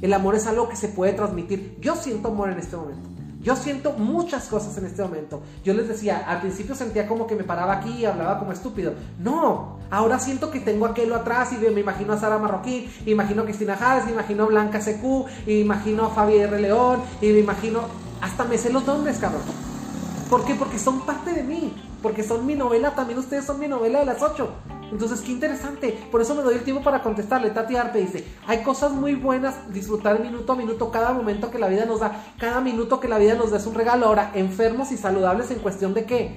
El 0.00 0.14
amor 0.14 0.34
es 0.34 0.46
algo 0.46 0.68
que 0.68 0.76
se 0.76 0.88
puede 0.88 1.12
transmitir. 1.12 1.76
Yo 1.80 1.94
siento 1.94 2.28
amor 2.28 2.50
en 2.50 2.58
este 2.58 2.76
momento. 2.76 3.11
Yo 3.42 3.56
siento 3.56 3.92
muchas 3.94 4.44
cosas 4.44 4.76
en 4.78 4.86
este 4.86 5.02
momento. 5.02 5.42
Yo 5.64 5.74
les 5.74 5.88
decía, 5.88 6.24
al 6.28 6.40
principio 6.40 6.76
sentía 6.76 7.08
como 7.08 7.26
que 7.26 7.34
me 7.34 7.42
paraba 7.42 7.72
aquí 7.74 7.90
y 7.90 8.04
hablaba 8.04 8.38
como 8.38 8.52
estúpido. 8.52 8.94
No, 9.18 9.78
ahora 9.90 10.20
siento 10.20 10.50
que 10.52 10.60
tengo 10.60 10.86
aquello 10.86 11.16
atrás 11.16 11.52
y 11.52 11.56
me 11.56 11.80
imagino 11.80 12.12
a 12.12 12.18
Sara 12.18 12.38
Marroquín, 12.38 12.88
imagino 13.04 13.42
a 13.42 13.44
Cristina 13.44 13.76
Jades, 13.76 14.04
me 14.04 14.12
imagino 14.12 14.44
a 14.44 14.46
Blanca 14.46 14.78
CQ, 14.78 15.48
imagino 15.48 16.06
a 16.06 16.10
Fabi 16.10 16.36
R. 16.36 16.60
León, 16.60 17.00
y 17.20 17.32
me 17.32 17.40
imagino, 17.40 17.80
hasta 18.20 18.44
me 18.44 18.56
sé 18.58 18.72
los 18.72 18.86
nombres, 18.86 19.18
cabrón. 19.18 19.42
¿Por 20.30 20.44
qué? 20.44 20.54
Porque 20.54 20.78
son 20.78 21.00
parte 21.04 21.32
de 21.32 21.42
mí, 21.42 21.74
porque 22.00 22.22
son 22.22 22.46
mi 22.46 22.54
novela, 22.54 22.94
también 22.94 23.18
ustedes 23.18 23.44
son 23.44 23.58
mi 23.58 23.66
novela 23.66 23.98
de 23.98 24.06
las 24.06 24.22
ocho. 24.22 24.50
Entonces, 24.92 25.22
qué 25.22 25.32
interesante. 25.32 25.98
Por 26.10 26.20
eso 26.20 26.34
me 26.34 26.42
doy 26.42 26.56
el 26.56 26.64
tiempo 26.64 26.82
para 26.82 27.02
contestarle. 27.02 27.50
Tati 27.50 27.76
Arpe 27.76 28.00
dice, 28.00 28.24
hay 28.46 28.62
cosas 28.62 28.92
muy 28.92 29.14
buenas, 29.14 29.72
disfrutar 29.72 30.20
minuto 30.20 30.52
a 30.52 30.56
minuto, 30.56 30.90
cada 30.90 31.12
momento 31.14 31.50
que 31.50 31.58
la 31.58 31.68
vida 31.68 31.86
nos 31.86 32.00
da, 32.00 32.26
cada 32.38 32.60
minuto 32.60 33.00
que 33.00 33.08
la 33.08 33.16
vida 33.16 33.34
nos 33.34 33.50
da 33.50 33.56
es 33.56 33.66
un 33.66 33.74
regalo. 33.74 34.06
Ahora, 34.06 34.30
enfermos 34.34 34.92
y 34.92 34.98
saludables 34.98 35.50
en 35.50 35.60
cuestión 35.60 35.94
de 35.94 36.04
qué? 36.04 36.36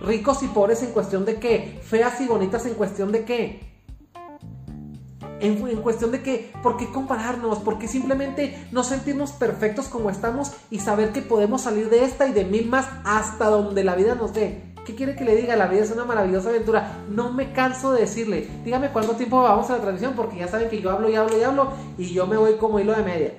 Ricos 0.00 0.42
y 0.42 0.48
pobres 0.48 0.82
en 0.82 0.90
cuestión 0.90 1.24
de 1.24 1.38
qué? 1.38 1.80
Feas 1.84 2.20
y 2.20 2.26
bonitas 2.26 2.66
en 2.66 2.74
cuestión 2.74 3.12
de 3.12 3.24
qué? 3.24 3.74
En, 5.38 5.56
cuestión 5.82 6.10
de 6.10 6.20
que, 6.20 6.52
¿por 6.62 6.76
qué 6.76 6.90
compararnos? 6.90 7.58
¿Por 7.58 7.78
qué 7.78 7.86
simplemente 7.86 8.66
no 8.72 8.82
sentirnos 8.82 9.32
perfectos 9.32 9.86
como 9.86 10.10
estamos 10.10 10.52
y 10.70 10.80
saber 10.80 11.12
que 11.12 11.22
podemos 11.22 11.62
salir 11.62 11.90
de 11.90 12.04
esta 12.04 12.26
y 12.26 12.32
de 12.32 12.44
mil 12.44 12.68
más 12.68 12.88
hasta 13.04 13.46
donde 13.46 13.84
la 13.84 13.94
vida 13.94 14.14
nos 14.16 14.32
dé? 14.32 14.73
¿Qué 14.84 14.94
quiere 14.94 15.16
que 15.16 15.24
le 15.24 15.34
diga? 15.36 15.56
La 15.56 15.66
vida 15.66 15.82
es 15.82 15.90
una 15.90 16.04
maravillosa 16.04 16.50
aventura. 16.50 17.04
No 17.08 17.32
me 17.32 17.52
canso 17.52 17.92
de 17.92 18.02
decirle. 18.02 18.48
Dígame 18.64 18.90
cuánto 18.90 19.12
tiempo 19.12 19.42
vamos 19.42 19.70
a 19.70 19.76
la 19.76 19.82
transmisión 19.82 20.12
porque 20.14 20.36
ya 20.36 20.48
saben 20.48 20.68
que 20.68 20.80
yo 20.80 20.90
hablo 20.90 21.08
y 21.08 21.16
hablo 21.16 21.38
y 21.38 21.42
hablo 21.42 21.68
y 21.96 22.12
yo 22.12 22.26
me 22.26 22.36
voy 22.36 22.54
como 22.56 22.78
hilo 22.78 22.94
de 22.94 23.02
media. 23.02 23.34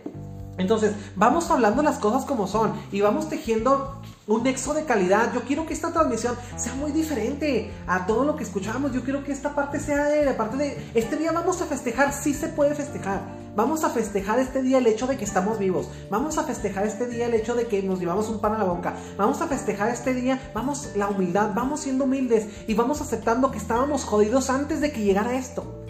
Entonces, 0.57 0.95
vamos 1.15 1.51
hablando 1.51 1.83
las 1.83 1.99
cosas 1.99 2.25
como 2.25 2.47
son 2.47 2.73
y 2.91 3.01
vamos 3.01 3.29
tejiendo 3.29 4.01
un 4.27 4.43
nexo 4.43 4.73
de 4.73 4.85
calidad. 4.85 5.33
Yo 5.33 5.41
quiero 5.41 5.65
que 5.65 5.73
esta 5.73 5.91
transmisión 5.91 6.35
sea 6.57 6.73
muy 6.75 6.91
diferente 6.91 7.71
a 7.87 8.05
todo 8.05 8.23
lo 8.23 8.35
que 8.35 8.43
escuchamos. 8.43 8.91
Yo 8.91 9.03
quiero 9.03 9.23
que 9.23 9.31
esta 9.31 9.53
parte 9.53 9.79
sea 9.79 10.05
de, 10.05 10.33
parte 10.33 10.57
de 10.57 10.91
este 10.93 11.17
día 11.17 11.31
vamos 11.31 11.61
a 11.61 11.65
festejar, 11.65 12.13
sí 12.13 12.33
se 12.33 12.47
puede 12.47 12.75
festejar. 12.75 13.21
Vamos 13.55 13.85
a 13.85 13.89
festejar 13.89 14.39
este 14.39 14.61
día 14.61 14.79
el 14.79 14.87
hecho 14.87 15.07
de 15.07 15.17
que 15.17 15.23
estamos 15.23 15.59
vivos. 15.59 15.87
Vamos 16.09 16.37
a 16.37 16.43
festejar 16.43 16.85
este 16.85 17.07
día 17.07 17.27
el 17.27 17.33
hecho 17.33 17.55
de 17.55 17.67
que 17.67 17.81
nos 17.83 17.99
llevamos 17.99 18.27
un 18.29 18.41
pan 18.41 18.53
a 18.53 18.57
la 18.57 18.65
boca. 18.65 18.95
Vamos 19.17 19.41
a 19.41 19.47
festejar 19.47 19.89
este 19.89 20.13
día, 20.13 20.51
vamos 20.53 20.89
la 20.95 21.07
humildad, 21.07 21.51
vamos 21.53 21.81
siendo 21.81 22.03
humildes 22.03 22.47
y 22.67 22.73
vamos 22.73 22.99
aceptando 23.01 23.51
que 23.51 23.57
estábamos 23.57 24.03
jodidos 24.03 24.49
antes 24.49 24.81
de 24.81 24.91
que 24.91 25.03
llegara 25.03 25.35
esto. 25.35 25.85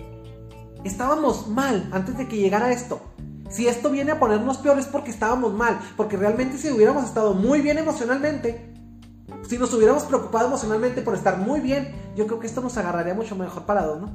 Estábamos 0.84 1.48
mal 1.48 1.90
antes 1.92 2.16
de 2.18 2.28
que 2.28 2.38
llegara 2.38 2.72
esto. 2.72 3.02
Si 3.50 3.68
esto 3.68 3.90
viene 3.90 4.12
a 4.12 4.20
ponernos 4.20 4.58
peor 4.58 4.80
es 4.80 4.88
porque 4.88 5.12
estábamos 5.12 5.54
mal, 5.54 5.80
porque 5.96 6.18
realmente 6.18 6.58
si 6.58 6.72
hubiéramos 6.72 7.06
estado 7.06 7.34
muy 7.34 7.62
bien 7.62 7.78
emocionalmente, 7.78 8.74
si 9.48 9.58
nos 9.58 9.74
hubiéramos 9.74 10.04
preocupado 10.04 10.48
emocionalmente 10.48 11.02
por 11.02 11.14
estar 11.14 11.38
muy 11.38 11.60
bien, 11.60 11.94
yo 12.16 12.26
creo 12.26 12.40
que 12.40 12.48
esto 12.48 12.62
nos 12.62 12.78
agarraría 12.78 13.14
mucho 13.14 13.36
mejor 13.36 13.64
parado, 13.64 14.00
¿no? 14.00 14.10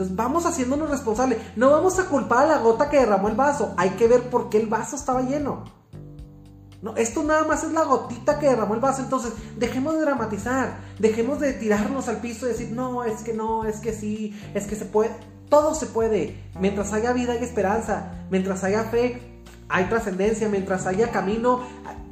Entonces 0.00 0.16
vamos 0.16 0.46
haciéndonos 0.46 0.88
responsables. 0.88 1.38
No 1.56 1.70
vamos 1.70 1.98
a 1.98 2.06
culpar 2.06 2.44
a 2.44 2.48
la 2.48 2.58
gota 2.58 2.88
que 2.88 2.98
derramó 2.98 3.28
el 3.28 3.34
vaso. 3.34 3.74
Hay 3.76 3.90
que 3.90 4.08
ver 4.08 4.30
por 4.30 4.48
qué 4.48 4.58
el 4.58 4.66
vaso 4.66 4.96
estaba 4.96 5.20
lleno. 5.20 5.64
No, 6.80 6.96
esto 6.96 7.22
nada 7.22 7.44
más 7.44 7.64
es 7.64 7.72
la 7.72 7.84
gotita 7.84 8.38
que 8.38 8.48
derramó 8.48 8.72
el 8.72 8.80
vaso. 8.80 9.02
Entonces, 9.02 9.34
dejemos 9.58 9.92
de 9.94 10.00
dramatizar. 10.00 10.78
Dejemos 10.98 11.38
de 11.38 11.52
tirarnos 11.52 12.08
al 12.08 12.16
piso 12.22 12.46
y 12.46 12.52
decir, 12.52 12.72
no, 12.72 13.04
es 13.04 13.20
que 13.22 13.34
no, 13.34 13.66
es 13.66 13.80
que 13.80 13.92
sí, 13.92 14.34
es 14.54 14.66
que 14.66 14.76
se 14.76 14.86
puede. 14.86 15.10
Todo 15.50 15.74
se 15.74 15.86
puede. 15.86 16.42
Mientras 16.58 16.92
haya 16.94 17.12
vida 17.12 17.34
hay 17.34 17.42
esperanza. 17.44 18.12
Mientras 18.30 18.64
haya 18.64 18.84
fe, 18.84 19.20
hay 19.70 19.84
trascendencia, 19.84 20.48
mientras 20.48 20.86
haya 20.86 21.10
camino, 21.10 21.60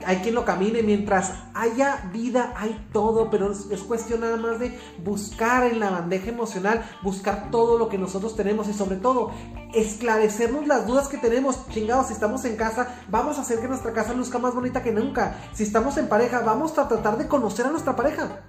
hay 0.06 0.18
quien 0.18 0.34
lo 0.34 0.44
camine, 0.44 0.82
mientras 0.82 1.34
haya 1.54 2.08
vida, 2.12 2.54
hay 2.56 2.88
todo, 2.92 3.30
pero 3.30 3.50
es, 3.50 3.80
cuestión 3.82 4.20
nada 4.20 4.36
más 4.36 4.60
de 4.60 4.78
buscar 5.04 5.64
en 5.64 5.80
la 5.80 5.90
bandeja 5.90 6.30
emocional, 6.30 6.84
buscar 7.02 7.50
todo 7.50 7.76
lo 7.76 7.88
que 7.88 7.98
nosotros 7.98 8.36
tenemos 8.36 8.68
y 8.68 8.74
sobre 8.74 8.96
todo 8.96 9.32
esclarecernos 9.74 10.68
las 10.68 10.86
dudas 10.86 11.08
que 11.08 11.18
tenemos. 11.18 11.68
Chingados, 11.70 12.06
si 12.06 12.12
estamos 12.12 12.44
en 12.44 12.56
casa, 12.56 12.94
vamos 13.08 13.38
a 13.38 13.42
hacer 13.42 13.60
que 13.60 13.68
nuestra 13.68 13.92
casa 13.92 14.14
luzca 14.14 14.38
más 14.38 14.54
bonita 14.54 14.82
que 14.82 14.92
nunca. 14.92 15.36
Si 15.52 15.64
estamos 15.64 15.96
en 15.96 16.08
pareja, 16.08 16.40
vamos 16.40 16.78
a 16.78 16.86
tratar 16.86 17.18
de 17.18 17.26
conocer 17.26 17.66
a 17.66 17.70
nuestra 17.70 17.96
pareja. 17.96 18.40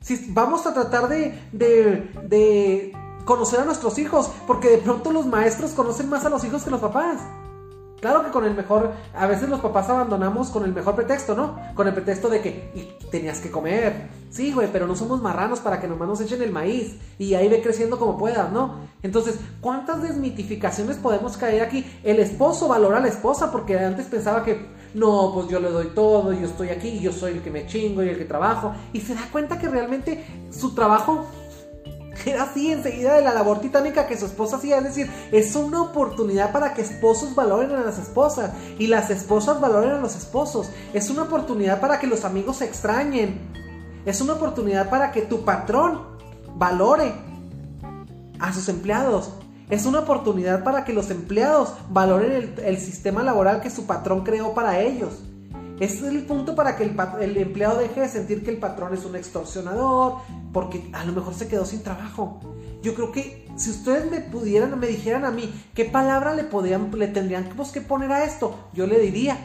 Si 0.00 0.32
vamos 0.32 0.66
a 0.66 0.74
tratar 0.74 1.08
de, 1.08 1.38
de, 1.52 2.10
de 2.24 2.92
conocer 3.30 3.60
a 3.60 3.64
nuestros 3.64 3.96
hijos, 4.00 4.28
porque 4.44 4.70
de 4.70 4.78
pronto 4.78 5.12
los 5.12 5.24
maestros 5.24 5.70
conocen 5.70 6.08
más 6.08 6.24
a 6.24 6.30
los 6.30 6.42
hijos 6.42 6.64
que 6.64 6.70
los 6.70 6.80
papás. 6.80 7.20
Claro 8.00 8.24
que 8.24 8.30
con 8.32 8.44
el 8.44 8.54
mejor, 8.54 8.90
a 9.14 9.26
veces 9.28 9.48
los 9.48 9.60
papás 9.60 9.88
abandonamos 9.88 10.50
con 10.50 10.64
el 10.64 10.72
mejor 10.72 10.96
pretexto, 10.96 11.36
¿no? 11.36 11.56
Con 11.76 11.86
el 11.86 11.94
pretexto 11.94 12.28
de 12.28 12.40
que 12.40 12.72
y 12.74 13.06
tenías 13.08 13.38
que 13.38 13.52
comer. 13.52 14.08
Sí, 14.30 14.52
güey, 14.52 14.68
pero 14.72 14.88
no 14.88 14.96
somos 14.96 15.22
marranos 15.22 15.60
para 15.60 15.80
que 15.80 15.86
nomás 15.86 16.08
nos 16.08 16.20
echen 16.20 16.42
el 16.42 16.50
maíz 16.50 16.96
y 17.20 17.34
ahí 17.34 17.48
ve 17.48 17.62
creciendo 17.62 18.00
como 18.00 18.18
puedas, 18.18 18.50
¿no? 18.50 18.80
Entonces, 19.04 19.38
¿cuántas 19.60 20.02
desmitificaciones 20.02 20.96
podemos 20.96 21.36
caer 21.36 21.62
aquí? 21.62 21.86
El 22.02 22.18
esposo 22.18 22.66
valora 22.66 22.98
a 22.98 23.00
la 23.00 23.08
esposa 23.08 23.52
porque 23.52 23.78
antes 23.78 24.06
pensaba 24.06 24.42
que, 24.42 24.66
no, 24.94 25.30
pues 25.32 25.46
yo 25.46 25.60
le 25.60 25.70
doy 25.70 25.88
todo, 25.94 26.32
yo 26.32 26.48
estoy 26.48 26.70
aquí, 26.70 26.98
yo 26.98 27.12
soy 27.12 27.34
el 27.34 27.42
que 27.42 27.50
me 27.52 27.68
chingo 27.68 28.02
y 28.02 28.08
el 28.08 28.18
que 28.18 28.24
trabajo. 28.24 28.72
Y 28.92 29.02
se 29.02 29.14
da 29.14 29.28
cuenta 29.30 29.56
que 29.56 29.68
realmente 29.68 30.48
su 30.50 30.74
trabajo 30.74 31.26
era 32.26 32.44
así 32.44 32.72
enseguida 32.72 33.14
de 33.14 33.22
la 33.22 33.32
labor 33.32 33.60
titánica 33.60 34.06
que 34.06 34.18
su 34.18 34.26
esposa 34.26 34.56
hacía. 34.56 34.78
Es 34.78 34.84
decir, 34.84 35.10
es 35.32 35.56
una 35.56 35.82
oportunidad 35.82 36.52
para 36.52 36.74
que 36.74 36.82
esposos 36.82 37.34
valoren 37.34 37.72
a 37.72 37.80
las 37.80 37.98
esposas 37.98 38.52
y 38.78 38.86
las 38.88 39.10
esposas 39.10 39.60
valoren 39.60 39.92
a 39.92 40.00
los 40.00 40.16
esposos. 40.16 40.70
Es 40.92 41.08
una 41.08 41.22
oportunidad 41.22 41.80
para 41.80 41.98
que 41.98 42.06
los 42.06 42.24
amigos 42.24 42.58
se 42.58 42.66
extrañen. 42.66 43.40
Es 44.04 44.20
una 44.20 44.34
oportunidad 44.34 44.90
para 44.90 45.12
que 45.12 45.22
tu 45.22 45.44
patrón 45.44 46.02
valore 46.56 47.14
a 48.38 48.52
sus 48.52 48.68
empleados. 48.68 49.32
Es 49.70 49.86
una 49.86 50.00
oportunidad 50.00 50.64
para 50.64 50.84
que 50.84 50.92
los 50.92 51.10
empleados 51.10 51.74
valoren 51.88 52.32
el, 52.32 52.58
el 52.58 52.78
sistema 52.78 53.22
laboral 53.22 53.60
que 53.60 53.70
su 53.70 53.86
patrón 53.86 54.24
creó 54.24 54.52
para 54.52 54.80
ellos. 54.80 55.20
Es 55.80 56.02
el 56.02 56.26
punto 56.26 56.54
para 56.54 56.76
que 56.76 56.84
el, 56.84 57.36
empleado 57.38 57.78
deje 57.78 58.02
de 58.02 58.08
sentir 58.08 58.44
que 58.44 58.50
el 58.50 58.58
patrón 58.58 58.92
es 58.92 59.06
un 59.06 59.16
extorsionador, 59.16 60.16
porque 60.52 60.90
a 60.92 61.06
lo 61.06 61.12
mejor 61.12 61.32
se 61.32 61.48
quedó 61.48 61.64
sin 61.64 61.82
trabajo. 61.82 62.38
Yo 62.82 62.94
creo 62.94 63.10
que 63.12 63.48
si 63.56 63.70
ustedes 63.70 64.10
me 64.10 64.20
pudieran, 64.20 64.78
me 64.78 64.86
dijeran 64.86 65.24
a 65.24 65.30
mí 65.30 65.50
qué 65.74 65.86
palabra 65.86 66.34
le, 66.34 66.44
podían, 66.44 66.90
le 66.94 67.08
tendrían 67.08 67.48
que 67.72 67.80
poner 67.80 68.12
a 68.12 68.24
esto, 68.24 68.68
yo 68.74 68.86
le 68.86 69.00
diría 69.00 69.38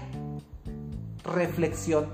reflexión, 1.24 2.08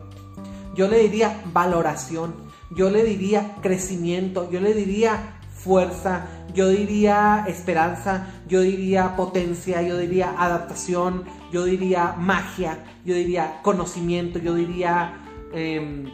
yo 0.76 0.88
le 0.88 1.00
diría 1.00 1.42
valoración, 1.52 2.36
yo 2.76 2.92
le 2.92 3.04
diría 3.04 3.56
crecimiento, 3.62 4.50
yo 4.52 4.62
le 4.62 4.76
diría 4.76 5.40
fuerza, 5.52 6.28
yo 6.54 6.70
diría 6.70 7.46
esperanza, 7.48 8.28
yo 8.48 8.62
diría 8.62 9.16
potencia, 9.16 9.82
yo 9.82 9.98
diría 9.98 10.36
adaptación, 10.38 11.26
yo 11.52 11.66
diría 11.66 12.16
magia, 12.18 12.84
yo 13.06 13.14
diría 13.14 13.62
conocimiento, 13.62 14.40
yo 14.40 14.56
diría 14.56 15.22
em, 15.54 16.06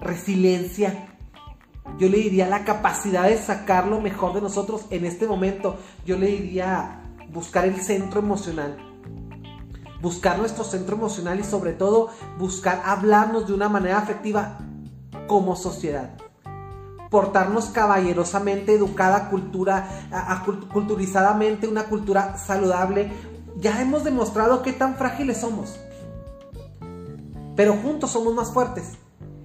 resiliencia. 0.00 1.06
Yo 1.98 2.08
le 2.08 2.18
diría 2.18 2.48
la 2.48 2.64
capacidad 2.64 3.28
de 3.28 3.38
sacar 3.38 3.86
lo 3.86 4.00
mejor 4.00 4.34
de 4.34 4.42
nosotros 4.42 4.84
en 4.90 5.06
este 5.06 5.26
momento. 5.26 5.78
Yo 6.04 6.18
le 6.18 6.26
diría 6.26 7.00
buscar 7.32 7.64
el 7.64 7.80
centro 7.80 8.20
emocional. 8.20 8.76
Buscar 10.02 10.38
nuestro 10.38 10.64
centro 10.64 10.96
emocional 10.96 11.40
y 11.40 11.44
sobre 11.44 11.72
todo 11.72 12.10
buscar 12.38 12.82
hablarnos 12.84 13.46
de 13.46 13.54
una 13.54 13.68
manera 13.68 13.98
afectiva 13.98 14.58
como 15.26 15.56
sociedad 15.56 16.10
portarnos 17.10 17.66
caballerosamente, 17.66 18.74
educada, 18.74 19.30
cultura, 19.30 19.88
culturizadamente, 20.72 21.68
una 21.68 21.84
cultura 21.84 22.36
saludable. 22.36 23.10
Ya 23.60 23.80
hemos 23.82 24.04
demostrado 24.04 24.62
qué 24.62 24.72
tan 24.72 24.96
frágiles 24.96 25.38
somos. 25.38 25.78
Pero 27.56 27.74
juntos 27.74 28.12
somos 28.12 28.34
más 28.34 28.52
fuertes. 28.52 28.92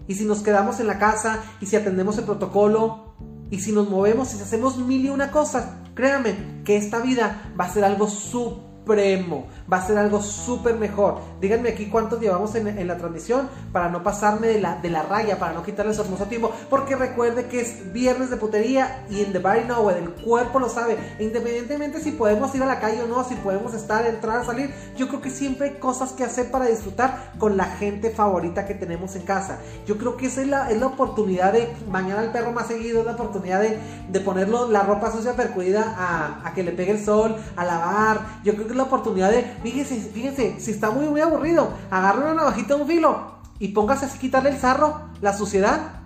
Y 0.08 0.16
si 0.16 0.26
nos 0.26 0.42
quedamos 0.42 0.80
en 0.80 0.88
la 0.88 1.00
casa, 1.00 1.44
y 1.60 1.66
si 1.66 1.76
atendemos 1.76 2.18
el 2.18 2.26
protocolo, 2.26 3.16
y 3.50 3.60
si 3.60 3.72
nos 3.72 3.90
movemos 3.90 4.34
y 4.34 4.38
si 4.38 4.44
hacemos 4.44 4.78
mil 4.78 5.06
y 5.06 5.10
una 5.10 5.32
cosas, 5.32 5.68
créanme 5.94 6.62
que 6.64 6.76
esta 6.76 7.00
vida 7.00 7.54
va 7.60 7.66
a 7.66 7.74
ser 7.74 7.84
algo 7.84 8.08
súper 8.08 8.73
supremo. 8.84 9.48
Va 9.72 9.78
a 9.78 9.88
ser 9.88 9.98
algo 9.98 10.22
súper 10.22 10.76
mejor. 10.76 11.20
Díganme 11.40 11.70
aquí 11.70 11.88
cuántos 11.88 12.20
llevamos 12.20 12.54
en, 12.56 12.88
la 12.88 12.98
transmisión 12.98 13.50
para 13.72 13.90
no 13.90 14.04
pasarme 14.04 14.48
de 14.48 14.60
la, 14.60 14.76
de 14.76 14.90
la 14.90 15.04
raya, 15.04 15.40
para 15.40 15.54
no 15.54 15.64
quitarles 15.64 15.98
hermoso 16.00 16.26
tiempo. 16.26 16.52
Porque 16.70 16.96
recuerde 16.96 17.48
que 17.48 17.62
es 17.62 17.94
viernes 17.94 18.30
de 18.30 18.38
putería 18.38 19.06
y 19.10 19.22
en 19.22 19.32
the 19.32 19.40
body 19.40 19.62
know 19.62 19.90
el 19.90 20.10
cuerpo 20.10 20.60
lo 20.60 20.70
sabe. 20.70 20.98
independientemente 21.20 22.02
si 22.02 22.12
podemos 22.12 22.54
ir 22.56 22.64
a 22.64 22.66
la 22.66 22.80
calle 22.80 23.02
o 23.04 23.08
no, 23.08 23.24
si 23.24 23.36
podemos 23.36 23.74
estar, 23.74 24.06
entrar, 24.06 24.46
salir, 24.46 24.74
yo 24.98 25.08
creo 25.08 25.22
que 25.22 25.30
siempre 25.30 25.70
hay 25.70 25.76
cosas 25.76 26.12
que 26.12 26.24
hacer 26.24 26.52
para 26.52 26.66
disfrutar 26.66 27.34
con 27.38 27.56
la 27.56 27.66
gente 27.66 28.10
favorita 28.10 28.66
que 28.66 28.74
tenemos 28.74 29.16
en 29.16 29.24
casa. 29.24 29.60
Yo 29.86 29.98
creo 29.98 30.18
que 30.18 30.28
esa 30.28 30.42
es 30.42 30.48
la, 30.48 30.70
es 30.70 30.80
la 30.80 30.88
oportunidad 30.88 31.54
de 31.54 31.74
bañar 31.88 32.20
al 32.20 32.32
perro 32.32 32.52
más 32.52 32.68
seguido, 32.68 33.00
es 33.00 33.06
la 33.06 33.14
oportunidad 33.14 33.62
de, 33.62 33.80
de 34.10 34.20
ponerlo 34.20 34.70
la 34.70 34.84
ropa 34.84 35.12
sucia 35.12 35.36
percudida 35.36 35.96
a, 35.98 36.48
a 36.48 36.54
que 36.54 36.64
le 36.64 36.72
pegue 36.72 36.92
el 36.92 37.04
sol, 37.04 37.36
a 37.56 37.64
lavar. 37.64 38.22
Yo 38.44 38.56
creo 38.56 38.68
que 38.68 38.73
la 38.76 38.84
oportunidad 38.84 39.32
de, 39.32 39.44
fíjense, 39.64 39.96
fíjense, 40.14 40.60
si 40.60 40.72
está 40.72 40.92
muy, 40.92 41.08
muy 41.08 41.22
aburrido, 41.22 41.74
agarre 41.90 42.24
una 42.24 42.34
navajita, 42.34 42.76
un 42.76 42.88
filo 42.88 43.34
y 43.60 43.70
póngase 43.70 44.06
así 44.06 44.18
quitarle 44.18 44.50
el 44.50 44.58
sarro, 44.60 45.10
la 45.22 45.34
suciedad. 45.34 46.00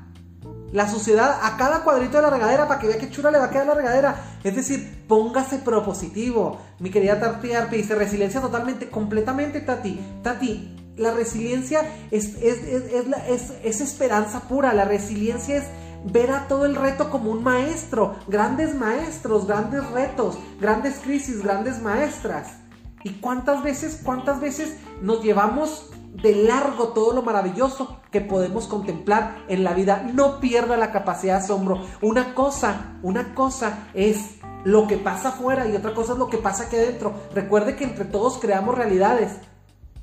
La 0.74 0.90
suciedad 0.90 1.40
a 1.44 1.56
cada 1.56 1.84
cuadrito 1.84 2.18
de 2.18 2.24
la 2.24 2.30
regadera 2.30 2.68
para 2.68 2.80
que 2.80 2.88
vea 2.88 2.98
qué 2.98 3.10
chula 3.10 3.32
le 3.32 3.40
va 3.40 3.46
a 3.46 3.50
quedar 3.50 3.68
la 3.68 3.74
regadera. 3.74 4.16
Es 4.44 4.56
decir, 4.56 5.06
póngase 5.08 5.60
propositivo. 5.60 6.60
Mi 6.80 6.90
querida 6.90 7.20
Tati 7.20 7.54
Arpe 7.54 7.78
dice 7.78 7.96
resiliencia 7.96 8.42
totalmente, 8.42 8.90
completamente, 8.90 9.62
Tati. 9.62 9.98
Tati, 10.22 10.94
la 10.98 11.12
resiliencia 11.12 11.82
es, 12.12 12.36
es, 12.36 12.60
es, 12.64 13.54
es 13.64 13.82
esperanza 13.82 14.42
pura. 14.42 14.74
La 14.74 14.84
resiliencia 14.84 15.56
es 15.56 15.64
ver 16.06 16.32
a 16.32 16.48
todo 16.48 16.66
el 16.66 16.76
reto 16.76 17.10
como 17.10 17.32
un 17.32 17.44
maestro. 17.44 18.16
Grandes 18.28 18.76
maestros, 18.76 19.48
grandes 19.48 19.90
retos, 19.92 20.38
grandes 20.60 21.00
crisis, 21.00 21.44
grandes 21.44 21.82
maestras. 21.82 22.58
¿Y 23.04 23.12
cuántas 23.20 23.64
veces, 23.64 24.02
cuántas 24.04 24.42
veces 24.42 24.78
nos 25.02 25.24
llevamos 25.24 25.92
de 26.22 26.36
largo 26.36 26.90
todo 26.90 27.14
lo 27.14 27.22
maravilloso 27.22 28.00
que 28.12 28.22
podemos 28.22 28.68
contemplar 28.68 29.38
en 29.48 29.64
la 29.64 29.74
vida? 29.74 30.10
No 30.14 30.40
pierda 30.40 30.78
la 30.78 30.92
capacidad 30.92 31.38
de 31.38 31.44
asombro. 31.44 31.82
Una 32.02 32.34
cosa, 32.34 32.98
una 33.04 33.34
cosa 33.36 33.88
es 33.94 34.38
lo 34.64 34.88
que 34.88 34.98
pasa 34.98 35.30
afuera 35.30 35.68
y 35.68 35.76
otra 35.76 35.94
cosa 35.94 36.14
es 36.14 36.20
lo 36.20 36.30
que 36.30 36.38
pasa 36.38 36.66
aquí 36.66 36.76
adentro. 36.76 37.14
Recuerde 37.34 37.76
que 37.76 37.86
entre 37.86 38.06
todos 38.06 38.40
creamos 38.40 38.76
realidades. 38.76 39.38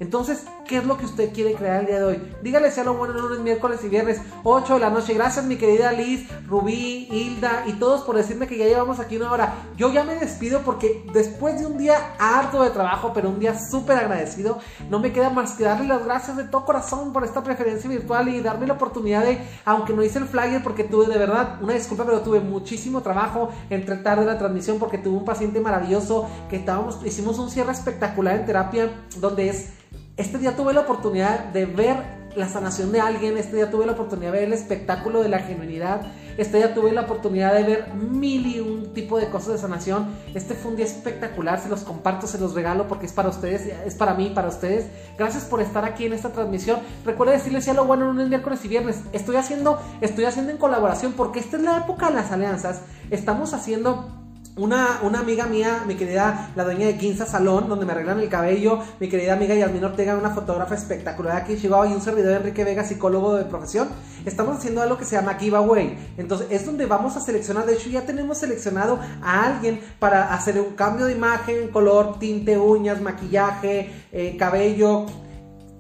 Entonces, 0.01 0.45
¿qué 0.67 0.79
es 0.79 0.85
lo 0.85 0.99
que 0.99 1.05
usted 1.05 1.33
quiere 1.33 1.55
crear 1.55 1.81
el 1.81 1.87
día 1.87 1.99
de 1.99 2.05
hoy? 2.05 2.33
Dígale 2.43 2.71
sea 2.71 2.85
lo 2.85 2.95
bueno 2.95 3.15
lunes, 3.15 3.39
miércoles 3.41 3.81
y 3.85 3.89
viernes, 3.89 4.21
8 4.43 4.75
de 4.75 4.81
la 4.81 4.91
noche. 4.91 5.15
Gracias, 5.15 5.45
mi 5.45 5.57
querida 5.57 5.93
Liz, 5.93 6.29
Rubí, 6.47 7.09
Hilda 7.11 7.65
y 7.67 7.75
todos 7.75 8.03
por 8.03 8.17
decirme 8.17 8.47
que 8.47 8.59
ya 8.59 8.67
llevamos 8.67 8.99
aquí 8.99 9.17
una 9.17 9.31
hora. 9.31 9.55
Yo 9.77 9.93
ya 9.93 10.05
me 10.05 10.17
despido 10.17 10.61
porque 10.63 11.05
después 11.13 11.61
de 11.61 11.67
un 11.67 11.79
día 11.79 12.15
harto 12.19 12.63
de 12.63 12.71
trabajo, 12.71 13.13
pero 13.15 13.29
un 13.29 13.39
día 13.39 13.55
súper 13.59 13.99
agradecido, 13.99 14.59
no 14.91 14.99
me 14.99 15.13
queda 15.13 15.31
más 15.31 15.53
que 15.53 15.65
darle 15.65 15.87
las 15.87 16.05
gracias 16.05 16.37
de 16.37 16.45
todo 16.45 16.65
corazón 16.65 17.13
por 17.13 17.25
esta 17.25 17.43
preferencia 17.43 17.89
virtual 17.89 18.29
y 18.29 18.41
darme 18.41 18.67
la 18.67 18.75
oportunidad 18.75 19.25
de, 19.25 19.39
aunque 19.65 19.93
no 19.93 20.03
hice 20.03 20.19
el 20.19 20.27
flyer 20.27 20.63
porque 20.63 20.85
tuve 20.85 21.07
de 21.07 21.19
verdad 21.19 21.63
una 21.63 21.75
disculpa, 21.75 22.05
pero 22.05 22.21
tuve 22.21 22.41
muchísimo 22.41 23.01
trabajo 23.01 23.51
entre 23.71 23.97
tarde 23.97 24.25
la 24.25 24.39
transmisión 24.39 24.79
porque 24.79 24.99
tuve 24.99 25.17
un 25.17 25.25
paciente 25.25 25.61
maravilloso 25.61 26.29
que 26.51 26.57
estábamos, 26.57 27.01
hicimos 27.05 27.39
un 27.39 27.51
cierre 27.51 27.73
espectacular 27.73 28.37
en 28.37 28.47
terapia 28.47 28.91
donde 29.17 29.49
es 29.49 29.71
este 30.17 30.39
día 30.39 30.57
tuve 30.57 30.73
la 30.73 30.81
oportunidad 30.81 31.47
de 31.47 31.67
ver 31.67 32.25
la 32.37 32.49
sanación 32.49 32.91
de 32.93 33.01
alguien, 33.01 33.39
este 33.39 33.57
día 33.57 33.71
tuve 33.71 33.87
la 33.87 33.93
oportunidad 33.93 34.33
de 34.33 34.39
ver 34.39 34.49
el 34.49 34.53
espectáculo 34.53 35.23
de 35.23 35.29
la 35.29 35.39
genuinidad, 35.39 36.03
este 36.37 36.57
día 36.57 36.75
tuve 36.75 36.91
la 36.93 37.03
oportunidad 37.03 37.55
de 37.55 37.63
ver 37.63 37.95
mil 37.95 38.47
y 38.47 38.59
un 38.59 38.93
tipo 38.93 39.19
de 39.19 39.29
cosas 39.29 39.53
de 39.53 39.59
sanación. 39.59 40.09
Este 40.35 40.55
fue 40.55 40.73
un 40.73 40.77
día 40.77 40.85
espectacular, 40.85 41.61
se 41.61 41.69
los 41.69 41.83
comparto, 41.83 42.27
se 42.27 42.39
los 42.39 42.55
regalo 42.55 42.89
porque 42.89 43.07
es 43.07 43.13
para 43.13 43.29
ustedes, 43.29 43.67
es 43.87 43.95
para 43.95 44.15
mí, 44.15 44.33
para 44.35 44.49
ustedes. 44.49 44.87
Gracias 45.17 45.45
por 45.45 45.61
estar 45.61 45.85
aquí 45.85 46.07
en 46.07 46.13
esta 46.13 46.31
transmisión. 46.31 46.81
Recuerda 47.05 47.35
decirles 47.35 47.67
ya 47.67 47.75
lo 47.75 47.85
bueno 47.85 48.07
lunes, 48.07 48.29
miércoles 48.29 48.65
y 48.65 48.69
viernes. 48.69 49.01
Estoy 49.13 49.37
haciendo, 49.37 49.81
estoy 50.01 50.25
haciendo 50.25 50.51
en 50.51 50.59
colaboración 50.59 51.13
porque 51.13 51.39
esta 51.39 51.57
es 51.57 51.63
la 51.63 51.79
época 51.79 52.09
de 52.09 52.17
las 52.17 52.33
alianzas. 52.33 52.81
Estamos 53.11 53.55
haciendo 53.55 54.24
una, 54.57 55.01
una, 55.03 55.19
amiga 55.19 55.47
mía, 55.47 55.83
mi 55.87 55.97
querida, 55.97 56.53
la 56.55 56.65
dueña 56.65 56.87
de 56.87 56.97
Quinza 56.97 57.27
Salón, 57.27 57.69
donde 57.69 57.85
me 57.85 57.93
arreglan 57.93 58.21
el 58.21 58.29
cabello, 58.29 58.79
mi 59.01 59.09
querida 59.09 59.33
amiga 59.33 59.55
Yasmin 59.55 59.85
Ortega, 59.85 60.17
una 60.17 60.31
fotógrafa 60.31 60.77
espectacular 60.77 61.37
aquí 61.37 61.55
en 61.55 61.61
Chihuahua, 61.61 61.89
y 61.89 61.93
un 61.93 62.01
servidor 62.01 62.37
Enrique 62.37 62.63
Vega, 62.63 62.85
psicólogo 62.85 63.35
de 63.35 63.45
profesión, 63.45 63.89
estamos 64.25 64.59
haciendo 64.59 64.81
algo 64.81 64.97
que 64.97 65.05
se 65.05 65.17
llama 65.17 65.35
giveaway. 65.35 66.15
Entonces, 66.19 66.47
es 66.51 66.65
donde 66.65 66.87
vamos 66.87 67.17
a 67.17 67.21
seleccionar, 67.21 67.67
de 67.67 67.75
hecho, 67.75 67.91
ya 67.91 68.03
tenemos 68.03 68.39
seleccionado 68.39 69.01
a 69.23 69.45
alguien 69.45 69.81
para 69.99 70.33
hacer 70.33 70.61
un 70.61 70.75
cambio 70.75 71.07
de 71.07 71.15
imagen, 71.15 71.69
color, 71.69 72.21
tinte, 72.21 72.57
uñas, 72.57 73.01
maquillaje, 73.01 73.91
eh, 74.13 74.37
cabello, 74.39 75.07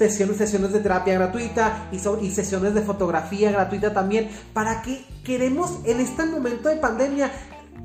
sesiones, 0.01 0.37
sesiones 0.37 0.72
de 0.72 0.81
terapia 0.81 1.14
gratuita 1.14 1.89
y, 1.93 1.97
y, 1.97 2.31
sesiones 2.33 2.75
de 2.75 2.83
fotografía 2.83 3.53
gratuita 3.53 3.95
también. 3.95 4.29
¿Para 4.53 4.83
que 4.83 5.05
queremos 5.25 5.79
en 5.85 6.01
este 6.01 6.27
momento 6.27 6.68
de 6.68 6.77
pandemia 6.77 7.31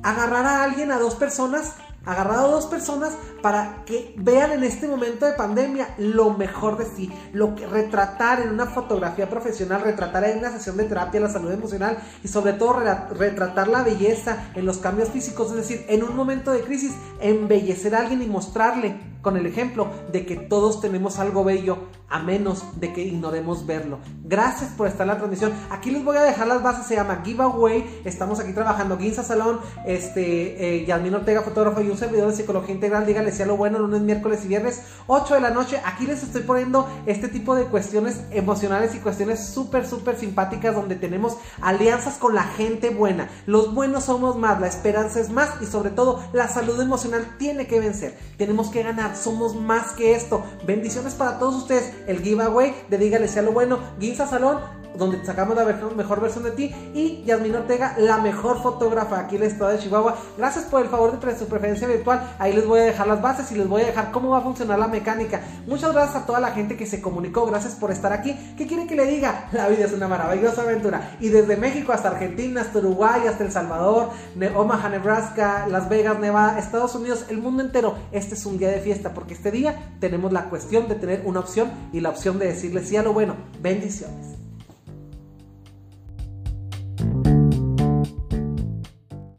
agarrar 0.04 0.46
a 0.46 0.64
alguien, 0.64 0.92
a 0.92 1.00
dos 1.00 1.16
personas, 1.16 1.74
agarrar 2.06 2.40
a 2.40 2.48
dos 2.48 2.66
personas 2.66 3.14
para 3.42 3.84
que 3.86 4.14
vean 4.18 4.52
en 4.52 4.64
este 4.64 4.88
momento 4.88 5.26
de 5.26 5.34
pandemia 5.34 5.94
lo 5.98 6.32
mejor 6.32 6.78
de 6.78 6.86
sí, 6.86 7.12
lo 7.34 7.56
que 7.56 7.68
retratar 7.68 8.42
en 8.42 8.50
una 8.50 8.66
fotografía 8.66 9.30
profesional, 9.30 9.82
retratar 9.82 10.24
en 10.26 10.40
una 10.40 10.52
sesión 10.52 10.78
de 10.78 10.86
terapia 10.86 11.20
la 11.20 11.30
salud 11.30 11.52
emocional 11.52 11.98
y 12.24 12.28
sobre 12.28 12.54
todo 12.54 12.82
retratar 13.12 13.68
la 13.68 13.84
belleza 13.84 14.50
en 14.56 14.66
los 14.66 14.78
cambios 14.78 15.10
físicos, 15.10 15.50
es 15.52 15.58
decir, 15.58 15.86
en 15.88 16.04
un 16.04 16.16
momento 16.16 16.52
de 16.52 16.62
crisis, 16.62 16.94
embellecer 17.22 17.96
a 17.96 18.00
alguien 18.00 18.22
y 18.22 18.28
mostrarle 18.28 19.10
con 19.22 19.36
el 19.36 19.46
ejemplo 19.46 19.88
de 20.12 20.26
que 20.26 20.36
todos 20.36 20.82
tenemos 20.82 21.20
algo 21.20 21.44
bello 21.44 21.80
a 22.10 22.20
menos 22.20 22.80
de 22.80 22.94
que 22.94 23.04
ignoremos 23.04 23.66
verlo. 23.66 24.00
Gracias 24.24 24.72
por 24.72 24.88
estar 24.88 25.02
en 25.02 25.10
la 25.10 25.18
transmisión. 25.18 25.54
Aquí 25.70 25.92
les 25.92 26.04
voy 26.04 26.18
a 26.18 26.24
dejar 26.24 26.48
las 26.48 26.64
bases, 26.64 26.88
se 26.88 26.96
llama 26.96 27.22
Giveaway. 27.24 28.02
Estamos 28.06 28.40
aquí 28.40 28.54
trabajando 28.54 28.98
Guinza 28.98 29.24
Salón, 29.24 29.60
este, 29.86 30.86
eh, 30.86 31.14
Ortega, 31.14 31.42
fotógrafo 31.42 31.82
y 31.82 31.89
un 31.90 31.98
servidor 31.98 32.30
de 32.30 32.38
psicología 32.38 32.76
integral. 32.76 33.06
Díganle 33.06 33.32
si 33.32 33.44
a 33.44 33.46
lo 33.46 33.58
bueno, 33.58 33.80
lunes, 33.80 34.02
miércoles 34.02 34.42
y 34.46 34.48
viernes, 34.48 34.82
8 35.08 35.36
de 35.36 35.42
la 35.42 35.50
noche. 35.52 35.82
Aquí 35.86 36.06
les 36.06 36.24
estoy 36.24 36.42
poniendo 36.42 36.88
este 37.06 37.28
tipo 37.28 37.56
de 37.56 37.66
cuestiones 37.66 38.22
emocionales 38.32 38.96
y 38.96 39.00
cuestiones 39.00 39.46
súper, 39.46 39.88
súper 39.88 40.18
simpáticas 40.18 40.76
donde 40.76 40.96
tenemos 40.96 41.38
alianzas 41.62 42.18
con 42.18 42.36
la 42.36 42.44
gente 42.44 42.90
buena. 42.90 43.30
Los 43.46 43.74
buenos 43.74 44.06
somos 44.06 44.38
más, 44.38 44.60
la 44.60 44.68
esperanza 44.68 45.20
es 45.20 45.30
más 45.30 45.50
y 45.62 45.66
sobre 45.66 45.90
todo 45.90 46.24
la 46.34 46.48
salud 46.48 46.80
emocional 46.82 47.36
tiene 47.38 47.68
que 47.68 47.80
vencer. 47.80 48.18
Tenemos 48.38 48.70
que 48.70 48.84
ganar 48.84 49.16
somos 49.16 49.56
más 49.56 49.92
que 49.94 50.14
esto. 50.14 50.44
Bendiciones 50.66 51.16
para 51.16 51.40
todos 51.40 51.56
ustedes. 51.56 51.94
El 52.08 52.22
giveaway 52.22 52.74
de 52.90 52.98
Dígale 52.98 53.28
sea 53.28 53.42
lo 53.42 53.52
bueno. 53.52 53.80
Guinza 54.00 54.28
Salón 54.28 54.79
donde 55.00 55.26
sacamos 55.26 55.56
la 55.56 55.66
mejor 55.66 56.22
versión 56.22 56.44
de 56.44 56.52
ti. 56.52 56.76
Y 56.94 57.24
Yasmin 57.24 57.56
Ortega, 57.56 57.96
la 57.98 58.18
mejor 58.18 58.62
fotógrafa 58.62 59.20
aquí 59.20 59.38
en 59.38 59.44
el 59.44 59.48
estado 59.48 59.72
de 59.72 59.80
Chihuahua. 59.80 60.16
Gracias 60.38 60.66
por 60.66 60.82
el 60.82 60.90
favor 60.90 61.20
de 61.20 61.40
su 61.40 61.48
preferencia 61.48 61.88
virtual. 61.88 62.36
Ahí 62.38 62.54
les 62.54 62.68
voy 62.68 62.82
a 62.82 62.84
dejar 62.84 63.08
las 63.08 63.22
bases 63.22 63.52
y 63.52 63.56
les 63.56 63.68
voy 63.68 63.82
a 63.82 63.88
dejar 63.88 64.12
cómo 64.12 64.30
va 64.30 64.40
a 64.40 64.42
funcionar 64.42 64.78
la 64.78 64.88
mecánica. 64.88 65.42
Muchas 65.66 65.94
gracias 65.94 66.24
a 66.24 66.26
toda 66.26 66.40
la 66.40 66.52
gente 66.52 66.78
que 66.78 66.86
se 66.86 67.02
comunicó. 67.02 67.46
Gracias 67.46 67.76
por 67.76 67.92
estar 67.92 68.14
aquí. 68.14 68.36
¿Qué 68.58 68.68
quieren 68.68 68.88
que 68.88 68.96
le 68.96 69.06
diga? 69.06 69.48
La 69.52 69.68
vida 69.68 69.86
es 69.86 69.94
una 69.94 70.08
maravillosa 70.08 70.62
aventura. 70.62 71.18
Y 71.20 71.30
desde 71.30 71.58
México 71.58 71.94
hasta 71.94 72.10
Argentina, 72.10 72.62
hasta 72.62 72.80
Uruguay, 72.80 73.22
hasta 73.28 73.44
El 73.44 73.52
Salvador, 73.52 74.10
Omaha, 74.56 74.90
Nebraska, 74.90 75.68
Las 75.68 75.90
Vegas, 75.90 76.20
Nevada, 76.20 76.60
Estados 76.60 76.96
Unidos, 76.96 77.26
el 77.30 77.40
mundo 77.40 77.64
entero. 77.64 77.96
Este 78.12 78.36
es 78.36 78.46
un 78.46 78.58
día 78.58 78.70
de 78.70 78.82
fiesta 78.82 79.14
porque 79.14 79.34
este 79.34 79.52
día 79.52 79.94
tenemos 80.00 80.32
la 80.32 80.50
cuestión 80.50 80.88
de 80.88 80.96
tener 80.96 81.24
una 81.26 81.40
opción 81.40 81.72
y 81.94 82.02
la 82.02 82.10
opción 82.10 82.40
de 82.40 82.48
decirle 82.48 82.84
sí 82.84 82.98
a 82.98 83.04
lo 83.04 83.14
bueno. 83.14 83.36
Bendiciones. 83.62 84.39